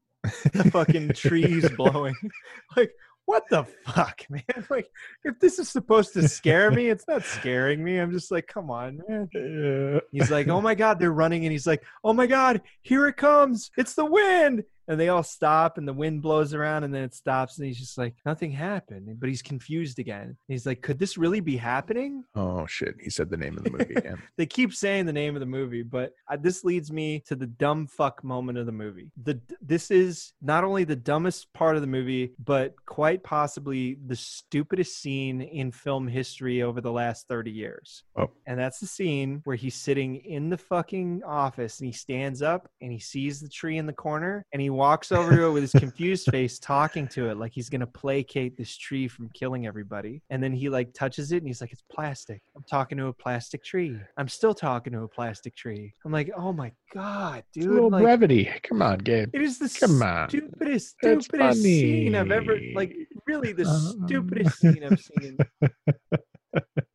the 0.54 0.70
fucking 0.72 1.14
trees 1.14 1.68
blowing. 1.78 2.16
Like, 2.78 2.92
what 3.26 3.44
the 3.50 3.64
fuck, 3.86 4.22
man? 4.30 4.44
Like, 4.70 4.88
if 5.24 5.40
this 5.40 5.58
is 5.58 5.68
supposed 5.70 6.14
to 6.14 6.28
scare 6.28 6.70
me, 6.70 6.90
it's 6.90 7.08
not 7.08 7.24
scaring 7.24 7.84
me. 7.84 7.98
I'm 7.98 8.12
just 8.12 8.30
like, 8.30 8.46
come 8.46 8.70
on, 8.70 9.02
man. 9.08 9.28
Uh, 9.36 10.00
He's 10.12 10.30
like, 10.30 10.48
oh 10.48 10.62
my 10.62 10.76
god, 10.76 11.00
they're 11.00 11.12
running, 11.12 11.44
and 11.46 11.52
he's 11.52 11.66
like, 11.66 11.84
oh 12.04 12.14
my 12.14 12.28
god, 12.28 12.62
here 12.84 13.08
it 13.08 13.18
comes, 13.18 13.72
it's 13.78 13.96
the 13.96 14.06
wind. 14.06 14.64
And 14.88 15.00
they 15.00 15.10
all 15.10 15.24
stop, 15.24 15.78
and 15.78 15.88
the 15.88 15.94
wind 15.94 16.22
blows 16.22 16.54
around, 16.54 16.84
and 16.84 16.94
then 16.94 17.04
it 17.04 17.14
stops, 17.14 17.58
and 17.58 17.68
he's 17.68 17.80
just 17.80 17.98
like, 17.98 18.16
nothing 18.26 18.52
happened. 18.52 19.20
But 19.20 19.30
he's 19.30 19.42
confused 19.42 20.00
again. 20.00 20.38
He's 20.48 20.66
like, 20.66 20.82
could 20.82 21.00
this 21.00 21.18
really 21.18 21.40
be 21.40 21.58
happening? 21.58 22.24
oh 22.36 22.66
shit! 22.68 22.96
He 23.02 23.10
said 23.10 23.30
the 23.30 23.38
name 23.38 23.58
of 23.58 23.64
the 23.64 23.72
movie 23.72 23.94
again. 23.96 24.22
They 24.38 24.46
keep 24.46 24.74
saying 24.74 25.06
the 25.06 25.14
name 25.14 25.36
of 25.36 25.40
the 25.40 25.46
movie, 25.46 25.84
but 25.84 26.14
uh, 26.30 26.38
this 26.40 26.64
leads 26.64 26.92
me 26.92 27.24
to 27.28 27.36
the 27.36 27.48
dumb 27.48 27.88
fuck 27.88 28.24
moment 28.24 28.58
of 28.58 28.66
the 28.66 28.72
movie. 28.72 29.12
The 29.24 29.40
this 29.62 29.92
is 29.92 30.34
not 30.42 30.64
only 30.64 30.84
the 30.84 30.96
dumbest 30.96 31.52
part 31.54 31.76
of 31.76 31.82
the 31.82 31.88
movie, 31.88 32.34
but 32.44 32.74
quite 32.86 33.24
possibly 33.24 33.98
the 34.06 34.16
stupidest 34.16 35.02
scene 35.02 35.42
in 35.42 35.72
film 35.72 36.08
history 36.08 36.62
over 36.62 36.82
the 36.82 36.92
last 36.92 37.28
30 37.28 37.52
years. 37.52 38.04
Oh. 38.16 38.32
And 38.48 38.60
that's 38.60 38.80
the 38.80 38.88
scene 38.88 39.42
where 39.44 39.56
he's 39.56 39.76
sitting 39.76 40.18
in 40.18 40.50
the 40.50 40.58
fucking 40.58 41.22
office 41.26 41.80
and 41.80 41.88
he 41.88 41.94
stands 41.94 42.42
up 42.42 42.68
and 42.82 42.92
he 42.92 43.00
sees 43.00 43.40
the 43.40 43.50
tree 43.50 43.78
in 43.78 43.86
the 43.86 43.94
corner 43.94 44.46
and 44.52 44.62
he 44.62 44.70
walks 44.76 45.12
over 45.12 45.36
to 45.36 45.46
it 45.48 45.52
with 45.52 45.64
his 45.64 45.72
confused 45.72 46.28
face 46.32 46.60
talking 46.60 47.08
to 47.10 47.30
it 47.30 47.38
like 47.38 47.52
he's 47.54 47.70
to 47.82 47.88
placate 47.88 48.58
this 48.58 48.76
tree 48.78 49.08
from 49.08 49.30
killing 49.34 49.66
everybody. 49.68 50.22
And 50.30 50.42
then 50.44 50.54
he 50.54 50.70
like 50.70 50.94
touches 50.94 51.32
it 51.32 51.38
and 51.38 51.48
he's 51.48 51.62
like 51.62 51.72
it's 51.72 51.84
plastic. 51.92 52.42
I'm 52.56 52.64
talking 52.70 52.98
to 53.00 53.08
a 53.08 53.14
plastic 53.14 53.64
tree. 53.64 53.98
I'm 54.18 54.28
still 54.28 54.54
talking 54.54 54.94
to 54.94 55.02
a 55.04 55.08
plastic 55.08 55.56
tree. 55.56 55.94
I'm 56.06 56.12
like, 56.12 56.30
"Oh 56.38 56.54
my 56.54 56.72
god, 56.94 57.44
It's 57.56 57.58
a 57.58 57.60
dude." 57.68 57.74
little 57.74 57.90
Like, 57.90 58.04
brevity. 58.04 58.50
Come 58.64 58.82
on, 58.82 59.00
Gabe. 59.00 59.30
it 59.34 59.42
is 59.42 59.60
the 59.60 59.70
Come 59.80 60.02
on. 60.04 60.30
stupidest, 60.30 60.96
stupidest 60.98 61.62
scene 61.62 62.16
I've 62.16 62.32
ever 62.32 62.58
like. 62.74 62.96
Really, 63.28 63.54
the 63.54 63.64
Uh, 63.64 64.06
stupidest 64.08 64.60
scene 64.60 64.84
I've 64.84 65.00
seen. 65.00 65.38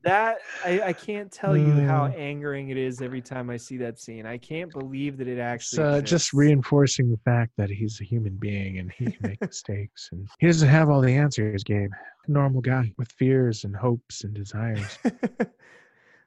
That 0.02 0.38
I, 0.64 0.80
I 0.82 0.92
can't 0.94 1.30
tell 1.30 1.56
you 1.56 1.72
how 1.86 2.04
Uh. 2.04 2.08
angering 2.16 2.70
it 2.70 2.76
is 2.78 3.02
every 3.02 3.20
time 3.20 3.50
I 3.50 3.56
see 3.58 3.76
that 3.78 3.98
scene. 3.98 4.24
I 4.26 4.38
can't 4.38 4.72
believe 4.72 5.18
that 5.18 5.28
it 5.28 5.38
actually. 5.38 5.82
uh, 5.82 6.00
just 6.00 6.32
reinforcing 6.32 7.10
the 7.10 7.18
fact 7.18 7.52
that 7.58 7.68
he's 7.70 8.00
a 8.00 8.04
human 8.04 8.36
being 8.36 8.78
and 8.78 8.90
he 8.92 9.06
can 9.10 9.28
make 9.28 9.40
mistakes 9.46 10.08
and 10.12 10.26
he 10.38 10.46
doesn't 10.46 10.68
have 10.68 10.88
all 10.88 11.00
the 11.02 11.12
answers, 11.14 11.62
Gabe. 11.64 11.90
A 12.26 12.30
normal 12.30 12.60
guy 12.60 12.92
with 12.98 13.12
fears 13.12 13.64
and 13.64 13.76
hopes 13.76 14.24
and 14.24 14.32
desires. 14.34 14.98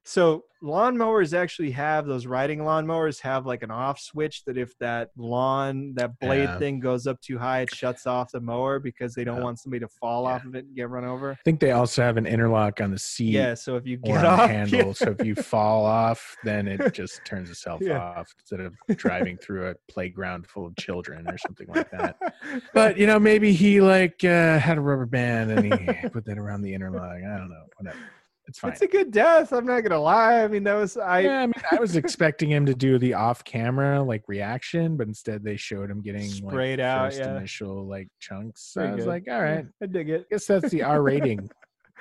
so 0.06 0.44
lawnmowers 0.62 1.38
actually 1.38 1.72
have 1.72 2.06
those 2.06 2.26
riding 2.26 2.60
lawnmowers 2.60 3.20
have 3.20 3.46
like 3.46 3.64
an 3.64 3.72
off 3.72 4.00
switch 4.00 4.44
that 4.46 4.58
if 4.58 4.78
that 4.80 5.10
lawn 5.18 5.94
that 5.96 6.18
blade 6.20 6.44
Yeah. 6.44 6.58
thing 6.58 6.80
goes 6.80 7.06
up 7.06 7.20
too 7.22 7.38
high, 7.38 7.62
it 7.62 7.74
shuts 7.76 8.08
off 8.08 8.32
the 8.32 8.40
mower 8.40 8.80
because 8.80 9.14
they 9.14 9.24
don't 9.26 9.38
Yeah. 9.38 9.44
want 9.44 9.60
somebody 9.60 9.82
to 9.82 9.88
fall 9.90 10.24
Yeah. 10.24 10.30
off 10.36 10.46
of 10.46 10.56
it 10.56 10.66
and 10.66 10.76
get 10.76 10.90
run 10.90 11.04
over. 11.04 11.32
I 11.32 11.38
think 11.44 11.60
they 11.60 11.72
also 11.72 12.02
have 12.02 12.16
an 12.18 12.26
interlock 12.26 12.80
on 12.82 12.92
the 12.92 12.98
seat 13.00 13.32
Yeah, 13.34 13.54
so 13.56 13.76
if 13.76 13.86
you 13.86 13.98
get 13.98 14.24
off, 14.24 14.50
handle. 14.50 14.94
So 14.94 15.16
if 15.20 15.26
you 15.26 15.36
fall 15.36 15.86
off, 15.86 16.36
then 16.44 16.68
it 16.68 16.94
just 16.94 17.24
turns 17.26 17.50
itself 17.50 17.82
off 17.90 18.34
instead 18.40 18.62
of 18.62 18.76
driving 18.98 19.38
through 19.38 19.68
a 19.70 19.76
playground 19.90 20.48
full 20.48 20.66
of 20.66 20.76
children 20.78 21.28
or 21.30 21.38
something 21.38 21.68
like 21.68 21.90
that. 21.92 22.18
But 22.74 22.98
you 22.98 23.06
know, 23.08 23.20
maybe 23.20 23.54
he 23.54 23.82
like 23.82 24.24
uh, 24.24 24.60
had 24.60 24.78
a 24.78 24.82
rubber 24.82 25.06
band 25.06 25.52
and 25.52 25.66
he 25.74 26.10
put 26.10 26.26
that 26.26 26.38
around 26.38 26.62
the 26.62 26.74
interlock. 26.74 27.18
I 27.18 27.38
don't 27.38 27.50
know. 27.50 27.66
Whatever. 27.78 27.98
It's 28.48 28.60
fine. 28.60 28.72
it's 28.72 28.82
a 28.82 28.88
good 28.88 29.12
death. 29.12 29.54
I'm 29.54 29.66
not 29.66 29.82
gonna 29.82 30.02
lie. 30.02 30.44
I 30.44 30.48
mean, 30.48 30.64
that 30.66 30.74
was 30.76 30.98
I. 30.98 31.22
yeah, 31.22 31.40
I 31.40 31.46
mean, 31.46 31.54
I 31.72 31.76
was 31.76 31.96
expecting 31.96 32.50
him 32.50 32.66
to 32.66 32.74
do 32.74 32.98
the 32.98 33.14
off-camera 33.14 34.04
like 34.04 34.24
reaction, 34.28 34.98
but 34.98 35.08
instead 35.08 35.44
they 35.44 35.56
showed 35.56 35.90
him 35.90 36.02
getting 36.02 36.30
Sprayed 36.30 36.80
like, 36.80 36.86
out, 36.86 37.08
first 37.08 37.20
yeah. 37.20 37.38
initial 37.38 37.88
like 37.88 38.10
chunks. 38.20 38.72
So 38.74 38.82
Pretty 38.82 38.92
I 38.92 38.96
was 38.96 39.06
good. 39.06 39.10
like, 39.10 39.24
all 39.30 39.42
right, 39.42 39.66
I 39.82 39.86
dig 39.86 40.10
it. 40.10 40.22
I 40.22 40.34
guess 40.34 40.46
that's 40.46 40.70
the 40.70 40.84
R 40.84 41.02
rating. 41.02 41.50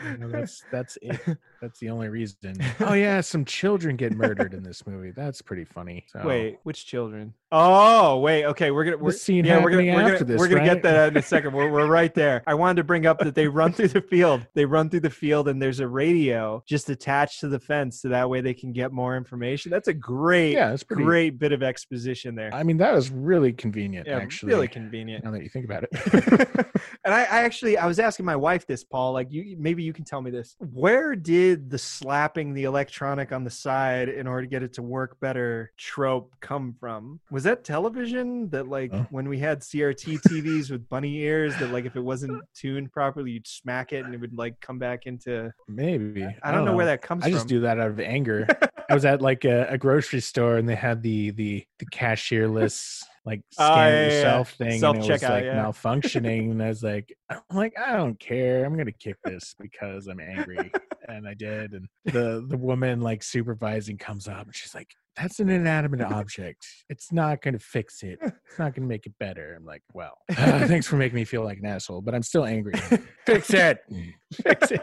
You 0.05 0.19
know, 0.19 0.29
that's 0.31 0.63
that's 0.71 0.99
it. 1.03 1.21
That's 1.61 1.79
the 1.79 1.91
only 1.91 2.09
reason. 2.09 2.57
Oh 2.81 2.95
yeah, 2.95 3.21
some 3.21 3.45
children 3.45 3.95
get 3.97 4.13
murdered 4.13 4.53
in 4.53 4.65
this 4.65 4.85
movie. 4.85 5.13
That's 5.13 5.41
pretty 5.41 5.65
funny. 5.65 6.05
So, 6.09 6.23
Wait, 6.25 6.59
which 6.65 6.87
children? 6.87 7.35
Oh, 7.55 8.19
wait. 8.19 8.47
Okay, 8.47 8.71
we're 8.71 8.85
gonna. 8.85 8.97
We're, 8.97 9.13
scene 9.13 9.45
yeah, 9.45 9.63
we're 9.63 9.71
gonna. 9.71 9.93
We're 9.93 10.13
gonna, 10.13 10.25
this, 10.25 10.39
we're 10.39 10.49
gonna 10.49 10.65
get 10.65 10.83
that 10.85 10.97
out 10.97 11.09
in 11.09 11.19
a 11.19 11.23
second. 11.23 11.53
We're, 11.53 11.71
we're 11.71 11.87
right 11.87 12.15
there. 12.15 12.43
I 12.47 12.55
wanted 12.55 12.77
to 12.77 12.85
bring 12.85 13.05
up 13.05 13.19
that 13.19 13.35
they 13.35 13.47
run 13.47 13.75
through 13.75 13.89
the 13.89 14.01
field. 14.01 14.47
They 14.55 14.65
run 14.65 14.89
through 14.89 15.01
the 15.01 15.11
field, 15.11 15.49
and 15.49 15.61
there's 15.61 15.81
a 15.81 15.87
radio 15.87 16.65
just 16.67 16.89
attached 16.89 17.41
to 17.41 17.49
the 17.49 17.61
fence, 17.61 18.01
so 18.01 18.09
that 18.09 18.31
way 18.31 18.41
they 18.41 18.55
can 18.55 18.73
get 18.73 18.91
more 18.91 19.19
information. 19.19 19.71
That's 19.71 19.89
a 19.89 19.93
great, 19.93 20.53
yeah, 20.53 20.73
it's 20.73 20.83
pretty. 20.83 21.05
great 21.05 21.39
bit 21.39 21.53
of 21.53 21.63
exposition 21.63 22.35
there. 22.35 22.55
I 22.55 22.63
mean, 22.63 22.79
that 22.79 22.95
was 22.95 23.11
really 23.11 23.53
convenient. 23.53 24.07
yeah, 24.07 24.17
actually, 24.17 24.55
really 24.55 24.69
convenient. 24.69 25.23
now 25.23 25.33
that 25.33 25.43
you 25.43 25.51
think 25.51 25.67
about 25.67 25.85
it. 25.85 26.49
and 27.05 27.13
I, 27.13 27.23
I 27.25 27.43
actually 27.43 27.77
I 27.77 27.87
was 27.87 27.99
asking 27.99 28.25
my 28.25 28.37
wife 28.37 28.67
this, 28.67 28.85
Paul. 28.85 29.13
Like 29.13 29.31
you 29.31 29.57
maybe 29.59 29.83
you 29.83 29.93
can 29.93 30.05
tell 30.05 30.23
me 30.23 30.31
this. 30.31 30.57
Where 30.59 31.15
did 31.15 31.69
the 31.69 31.79
slapping 31.79 32.55
the 32.55 32.65
electronic 32.65 33.33
on 33.33 33.45
the 33.45 33.51
side 33.51 34.09
in 34.09 34.27
order 34.27 34.43
to 34.43 34.49
get 34.49 34.63
it 34.63 34.73
to 34.75 34.83
work 34.83 35.21
better 35.21 35.73
trope 35.77 36.35
come 36.41 36.75
from? 36.79 37.21
Was 37.31 37.42
that 37.45 37.65
television 37.65 38.49
that 38.51 38.69
like 38.69 38.93
Huh? 38.93 39.05
when 39.11 39.29
we 39.29 39.39
had 39.39 39.61
CRT 39.61 40.21
TVs 40.23 40.71
with 40.71 40.89
bunny 40.89 41.17
ears 41.19 41.57
that 41.59 41.71
like 41.71 41.85
if 41.85 41.97
it 41.97 42.01
wasn't 42.01 42.43
tuned 42.55 42.93
properly 42.93 43.31
you'd 43.33 43.47
smack 43.47 43.93
it 43.93 44.05
and 44.05 44.15
it 44.15 44.21
would 44.21 44.35
like 44.35 44.61
come 44.61 44.79
back 44.79 45.07
into 45.07 45.53
Maybe 45.69 46.27
I 46.43 46.51
don't 46.53 46.65
know 46.65 46.75
where 46.77 46.87
that 46.87 47.03
comes 47.03 47.25
I 47.25 47.29
from. 47.29 47.35
I 47.35 47.37
just 47.37 47.49
do 47.49 47.61
that 47.61 47.79
out 47.79 47.89
of 47.91 48.01
anger. 48.01 48.47
I 48.91 48.95
was 48.95 49.05
at 49.05 49.23
like 49.23 49.45
a, 49.45 49.67
a 49.71 49.79
grocery 49.79 50.21
store 50.21 50.57
and 50.57 50.69
they 50.69 50.75
had 50.75 51.03
the 51.03 51.31
the 51.31 51.65
the 51.79 51.87
cashierless 51.87 53.03
like 53.25 53.43
Oh, 53.59 53.65
scan 53.73 53.77
yeah, 53.77 53.87
it 53.89 54.09
yeah, 54.09 54.15
yourself 54.17 54.51
thing 54.53 54.85
and 54.85 54.97
it 54.97 55.11
was 55.11 55.23
like 55.23 55.45
yeah. 55.45 55.65
malfunctioning 55.65 56.51
and 56.51 56.63
I 56.63 56.69
was 56.69 56.83
like 56.83 57.17
I'm 57.31 57.41
like 57.53 57.75
I 57.79 57.97
don't 57.97 58.19
care 58.19 58.65
I'm 58.65 58.77
gonna 58.77 58.93
kick 58.93 59.17
this 59.25 59.55
because 59.61 60.07
I'm 60.09 60.21
angry 60.21 60.71
and 61.09 61.27
I 61.27 61.35
did 61.35 61.73
and 61.73 61.89
the 62.05 62.45
the 62.49 62.57
woman 62.57 63.01
like 63.01 63.23
supervising 63.23 63.99
comes 63.99 64.29
up 64.29 64.47
and 64.47 64.55
she's 64.55 64.75
like 64.75 64.91
that's 65.15 65.41
an 65.41 65.51
inanimate 65.51 66.01
object. 66.01 66.67
It's 66.89 67.13
not 67.13 67.43
gonna 67.43 67.59
fix 67.59 68.03
it. 68.03 68.19
It's 68.23 68.59
not 68.59 68.75
gonna 68.75 68.87
make 68.87 69.05
it 69.05 69.13
better. 69.21 69.55
I'm 69.59 69.65
like 69.65 69.83
well 69.93 70.17
thanks 70.31 70.87
for 70.87 70.97
making 70.97 71.17
me 71.17 71.25
feel 71.25 71.45
like 71.45 71.59
an 71.59 71.67
asshole 71.67 72.03
but 72.03 72.15
I'm 72.15 72.23
still 72.23 72.45
angry. 72.45 72.75
Fix 73.27 73.53
it. 73.53 73.79
Fix 74.33 74.71
it. 74.71 74.83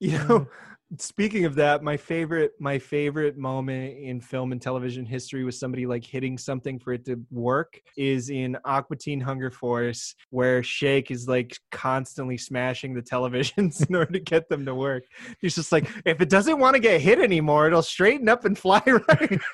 You 0.00 0.18
mm. 0.18 0.28
know 0.28 0.48
speaking 0.98 1.44
of 1.44 1.54
that 1.54 1.84
my 1.84 1.96
favorite 1.96 2.52
my 2.58 2.78
favorite 2.78 3.38
moment 3.38 3.96
in 3.98 4.20
film 4.20 4.50
and 4.50 4.60
television 4.60 5.06
history 5.06 5.44
was 5.44 5.58
somebody 5.58 5.86
like 5.86 6.04
hitting 6.04 6.36
something 6.36 6.80
for 6.80 6.92
it 6.92 7.04
to 7.04 7.20
work 7.30 7.80
is 7.96 8.28
in 8.28 8.56
aqua 8.64 8.96
teen 8.96 9.20
hunger 9.20 9.50
force 9.52 10.16
where 10.30 10.62
shake 10.62 11.12
is 11.12 11.28
like 11.28 11.56
constantly 11.70 12.36
smashing 12.36 12.92
the 12.92 13.02
televisions 13.02 13.86
in 13.88 13.94
order 13.94 14.12
to 14.12 14.20
get 14.20 14.48
them 14.48 14.66
to 14.66 14.74
work. 14.74 15.04
He's 15.40 15.54
just 15.54 15.70
like 15.70 15.88
if 16.04 16.20
it 16.20 16.28
doesn't 16.28 16.58
want 16.58 16.74
to 16.74 16.80
get 16.80 17.00
hit 17.00 17.20
anymore 17.20 17.68
it'll 17.68 17.82
straighten 17.82 18.28
up 18.28 18.44
and 18.44 18.58
fly 18.58 18.82
right. 18.86 19.40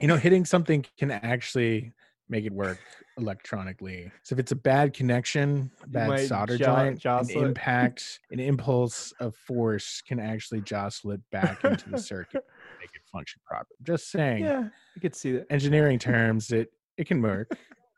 You 0.00 0.08
know 0.08 0.16
hitting 0.16 0.44
something 0.44 0.84
can 0.98 1.12
actually 1.12 1.92
make 2.32 2.46
it 2.46 2.52
work 2.52 2.78
electronically. 3.18 4.10
So 4.22 4.34
if 4.34 4.38
it's 4.40 4.52
a 4.52 4.56
bad 4.56 4.94
connection 4.94 5.70
a 5.84 5.88
bad 5.88 6.26
solder 6.26 6.56
jo- 6.56 6.64
joint 6.64 6.88
an 6.92 6.98
jostle 6.98 7.44
impact 7.44 8.20
an 8.32 8.40
impulse 8.40 9.12
of 9.20 9.36
force 9.36 10.02
can 10.08 10.18
actually 10.18 10.62
jostle 10.62 11.12
it 11.12 11.20
back 11.30 11.62
into 11.62 11.90
the 11.90 11.98
circuit 11.98 12.44
make 12.80 12.90
it 12.94 13.02
function 13.12 13.40
properly. 13.46 13.76
Just 13.82 14.10
saying. 14.10 14.42
Yeah 14.42 14.68
i 14.96 15.00
could 15.00 15.14
see 15.14 15.32
that. 15.32 15.46
Engineering 15.50 15.98
terms 15.98 16.50
it 16.50 16.72
it 16.96 17.06
can 17.06 17.22
work. 17.22 17.48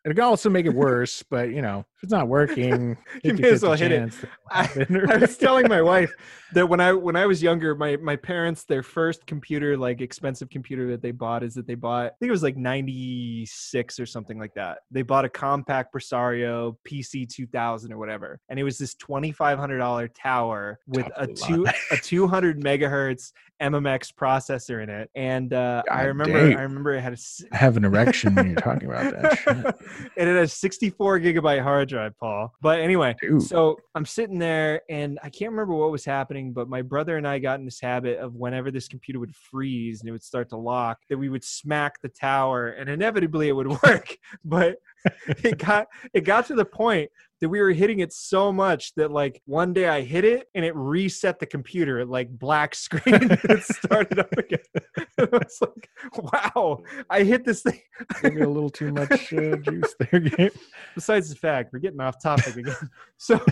It 0.05 0.15
can 0.15 0.21
also 0.21 0.51
make 0.51 0.67
it 0.67 0.75
worse 0.75 1.23
but 1.23 1.51
you 1.51 1.63
know 1.63 1.87
it's 2.05 2.13
not 2.13 2.29
working 2.29 2.97
You 3.25 3.33
may 3.35 3.51
as 3.51 3.63
well 3.63 3.73
hit 3.73 3.91
it. 3.91 3.99
chance 3.99 4.17
that 4.19 4.89
it'll 4.89 5.11
I- 5.11 5.15
I 5.15 5.17
was 5.17 5.37
telling 5.37 5.69
my 5.69 5.83
wife 5.83 6.13
that 6.53 6.69
when 6.69 6.79
I 6.81 6.93
when 6.93 7.17
I 7.17 7.27
was 7.27 7.43
younger, 7.43 7.75
my 7.75 7.97
my 7.97 8.15
parents 8.17 8.65
their 8.65 8.83
first 8.83 9.27
computer, 9.27 9.77
like 9.77 10.01
expensive 10.01 10.51
computer 10.51 10.89
that 10.91 11.03
they 11.03 11.11
bought, 11.11 11.43
is 11.43 11.55
that 11.55 11.67
they 11.67 11.75
bought. 11.75 12.07
I 12.07 12.11
think 12.21 12.29
it 12.29 12.33
was 12.33 12.43
like 12.43 12.57
ninety 12.57 13.47
six 13.47 13.99
or 13.99 14.07
something 14.07 14.39
like 14.39 14.55
that. 14.55 14.79
They 14.91 15.03
bought 15.03 15.25
a 15.25 15.29
Compaq 15.29 15.87
Presario 15.93 16.77
PC 16.89 17.29
two 17.29 17.47
thousand 17.47 17.93
or 17.93 17.99
whatever, 17.99 18.39
and 18.49 18.59
it 18.59 18.65
was 18.65 18.79
this 18.79 18.95
twenty 18.95 19.33
five 19.33 19.59
hundred 19.59 19.79
dollar 19.79 20.09
tower 20.09 20.79
with 20.87 21.07
a 21.17 21.23
a 21.23 21.27
two 21.27 21.67
a 21.91 21.97
two 21.97 22.29
hundred 22.29 22.61
megahertz 22.61 23.33
MMX 23.61 24.13
processor 24.13 24.83
in 24.83 24.91
it. 24.91 25.11
And 25.15 25.53
uh, 25.53 25.83
I 25.91 26.03
remember 26.03 26.49
dang. 26.51 26.59
I 26.59 26.63
remember 26.63 26.93
it 26.93 27.01
had 27.01 27.15
a 27.15 27.19
I 27.53 27.57
have 27.57 27.77
an 27.77 27.85
erection 27.85 28.35
when 28.35 28.47
you're 28.47 28.57
talking 28.57 28.89
about 28.89 29.13
that 29.13 29.77
and 30.17 30.29
it 30.29 30.37
has 30.37 30.53
64 30.53 31.21
gigabyte 31.21 31.63
hard 31.63 31.89
drive, 31.95 32.19
Paul. 32.19 32.53
But 32.61 32.81
anyway, 32.81 33.15
so 33.39 33.79
I'm 33.95 34.05
sitting 34.05 34.39
there 34.39 34.83
and 34.89 35.19
I 35.23 35.31
can't 35.31 35.51
remember 35.51 35.75
what 35.75 35.91
was 35.91 36.05
happening, 36.05 36.53
but 36.53 36.69
my 36.69 36.83
brother 36.83 37.17
and 37.17 37.27
I 37.27 37.39
got 37.39 37.59
in 37.59 37.65
this 37.65 37.81
habit 37.81 38.19
of 38.19 38.35
whenever 38.35 38.71
this 38.71 38.89
computer 38.89 39.21
would 39.21 39.35
freeze 39.35 40.01
and 40.01 40.09
it 40.09 40.13
would 40.13 40.23
start 40.23 40.49
to 40.51 40.57
lock, 40.57 40.99
that 41.09 41.19
we 41.19 41.29
would 41.29 41.45
smack 41.45 42.01
the 42.03 42.09
tower 42.09 42.71
and 42.71 42.91
inevitably 42.91 43.49
it 43.49 43.53
would 43.53 43.69
work. 43.83 44.17
but 44.45 44.79
it 45.43 45.59
got 45.59 45.87
it 46.13 46.23
got 46.23 46.47
to 46.47 46.55
the 46.55 46.65
point 46.65 47.11
that 47.41 47.49
we 47.49 47.61
were 47.61 47.73
hitting 47.73 47.99
it 47.99 48.13
so 48.13 48.53
much 48.53 48.95
that 48.95 49.11
like 49.11 49.43
one 49.45 49.73
day 49.73 49.89
I 49.89 50.01
hit 50.01 50.25
it 50.25 50.49
and 50.55 50.65
it 50.65 50.75
reset 50.75 51.39
the 51.39 51.47
computer 51.47 52.01
at 52.01 52.09
like 52.09 52.31
black 52.31 52.75
screen 52.75 53.15
and 53.15 53.33
it 53.33 53.65
started 53.65 54.19
up 54.19 54.33
again. 54.33 54.61
I 55.19 55.29
was 55.31 55.59
like, 55.61 55.91
wow, 56.17 56.83
I 57.11 57.23
hit 57.23 57.45
this 57.45 57.63
thing. 57.63 57.81
Maybe 58.23 58.41
a 58.41 58.49
little 58.49 58.71
too 58.71 58.93
much 58.93 59.33
uh, 59.33 59.57
juice 59.57 59.95
there. 59.99 60.51
Besides 60.95 61.29
the 61.29 61.37
fact 61.37 61.73
we're 61.73 61.81
getting 61.81 62.01
off 62.01 62.21
topic 62.23 62.57
again. 62.57 62.91
So 63.19 63.45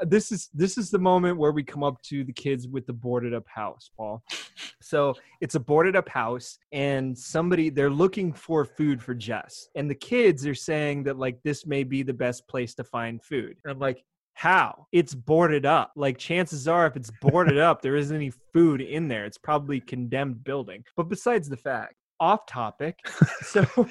this 0.00 0.32
is 0.32 0.48
this 0.54 0.78
is 0.78 0.90
the 0.90 0.98
moment 0.98 1.38
where 1.38 1.52
we 1.52 1.62
come 1.62 1.82
up 1.82 2.00
to 2.02 2.24
the 2.24 2.32
kids 2.32 2.68
with 2.68 2.86
the 2.86 2.92
boarded 2.92 3.34
up 3.34 3.46
house, 3.48 3.90
Paul. 3.96 4.22
So 4.80 5.14
it's 5.40 5.54
a 5.54 5.60
boarded 5.60 5.96
up 5.96 6.08
house 6.08 6.58
and 6.72 7.16
somebody 7.16 7.70
they're 7.70 7.90
looking 7.90 8.32
for 8.32 8.64
food 8.64 9.02
for 9.02 9.14
Jess. 9.14 9.68
And 9.74 9.90
the 9.90 9.94
kids 9.94 10.46
are 10.46 10.54
saying 10.54 11.04
that 11.04 11.18
like 11.18 11.42
this 11.42 11.66
may 11.66 11.84
be 11.84 12.02
the 12.02 12.14
best 12.14 12.46
place 12.48 12.74
to 12.76 12.84
find 12.84 13.22
food. 13.22 13.56
And 13.64 13.72
I'm 13.72 13.78
like, 13.78 14.04
how? 14.34 14.86
It's 14.92 15.14
boarded 15.14 15.66
up. 15.66 15.92
Like 15.96 16.16
chances 16.16 16.68
are 16.68 16.86
if 16.86 16.96
it's 16.96 17.10
boarded 17.20 17.58
up, 17.58 17.82
there 17.82 17.96
isn't 17.96 18.14
any 18.14 18.32
food 18.52 18.80
in 18.80 19.08
there. 19.08 19.24
It's 19.24 19.38
probably 19.38 19.80
condemned 19.80 20.44
building. 20.44 20.84
But 20.96 21.08
besides 21.08 21.48
the 21.48 21.56
fact, 21.56 21.94
off 22.20 22.46
topic. 22.46 22.98
So 23.42 23.66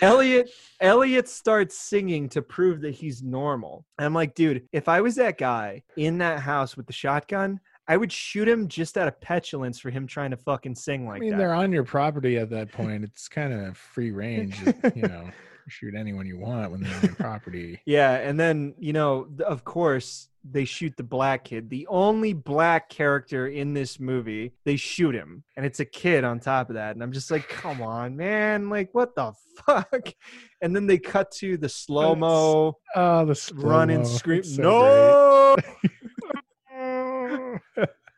Elliot 0.00 0.50
Elliot 0.80 1.28
starts 1.28 1.78
singing 1.78 2.28
to 2.30 2.42
prove 2.42 2.80
that 2.82 2.92
he's 2.94 3.22
normal. 3.22 3.86
And 3.98 4.06
I'm 4.06 4.14
like, 4.14 4.34
dude, 4.34 4.68
if 4.72 4.88
I 4.88 5.00
was 5.00 5.14
that 5.16 5.38
guy 5.38 5.82
in 5.96 6.18
that 6.18 6.40
house 6.40 6.76
with 6.76 6.86
the 6.86 6.92
shotgun, 6.92 7.60
I 7.86 7.96
would 7.96 8.10
shoot 8.10 8.48
him 8.48 8.68
just 8.68 8.96
out 8.96 9.08
of 9.08 9.20
petulance 9.20 9.78
for 9.78 9.90
him 9.90 10.06
trying 10.06 10.30
to 10.30 10.36
fucking 10.36 10.74
sing 10.74 11.06
like 11.06 11.14
that. 11.14 11.16
I 11.16 11.20
mean, 11.20 11.30
that. 11.32 11.38
they're 11.38 11.54
on 11.54 11.70
your 11.70 11.84
property 11.84 12.38
at 12.38 12.50
that 12.50 12.72
point. 12.72 13.04
It's 13.04 13.28
kind 13.28 13.52
of 13.52 13.76
free 13.76 14.10
range. 14.10 14.58
You 14.94 15.02
know, 15.02 15.30
shoot 15.70 15.94
anyone 15.94 16.26
you 16.26 16.38
want 16.38 16.70
when 16.70 16.82
they're 16.82 16.94
on 16.94 17.02
your 17.02 17.14
property. 17.14 17.80
Yeah, 17.86 18.12
and 18.12 18.38
then 18.38 18.74
you 18.78 18.92
know, 18.92 19.28
of 19.44 19.64
course, 19.64 20.28
they 20.48 20.64
shoot 20.64 20.96
the 20.96 21.02
black 21.02 21.44
kid, 21.44 21.70
the 21.70 21.86
only 21.88 22.32
black 22.32 22.88
character 22.88 23.46
in 23.46 23.74
this 23.74 23.98
movie. 23.98 24.52
They 24.64 24.76
shoot 24.76 25.14
him, 25.14 25.44
and 25.56 25.64
it's 25.64 25.80
a 25.80 25.84
kid 25.84 26.24
on 26.24 26.40
top 26.40 26.70
of 26.70 26.74
that. 26.74 26.94
And 26.94 27.02
I'm 27.02 27.12
just 27.12 27.30
like, 27.30 27.48
come 27.48 27.82
on, 27.82 28.16
man! 28.16 28.68
Like, 28.68 28.90
what 28.92 29.14
the 29.14 29.32
fuck? 29.66 30.12
And 30.62 30.74
then 30.74 30.86
they 30.86 30.96
cut 30.96 31.30
to 31.32 31.58
the 31.58 31.68
slow 31.68 32.14
mo 32.14 32.34
Oh, 32.34 32.76
ah, 32.96 33.24
the 33.24 33.52
run 33.56 33.90
and 33.90 34.06
scream. 34.06 34.42
So 34.42 34.62
no. 34.62 35.56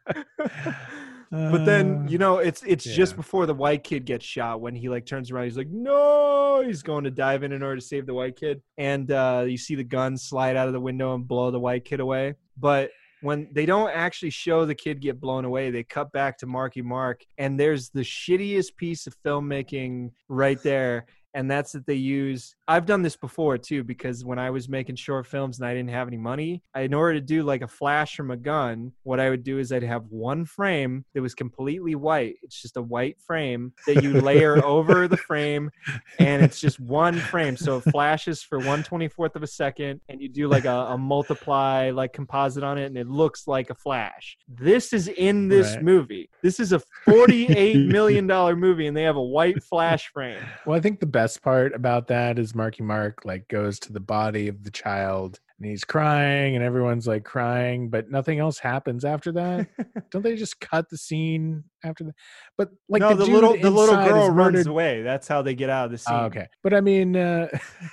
But 1.31 1.65
then 1.65 2.05
Uh, 2.05 2.09
you 2.09 2.19
know 2.19 2.39
it's 2.39 2.63
it's 2.63 2.85
just 2.85 3.17
before 3.17 3.47
the 3.47 3.55
white 3.55 3.83
kid 3.85 4.05
gets 4.05 4.25
shot 4.25 4.61
when 4.61 4.75
he 4.75 4.89
like 4.89 5.07
turns 5.07 5.31
around 5.31 5.45
he's 5.45 5.57
like 5.57 5.69
no! 5.69 6.63
He's 6.65 6.83
going 6.83 7.05
to 7.05 7.11
dive 7.11 7.43
in 7.43 7.53
in 7.53 7.63
order 7.63 7.77
to 7.77 7.83
save 7.83 8.07
the 8.07 8.15
white 8.15 8.37
kid. 8.37 8.63
And 8.79 9.11
uh, 9.11 9.45
you 9.47 9.59
see 9.59 9.75
the 9.75 9.85
gun 9.85 10.17
slide 10.17 10.57
out 10.57 10.69
of 10.69 10.73
the 10.73 10.81
window 10.81 11.15
and 11.15 11.27
blow 11.27 11.51
the 11.51 11.61
white 11.61 11.85
kid 11.85 12.01
away. 12.01 12.35
But 12.57 12.91
when 13.23 13.49
they 13.53 13.67
don't 13.67 13.91
actually 13.91 14.31
show 14.31 14.67
the 14.67 14.75
kid 14.75 15.01
get 15.01 15.21
blown 15.21 15.45
away 15.45 15.71
they 15.71 15.83
cut 15.83 16.13
back 16.13 16.39
to 16.39 16.47
Marky 16.47 16.83
Mark. 16.83 17.23
And 17.39 17.59
there's 17.59 17.91
the 17.91 18.03
shittiest 18.03 18.77
piece 18.77 19.07
of 19.07 19.17
filmmaking 19.25 20.11
right 20.29 20.63
there 20.63 21.07
and 21.37 21.49
that's 21.51 21.73
that 21.73 21.87
they 21.87 21.95
use 21.95 22.57
I've 22.67 22.87
done 22.87 23.03
this 23.03 23.17
before 23.17 23.59
too 23.59 23.85
because 23.85 24.25
when 24.25 24.41
I 24.41 24.51
was 24.51 24.69
making 24.69 24.97
short 24.97 25.25
films 25.27 25.61
and 25.61 25.69
I 25.69 25.73
didn't 25.75 25.91
have 25.91 26.09
any 26.09 26.17
money, 26.17 26.63
I, 26.75 26.81
in 26.81 26.95
order 26.95 27.15
to 27.15 27.25
do 27.25 27.45
like 27.45 27.63
a 27.63 27.69
flash 27.69 28.17
from 28.17 28.33
a 28.33 28.37
gun, 28.37 28.91
what 29.05 29.21
I 29.21 29.31
would 29.31 29.45
do 29.45 29.61
is 29.61 29.71
I'd 29.71 29.85
have 29.85 30.07
one 30.09 30.45
frame 30.45 31.05
that 31.15 31.23
was 31.23 31.35
completely 31.35 31.95
white. 31.95 32.37
It's 32.43 32.61
just 32.61 32.77
a 32.77 32.83
white 32.83 33.21
frame 33.21 33.73
that 33.87 34.03
you 34.03 34.21
layer 34.21 34.65
over 34.65 35.07
the 35.07 35.17
frame, 35.17 35.71
and 36.19 36.43
it's 36.43 36.59
just 36.59 36.81
one 36.81 37.21
frame. 37.21 37.57
So 37.57 37.77
it 37.77 37.83
flashes 37.85 38.43
for 38.43 38.59
one 38.59 38.83
twenty 38.83 39.07
fourth 39.07 39.37
of 39.37 39.43
a 39.43 39.47
second, 39.47 40.01
and 40.09 40.21
you 40.21 40.29
do 40.29 40.49
like 40.49 40.65
a, 40.65 40.77
a 40.95 40.99
multiply 40.99 41.91
like 41.91 42.13
composite 42.13 42.65
on 42.65 42.79
it, 42.79 42.87
and 42.87 42.97
it 42.97 43.07
looks 43.07 43.47
like 43.47 43.71
a 43.71 43.75
flash. 43.75 44.37
This 44.49 44.93
is 44.93 45.07
in 45.09 45.49
this 45.49 45.75
Right. 45.75 45.83
movie. 45.85 46.31
This 46.43 46.59
is 46.59 46.73
a 46.73 46.81
forty 47.05 47.47
eight 47.49 47.77
million 47.77 48.27
dollar 48.27 48.57
movie, 48.57 48.87
and 48.87 48.97
they 48.97 49.03
have 49.03 49.17
a 49.17 49.23
white 49.23 49.63
flash 49.63 50.09
frame. 50.13 50.43
Well, 50.65 50.77
I 50.77 50.81
think 50.81 50.99
the 51.01 51.07
best 51.07 51.26
part 51.43 51.75
about 51.75 52.09
that 52.09 52.39
is 52.39 52.55
Marky 52.55 52.83
Mark 52.83 53.23
like 53.25 53.49
goes 53.49 53.79
to 53.81 53.93
the 53.93 54.01
body 54.01 54.49
of 54.49 54.63
the 54.65 54.71
child 54.71 55.41
and 55.59 55.71
he's 55.71 55.85
crying 55.85 56.55
and 56.55 56.65
everyone's 56.65 57.07
like 57.07 57.25
crying, 57.25 57.89
but 57.89 58.11
nothing 58.11 58.39
else 58.39 58.59
happens 58.59 59.05
after 59.05 59.33
that. 59.33 59.69
Don't 60.11 60.23
they 60.23 60.37
just 60.37 60.61
cut 60.61 60.89
the 60.91 60.99
scene 60.99 61.65
after 61.85 62.05
that? 62.05 62.15
But 62.59 62.71
like 62.89 63.01
no, 63.01 63.15
the, 63.15 63.25
dude 63.25 63.35
little 63.35 63.57
the 63.57 63.71
little 63.71 63.97
girl 63.97 64.31
runs 64.31 64.55
murdered- 64.55 64.67
away. 64.67 65.03
That's 65.03 65.27
how 65.27 65.43
they 65.43 65.55
get 65.55 65.71
out 65.71 65.87
of 65.87 65.91
the 65.93 65.99
scene. 65.99 66.15
Oh, 66.15 66.25
okay, 66.27 66.47
but 66.63 66.75
I 66.75 66.81
mean, 66.81 67.17
uh, 67.17 67.49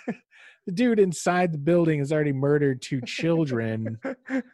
the 0.65 0.71
dude 0.73 0.99
inside 0.99 1.53
the 1.53 1.57
building 1.57 1.99
has 1.99 2.11
already 2.11 2.33
murdered 2.33 2.81
two 2.81 3.01
children. 3.01 3.97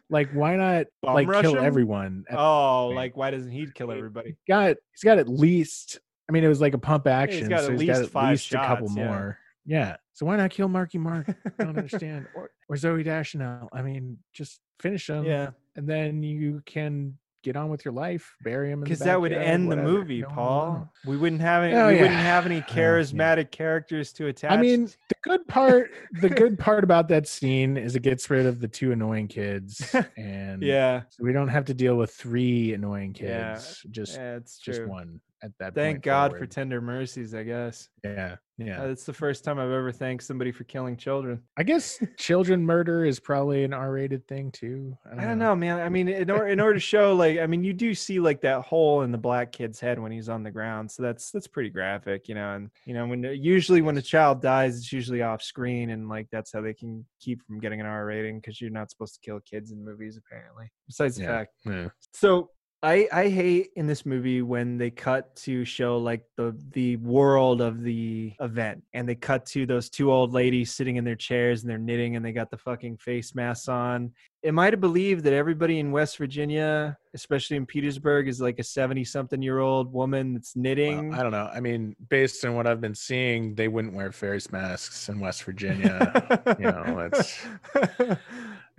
like, 0.10 0.32
why 0.32 0.56
not 0.56 0.86
Bum 1.02 1.16
like 1.16 1.28
kill 1.42 1.56
him? 1.58 1.64
everyone? 1.64 2.26
Oh, 2.32 2.88
like 2.88 3.18
why 3.18 3.32
doesn't 3.32 3.52
he 3.52 3.68
kill 3.74 3.92
everybody? 3.92 4.36
got 4.48 4.76
he's 4.92 5.04
got 5.04 5.18
at 5.18 5.28
least 5.28 6.00
I 6.30 6.32
mean 6.32 6.44
it 6.44 6.48
was 6.48 6.62
like 6.62 6.76
a 6.76 6.78
pump 6.78 7.06
he's 7.06 7.12
action, 7.12 7.50
got 7.50 7.62
so 7.62 7.66
at 7.66 7.72
he's 7.72 7.80
least 7.80 7.94
got 7.94 8.04
at 8.04 8.10
five 8.12 8.32
least 8.32 8.54
a 8.54 8.58
couple 8.58 8.88
shots, 8.88 8.98
yeah. 8.98 9.06
more. 9.08 9.40
Yeah. 9.66 9.96
So 10.14 10.26
why 10.26 10.36
not 10.36 10.52
kill 10.52 10.68
Marky 10.68 11.00
Mark? 11.00 11.28
I 11.30 11.64
don't 11.64 11.78
understand. 11.78 12.28
Or 12.36 12.52
or 12.70 12.76
Zooey 12.76 13.04
Deschanel. 13.04 13.70
I 13.74 13.82
mean, 13.82 14.18
just 14.34 14.60
finish 14.80 15.08
them. 15.08 15.26
Yeah, 15.26 15.50
And 15.76 15.88
then 15.88 16.24
you 16.24 16.62
can 16.66 17.18
get 17.42 17.56
on 17.56 17.70
with 17.70 17.86
your 17.86 17.94
life, 17.94 18.36
bury 18.44 18.70
him 18.72 18.82
because 18.82 19.00
that 19.00 19.20
would 19.20 19.32
end 19.32 19.72
the 19.72 19.78
movie, 19.78 20.24
Paul. 20.24 20.92
We 21.06 21.18
wouldn't 21.18 21.42
have 21.42 21.64
any. 21.64 21.74
Oh, 21.74 21.88
we 21.88 21.96
yeah. 21.96 22.02
wouldn't 22.02 22.20
have 22.20 22.46
any 22.46 22.56
oh, 22.58 22.64
yeah. 22.68 22.76
charismatic 22.76 23.52
characters 23.52 24.12
to 24.14 24.28
attach. 24.28 24.52
I 24.52 24.58
mean, 24.58 24.86
the 24.86 25.16
good 25.24 25.48
part 25.48 25.92
the 26.22 26.30
good 26.44 26.60
part 26.60 26.84
about 26.84 27.08
that 27.10 27.28
scene 27.28 27.78
is 27.78 27.96
it 27.96 28.02
gets 28.02 28.30
rid 28.30 28.46
of 28.46 28.60
the 28.60 28.68
two 28.68 28.92
annoying 28.92 29.28
kids 29.28 29.96
and 30.18 30.62
yeah, 30.62 31.04
so 31.10 31.24
we 31.24 31.34
don't 31.34 31.48
have 31.48 31.66
to 31.66 31.74
deal 31.74 31.96
with 31.96 32.12
three 32.12 32.74
annoying 32.74 33.14
kids. 33.14 33.82
Yeah. 33.86 33.92
Just 33.92 34.18
yeah, 34.18 34.36
it's 34.36 34.60
just 34.60 34.86
one 34.86 35.22
at 35.42 35.52
that 35.60 35.74
Thank 35.74 36.02
God 36.04 36.38
for 36.38 36.46
tender 36.46 36.82
mercies. 36.82 37.34
I 37.34 37.44
guess 37.44 37.90
Yeah. 38.04 38.36
Yeah. 38.58 38.82
Uh, 38.84 38.88
it's 38.88 39.06
the 39.06 39.14
first 39.14 39.46
time 39.46 39.58
I've 39.58 39.72
ever 39.72 39.90
thanked 39.90 40.26
somebody 40.26 40.52
for 40.52 40.66
killing 40.66 40.98
children. 40.98 41.42
I 41.56 41.64
guess 41.64 41.98
children 42.18 42.66
murder 42.66 43.06
is 43.06 43.18
probably 43.18 43.64
an 43.64 43.74
R-rated 43.74 44.28
thing 44.28 44.52
too. 44.52 44.98
I 45.18 45.24
don't 45.24 45.40
know, 45.40 45.56
man. 45.56 45.80
I 45.80 45.88
mean, 45.88 46.10
in 46.10 46.30
order 46.30 46.48
in 46.48 46.60
order 46.60 46.74
to 46.74 46.80
show, 46.82 47.16
like, 47.16 47.40
I 47.40 47.48
mean, 47.48 47.64
you 47.64 47.72
do 47.72 47.94
see 47.94 48.20
like 48.20 48.42
that 48.42 48.64
hole 48.64 49.04
in 49.04 49.14
the 49.14 49.18
black 49.18 49.54
kid's 49.54 49.80
head 49.80 49.98
when 49.98 50.12
he's 50.12 50.28
on 50.28 50.44
the 50.44 50.52
ground, 50.52 50.92
so 50.92 51.02
that's 51.04 51.32
that's 51.32 51.48
pretty 51.48 51.70
graphic, 51.70 52.28
you 52.28 52.36
know. 52.36 52.54
And 52.56 52.70
you 52.86 52.94
know, 52.94 53.08
when 53.08 53.24
usually 53.24 53.82
when 53.82 53.98
a 53.98 54.02
child 54.02 54.42
dies, 54.42 54.78
it's 54.78 54.92
usually 54.92 55.22
off 55.22 55.42
screen, 55.42 55.92
and 55.92 56.10
like 56.10 56.28
that's 56.30 56.52
how 56.52 56.60
they 56.60 56.74
can 56.74 57.06
keep 57.22 57.42
from 57.46 57.62
getting 57.62 57.80
an 57.80 57.86
R 57.86 58.06
rating 58.06 58.42
because 58.42 58.60
you're 58.60 58.72
not 58.72 58.92
supposed 58.92 59.14
to 59.14 59.22
kill 59.22 59.40
kids 59.40 59.72
in 59.72 59.86
movies, 59.86 60.18
apparently. 60.18 60.70
Besides 60.86 61.16
the 61.16 61.24
Yeah. 61.24 61.30
fact, 61.30 61.54
Yeah. 61.66 61.88
so 62.14 62.50
I 62.82 63.10
I 63.12 63.28
hate 63.28 63.72
in 63.76 63.88
this 63.88 64.06
movie 64.06 64.42
when 64.42 64.78
they 64.78 64.90
cut 64.90 65.36
to 65.38 65.66
show 65.66 65.98
like 65.98 66.24
the 66.38 66.56
the 66.72 66.96
world 66.98 67.60
of 67.60 67.84
the 67.84 68.34
event 68.40 68.84
and 68.94 69.08
they 69.08 69.16
cut 69.16 69.46
to 69.48 69.66
those 69.66 69.90
two 69.90 70.12
old 70.12 70.32
ladies 70.32 70.74
sitting 70.74 70.96
in 70.96 71.04
their 71.04 71.16
chairs 71.16 71.62
and 71.62 71.70
they're 71.70 71.78
knitting 71.78 72.16
and 72.16 72.24
they 72.24 72.32
got 72.32 72.50
the 72.50 72.58
fucking 72.58 72.98
face 72.98 73.36
masks 73.36 73.68
on. 73.68 74.14
Am 74.46 74.58
I 74.58 74.70
to 74.70 74.78
believe 74.78 75.24
that 75.24 75.34
everybody 75.34 75.80
in 75.80 75.92
West 75.92 76.18
Virginia, 76.18 76.98
especially 77.14 77.58
in 77.58 77.66
Petersburg, 77.66 78.30
is 78.30 78.40
like 78.40 78.58
a 78.60 78.64
70 78.64 79.04
something 79.04 79.42
year 79.42 79.60
old 79.60 79.92
woman 79.92 80.34
that's 80.34 80.56
knitting? 80.56 81.10
Well, 81.10 81.20
I 81.20 81.24
don't 81.24 81.34
know. 81.34 81.50
I 81.54 81.60
mean, 81.60 81.98
based 82.08 82.46
on 82.46 82.56
what 82.56 82.66
I've 82.66 82.80
been 82.80 82.96
seeing, 82.96 83.56
they 83.56 83.68
wouldn't 83.68 83.94
wear 83.94 84.14
face 84.14 84.50
masks 84.54 85.10
in 85.10 85.20
West 85.20 85.44
Virginia. 85.44 86.56
you 86.58 86.72
know, 86.72 87.10
it's 87.12 87.46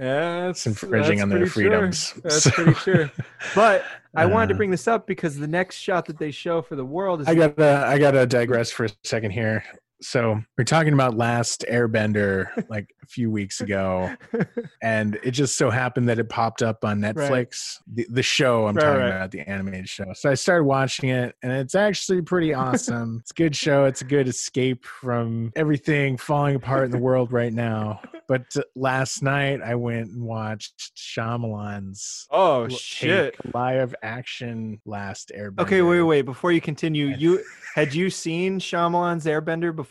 yeah, 0.00 0.48
it's 0.48 0.64
that's, 0.64 0.82
infringing 0.82 1.18
that's 1.18 1.22
on 1.22 1.28
their 1.28 1.46
freedoms. 1.46 2.14
That's 2.22 2.44
So, 2.44 2.50
pretty 2.50 2.74
sure. 2.74 3.10
But 3.54 3.84
I 4.14 4.26
wanted 4.26 4.48
to 4.48 4.54
uh, 4.54 4.56
bring 4.56 4.70
this 4.70 4.88
up 4.88 5.06
because 5.06 5.36
the 5.36 5.46
next 5.46 5.76
shot 5.76 6.06
that 6.06 6.18
they 6.18 6.30
show 6.30 6.62
for 6.62 6.74
the 6.74 6.84
world 6.84 7.20
is 7.20 7.28
I 7.28 7.34
gotta 7.34 7.84
I 7.86 7.98
gotta 7.98 8.26
digress 8.26 8.70
for 8.70 8.86
a 8.86 8.90
second 9.04 9.32
here. 9.32 9.64
So 10.02 10.40
we're 10.56 10.64
talking 10.64 10.94
about 10.94 11.16
Last 11.16 11.64
Airbender 11.70 12.46
like 12.70 12.94
a 13.02 13.06
few 13.06 13.30
weeks 13.30 13.60
ago, 13.60 14.14
and 14.82 15.18
it 15.22 15.32
just 15.32 15.58
so 15.58 15.68
happened 15.68 16.08
that 16.08 16.18
it 16.18 16.28
popped 16.30 16.62
up 16.62 16.84
on 16.84 17.00
Netflix. 17.00 17.76
The, 17.92 18.06
the 18.08 18.22
show 18.22 18.66
I'm 18.66 18.76
Right, 18.76 18.82
talking 18.84 19.00
right. 19.02 19.08
about, 19.08 19.30
the 19.30 19.40
animated 19.40 19.88
show. 19.88 20.12
So 20.14 20.30
I 20.30 20.34
started 20.34 20.64
watching 20.64 21.10
it, 21.10 21.34
and 21.42 21.52
it's 21.52 21.74
actually 21.74 22.22
pretty 22.22 22.54
awesome. 22.54 23.18
it's 23.20 23.30
a 23.30 23.34
good 23.34 23.54
show. 23.54 23.84
It's 23.84 24.00
a 24.00 24.06
good 24.06 24.26
escape 24.26 24.84
from 24.86 25.52
everything 25.54 26.16
falling 26.16 26.56
apart 26.56 26.86
in 26.86 26.90
the 26.92 26.98
world 26.98 27.32
right 27.32 27.52
now. 27.52 28.00
But 28.26 28.46
uh, 28.56 28.62
last 28.76 29.22
night 29.22 29.60
I 29.60 29.74
went 29.74 30.10
and 30.12 30.22
watched 30.24 30.92
Shyamalan's 30.96 32.26
Oh 32.30 32.68
shit. 32.68 33.34
live 33.52 33.94
action 34.02 34.80
Last 34.86 35.32
Airbender. 35.36 35.60
Okay, 35.62 35.82
wait, 35.82 36.02
wait. 36.02 36.22
Before 36.22 36.52
you 36.52 36.60
continue, 36.60 37.08
you 37.08 37.42
had 37.74 37.92
you 37.92 38.08
seen 38.08 38.58
Shyamalan's 38.60 39.26
Airbender 39.26 39.74
before 39.74 39.89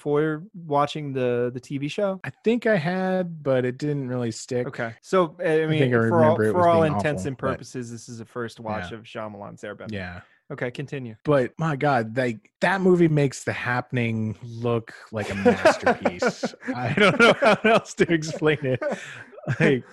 watching 0.53 1.13
the 1.13 1.51
the 1.53 1.59
TV 1.59 1.89
show? 1.89 2.19
I 2.23 2.29
think 2.43 2.65
I 2.65 2.75
had, 2.77 3.43
but 3.43 3.65
it 3.65 3.77
didn't 3.77 4.07
really 4.07 4.31
stick. 4.31 4.67
Okay, 4.67 4.93
so 5.01 5.35
I 5.43 5.65
mean, 5.65 5.83
I 5.83 5.89
for 5.91 6.23
all 6.23 6.35
for 6.35 6.67
all 6.67 6.83
intents 6.83 7.21
awful, 7.23 7.27
and 7.29 7.37
but- 7.37 7.47
purposes, 7.51 7.91
this 7.91 8.09
is 8.09 8.19
a 8.19 8.25
first 8.25 8.59
watch 8.59 8.91
Yeah. 8.91 8.97
of 8.97 9.03
Shyamalan's 9.03 9.61
Airbender. 9.61 9.91
Yeah. 9.91 10.21
Okay, 10.51 10.71
continue. 10.71 11.15
But 11.25 11.53
my 11.59 11.75
God, 11.75 12.17
like 12.17 12.49
that 12.61 12.81
movie 12.81 13.07
makes 13.07 13.43
the 13.43 13.53
happening 13.53 14.35
look 14.43 14.93
like 15.11 15.29
a 15.29 15.35
masterpiece. 15.35 16.55
I 16.75 16.93
don't 16.93 17.19
know 17.19 17.33
how 17.39 17.57
else 17.65 17.93
to 17.95 18.11
explain 18.11 18.57
it. 18.63 18.81
Like 19.59 19.83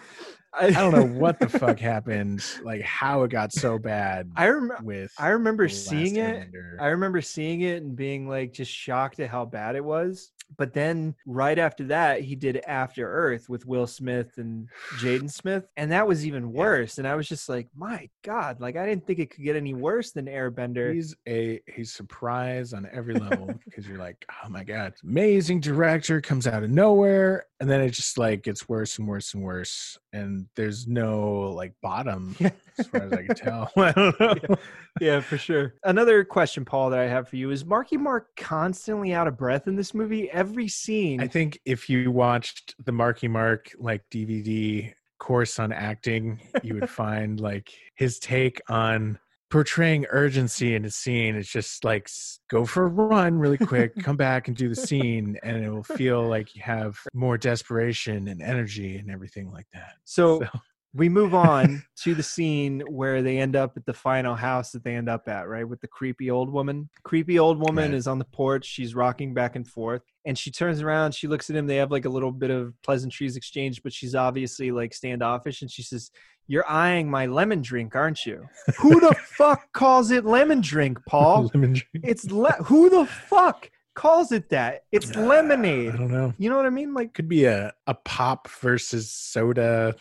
I 0.59 0.71
don't 0.71 0.93
know 0.93 1.05
what 1.05 1.39
the 1.39 1.49
fuck 1.59 1.79
happened, 1.79 2.45
like 2.63 2.83
how 2.83 3.23
it 3.23 3.31
got 3.31 3.53
so 3.53 3.79
bad 3.79 4.31
I 4.37 4.47
remember. 4.47 4.83
with 4.83 5.13
I 5.19 5.29
remember 5.29 5.69
seeing 5.69 6.17
it. 6.17 6.51
Airbender. 6.53 6.81
I 6.81 6.87
remember 6.89 7.21
seeing 7.21 7.61
it 7.63 7.83
and 7.83 7.95
being 7.95 8.29
like 8.29 8.53
just 8.53 8.71
shocked 8.73 9.21
at 9.21 9.31
how 9.31 9.45
bad 9.45 9.77
it 9.77 9.85
was. 9.85 10.33
But 10.57 10.73
then 10.73 11.15
right 11.27 11.59
after 11.59 11.85
that, 11.85 12.21
he 12.21 12.37
did 12.37 12.63
After 12.67 13.11
Earth 13.11 13.49
with 13.49 13.67
Will 13.67 13.87
Smith 13.87 14.39
and 14.39 14.69
Jaden 14.99 15.31
Smith, 15.31 15.67
and 15.77 15.91
that 15.91 16.07
was 16.07 16.25
even 16.25 16.53
worse. 16.53 16.99
And 16.99 17.07
I 17.07 17.17
was 17.17 17.29
just 17.29 17.49
like, 17.49 17.69
my 17.75 18.09
God, 18.23 18.61
like 18.61 18.77
I 18.77 18.87
didn't 18.87 19.07
think 19.07 19.19
it 19.19 19.31
could 19.31 19.45
get 19.45 19.57
any 19.57 19.75
worse 19.75 20.13
than 20.13 20.27
Airbender. 20.27 20.95
He's 20.95 21.17
a 21.29 21.61
he's 21.67 21.93
surprised 21.93 22.75
on 22.75 22.89
every 22.93 23.15
level 23.15 23.53
because 23.65 23.89
you're 23.89 23.99
like, 23.99 24.25
oh 24.45 24.49
my 24.49 24.63
god, 24.63 24.95
amazing 25.03 25.61
director 25.61 26.21
comes 26.21 26.47
out 26.47 26.63
of 26.63 26.71
nowhere, 26.71 27.47
and 27.61 27.71
then 27.71 27.81
it 27.81 27.91
just 27.91 28.19
like 28.19 28.43
gets 28.43 28.69
worse 28.69 28.99
and 28.99 29.09
worse 29.09 29.33
and 29.35 29.43
worse, 29.43 29.99
and 30.13 30.47
there's 30.57 30.87
no 30.87 31.53
like 31.55 31.73
bottom 31.83 32.37
Yeah. 32.39 32.51
as 32.79 32.87
far 32.89 33.03
as 33.05 33.13
I 33.13 33.23
can 33.23 33.35
tell. 33.35 33.71
I 33.77 33.93
don't 33.93 34.21
know. 34.21 34.57
yeah, 35.01 35.21
for 35.21 35.39
sure. 35.39 35.75
Another 35.85 36.25
question, 36.25 36.65
Paul, 36.65 36.91
that 36.91 36.99
I 36.99 37.07
have 37.09 37.29
for 37.29 37.37
you 37.37 37.51
is 37.51 37.65
Marky 37.65 37.97
Mark 37.97 38.29
constantly 38.37 39.15
out 39.15 39.27
of 39.27 39.37
breath 39.39 39.67
in 39.67 39.77
this 39.77 39.95
movie? 39.95 40.31
Every 40.31 40.69
scene. 40.69 41.21
I 41.21 41.29
think 41.29 41.59
if 41.65 41.89
you 41.89 42.11
watched 42.11 42.75
the 42.85 42.93
Marky 42.93 43.29
Mark 43.29 43.71
like 43.79 44.03
DVD 44.13 44.93
course 45.19 45.59
on 45.59 45.73
acting, 45.73 46.41
you 46.63 46.75
would 46.75 46.91
find 46.91 47.41
like 47.41 47.73
his 47.95 48.19
take 48.19 48.61
on 48.69 49.19
portraying 49.51 50.07
urgency 50.11 50.75
in 50.75 50.85
a 50.85 50.91
scene. 50.91 51.37
It's 51.37 51.49
just 51.49 51.85
like 51.85 52.09
go 52.51 52.65
for 52.65 52.85
a 52.85 52.89
run 52.89 53.39
really 53.39 53.59
quick, 53.59 53.95
come 54.03 54.17
back 54.17 54.49
and 54.49 54.57
do 54.57 54.69
the 54.69 54.75
scene, 54.77 55.39
and 55.43 55.65
it 55.65 55.71
will 55.71 55.83
feel 55.85 56.27
like 56.27 56.55
you 56.55 56.63
have 56.63 56.99
more 57.15 57.39
desperation 57.39 58.29
and 58.29 58.43
energy 58.43 58.97
and 58.99 59.11
everything 59.11 59.51
like 59.51 59.67
that. 59.73 59.95
so 60.05 60.41
So- 60.41 60.61
we 60.95 61.11
move 61.11 61.35
on 61.35 61.83
to 62.05 62.15
the 62.15 62.23
scene 62.23 62.81
where 62.89 63.21
they 63.21 63.37
end 63.37 63.55
up 63.55 63.77
at 63.77 63.85
the 63.85 63.93
final 63.93 64.35
house 64.35 64.71
that 64.73 64.83
they 64.83 64.95
end 64.95 65.11
up 65.11 65.29
at, 65.29 65.47
right? 65.47 65.69
With 65.69 65.83
the 65.83 65.89
creepy 65.89 66.31
old 66.31 66.49
woman. 66.51 66.89
Creepy 67.03 67.39
old 67.39 67.59
woman 67.59 67.91
Right. 67.91 67.95
is 67.99 68.07
on 68.07 68.19
the 68.19 68.25
porch. 68.25 68.65
She's 68.65 68.95
rocking 68.95 69.35
back 69.35 69.57
and 69.57 69.69
forth. 69.69 70.01
And 70.25 70.39
she 70.39 70.51
turns 70.51 70.81
around, 70.81 71.15
she 71.15 71.27
looks 71.29 71.51
at 71.51 71.57
him. 71.57 71.67
They 71.67 71.77
have 71.77 71.91
like 71.91 72.07
a 72.07 72.09
little 72.09 72.33
bit 72.33 72.51
of 72.51 72.73
pleasantries 72.83 73.37
exchanged, 73.37 73.83
but 73.83 73.93
she's 73.93 74.15
obviously 74.15 74.71
like 74.71 74.95
standoffish. 74.95 75.61
And 75.61 75.71
she 75.71 75.83
says, 75.83 76.11
You're 76.49 76.69
eyeing 76.71 77.11
my 77.11 77.27
lemon 77.27 77.61
drink, 77.63 77.97
aren't 77.97 78.25
you? 78.25 78.47
Who 78.79 79.01
the 79.01 79.15
fuck 79.15 79.73
calls 79.73 80.11
it 80.11 80.25
lemon 80.25 80.61
drink, 80.61 80.99
Paul? 81.09 81.51
Lemon 81.55 81.73
drink. 81.73 82.05
It's 82.05 82.31
le- 82.31 82.63
who 82.65 82.89
the 82.89 83.05
fuck 83.07 83.69
calls 83.95 84.31
it 84.31 84.49
that? 84.51 84.83
It's 84.93 85.17
Uh, 85.17 85.21
lemonade. 85.23 85.95
I 85.95 85.97
don't 85.97 86.11
know. 86.13 86.35
You 86.39 86.51
know 86.51 86.57
what 86.57 86.67
I 86.67 86.71
mean? 86.71 86.95
Like, 86.95 87.15
Could 87.15 87.29
be 87.29 87.45
a, 87.47 87.73
a 87.89 87.95
pop 87.95 88.49
versus 88.61 89.11
soda 89.13 89.95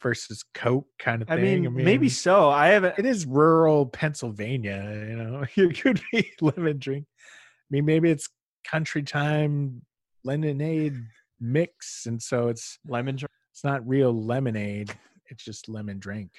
versus 0.00 0.44
Coke 0.54 0.86
kind 0.98 1.20
of 1.22 1.28
thing. 1.28 1.36
I 1.38 1.40
thing. 1.42 1.62
mean, 1.74 1.84
maybe 1.84 2.08
so. 2.08 2.48
I 2.48 2.68
haven't. 2.68 2.98
it 2.98 3.06
is 3.06 3.26
rural 3.26 3.86
Pennsylvania, 3.86 5.04
you 5.08 5.16
know. 5.16 5.44
It 5.56 5.80
could 5.80 6.00
be 6.10 6.32
lemon 6.40 6.78
drink. 6.78 7.04
I 7.10 7.66
mean, 7.70 7.84
maybe 7.84 8.10
it's 8.10 8.28
country 8.64 9.02
time 9.02 9.82
lemonade 10.24 10.94
mix, 11.40 12.06
and 12.06 12.22
so 12.22 12.48
it's 12.48 12.78
Lemon 12.86 13.16
drink. 13.16 13.30
it's 13.52 13.64
not 13.64 13.86
real 13.86 14.12
lemonade. 14.12 14.94
It's 15.32 15.44
just 15.44 15.68
lemon 15.68 15.98
drink. 15.98 16.30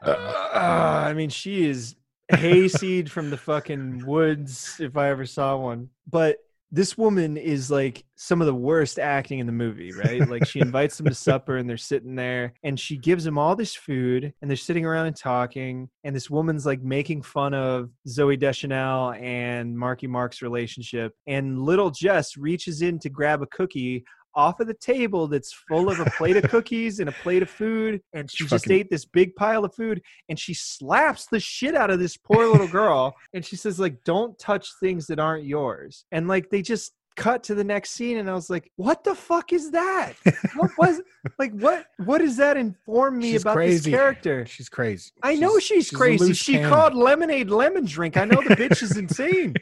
I. 0.00 0.10
Uh, 0.10 1.04
I 1.08 1.12
mean, 1.12 1.28
she 1.28 1.68
is 1.68 1.96
hayseed 2.30 3.10
from 3.10 3.30
the 3.30 3.36
fucking 3.36 4.06
woods 4.06 4.76
if 4.78 4.96
I 4.96 5.10
ever 5.10 5.26
saw 5.26 5.56
one. 5.56 5.88
But 6.08 6.38
this 6.70 6.96
woman 6.96 7.36
is 7.36 7.70
like 7.70 8.04
some 8.14 8.40
of 8.40 8.46
the 8.46 8.54
worst 8.54 8.98
acting 8.98 9.40
in 9.40 9.46
the 9.46 9.52
movie, 9.52 9.92
right? 9.92 10.26
Like 10.26 10.46
she 10.46 10.60
invites 10.68 10.96
them 10.96 11.06
to 11.06 11.14
supper 11.14 11.56
and 11.56 11.68
they're 11.68 11.76
sitting 11.76 12.14
there 12.14 12.54
and 12.62 12.78
she 12.78 12.96
gives 12.96 13.24
them 13.24 13.36
all 13.36 13.56
this 13.56 13.74
food 13.74 14.32
and 14.40 14.50
they're 14.50 14.56
sitting 14.56 14.86
around 14.86 15.06
and 15.06 15.16
talking. 15.16 15.90
And 16.04 16.14
this 16.14 16.30
woman's 16.30 16.64
like 16.64 16.82
making 16.82 17.22
fun 17.22 17.54
of 17.54 17.90
Zooey 18.08 18.38
Deschanel 18.38 19.12
and 19.12 19.76
Marky 19.76 20.06
Mark's 20.06 20.42
relationship. 20.42 21.12
And 21.26 21.60
little 21.60 21.90
Jess 21.90 22.36
reaches 22.36 22.82
in 22.82 23.00
to 23.00 23.10
grab 23.10 23.42
a 23.42 23.46
cookie 23.46 24.04
off 24.34 24.60
of 24.60 24.66
the 24.66 24.74
table 24.74 25.26
that's 25.28 25.52
full 25.68 25.90
of 25.90 26.00
a 26.00 26.06
plate 26.16 26.36
of 26.36 26.44
cookies 26.50 27.00
and 27.00 27.08
a 27.08 27.12
plate 27.12 27.42
of 27.42 27.50
food. 27.50 28.00
And 28.14 28.30
she 28.30 28.44
just 28.46 28.64
Fucking- 28.64 28.76
ate 28.78 28.90
this 28.90 29.04
big 29.04 29.34
pile 29.36 29.64
of 29.64 29.74
food 29.74 30.00
and 30.28 30.38
she 30.38 30.54
slaps 30.54 31.26
the 31.26 31.40
shit 31.40 31.74
out 31.74 31.90
of 31.90 31.98
this 31.98 32.16
poor 32.16 32.46
little 32.46 32.68
girl 32.68 33.14
and 33.34 33.44
she 33.44 33.56
says 33.56 33.78
like 33.80 34.02
don't 34.04 34.38
touch 34.38 34.68
things 34.80 35.06
that 35.06 35.18
aren't 35.18 35.44
yours 35.44 36.04
and 36.12 36.28
like 36.28 36.50
they 36.50 36.62
just 36.62 36.92
cut 37.14 37.42
to 37.44 37.54
the 37.54 37.62
next 37.64 37.90
scene 37.90 38.16
and 38.16 38.30
i 38.30 38.32
was 38.32 38.48
like 38.48 38.70
what 38.76 39.04
the 39.04 39.14
fuck 39.14 39.52
is 39.52 39.70
that 39.70 40.14
what 40.56 40.70
was 40.78 41.02
like 41.38 41.52
what 41.52 41.86
what 41.98 42.18
does 42.18 42.38
that 42.38 42.56
inform 42.56 43.18
me 43.18 43.32
She's 43.32 43.42
about 43.42 43.54
crazy. 43.56 43.90
this 43.90 43.98
character 43.98 44.46
She's 44.46 44.68
crazy. 44.70 45.10
i 45.22 45.34
know 45.34 45.58
she's, 45.58 45.92
a 45.92 45.94
crazy 45.94 46.32
she 46.32 46.54
cannon. 46.54 46.70
called 46.70 46.94
lemonade 46.94 47.50
lemon 47.50 47.84
drink 47.84 48.16
i 48.16 48.24
know 48.24 48.40
the 48.48 48.56
bitch 48.56 48.82
is 48.82 48.96
insane 48.96 49.54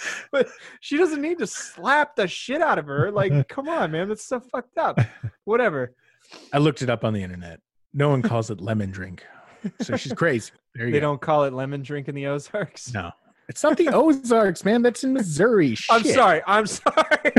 but 0.32 0.48
she 0.80 0.96
doesn't 0.96 1.20
need 1.22 1.38
to 1.38 1.46
slap 1.46 2.14
the 2.16 2.26
shit 2.28 2.60
out 2.62 2.78
of 2.78 2.86
her 2.86 3.10
like 3.10 3.48
come 3.48 3.68
on 3.68 3.90
man 3.90 4.08
that's 4.08 4.24
so 4.24 4.40
fucked 4.40 4.78
up 4.78 4.98
whatever 5.44 5.94
I 6.52 6.58
looked 6.58 6.82
it 6.82 6.90
up 6.90 7.04
on 7.04 7.14
the 7.14 7.22
internet. 7.22 7.60
No 7.94 8.10
one 8.10 8.20
calls 8.20 8.50
it 8.50 8.60
lemon 8.60 8.90
drink, 8.90 9.24
so 9.80 9.96
she's 9.96 10.12
crazy. 10.12 10.52
They 10.74 10.90
go. 10.90 11.00
don't 11.00 11.20
call 11.20 11.44
it 11.44 11.54
lemon 11.54 11.82
drink 11.82 12.06
in 12.08 12.14
the 12.14 12.26
ozarks 12.26 12.92
No, 12.92 13.12
it's 13.48 13.62
not 13.62 13.78
the 13.78 13.88
Ozarks, 13.88 14.62
man. 14.62 14.82
That's 14.82 15.04
in 15.04 15.14
Missouri. 15.14 15.74
I'm 15.90 16.04
sorry. 16.04 16.42
I'm 16.46 16.66
sorry. 16.66 17.32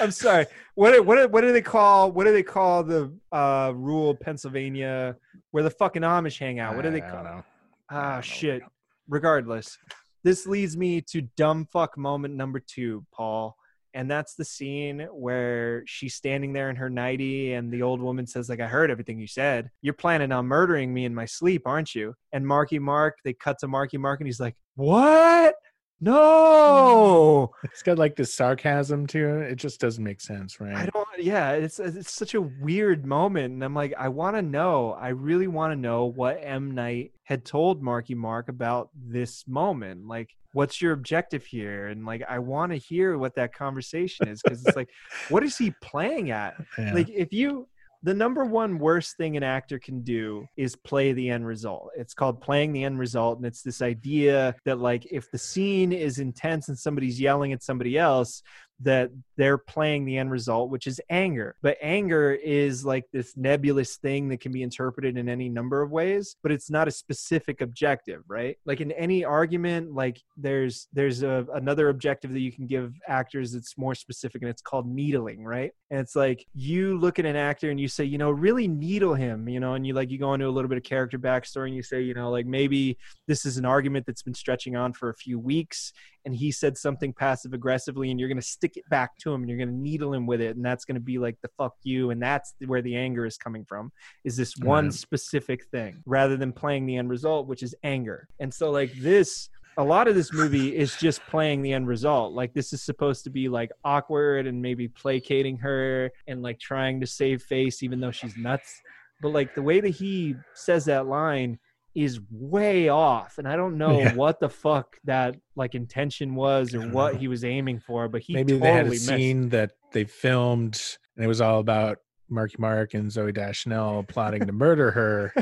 I'm 0.00 0.10
sorry. 0.10 0.46
What 0.74 0.92
do- 0.92 1.02
what 1.02 1.30
what 1.30 1.42
do 1.42 1.52
they 1.52 1.60
call 1.60 2.10
what 2.12 2.24
do 2.24 2.32
they 2.32 2.42
call 2.42 2.82
the 2.84 3.12
uh 3.32 3.72
rural 3.74 4.14
Pennsylvania 4.14 5.16
where 5.50 5.62
the 5.62 5.70
fucking 5.70 6.02
Amish 6.02 6.38
hang 6.38 6.58
out? 6.58 6.74
What 6.74 6.82
do 6.82 6.90
they 6.90 7.00
call? 7.02 7.10
don't 7.22 7.24
know. 7.24 7.44
I 7.90 7.94
Ah, 7.94 8.00
don't 8.02 8.14
know. 8.16 8.20
shit. 8.22 8.62
Regardless, 9.08 9.76
this 10.24 10.46
leads 10.46 10.76
me 10.76 11.00
to 11.12 11.22
dumb 11.36 11.66
fuck 11.72 11.96
moment 11.96 12.34
number 12.34 12.60
two, 12.60 13.04
Paul. 13.12 13.56
And 13.94 14.10
that's 14.10 14.34
the 14.34 14.44
scene 14.44 15.06
where 15.12 15.82
she's 15.86 16.14
standing 16.14 16.54
there 16.54 16.70
in 16.70 16.76
her 16.76 16.88
nightie, 16.88 17.52
and 17.52 17.70
the 17.70 17.82
old 17.82 18.00
woman 18.00 18.26
says, 18.26 18.48
"Like 18.48 18.60
I 18.60 18.66
heard 18.66 18.90
everything 18.90 19.18
you 19.18 19.26
said. 19.26 19.70
You're 19.82 19.92
planning 19.92 20.32
on 20.32 20.46
murdering 20.46 20.94
me 20.94 21.04
in 21.04 21.14
my 21.14 21.26
sleep, 21.26 21.62
aren't 21.66 21.94
you?" 21.94 22.14
And 22.32 22.46
Marky 22.46 22.78
Mark, 22.78 23.18
they 23.22 23.34
cut 23.34 23.58
to 23.58 23.68
Marky 23.68 23.98
Mark, 23.98 24.20
and 24.20 24.26
he's 24.26 24.40
like, 24.40 24.56
"What? 24.76 25.54
No!" 26.02 27.52
It's 27.64 27.82
got 27.82 27.98
like 27.98 28.16
this 28.16 28.34
sarcasm 28.34 29.06
to 29.08 29.38
it. 29.38 29.52
It 29.52 29.56
just 29.56 29.80
doesn't 29.80 30.02
make 30.02 30.20
sense, 30.20 30.60
right? 30.60 30.74
I 30.74 30.86
don't. 30.86 31.08
Yeah, 31.18 31.52
it's 31.52 31.80
uh, 31.80 31.92
it's 31.94 32.12
such 32.12 32.34
a 32.34 32.40
weird 32.40 33.06
moment, 33.06 33.54
and 33.54 33.64
I'm 33.64 33.74
like, 33.74 33.94
I 33.96 34.08
want 34.08 34.36
to 34.36 34.42
know. 34.42 34.92
I 34.92 35.08
really 35.08 35.46
want 35.46 35.72
to 35.72 35.76
know 35.76 36.06
what 36.06 36.38
M 36.42 36.72
Night 36.72 37.12
had 37.24 37.44
told 37.44 37.82
Marky 37.82 38.14
Mark 38.14 38.48
about 38.48 38.90
this 38.94 39.46
moment. 39.46 40.06
Like, 40.06 40.36
what's 40.52 40.82
your 40.82 40.92
objective 40.92 41.44
here? 41.46 41.86
And 41.86 42.04
like, 42.04 42.22
I 42.28 42.38
want 42.40 42.72
to 42.72 42.78
hear 42.78 43.16
what 43.16 43.34
that 43.36 43.54
conversation 43.54 44.28
is 44.28 44.42
because 44.42 44.64
it's 44.66 44.76
like, 44.76 44.90
what 45.28 45.42
is 45.42 45.56
he 45.56 45.72
playing 45.82 46.30
at? 46.30 46.54
Yeah. 46.78 46.94
Like, 46.94 47.08
if 47.08 47.32
you. 47.32 47.68
The 48.04 48.14
number 48.14 48.44
one 48.44 48.78
worst 48.78 49.16
thing 49.16 49.36
an 49.36 49.44
actor 49.44 49.78
can 49.78 50.02
do 50.02 50.46
is 50.56 50.74
play 50.74 51.12
the 51.12 51.30
end 51.30 51.46
result. 51.46 51.90
It's 51.96 52.14
called 52.14 52.40
playing 52.40 52.72
the 52.72 52.82
end 52.82 52.98
result. 52.98 53.38
And 53.38 53.46
it's 53.46 53.62
this 53.62 53.80
idea 53.80 54.56
that, 54.64 54.80
like, 54.80 55.06
if 55.12 55.30
the 55.30 55.38
scene 55.38 55.92
is 55.92 56.18
intense 56.18 56.68
and 56.68 56.76
somebody's 56.76 57.20
yelling 57.20 57.52
at 57.52 57.62
somebody 57.62 57.96
else, 57.96 58.42
that 58.82 59.10
they're 59.36 59.58
playing 59.58 60.04
the 60.04 60.18
end 60.18 60.30
result, 60.30 60.70
which 60.70 60.86
is 60.86 61.00
anger. 61.08 61.56
But 61.62 61.78
anger 61.80 62.32
is 62.32 62.84
like 62.84 63.04
this 63.12 63.36
nebulous 63.36 63.96
thing 63.96 64.28
that 64.28 64.40
can 64.40 64.52
be 64.52 64.62
interpreted 64.62 65.16
in 65.16 65.28
any 65.28 65.48
number 65.48 65.82
of 65.82 65.90
ways, 65.90 66.36
but 66.42 66.52
it's 66.52 66.70
not 66.70 66.88
a 66.88 66.90
specific 66.90 67.60
objective, 67.60 68.22
right? 68.28 68.56
Like 68.66 68.80
in 68.80 68.92
any 68.92 69.24
argument, 69.24 69.94
like 69.94 70.20
there's 70.36 70.88
there's 70.92 71.22
a, 71.22 71.46
another 71.54 71.88
objective 71.88 72.32
that 72.32 72.40
you 72.40 72.52
can 72.52 72.66
give 72.66 72.94
actors 73.08 73.52
that's 73.52 73.78
more 73.78 73.94
specific, 73.94 74.42
and 74.42 74.50
it's 74.50 74.62
called 74.62 74.86
needling, 74.86 75.44
right? 75.44 75.72
And 75.90 76.00
it's 76.00 76.16
like 76.16 76.46
you 76.54 76.98
look 76.98 77.18
at 77.18 77.26
an 77.26 77.36
actor 77.36 77.70
and 77.70 77.80
you 77.80 77.88
say, 77.88 78.04
you 78.04 78.18
know, 78.18 78.30
really 78.30 78.68
needle 78.68 79.14
him, 79.14 79.48
you 79.48 79.60
know, 79.60 79.74
and 79.74 79.86
you 79.86 79.94
like 79.94 80.10
you 80.10 80.18
go 80.18 80.34
into 80.34 80.46
a 80.46 80.50
little 80.50 80.68
bit 80.68 80.78
of 80.78 80.84
character 80.84 81.18
backstory 81.18 81.66
and 81.66 81.76
you 81.76 81.82
say, 81.82 82.02
you 82.02 82.14
know, 82.14 82.30
like 82.30 82.46
maybe 82.46 82.98
this 83.28 83.46
is 83.46 83.56
an 83.56 83.64
argument 83.64 84.06
that's 84.06 84.22
been 84.22 84.34
stretching 84.34 84.76
on 84.76 84.92
for 84.92 85.10
a 85.10 85.14
few 85.14 85.38
weeks 85.38 85.92
and 86.24 86.34
he 86.34 86.52
said 86.52 86.76
something 86.76 87.12
passive 87.12 87.52
aggressively 87.52 88.10
and 88.10 88.20
you're 88.20 88.28
going 88.28 88.40
to 88.40 88.46
stick 88.46 88.76
it 88.76 88.88
back 88.88 89.16
to 89.18 89.32
him 89.32 89.42
and 89.42 89.48
you're 89.48 89.58
going 89.58 89.68
to 89.68 89.74
needle 89.74 90.12
him 90.12 90.26
with 90.26 90.40
it 90.40 90.56
and 90.56 90.64
that's 90.64 90.84
going 90.84 90.94
to 90.94 91.00
be 91.00 91.18
like 91.18 91.36
the 91.42 91.48
fuck 91.58 91.74
you 91.82 92.10
and 92.10 92.22
that's 92.22 92.54
where 92.66 92.82
the 92.82 92.96
anger 92.96 93.26
is 93.26 93.36
coming 93.36 93.64
from 93.64 93.90
is 94.24 94.36
this 94.36 94.56
one 94.58 94.84
Right. 94.86 94.92
specific 94.94 95.64
thing 95.66 96.02
rather 96.06 96.36
than 96.36 96.52
playing 96.52 96.86
the 96.86 96.96
end 96.96 97.10
result 97.10 97.46
which 97.46 97.62
is 97.62 97.74
anger 97.82 98.28
and 98.40 98.52
so 98.52 98.70
like 98.70 98.92
this 98.94 99.48
a 99.78 99.82
lot 99.82 100.06
of 100.06 100.14
this 100.14 100.32
movie 100.34 100.76
is 100.76 100.94
just 100.96 101.22
playing 101.28 101.62
the 101.62 101.72
end 101.72 101.86
result. 101.88 102.34
Like 102.34 102.52
this 102.52 102.74
is 102.74 102.82
supposed 102.82 103.24
to 103.24 103.30
be 103.30 103.48
like 103.48 103.70
awkward 103.84 104.46
and 104.46 104.60
maybe 104.60 104.86
placating 104.86 105.56
her 105.58 106.10
and 106.26 106.42
like 106.42 106.60
trying 106.60 107.00
to 107.00 107.06
save 107.06 107.42
face 107.42 107.82
even 107.82 107.98
though 107.98 108.10
she's 108.10 108.36
nuts. 108.36 108.82
But 109.22 109.30
like 109.30 109.54
the 109.54 109.62
way 109.62 109.80
that 109.80 109.88
he 109.88 110.34
says 110.54 110.84
that 110.84 111.06
line 111.06 111.58
is 111.94 112.20
way 112.30 112.88
off 112.88 113.36
and 113.38 113.46
I 113.46 113.54
don't 113.56 113.76
know 113.76 113.98
Yeah. 113.98 114.14
what 114.14 114.40
the 114.40 114.48
fuck 114.48 114.96
that 115.04 115.36
like 115.56 115.74
intention 115.74 116.34
was 116.34 116.74
or 116.74 116.88
what 116.88 117.14
know. 117.14 117.18
he 117.20 117.28
was 117.28 117.44
aiming 117.44 117.80
for, 117.80 118.08
but 118.08 118.22
he 118.22 118.32
Maybe 118.32 118.52
totally 118.54 118.68
they 118.70 118.74
had 118.76 118.86
a 118.86 118.90
missed. 118.90 119.06
scene 119.06 119.48
that 119.50 119.72
they 119.92 120.04
filmed 120.04 120.80
and 121.16 121.24
it 121.24 121.28
was 121.28 121.40
all 121.42 121.58
about 121.60 121.98
Marky 122.30 122.56
Mark 122.58 122.94
and 122.94 123.10
Zooey 123.10 123.34
Deschanel 123.34 124.04
plotting 124.04 124.46
to 124.46 124.52
murder 124.52 124.90
her. 124.92 125.34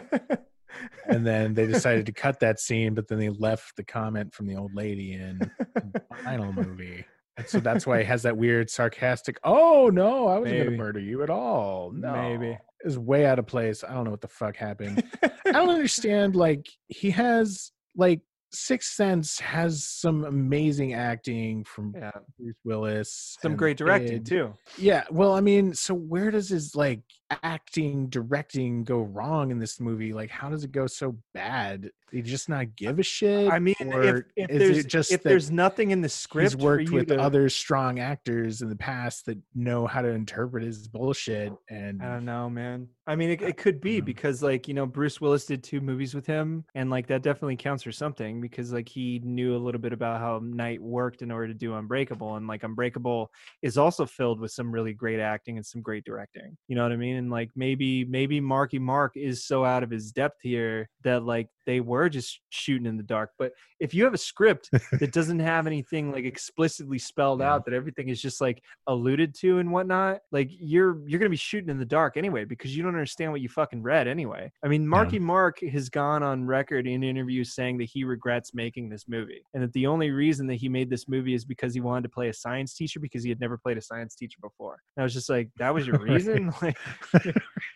And 1.06 1.26
then 1.26 1.54
they 1.54 1.66
decided 1.66 2.06
to 2.06 2.12
cut 2.12 2.40
that 2.40 2.58
scene, 2.60 2.94
but 2.94 3.08
then 3.08 3.18
they 3.18 3.28
left 3.28 3.76
the 3.76 3.84
comment 3.84 4.32
from 4.32 4.46
the 4.46 4.56
old 4.56 4.72
lady 4.74 5.12
in 5.14 5.38
the 5.74 6.02
final 6.24 6.52
movie. 6.52 7.04
And 7.36 7.48
so 7.48 7.58
that's 7.60 7.86
why 7.86 7.98
he 7.98 8.04
has 8.04 8.22
that 8.22 8.36
weird 8.36 8.70
sarcastic, 8.70 9.38
oh 9.44 9.90
no, 9.92 10.26
I 10.28 10.38
wasn't 10.38 10.56
Maybe. 10.58 10.64
gonna 10.66 10.76
murder 10.76 11.00
you 11.00 11.22
at 11.22 11.30
all. 11.30 11.90
No. 11.92 12.12
Maybe. 12.12 12.58
Was 12.84 12.98
way 12.98 13.26
out 13.26 13.38
of 13.38 13.46
place. 13.46 13.84
I 13.84 13.92
don't 13.92 14.04
know 14.04 14.10
what 14.10 14.20
the 14.20 14.28
fuck 14.28 14.56
happened. 14.56 15.02
I 15.22 15.52
don't 15.52 15.68
understand. 15.70 16.36
Like 16.36 16.66
he 16.88 17.10
has 17.10 17.72
like 17.96 18.20
Sixth 18.52 18.92
Sense 18.94 19.38
has 19.40 19.84
some 19.84 20.24
amazing 20.24 20.94
acting 20.94 21.64
from 21.64 21.94
yeah. 21.96 22.10
Bruce 22.38 22.56
Willis. 22.64 23.36
Some 23.40 23.56
great 23.56 23.76
directing 23.76 24.16
Id. 24.16 24.26
too. 24.26 24.54
Yeah, 24.76 25.04
well, 25.10 25.34
I 25.34 25.40
mean, 25.40 25.74
so 25.74 25.94
where 25.94 26.30
does 26.30 26.48
his 26.48 26.74
like 26.74 27.02
acting, 27.42 28.08
directing 28.08 28.84
go 28.84 29.00
wrong 29.02 29.50
in 29.50 29.58
this 29.58 29.80
movie? 29.80 30.12
Like, 30.12 30.30
how 30.30 30.50
does 30.50 30.64
it 30.64 30.72
go 30.72 30.86
so 30.86 31.18
bad? 31.34 31.90
He 32.10 32.22
just 32.22 32.48
not 32.48 32.74
give 32.74 32.98
a 32.98 33.02
shit? 33.04 33.48
I 33.50 33.58
mean, 33.60 33.74
or 33.78 34.02
if, 34.02 34.24
if 34.36 34.50
is 34.50 34.58
there's 34.58 34.78
it 34.78 34.86
just 34.88 35.12
if 35.12 35.22
there's 35.22 35.50
nothing 35.50 35.92
in 35.92 36.00
the 36.00 36.08
script 36.08 36.54
he's 36.54 36.56
worked 36.56 36.90
with 36.90 37.06
to, 37.08 37.20
other 37.20 37.48
strong 37.48 38.00
actors 38.00 38.62
in 38.62 38.68
the 38.68 38.76
past 38.76 39.26
that 39.26 39.38
know 39.54 39.86
how 39.86 40.02
to 40.02 40.08
interpret 40.08 40.64
his 40.64 40.88
bullshit? 40.88 41.52
And 41.68 42.02
I 42.02 42.14
don't 42.14 42.24
know, 42.24 42.50
man. 42.50 42.88
I 43.06 43.16
mean, 43.16 43.30
it, 43.30 43.42
it 43.42 43.56
could 43.56 43.80
be 43.80 44.00
Mhm. 44.00 44.04
because, 44.04 44.42
like, 44.42 44.66
you 44.68 44.74
know, 44.74 44.86
Bruce 44.86 45.20
Willis 45.20 45.46
did 45.46 45.62
two 45.62 45.80
movies 45.80 46.14
with 46.14 46.26
him, 46.26 46.64
and 46.74 46.90
like 46.90 47.06
that 47.08 47.22
definitely 47.22 47.56
counts 47.56 47.82
for 47.84 47.92
something 47.92 48.40
because, 48.40 48.72
like, 48.72 48.88
he 48.88 49.20
knew 49.20 49.54
a 49.56 49.58
little 49.58 49.80
bit 49.80 49.92
about 49.92 50.20
how 50.20 50.40
Night 50.42 50.80
worked 50.80 51.22
in 51.22 51.30
order 51.30 51.48
to 51.48 51.54
do 51.54 51.74
Unbreakable, 51.74 52.36
and 52.36 52.46
like 52.48 52.62
Unbreakable 52.64 53.30
is 53.62 53.78
also 53.78 54.04
filled 54.06 54.40
with 54.40 54.50
some 54.52 54.72
really 54.72 54.94
great 54.94 55.20
acting 55.20 55.56
and 55.56 55.66
some 55.66 55.80
great 55.82 56.04
directing. 56.04 56.56
You 56.68 56.76
know 56.76 56.82
what 56.82 56.92
I 56.92 56.96
mean? 56.96 57.16
And 57.20 57.30
like 57.30 57.50
maybe 57.54 58.06
maybe 58.06 58.40
Marky 58.40 58.78
Mark 58.78 59.14
is 59.14 59.44
so 59.44 59.62
out 59.62 59.82
of 59.82 59.90
his 59.90 60.10
depth 60.10 60.40
here 60.40 60.88
that 61.04 61.22
like 61.22 61.48
they 61.70 61.80
were 61.80 62.08
just 62.08 62.40
shooting 62.50 62.86
in 62.86 62.96
the 62.96 63.02
dark. 63.02 63.30
But 63.38 63.52
if 63.78 63.94
you 63.94 64.02
have 64.04 64.12
a 64.14 64.18
script 64.18 64.68
that 64.72 65.12
doesn't 65.12 65.38
have 65.38 65.66
anything 65.66 66.10
like 66.12 66.24
explicitly 66.24 66.98
spelled 66.98 67.40
Yeah. 67.40 67.52
out, 67.54 67.64
that 67.66 67.74
everything 67.74 68.08
is 68.08 68.20
just 68.20 68.40
like 68.40 68.62
alluded 68.88 69.34
to 69.36 69.58
and 69.60 69.70
whatnot, 69.70 70.18
like 70.32 70.48
you're 70.50 70.98
you're 71.08 71.20
gonna 71.20 71.30
be 71.30 71.36
shooting 71.36 71.70
in 71.70 71.78
the 71.78 71.84
dark 71.84 72.16
anyway 72.16 72.44
because 72.44 72.76
you 72.76 72.82
don't 72.82 72.94
understand 72.94 73.30
what 73.32 73.40
you 73.40 73.48
fucking 73.48 73.82
read 73.82 74.08
anyway. 74.08 74.50
I 74.64 74.68
mean, 74.68 74.86
Marky 74.86 75.18
Mark 75.20 75.60
has 75.60 75.88
gone 75.88 76.22
on 76.22 76.44
record 76.46 76.86
in 76.86 77.02
interviews 77.04 77.54
saying 77.54 77.78
that 77.78 77.84
he 77.92 78.04
regrets 78.04 78.52
making 78.52 78.88
this 78.88 79.06
movie 79.08 79.44
and 79.54 79.62
that 79.62 79.72
the 79.72 79.86
only 79.86 80.10
reason 80.10 80.46
that 80.48 80.56
he 80.56 80.68
made 80.68 80.90
this 80.90 81.08
movie 81.08 81.34
is 81.34 81.44
because 81.44 81.72
he 81.72 81.80
wanted 81.80 82.02
to 82.02 82.08
play 82.08 82.28
a 82.28 82.34
science 82.34 82.74
teacher 82.74 83.00
because 83.00 83.22
he 83.22 83.28
had 83.30 83.40
never 83.40 83.56
played 83.56 83.78
a 83.78 83.82
science 83.82 84.14
teacher 84.16 84.38
before. 84.42 84.78
And 84.96 85.02
I 85.02 85.04
was 85.04 85.14
just 85.14 85.30
like, 85.30 85.48
that 85.58 85.72
was 85.72 85.86
your 85.86 85.98
reason? 86.02 86.52
Like 86.62 86.76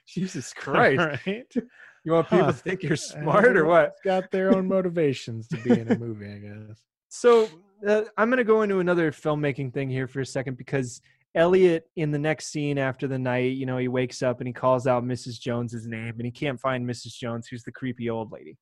Jesus 0.07 0.53
Christ. 0.53 0.99
right? 1.27 1.47
You 2.05 2.13
want 2.13 2.29
people 2.29 2.45
Huh. 2.45 2.53
to 2.53 2.59
think 2.59 2.83
you're 2.83 2.97
smart 2.97 3.57
or 3.57 3.65
what? 3.65 3.95
Got 4.05 4.31
their 4.31 4.55
own 4.55 4.69
motivations 4.69 5.49
to 5.49 5.57
be 5.59 5.71
in 5.73 5.91
a 5.91 5.99
movie, 5.99 6.27
I 6.31 6.39
guess. 6.39 6.79
So 7.09 7.49
uh, 7.87 8.03
I'm 8.17 8.29
going 8.29 8.39
to 8.39 8.45
go 8.45 8.63
into 8.63 8.79
another 8.81 9.11
filmmaking 9.11 9.73
thing 9.73 9.89
here 9.89 10.07
for 10.07 10.21
a 10.21 10.27
second 10.27 10.59
because 10.59 11.01
Elliot, 11.35 11.85
in 11.97 12.11
the 12.11 12.19
next 12.19 12.49
scene 12.53 12.77
after 12.79 13.09
the 13.09 13.19
night, 13.19 13.57
you 13.57 13.67
know, 13.67 13.79
he 13.79 13.89
wakes 13.89 14.23
up 14.23 14.41
and 14.41 14.47
he 14.47 14.53
calls 14.53 14.87
out 14.87 15.03
Mrs. 15.05 15.41
Jones's 15.41 15.87
name 15.87 16.15
and 16.19 16.25
he 16.27 16.31
can't 16.31 16.61
find 16.61 16.87
Mrs. 16.89 17.17
Jones, 17.17 17.49
who's 17.49 17.65
the 17.65 17.73
creepy 17.73 18.11
old 18.11 18.31
lady. 18.31 18.57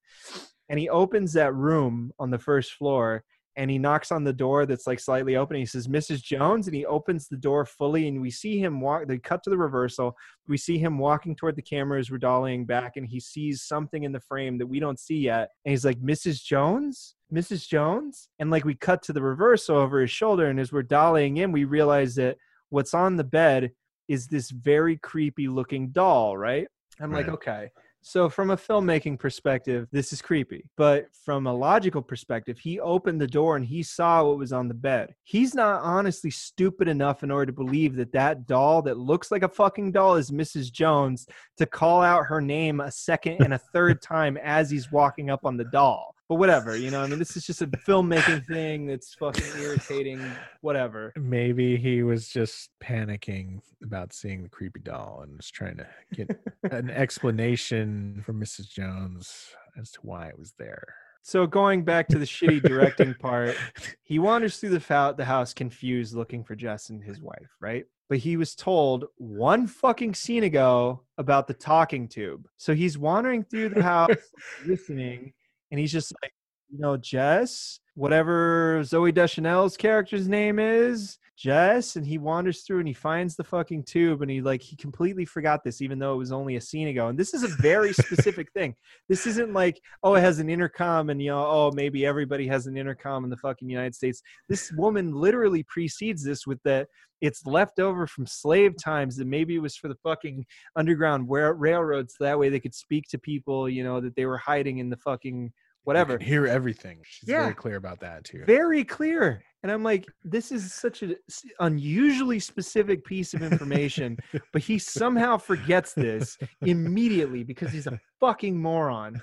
And 0.68 0.78
he 0.78 0.88
opens 0.88 1.32
that 1.34 1.52
room 1.54 2.12
on 2.18 2.30
the 2.30 2.38
first 2.38 2.72
floor 2.72 3.24
and 3.56 3.70
he 3.70 3.78
knocks 3.78 4.10
on 4.10 4.24
the 4.24 4.32
door 4.32 4.64
that's 4.66 4.86
like 4.86 4.98
slightly 4.98 5.36
open. 5.36 5.56
He 5.56 5.66
says, 5.66 5.86
Mrs. 5.86 6.22
Jones. 6.22 6.66
And 6.66 6.76
he 6.76 6.86
opens 6.86 7.28
the 7.28 7.36
door 7.36 7.66
fully 7.66 8.08
and 8.08 8.20
we 8.20 8.30
see 8.30 8.58
him 8.58 8.80
walk. 8.80 9.06
They 9.06 9.18
cut 9.18 9.42
to 9.44 9.50
the 9.50 9.58
reversal. 9.58 10.16
We 10.48 10.56
see 10.56 10.78
him 10.78 10.98
walking 10.98 11.36
toward 11.36 11.56
the 11.56 11.62
camera 11.62 11.98
as 11.98 12.10
we're 12.10 12.18
dollying 12.18 12.66
back 12.66 12.96
and 12.96 13.06
he 13.06 13.20
sees 13.20 13.62
something 13.62 14.04
in 14.04 14.12
the 14.12 14.20
frame 14.20 14.58
that 14.58 14.66
we 14.66 14.80
don't 14.80 14.98
see 14.98 15.18
yet. 15.18 15.50
And 15.64 15.70
he's 15.70 15.84
like, 15.84 16.00
Mrs. 16.00 16.42
Jones? 16.42 17.14
Mrs. 17.32 17.68
Jones? 17.68 18.28
And 18.38 18.50
like 18.50 18.64
we 18.64 18.74
cut 18.74 19.02
to 19.04 19.12
the 19.12 19.22
reversal 19.22 19.76
over 19.76 20.00
his 20.00 20.10
shoulder. 20.10 20.46
And 20.46 20.58
as 20.58 20.72
we're 20.72 20.82
dollying 20.82 21.38
in, 21.38 21.52
we 21.52 21.64
realize 21.64 22.14
that 22.14 22.38
what's 22.70 22.94
on 22.94 23.16
the 23.16 23.24
bed 23.24 23.72
is 24.08 24.26
this 24.26 24.50
very 24.50 24.96
creepy 24.98 25.48
looking 25.48 25.90
doll, 25.90 26.36
right? 26.36 26.66
I'm 27.00 27.12
like, 27.12 27.28
okay. 27.28 27.70
So 28.04 28.28
from 28.28 28.50
a 28.50 28.56
filmmaking 28.56 29.20
perspective, 29.20 29.86
this 29.92 30.12
is 30.12 30.20
creepy. 30.20 30.68
But 30.76 31.06
from 31.24 31.46
a 31.46 31.54
logical 31.54 32.02
perspective, 32.02 32.58
he 32.58 32.80
opened 32.80 33.20
the 33.20 33.28
door 33.28 33.54
and 33.54 33.64
he 33.64 33.84
saw 33.84 34.24
what 34.24 34.38
was 34.38 34.52
on 34.52 34.66
the 34.66 34.74
bed. 34.74 35.14
He's 35.22 35.54
not 35.54 35.82
honestly 35.82 36.30
stupid 36.30 36.88
enough 36.88 37.22
in 37.22 37.30
order 37.30 37.46
to 37.46 37.52
believe 37.52 37.94
that 37.96 38.12
that 38.12 38.46
doll 38.48 38.82
that 38.82 38.98
looks 38.98 39.30
like 39.30 39.44
a 39.44 39.48
fucking 39.48 39.92
doll 39.92 40.16
is 40.16 40.32
Mrs. 40.32 40.72
Jones 40.72 41.26
to 41.58 41.64
call 41.64 42.02
out 42.02 42.26
her 42.26 42.40
name 42.40 42.80
a 42.80 42.90
second 42.90 43.40
and 43.40 43.54
a 43.54 43.58
third 43.72 44.02
time 44.02 44.36
as 44.36 44.68
he's 44.68 44.90
walking 44.90 45.30
up 45.30 45.44
on 45.44 45.56
the 45.56 45.64
doll. 45.66 46.16
But 46.32 46.38
whatever, 46.38 46.74
you 46.74 46.90
know, 46.90 47.02
I 47.02 47.06
mean, 47.08 47.18
this 47.18 47.36
is 47.36 47.44
just 47.44 47.60
a 47.60 47.66
filmmaking 47.66 48.46
thing 48.46 48.86
that's 48.86 49.12
fucking 49.16 49.44
irritating, 49.60 50.18
whatever. 50.62 51.12
Maybe 51.14 51.76
he 51.76 52.02
was 52.04 52.26
just 52.26 52.70
panicking 52.82 53.60
about 53.82 54.14
seeing 54.14 54.42
the 54.42 54.48
creepy 54.48 54.80
doll 54.80 55.20
and 55.24 55.36
was 55.36 55.50
trying 55.50 55.76
to 55.76 55.86
get 56.14 56.40
an 56.72 56.88
explanation 56.88 58.22
from 58.24 58.40
Mrs. 58.40 58.70
Jones 58.70 59.54
as 59.78 59.90
to 59.90 60.00
why 60.00 60.28
it 60.28 60.38
was 60.38 60.54
there. 60.58 60.94
So 61.20 61.46
going 61.46 61.84
back 61.84 62.08
to 62.08 62.18
the 62.18 62.24
shitty 62.24 62.62
directing 62.62 63.12
part, 63.12 63.54
he 64.02 64.18
wanders 64.18 64.56
through 64.56 64.70
the, 64.70 65.14
the 65.14 65.26
house 65.26 65.52
confused 65.52 66.14
looking 66.14 66.44
for 66.44 66.54
Jess 66.54 66.88
and 66.88 67.04
his 67.04 67.20
wife, 67.20 67.58
right? 67.60 67.84
But 68.08 68.20
he 68.20 68.38
was 68.38 68.54
told 68.54 69.04
one 69.18 69.66
fucking 69.66 70.14
scene 70.14 70.44
ago 70.44 71.02
about 71.18 71.46
the 71.46 71.52
talking 71.52 72.08
tube. 72.08 72.48
So 72.56 72.74
he's 72.74 72.96
wandering 72.96 73.44
through 73.44 73.68
the 73.68 73.82
house 73.82 74.16
listening, 74.66 75.34
and 75.72 75.80
he's 75.80 75.90
just 75.90 76.12
like, 76.22 76.32
you 76.70 76.78
know, 76.78 76.96
Jess, 76.96 77.80
whatever 77.94 78.80
Zooey 78.82 79.12
Deschanel's 79.12 79.76
character's 79.76 80.28
name 80.28 80.58
is, 80.58 81.18
Jess, 81.36 81.96
and 81.96 82.06
he 82.06 82.18
wanders 82.18 82.60
through 82.60 82.78
and 82.78 82.86
he 82.86 82.94
finds 82.94 83.34
the 83.34 83.42
fucking 83.42 83.84
tube 83.84 84.22
and 84.22 84.30
he 84.30 84.40
like 84.40 84.62
he 84.62 84.76
completely 84.76 85.24
forgot 85.24 85.64
this 85.64 85.80
even 85.80 85.98
though 85.98 86.12
it 86.12 86.18
was 86.18 86.30
only 86.30 86.56
a 86.56 86.60
scene 86.60 86.88
ago. 86.88 87.08
And 87.08 87.18
this 87.18 87.34
is 87.34 87.42
a 87.42 87.48
very 87.48 87.92
specific 87.92 88.52
thing. 88.52 88.74
This 89.08 89.26
isn't 89.26 89.52
like, 89.52 89.80
oh, 90.02 90.14
it 90.14 90.20
has 90.20 90.38
an 90.38 90.50
intercom 90.50 91.10
and 91.10 91.20
you 91.20 91.30
know, 91.30 91.44
oh, 91.44 91.72
maybe 91.74 92.06
everybody 92.06 92.46
has 92.46 92.66
an 92.66 92.76
intercom 92.76 93.24
in 93.24 93.30
the 93.30 93.36
fucking 93.38 93.68
United 93.68 93.94
States. 93.94 94.22
This 94.48 94.70
woman 94.72 95.12
literally 95.12 95.64
precedes 95.64 96.22
this 96.22 96.46
with 96.46 96.62
that 96.64 96.88
it's 97.22 97.46
left 97.46 97.78
over 97.78 98.06
from 98.06 98.26
slave 98.26 98.76
times 98.76 99.16
that 99.16 99.28
maybe 99.28 99.54
it 99.54 99.60
was 99.62 99.76
for 99.76 99.88
the 99.88 99.94
fucking 100.02 100.44
underground 100.76 101.30
railroads 101.30 102.16
so 102.18 102.24
that 102.24 102.38
way 102.38 102.48
they 102.48 102.60
could 102.60 102.74
speak 102.74 103.04
to 103.08 103.18
people, 103.18 103.68
you 103.68 103.84
know, 103.84 104.00
that 104.00 104.16
they 104.16 104.26
were 104.26 104.36
hiding 104.38 104.78
in 104.78 104.90
the 104.90 104.96
fucking 104.96 105.52
whatever 105.84 106.18
hear 106.18 106.46
everything. 106.46 106.98
She's 107.04 107.28
Yeah. 107.28 107.42
very 107.42 107.54
clear 107.54 107.76
about 107.76 108.00
that 108.00 108.24
too. 108.24 108.44
very 108.46 108.84
clear 108.84 109.42
and 109.62 109.70
i'm 109.70 109.82
like 109.84 110.04
this 110.24 110.50
is 110.50 110.72
such 110.72 111.02
an 111.02 111.14
unusually 111.60 112.40
specific 112.40 113.04
piece 113.04 113.32
of 113.34 113.42
information 113.42 114.16
but 114.52 114.60
he 114.62 114.76
somehow 114.78 115.36
forgets 115.36 115.92
this 115.94 116.36
immediately 116.62 117.44
because 117.44 117.70
he's 117.70 117.86
a 117.86 118.00
fucking 118.18 118.60
moron 118.60 119.22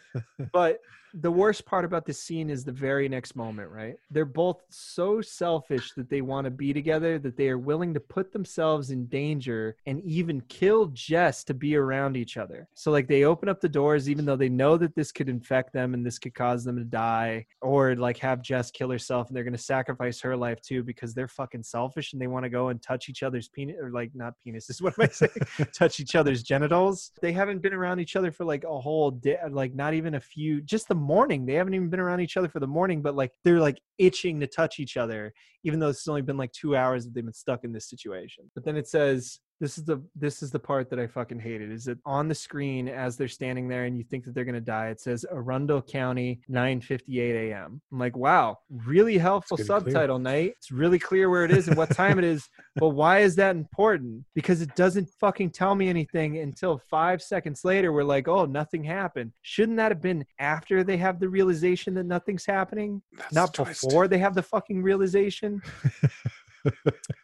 but 0.54 0.80
the 1.14 1.32
worst 1.32 1.66
part 1.66 1.86
about 1.86 2.06
this 2.06 2.22
scene 2.22 2.50
is 2.50 2.64
the 2.64 2.72
very 2.72 3.10
next 3.10 3.36
moment 3.36 3.70
right? 3.70 3.96
They're 4.12 4.26
both 4.26 4.64
so 4.70 5.22
selfish 5.22 5.94
that 5.94 6.10
they 6.10 6.22
want 6.22 6.46
to 6.46 6.52
be 6.52 6.74
together 6.74 7.20
that 7.20 7.38
they 7.38 7.50
are 7.50 7.58
willing 7.58 7.94
to 7.94 8.00
put 8.00 8.32
themselves 8.32 8.92
in 8.92 9.06
danger 9.08 9.76
and 9.86 10.02
even 10.04 10.42
kill 10.42 10.88
jess 10.88 11.44
to 11.46 11.54
be 11.54 11.76
around 11.76 12.18
each 12.18 12.38
other. 12.38 12.68
So 12.74 12.92
like 12.92 13.08
they 13.08 13.24
open 13.24 13.50
up 13.50 13.62
the 13.62 13.70
doors 13.70 14.10
even 14.10 14.26
though 14.26 14.36
they 14.36 14.50
know 14.50 14.78
that 14.78 14.96
this 14.96 15.12
could 15.12 15.30
infect 15.30 15.74
them 15.74 15.94
and 15.94 16.06
this 16.06 16.20
could 16.20 16.34
cause 16.34 16.64
them 16.64 16.78
to 16.78 16.84
die 16.84 17.46
or 17.62 17.96
like 17.96 18.18
have 18.18 18.42
jess 18.42 18.72
kill 18.72 18.90
herself 18.90 19.28
and 19.28 19.36
they're 19.36 19.44
going 19.44 19.54
to 19.54 19.58
sacrifice 19.58 20.20
her 20.22 20.36
life 20.36 20.62
too 20.62 20.84
because 20.84 21.14
they're 21.14 21.28
fucking 21.28 21.64
selfish 21.64 22.14
and 22.14 22.22
they 22.22 22.28
want 22.28 22.44
to 22.44 22.50
go 22.50 22.70
and 22.70 22.82
touch 22.82 23.10
each 23.10 23.24
other's 23.24 23.48
penis 23.50 23.76
or 23.82 23.92
like 23.92 24.12
not 24.14 24.34
penises 24.46 24.82
what 24.82 24.98
am 24.98 25.06
i 25.06 25.08
saying? 25.08 25.32
Touch 25.74 26.00
each 26.00 26.16
other's 26.16 26.44
genitals. 26.44 27.12
They 27.22 27.32
haven't 27.32 27.62
been 27.62 27.74
around 27.74 28.00
each 28.00 28.16
other 28.16 28.32
for 28.32 28.46
like 28.46 28.64
a 28.64 28.80
whole 28.80 29.12
day 29.12 29.38
like 29.52 29.74
not 29.76 29.94
even 29.94 30.16
a 30.16 30.20
few 30.20 30.62
just 30.62 30.88
the 30.88 30.96
morning. 31.00 31.46
They 31.46 31.54
haven't 31.54 31.74
even 31.74 31.90
been 31.90 32.00
around 32.00 32.22
each 32.22 32.38
other 32.38 32.50
for 32.50 32.60
the 32.60 32.68
morning, 32.68 33.02
but 33.02 33.16
like 33.16 33.32
they're 33.44 33.60
like 33.60 33.80
itching 33.98 34.40
to 34.40 34.48
touch 34.48 34.80
each 34.80 34.98
other, 34.98 35.34
even 35.64 35.80
though 35.80 35.90
it's 35.90 36.08
only 36.08 36.22
been 36.22 36.38
like 36.38 36.52
two 36.52 36.76
hours 36.76 37.06
that 37.06 37.14
they've 37.14 37.24
been 37.24 37.34
stuck 37.34 37.64
in 37.64 37.72
this 37.72 37.90
situation. 37.90 38.50
But 38.54 38.66
then 38.66 38.76
it 38.76 38.88
says 38.88 39.40
this 39.60 39.78
is 39.78 39.84
the 39.84 40.02
this 40.16 40.42
is 40.42 40.52
the 40.52 40.60
part 40.60 40.90
that 40.90 41.00
I 41.00 41.08
fucking 41.08 41.40
hated. 41.40 41.72
Is 41.72 41.86
that 41.86 41.98
on 42.06 42.28
the 42.28 42.36
screen 42.36 42.88
as 42.88 43.18
they're 43.18 43.28
standing 43.28 43.68
there 43.68 43.86
and 43.86 43.98
you 43.98 44.04
think 44.04 44.24
that 44.26 44.34
they're 44.34 44.46
gonna 44.46 44.62
die? 44.62 44.88
It 44.88 45.02
says 45.02 45.26
Arundel 45.32 45.82
County, 45.82 46.40
9:58 46.50 47.52
a.m. 47.52 47.82
I'm 47.92 48.00
like, 48.00 48.16
wow, 48.16 48.60
really 48.70 49.18
helpful 49.18 49.58
and 49.58 49.68
clear. 49.68 49.80
subtitle, 49.80 50.20
Night. 50.20 50.54
It's 50.58 50.72
really 50.72 51.00
clear 51.00 51.30
where 51.30 51.44
it 51.44 51.52
is 51.52 51.68
and 51.68 51.78
what 51.78 51.90
time 51.92 52.18
it 52.18 52.26
is. 52.26 52.48
But 52.76 52.90
why 52.90 53.20
is 53.20 53.36
that 53.36 53.56
important? 53.56 54.24
Because 54.34 54.62
it 54.62 54.76
doesn't 54.76 55.10
fucking 55.20 55.52
tell 55.52 55.76
me 55.76 55.90
anything 55.90 56.38
until 56.38 56.82
five 56.90 57.22
seconds 57.22 57.66
later. 57.66 57.92
We're 57.92 58.04
like, 58.04 58.28
oh, 58.28 58.46
nothing 58.46 58.84
happened. 58.84 59.34
Shouldn't 59.42 59.78
that 59.78 59.92
have 59.92 60.02
been 60.02 60.26
after 60.40 60.84
they 60.84 60.98
have 60.98 61.20
the 61.20 61.30
realization 61.30 61.94
that 61.96 62.06
nothing's 62.06 62.46
happening, 62.46 63.02
That's 63.18 63.34
not 63.34 63.54
before 63.54 64.08
they 64.08 64.20
have 64.20 64.36
the 64.36 64.44
fucking 64.44 64.82
realization? 64.82 65.62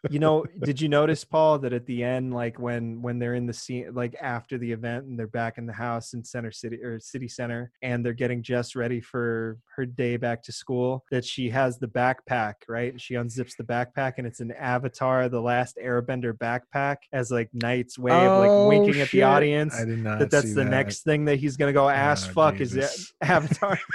you 0.10 0.20
know 0.20 0.46
did 0.64 0.80
you 0.80 0.88
notice 0.88 1.24
paul 1.24 1.60
that 1.60 1.74
at 1.74 1.86
the 1.86 2.04
end 2.04 2.34
like 2.34 2.58
when 2.60 3.02
when 3.02 3.20
they're 3.20 3.36
in 3.36 3.46
the 3.46 3.54
scene 3.54 3.94
like 3.94 4.16
after 4.22 4.58
the 4.58 4.72
event 4.72 5.06
and 5.06 5.18
they're 5.20 5.28
back 5.28 5.58
in 5.58 5.66
the 5.66 5.74
house 5.74 6.14
in 6.14 6.24
center 6.24 6.52
city 6.52 6.82
or 6.82 7.00
city 7.00 7.28
center 7.28 7.72
and 7.82 8.06
they're 8.06 8.14
getting 8.14 8.42
just 8.42 8.76
ready 8.76 9.02
for 9.02 9.58
her 9.76 9.86
day 9.86 10.16
back 10.18 10.42
to 10.42 10.52
school 10.52 11.04
that 11.12 11.26
she 11.26 11.50
has 11.50 11.78
the 11.78 11.88
backpack 11.88 12.54
right 12.68 12.92
and 12.92 13.02
she 13.02 13.16
unzips 13.16 13.56
the 13.58 13.64
backpack 13.64 14.14
and 14.18 14.26
it's 14.28 14.40
an 14.40 14.52
avatar 14.54 15.28
the 15.30 15.42
last 15.42 15.78
airbender 15.84 16.34
backpack 16.34 16.98
as 17.12 17.32
like 17.32 17.50
Night's 17.54 17.98
way 18.00 18.12
of 18.26 18.38
like 18.38 18.52
oh, 18.52 18.68
winking 18.68 19.02
at 19.02 19.10
the 19.12 19.24
Oh, 19.24 19.30
audience 19.30 19.76
I 19.76 19.86
did 19.86 20.00
not 20.00 20.20
that 20.20 20.30
that's 20.32 20.54
the 20.54 20.64
that. 20.64 20.70
next 20.70 21.04
thing 21.04 21.26
that 21.26 21.38
he's 21.38 21.58
gonna 21.58 21.74
go 21.74 21.86
oh, 21.86 21.90
ass 21.90 22.28
Oh, 22.30 22.34
fuck 22.34 22.60
is 22.62 22.72
Jesus. 22.72 23.14
a- 23.22 23.26
avatar 23.26 23.80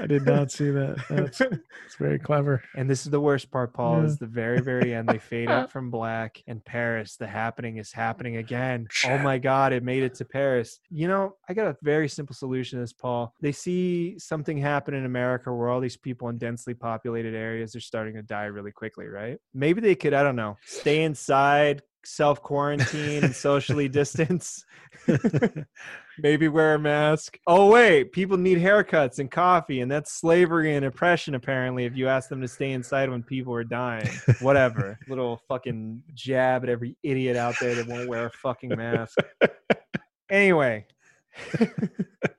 I 0.00 0.06
did 0.06 0.24
not 0.24 0.50
see 0.50 0.70
that. 0.70 0.96
That's 1.08 1.40
it's 1.86 1.96
very 1.98 2.18
clever. 2.18 2.62
And 2.76 2.88
this 2.88 3.04
is 3.04 3.10
the 3.10 3.20
worst 3.20 3.50
part, 3.50 3.74
Paul, 3.74 3.98
Yeah. 3.98 4.06
is 4.06 4.18
the 4.18 4.26
very, 4.26 4.60
very 4.60 4.94
end. 4.94 5.08
They 5.08 5.18
fade 5.18 5.50
out 5.50 5.70
from 5.72 5.90
black 5.90 6.42
and 6.46 6.64
Paris. 6.64 7.16
The 7.16 7.26
happening 7.26 7.78
is 7.78 7.92
happening 7.92 8.36
again. 8.36 8.86
Oh 9.06 9.18
my 9.18 9.38
God, 9.38 9.72
it 9.72 9.82
made 9.82 10.02
it 10.02 10.14
to 10.16 10.24
Paris. 10.24 10.80
You 10.90 11.08
know, 11.08 11.34
I 11.48 11.54
got 11.54 11.66
a 11.66 11.76
very 11.82 12.08
simple 12.08 12.34
solution 12.34 12.78
to 12.78 12.82
this, 12.82 12.92
Paul. 12.92 13.34
They 13.40 13.52
see 13.52 14.18
something 14.18 14.56
happen 14.58 14.94
in 14.94 15.04
America 15.04 15.52
where 15.52 15.68
all 15.68 15.80
these 15.80 15.96
people 15.96 16.28
in 16.28 16.38
densely 16.38 16.74
populated 16.74 17.34
areas 17.34 17.74
are 17.74 17.80
starting 17.80 18.14
to 18.14 18.22
die 18.22 18.44
really 18.46 18.72
quickly, 18.72 19.06
right? 19.06 19.38
Maybe 19.54 19.80
they 19.80 19.94
could, 19.94 20.14
I 20.14 20.22
don't 20.22 20.36
know, 20.36 20.56
stay 20.64 21.02
inside, 21.02 21.82
self 22.04 22.42
quarantine, 22.42 23.24
and 23.24 23.34
socially 23.48 23.88
distance. 23.88 24.64
Maybe 26.22 26.48
wear 26.48 26.74
a 26.74 26.78
mask. 26.78 27.38
Oh 27.46 27.70
wait, 27.70 28.12
people 28.12 28.36
need 28.36 28.58
haircuts 28.58 29.18
and 29.18 29.30
coffee, 29.30 29.80
and 29.80 29.90
that's 29.90 30.12
slavery 30.12 30.74
and 30.74 30.84
oppression. 30.86 31.34
Apparently, 31.34 31.84
if 31.84 31.96
you 31.96 32.08
ask 32.08 32.28
them 32.28 32.40
to 32.40 32.48
stay 32.48 32.72
inside 32.72 33.10
when 33.10 33.22
people 33.22 33.54
are 33.54 33.64
dying, 33.64 34.10
whatever. 34.40 34.98
Little 35.08 35.40
fucking 35.48 36.02
jab 36.14 36.64
at 36.64 36.68
every 36.68 36.96
idiot 37.02 37.36
out 37.36 37.54
there 37.60 37.74
that 37.74 37.86
won't 37.86 38.08
wear 38.08 38.26
a 38.26 38.30
fucking 38.30 38.70
mask. 38.70 39.18
Anyway, 40.30 40.84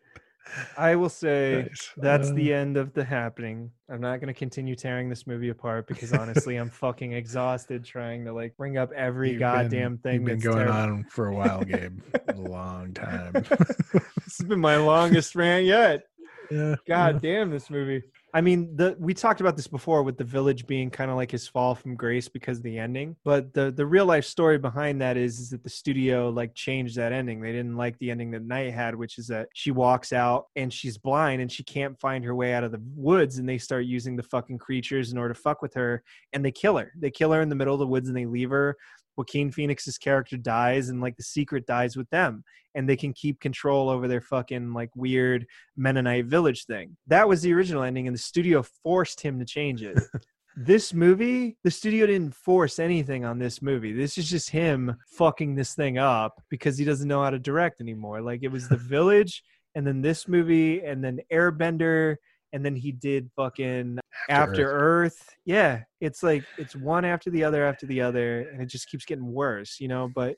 I 0.78 0.96
will 0.96 1.10
say 1.10 1.64
Nice. 1.68 1.90
that's 1.98 2.30
Uh, 2.30 2.34
the 2.34 2.54
end 2.54 2.78
of 2.78 2.94
the 2.94 3.04
happening. 3.04 3.72
I'm 3.90 4.02
not 4.02 4.20
going 4.20 4.28
to 4.28 4.38
continue 4.38 4.76
tearing 4.76 5.10
this 5.10 5.26
movie 5.28 5.50
apart 5.50 5.88
because 5.88 6.14
honestly, 6.14 6.56
I'm 6.58 6.70
fucking 6.70 7.14
exhausted 7.14 7.84
trying 7.84 8.26
to 8.26 8.34
like 8.34 8.56
bring 8.58 8.78
up 8.78 8.92
every 8.94 9.36
goddamn 9.38 9.96
been, 9.96 9.98
thing 9.98 10.14
You've 10.16 10.26
been 10.26 10.40
going 10.40 10.58
terrible. 10.68 10.78
on 10.80 11.04
for 11.06 11.28
a 11.28 11.36
while, 11.36 11.64
Gabe. 11.64 12.00
a 12.28 12.34
long 12.36 12.94
time. 12.94 13.32
this 13.34 14.38
has 14.40 14.48
been 14.48 14.60
my 14.60 14.78
longest 14.78 15.36
rant 15.36 15.66
yet. 15.66 16.04
yeah. 16.52 16.76
God 16.88 17.22
damn 17.22 17.50
this 17.52 17.70
movie. 17.70 18.04
I 18.34 18.42
mean, 18.42 18.76
the 18.76 18.96
we 19.00 19.14
talked 19.14 19.42
about 19.42 19.56
this 19.56 19.68
before 19.68 20.04
with 20.04 20.18
the 20.18 20.24
village 20.24 20.68
being 20.68 20.90
kind 20.90 21.10
of 21.10 21.18
like 21.18 21.32
his 21.32 21.48
fall 21.48 21.74
from 21.74 21.96
grace 21.96 22.28
because 22.28 22.58
of 22.58 22.64
the 22.64 22.78
ending. 22.78 23.16
But 23.24 23.54
the 23.54 23.72
the 23.72 23.86
real 23.86 24.06
life 24.06 24.26
story 24.26 24.58
behind 24.58 25.02
that 25.02 25.18
is 25.18 25.40
is 25.40 25.50
that 25.50 25.64
the 25.64 25.70
studio 25.70 26.30
like 26.30 26.54
changed 26.54 26.96
that 26.98 27.12
ending. 27.12 27.42
They 27.42 27.52
didn't 27.52 27.76
like 27.76 27.98
the 27.98 28.12
ending 28.12 28.32
that 28.32 28.44
Night 28.44 28.74
had, 28.74 28.96
which 28.96 29.18
is 29.18 29.28
that 29.28 29.50
she 29.54 29.72
walks 29.72 30.14
out 30.14 30.46
and 30.56 30.72
she's 30.72 30.98
blind 30.98 31.42
and 31.42 31.52
she 31.52 31.64
can't 31.64 32.00
find 32.00 32.24
her 32.24 32.36
way 32.36 32.54
out 32.54 32.64
of 32.64 32.72
the 32.72 32.82
woods, 32.96 33.40
and 33.40 33.50
they 33.50 33.58
start 33.58 33.86
using 33.86 34.16
the 34.16 34.24
fucking 34.24 34.60
creatures 34.60 35.12
in 35.12 35.18
order 35.18 35.34
to 35.34 35.40
fuck 35.40 35.62
with 35.62 35.74
her, 35.74 36.04
and 36.34 36.46
they 36.46 36.52
kill 36.52 36.78
her. 36.78 36.92
They 36.98 37.12
kill 37.12 37.32
her 37.32 37.42
in 37.42 37.50
the 37.50 37.56
middle 37.56 37.74
of 37.74 37.80
the 37.80 37.88
woods 37.88 38.10
and 38.10 38.18
they 38.18 38.26
leave 38.26 38.52
her. 38.52 38.78
Joaquin 39.20 39.52
Phoenix's 39.52 39.98
character 39.98 40.38
dies, 40.38 40.88
and 40.88 41.02
like 41.02 41.18
the 41.18 41.24
secret 41.24 41.66
dies 41.66 41.98
with 41.98 42.10
them, 42.10 42.46
and 42.74 42.88
they 42.88 42.96
can 42.96 43.12
keep 43.12 43.42
control 43.42 43.90
over 43.90 44.08
their 44.08 44.22
fucking 44.22 44.72
like 44.72 44.90
weird 44.96 45.46
Mennonite 45.76 46.26
village 46.26 46.64
thing. 46.64 46.96
That 47.08 47.28
was 47.28 47.42
the 47.42 47.54
original 47.54 47.84
ending, 47.84 48.08
and 48.08 48.16
the 48.16 48.22
studio 48.22 48.64
forced 48.82 49.20
him 49.20 49.38
to 49.40 49.46
change 49.46 49.84
it. 49.84 50.00
this 50.56 50.94
movie, 50.94 51.58
the 51.66 51.72
studio 51.72 52.06
didn't 52.06 52.34
force 52.34 52.80
anything 52.80 53.26
on 53.26 53.40
this 53.40 53.62
movie. 53.62 53.92
This 53.92 54.18
is 54.18 54.30
just 54.30 54.52
him 54.52 54.96
fucking 55.18 55.56
this 55.56 55.76
thing 55.76 55.98
up 55.98 56.42
because 56.50 56.78
he 56.78 56.86
doesn't 56.86 57.08
know 57.10 57.22
how 57.22 57.30
to 57.30 57.40
direct 57.40 57.82
anymore. 57.82 58.22
Like 58.22 58.40
it 58.44 58.54
was 58.54 58.70
the 58.70 58.78
village, 58.96 59.44
and 59.76 59.86
then 59.86 60.02
this 60.02 60.30
movie, 60.30 60.82
and 60.82 61.04
then 61.04 61.20
Airbender, 61.30 62.16
and 62.54 62.66
then 62.66 62.76
he 62.76 62.92
did 62.92 63.30
fucking 63.36 64.00
after 64.30 64.64
Earth. 64.72 65.14
Earth. 65.14 65.36
Yeah, 65.46 65.84
it's 66.02 66.24
like 66.24 66.44
it's 66.58 66.76
one 66.76 67.06
after 67.06 67.30
the 67.30 67.44
other 67.44 67.66
after 67.66 67.86
the 67.86 68.02
other, 68.02 68.42
and 68.50 68.62
it 68.62 68.68
just 68.68 68.90
keeps 68.90 69.06
getting 69.06 69.32
worse, 69.32 69.80
you 69.80 69.88
know. 69.88 70.10
But 70.14 70.36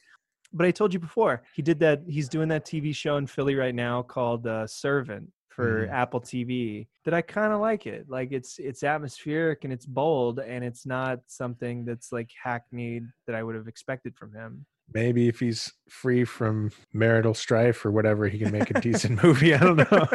but 0.53 0.65
I 0.65 0.71
told 0.71 0.93
you 0.93 0.99
before, 0.99 1.43
he 1.53 1.61
did 1.61 1.79
that. 1.79 2.01
He's 2.07 2.27
doing 2.29 2.49
that 2.49 2.65
TV 2.65 2.93
show 2.95 3.17
in 3.17 3.27
Philly 3.27 3.55
right 3.55 3.75
now 3.75 4.01
called 4.01 4.45
uh, 4.47 4.67
Servant 4.67 5.31
for 5.49 5.87
Mhm. 5.87 5.91
Apple 5.91 6.21
TV. 6.21 6.87
That 7.05 7.13
I 7.13 7.21
kind 7.21 7.51
of 7.53 7.59
like 7.61 7.87
it. 7.87 8.05
Like 8.09 8.31
it's 8.31 8.59
it's 8.59 8.83
atmospheric 8.83 9.63
and 9.63 9.71
it's 9.73 9.85
bold, 9.85 10.39
and 10.39 10.63
it's 10.63 10.85
not 10.85 11.19
something 11.27 11.85
that's 11.85 12.11
like 12.11 12.29
hackneyed 12.41 13.05
that 13.27 13.35
I 13.35 13.43
would 13.43 13.55
have 13.55 13.67
expected 13.67 14.15
from 14.15 14.33
him. 14.33 14.65
Maybe 14.93 15.29
if 15.29 15.39
he's 15.39 15.71
free 15.89 16.25
from 16.25 16.71
marital 16.91 17.33
strife 17.33 17.85
or 17.85 17.91
whatever, 17.91 18.27
he 18.27 18.37
can 18.39 18.51
make 18.51 18.69
a 18.71 18.73
decent 18.81 19.23
movie. 19.23 19.53
I 19.53 19.57
don't 19.59 19.89
know. 19.89 20.07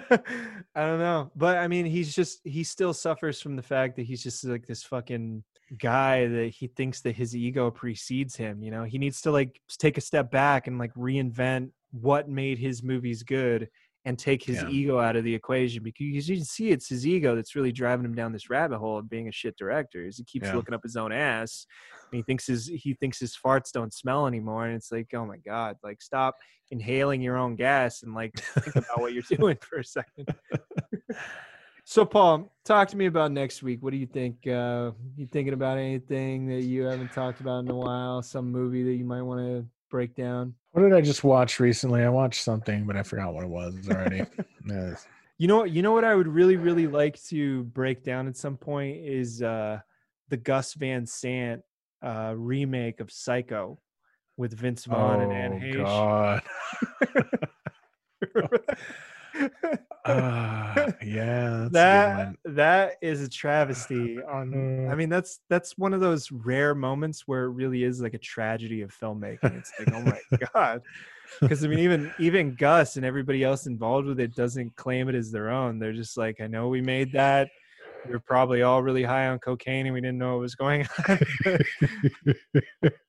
I 0.74 0.86
don't 0.86 0.98
know. 0.98 1.30
But 1.36 1.58
I 1.58 1.68
mean, 1.68 1.84
he's 1.84 2.14
just 2.14 2.40
he 2.44 2.64
still 2.64 2.94
suffers 2.94 3.40
from 3.40 3.56
the 3.56 3.62
fact 3.62 3.96
that 3.96 4.04
he's 4.04 4.22
just 4.22 4.44
like 4.44 4.66
this 4.66 4.82
fucking 4.82 5.44
guy 5.78 6.26
that 6.26 6.48
he 6.48 6.68
thinks 6.68 7.00
that 7.02 7.14
his 7.14 7.36
ego 7.36 7.70
precedes 7.70 8.36
him, 8.36 8.62
you 8.62 8.70
know. 8.70 8.84
He 8.84 8.98
needs 8.98 9.20
to 9.22 9.30
like 9.30 9.60
take 9.78 9.98
a 9.98 10.02
step 10.02 10.30
back 10.30 10.66
and 10.66 10.78
like 10.78 10.94
reinvent 10.94 11.70
what 11.90 12.28
made 12.28 12.58
his 12.58 12.82
movies 12.82 13.22
good 13.22 13.68
and 14.04 14.18
take 14.18 14.42
his 14.42 14.60
Yeah. 14.62 14.68
ego 14.68 14.98
out 14.98 15.14
of 15.16 15.22
the 15.24 15.34
equation 15.34 15.82
because 15.82 16.28
you 16.28 16.36
can 16.36 16.44
see 16.44 16.70
it's 16.70 16.88
his 16.88 17.06
ego 17.06 17.36
that's 17.36 17.54
really 17.54 17.70
driving 17.72 18.04
him 18.04 18.14
down 18.14 18.32
this 18.32 18.50
rabbit 18.50 18.78
hole 18.78 18.98
of 18.98 19.08
being 19.08 19.28
a 19.28 19.32
shit 19.32 19.56
director. 19.56 20.04
Is 20.04 20.16
he 20.18 20.24
keeps 20.24 20.46
Yeah. 20.48 20.56
looking 20.56 20.74
up 20.74 20.82
his 20.82 20.96
own 20.96 21.12
ass 21.12 21.66
and 22.10 22.16
he 22.16 22.22
thinks 22.22 22.46
his 22.46 22.66
he 22.66 22.94
thinks 22.94 23.20
his 23.20 23.36
farts 23.36 23.70
don't 23.72 23.94
smell 23.94 24.26
anymore 24.26 24.66
and 24.66 24.74
it's 24.74 24.90
like, 24.90 25.12
"Oh 25.14 25.24
my 25.24 25.36
god, 25.38 25.76
like 25.84 26.02
stop 26.02 26.34
inhaling 26.70 27.20
your 27.22 27.36
own 27.36 27.54
gas 27.54 28.02
and 28.02 28.14
like 28.14 28.32
think 28.34 28.74
about 28.76 29.00
what 29.00 29.12
you're 29.12 29.22
doing 29.56 29.56
for 29.60 29.78
a 29.78 29.84
second. 29.84 30.26
so 31.84 32.04
paul 32.04 32.54
talk 32.64 32.88
to 32.88 32.96
me 32.96 33.06
about 33.06 33.32
next 33.32 33.62
week 33.62 33.82
what 33.82 33.90
do 33.90 33.96
you 33.96 34.06
think 34.06 34.46
uh 34.46 34.92
you 35.16 35.26
thinking 35.26 35.52
about 35.52 35.76
anything 35.78 36.46
that 36.46 36.62
you 36.62 36.84
haven't 36.84 37.12
talked 37.12 37.40
about 37.40 37.58
in 37.58 37.68
a 37.68 37.74
while 37.74 38.22
some 38.22 38.50
movie 38.52 38.84
that 38.84 38.94
you 38.94 39.04
might 39.04 39.20
want 39.22 39.40
to 39.40 39.66
break 39.92 40.16
down 40.16 40.54
What 40.72 40.82
did 40.82 40.92
I 40.94 41.00
just 41.02 41.22
watch 41.22 41.60
recently? 41.60 42.02
I 42.02 42.08
watched 42.08 42.42
something, 42.42 42.84
but 42.86 42.96
I 42.96 43.02
forgot 43.04 43.32
what 43.34 43.44
it 43.44 43.50
was 43.50 43.76
already. 43.88 44.24
Yeah. 44.66 44.94
you 45.38 45.46
know 45.48 45.58
what? 45.58 45.70
you 45.72 45.82
know 45.82 45.90
what 45.92 46.04
i 46.04 46.14
would 46.14 46.28
really 46.28 46.56
really 46.56 46.86
like 46.86 47.20
to 47.24 47.64
break 47.64 48.02
down 48.04 48.28
at 48.28 48.36
some 48.36 48.56
point 48.56 48.96
is 49.04 49.42
uh 49.42 49.80
the 50.28 50.36
gus 50.36 50.74
van 50.74 51.04
sant 51.04 51.62
uh 52.00 52.32
remake 52.36 53.00
of 53.00 53.10
psycho 53.10 53.80
with 54.36 54.52
vince 54.56 54.84
vaughn 54.84 55.20
and 55.20 55.32
anne 55.32 55.52
Oh, 55.52 55.60
Heche. 55.60 56.40
God. 59.34 59.78
Ah, 60.04 60.86
yeah. 61.04 61.68
That 61.70 62.34
that 62.44 62.94
is 63.02 63.22
a 63.22 63.28
travesty 63.28 64.20
on 64.22 64.86
i 64.88 64.92
Uh. 64.92 64.96
mean 64.96 65.08
that's 65.08 65.40
that's 65.48 65.78
one 65.78 65.94
of 65.94 66.00
those 66.00 66.30
rare 66.32 66.74
moments 66.74 67.22
where 67.28 67.44
it 67.44 67.50
really 67.50 67.84
is 67.84 68.00
like 68.00 68.14
a 68.14 68.18
tragedy 68.18 68.82
of 68.82 68.90
filmmaking 68.92 69.56
it's 69.58 69.72
like 69.78 69.92
oh 69.92 70.00
my 70.02 70.20
god 70.54 70.82
because 71.40 71.64
i 71.64 71.68
mean 71.68 71.78
even 71.78 72.12
even 72.18 72.54
gus 72.56 72.96
and 72.96 73.06
everybody 73.06 73.44
else 73.44 73.66
involved 73.66 74.06
with 74.08 74.18
it 74.18 74.34
doesn't 74.34 74.74
claim 74.76 75.08
it 75.08 75.14
as 75.14 75.30
their 75.30 75.50
own 75.50 75.78
they're 75.78 75.92
just 75.92 76.16
like 76.16 76.40
i 76.40 76.46
know 76.48 76.68
we 76.68 76.80
made 76.80 77.12
that 77.12 77.48
we 78.06 78.12
were 78.12 78.20
probably 78.20 78.62
all 78.62 78.82
really 78.82 79.02
high 79.02 79.28
on 79.28 79.38
cocaine 79.38 79.86
and 79.86 79.94
we 79.94 80.00
didn't 80.00 80.18
know 80.18 80.32
what 80.32 80.40
was 80.40 80.54
going 80.54 80.86
on. 81.08 81.18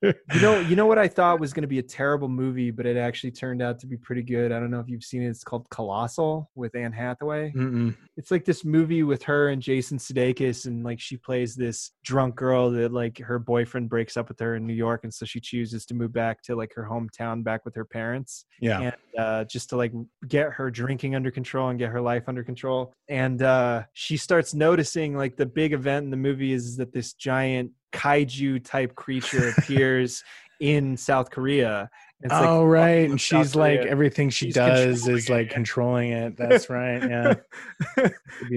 you 0.02 0.42
know, 0.42 0.60
you 0.60 0.76
know 0.76 0.86
what 0.86 0.98
I 1.00 1.08
thought 1.08 1.40
was 1.40 1.54
going 1.54 1.62
to 1.64 1.68
be 1.68 1.80
a 1.80 1.84
terrible 1.84 2.28
movie, 2.28 2.72
but 2.72 2.86
it 2.86 2.98
actually 2.98 3.32
turned 3.32 3.62
out 3.62 3.80
to 3.80 3.88
be 3.88 3.98
pretty 3.98 4.22
good. 4.24 4.52
I 4.52 4.60
don't 4.60 4.72
know 4.72 4.80
if 4.80 4.88
you've 4.90 5.04
seen 5.04 5.24
it. 5.24 5.30
It's 5.30 5.44
called 5.44 5.70
Colossal 5.70 6.50
with 6.56 6.76
Anne 6.76 6.92
Hathaway. 6.92 7.52
Mm-mm. 7.56 7.96
It's 8.18 8.32
like 8.32 8.46
this 8.46 8.64
movie 8.64 9.04
with 9.04 9.24
her 9.24 9.50
and 9.50 9.62
Jason 9.62 9.98
Sudeikis, 9.98 10.66
and 10.66 10.84
like 10.84 11.00
she 11.00 11.18
plays 11.18 11.56
this 11.56 11.92
drunk 12.04 12.36
girl 12.36 12.70
that 12.72 12.92
like 12.92 13.18
her 13.20 13.40
boyfriend 13.40 13.90
breaks 13.90 14.18
up 14.18 14.30
with 14.30 14.40
her 14.40 14.56
in 14.56 14.68
New 14.68 14.74
York, 14.74 15.02
and 15.04 15.14
so 15.14 15.26
she 15.26 15.40
chooses 15.40 15.86
to 15.88 15.94
move 15.94 16.14
back 16.14 16.42
to 16.44 16.56
like 16.56 16.74
her 16.76 16.88
hometown, 16.90 17.44
back 17.44 17.66
with 17.66 17.76
her 17.76 17.86
parents 17.86 18.46
Yeah. 18.62 18.80
and 18.82 18.94
uh, 19.18 19.44
just 19.46 19.70
to 19.70 19.78
like 19.78 19.92
get 20.28 20.52
her 20.52 20.70
drinking 20.72 21.16
under 21.16 21.32
control 21.32 21.70
and 21.70 21.80
get 21.80 21.90
her 21.90 22.02
life 22.02 22.24
under 22.28 22.44
control. 22.44 22.94
And 23.10 23.42
uh, 23.42 23.84
she 23.94 24.18
starts 24.18 24.54
noticing 24.54 24.83
like 25.16 25.36
the 25.38 25.46
big 25.46 25.74
event 25.74 26.06
in 26.06 26.12
the 26.12 26.18
movie 26.18 26.54
is 26.54 26.78
that 26.78 26.92
this 26.94 27.14
giant 27.14 27.72
kaiju 27.92 28.64
type 28.64 28.96
creature 28.96 29.48
appears 29.58 30.24
in 30.60 30.96
South 30.98 31.30
Korea. 31.30 31.90
It's 32.22 32.32
like 32.32 32.50
oh 32.50 32.64
right, 32.64 33.04
and 33.04 33.14
with 33.14 33.22
South 33.22 33.46
she's 33.48 33.56
like 33.56 33.80
Korea. 33.82 33.92
everything 33.92 34.30
she 34.30 34.46
She's 34.48 34.54
does 34.56 35.08
is 35.08 35.30
like 35.30 35.48
it. 35.48 35.54
controlling 35.54 36.12
it. 36.12 36.38
That's 36.38 36.70
right. 36.70 37.02
Yeah, 37.04 37.36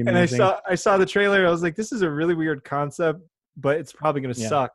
and 0.07 0.17
I 0.17 0.27
saw 0.27 0.61
I 0.69 0.75
saw 0.77 0.97
the 0.97 1.07
trailer. 1.07 1.47
I 1.47 1.51
was 1.51 1.63
like, 1.63 1.75
this 1.75 1.91
is 1.93 2.03
a 2.03 2.11
really 2.11 2.35
weird 2.35 2.63
concept, 2.65 3.21
but 3.57 3.79
it's 3.79 3.93
probably 3.93 4.21
gonna 4.21 4.35
Yeah. 4.37 4.49
suck. 4.49 4.73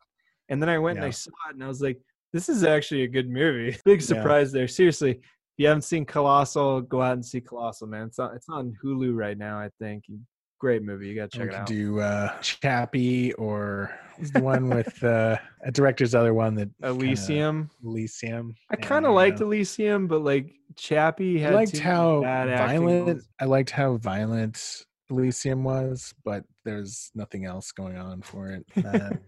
And 0.50 0.62
then 0.62 0.68
I 0.70 0.78
went 0.78 0.98
and 0.98 1.06
I 1.06 1.12
saw 1.12 1.32
it, 1.50 1.54
and 1.54 1.64
I 1.64 1.68
was 1.68 1.82
like, 1.82 2.02
this 2.34 2.50
is 2.50 2.64
actually 2.66 3.04
a 3.04 3.08
good 3.08 3.30
movie. 3.30 3.78
Big 3.86 4.02
Yeah. 4.02 4.08
surprise 4.08 4.52
there. 4.52 4.68
Seriously, 4.68 5.12
if 5.12 5.22
you 5.58 5.68
haven't 5.68 5.84
seen 5.84 6.06
Colossal, 6.06 6.82
go 6.82 7.02
out 7.02 7.14
and 7.14 7.26
see 7.26 7.40
Colossal, 7.40 7.88
man. 7.88 8.08
It's 8.08 8.20
on 8.20 8.36
it's 8.36 8.50
on 8.50 8.76
Hulu 8.84 9.16
right 9.16 9.38
now. 9.38 9.58
I 9.58 9.70
think. 9.80 10.04
Great 10.62 10.84
movie. 10.84 11.08
You 11.08 11.16
gotta 11.16 11.40
we 11.40 11.46
check 11.46 11.48
it 11.48 11.50
could 11.50 11.62
out. 11.62 11.66
do 11.66 12.00
uh, 12.02 12.40
Chappie 12.42 13.34
or 13.34 14.00
the 14.32 14.44
one 14.44 14.70
with 14.70 15.04
uh, 15.04 15.36
a 15.66 15.72
director's 15.72 16.14
other 16.14 16.36
one 16.36 16.54
that 16.54 16.70
Elysium. 16.84 17.72
Elysium. 17.84 18.54
I 18.70 18.76
kind 18.76 19.08
of 19.08 19.16
liked 19.16 19.42
Elysium, 19.42 20.06
but 20.06 20.24
like 20.24 20.54
Chappie 20.76 21.40
I 21.40 21.46
had 21.46 21.56
liked 21.56 21.80
how 21.80 22.22
violent. 22.22 23.24
I 23.40 23.46
liked 23.46 23.72
how 23.72 23.98
violent 23.98 24.86
Elysium 25.10 25.64
was, 25.64 26.14
but 26.24 26.44
there's 26.64 27.12
nothing 27.16 27.46
else 27.46 27.72
going 27.72 27.98
on 27.98 28.22
for 28.22 28.50
it. 28.50 28.66
Um, 28.86 29.20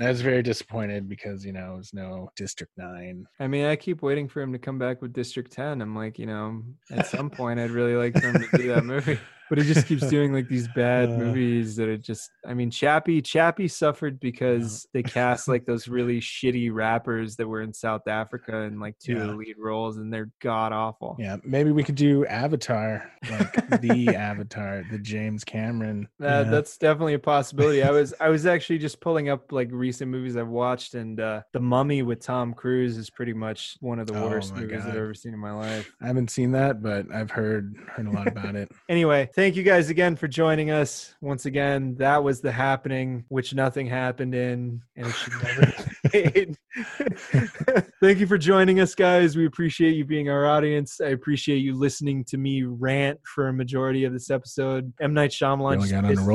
I 0.00 0.08
was 0.08 0.20
very 0.22 0.42
disappointed 0.42 1.08
because 1.08 1.44
you 1.44 1.52
know 1.52 1.74
it 1.74 1.76
was 1.78 1.94
no 1.94 2.30
District 2.36 2.72
Nine. 2.76 3.26
I 3.40 3.46
mean, 3.46 3.64
I 3.66 3.76
keep 3.76 4.02
waiting 4.02 4.28
for 4.28 4.40
him 4.40 4.52
to 4.52 4.58
come 4.58 4.78
back 4.78 5.02
with 5.02 5.12
District 5.12 5.50
10. 5.52 5.80
I'm 5.82 5.96
like, 5.96 6.18
you 6.18 6.26
know, 6.26 6.62
at 6.90 7.06
some 7.06 7.30
point 7.38 7.60
I'd 7.60 7.70
really 7.70 7.94
like 7.94 8.14
for 8.14 8.28
him 8.28 8.42
to 8.50 8.56
do 8.58 8.68
that 8.68 8.84
movie. 8.84 9.18
But 9.50 9.58
he 9.58 9.64
just 9.64 9.86
keeps 9.86 10.08
doing 10.08 10.32
like 10.32 10.48
these 10.48 10.68
bad 10.74 11.10
Uh. 11.10 11.18
movies 11.18 11.76
that 11.76 11.86
are 11.86 11.98
just 11.98 12.30
I 12.46 12.54
mean, 12.54 12.70
Chappie 12.70 13.20
Chappie 13.20 13.68
suffered 13.68 14.18
because 14.18 14.88
they 14.94 15.02
cast 15.02 15.48
like 15.48 15.66
those 15.66 15.86
really 15.86 16.18
shitty 16.18 16.72
rappers 16.72 17.36
that 17.36 17.46
were 17.46 17.60
in 17.60 17.74
South 17.74 18.08
Africa 18.08 18.62
in 18.62 18.80
like 18.80 18.98
two 18.98 19.18
of 19.18 19.28
the 19.28 19.34
lead 19.34 19.56
roles 19.58 19.98
and 19.98 20.10
they're 20.12 20.30
god 20.40 20.72
awful. 20.72 21.16
Yeah, 21.18 21.36
maybe 21.44 21.72
we 21.72 21.84
could 21.84 21.94
do 21.94 22.24
Avatar, 22.24 23.10
like 23.30 23.80
the 23.82 24.16
Avatar, 24.16 24.82
the 24.90 24.98
James 24.98 25.44
Cameron. 25.44 26.08
That, 26.18 26.43
yeah. 26.44 26.50
That's 26.50 26.76
definitely 26.76 27.14
a 27.14 27.18
possibility. 27.18 27.82
I 27.82 27.90
was 27.90 28.14
I 28.20 28.28
was 28.28 28.46
actually 28.46 28.78
just 28.78 29.00
pulling 29.00 29.28
up 29.28 29.52
like 29.52 29.68
recent 29.70 30.10
movies 30.10 30.36
I've 30.36 30.48
watched, 30.48 30.94
and 30.94 31.20
uh, 31.20 31.42
The 31.52 31.60
Mummy 31.60 32.02
with 32.02 32.20
Tom 32.20 32.54
Cruise 32.54 32.96
is 32.96 33.10
pretty 33.10 33.32
much 33.32 33.76
one 33.80 33.98
of 33.98 34.06
the 34.06 34.14
Oh 34.14 34.28
worst 34.28 34.54
movies 34.54 34.82
I've 34.84 34.96
ever 34.96 35.14
seen 35.14 35.34
in 35.34 35.40
my 35.40 35.52
life. 35.52 35.92
I 36.02 36.06
haven't 36.06 36.30
seen 36.30 36.52
that, 36.52 36.82
but 36.82 37.06
I've 37.12 37.30
heard 37.30 37.74
heard 37.88 38.06
a 38.06 38.10
lot 38.10 38.26
about 38.26 38.56
it. 38.56 38.70
Anyway, 38.88 39.28
thank 39.34 39.56
you 39.56 39.62
guys 39.62 39.88
again 39.88 40.14
for 40.14 40.28
joining 40.28 40.70
us. 40.70 41.14
Once 41.20 41.46
again, 41.46 41.94
that 41.96 42.22
was 42.22 42.40
the 42.40 42.52
happening, 42.52 43.24
which 43.28 43.54
nothing 43.54 43.86
happened 43.86 44.34
in, 44.34 44.80
and 44.96 45.06
it 45.06 45.12
should 45.14 45.32
never 45.42 45.72
thank 48.00 48.18
you 48.18 48.26
for 48.26 48.36
joining 48.36 48.80
us, 48.80 48.94
guys. 48.94 49.36
We 49.36 49.46
appreciate 49.46 49.94
you 49.94 50.04
being 50.04 50.28
our 50.28 50.46
audience. 50.46 51.00
I 51.00 51.08
appreciate 51.08 51.58
you 51.58 51.74
listening 51.74 52.24
to 52.24 52.36
me 52.36 52.62
rant 52.64 53.20
for 53.24 53.48
a 53.48 53.52
majority 53.52 54.04
of 54.04 54.12
this 54.12 54.30
episode. 54.30 54.92
M 55.00 55.14
Night 55.14 55.30
Shyamalan. 55.30 55.76
Really 55.76 55.88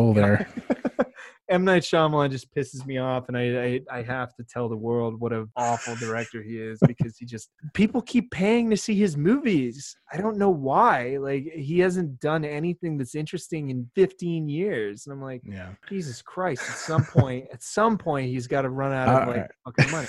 just 0.05 0.15
got 0.15 0.23
on 0.23 0.31
a 0.31 0.35
pisses 0.35 0.47
roll 0.47 0.47
there. 0.47 0.47
M 1.49 1.65
Night 1.65 1.81
Shyamalan 1.81 2.30
just 2.30 2.53
pisses 2.53 2.85
me 2.85 2.99
off, 2.99 3.27
and 3.27 3.35
I, 3.35 3.81
I 3.91 3.99
I 3.99 4.01
have 4.03 4.35
to 4.35 4.43
tell 4.43 4.69
the 4.69 4.77
world 4.77 5.19
what 5.19 5.34
an 5.34 5.49
awful 5.55 5.95
director 5.95 6.43
he 6.43 6.59
is 6.59 6.80
because 6.85 7.17
he 7.17 7.26
just 7.26 7.49
people 7.73 8.01
keep 8.03 8.30
paying 8.30 8.69
to 8.69 8.77
see 8.77 8.93
his 8.93 9.17
movies. 9.17 9.97
I 10.13 10.17
don't 10.17 10.38
know 10.38 10.51
why. 10.51 11.17
Like 11.17 11.45
he 11.55 11.80
hasn't 11.80 12.19
done 12.19 12.45
anything 12.45 12.99
that's 12.99 13.15
interesting 13.15 13.71
in 13.71 13.89
15 13.95 14.47
years, 14.47 15.07
and 15.07 15.13
I'm 15.13 15.21
like, 15.23 15.41
Yeah. 15.43 15.69
Jesus 15.89 16.21
Christ! 16.21 16.61
At 16.69 16.77
some 16.77 17.03
point, 17.03 17.47
at 17.51 17.63
some 17.63 17.97
point, 17.97 18.30
he's 18.30 18.45
got 18.45 18.61
to 18.61 18.69
run 18.69 18.93
out 18.93 19.07
of 19.09 19.15
All 19.27 19.34
like 19.34 19.38
right. 19.38 19.51
fucking 19.65 19.91
money. 19.91 20.07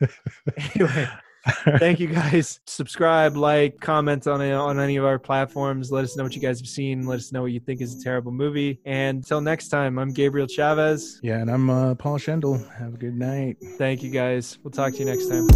Anyway, 0.74 1.08
thank 1.78 2.00
you 2.00 2.08
guys. 2.08 2.60
Subscribe, 2.66 3.36
like, 3.36 3.80
comment 3.80 4.26
on 4.26 4.40
on 4.40 4.80
any 4.80 4.96
of 4.96 5.04
our 5.04 5.18
platforms. 5.18 5.92
Let 5.92 6.04
us 6.04 6.16
know 6.16 6.24
what 6.24 6.34
you 6.34 6.40
guys 6.40 6.58
have 6.60 6.68
seen. 6.68 7.06
Let 7.06 7.18
us 7.18 7.32
know 7.32 7.42
what 7.42 7.52
you 7.52 7.60
think 7.60 7.80
is 7.80 8.00
a 8.00 8.02
terrible 8.02 8.32
movie. 8.32 8.80
And 8.84 9.18
until 9.18 9.40
next 9.40 9.68
time, 9.68 9.98
I'm 9.98 10.12
Gabriel 10.12 10.46
Chavez. 10.48 11.20
yeah, 11.22 11.38
and 11.38 11.50
I'm 11.50 11.70
uh, 11.70 11.94
Paul 11.94 12.18
Schendel. 12.18 12.68
Have 12.78 12.94
a 12.94 12.98
good 12.98 13.16
night. 13.16 13.56
Thank 13.78 14.02
you 14.02 14.10
guys. 14.10 14.58
We'll 14.62 14.72
talk 14.72 14.92
to 14.94 14.98
you 14.98 15.04
next 15.04 15.28
time. 15.28 15.46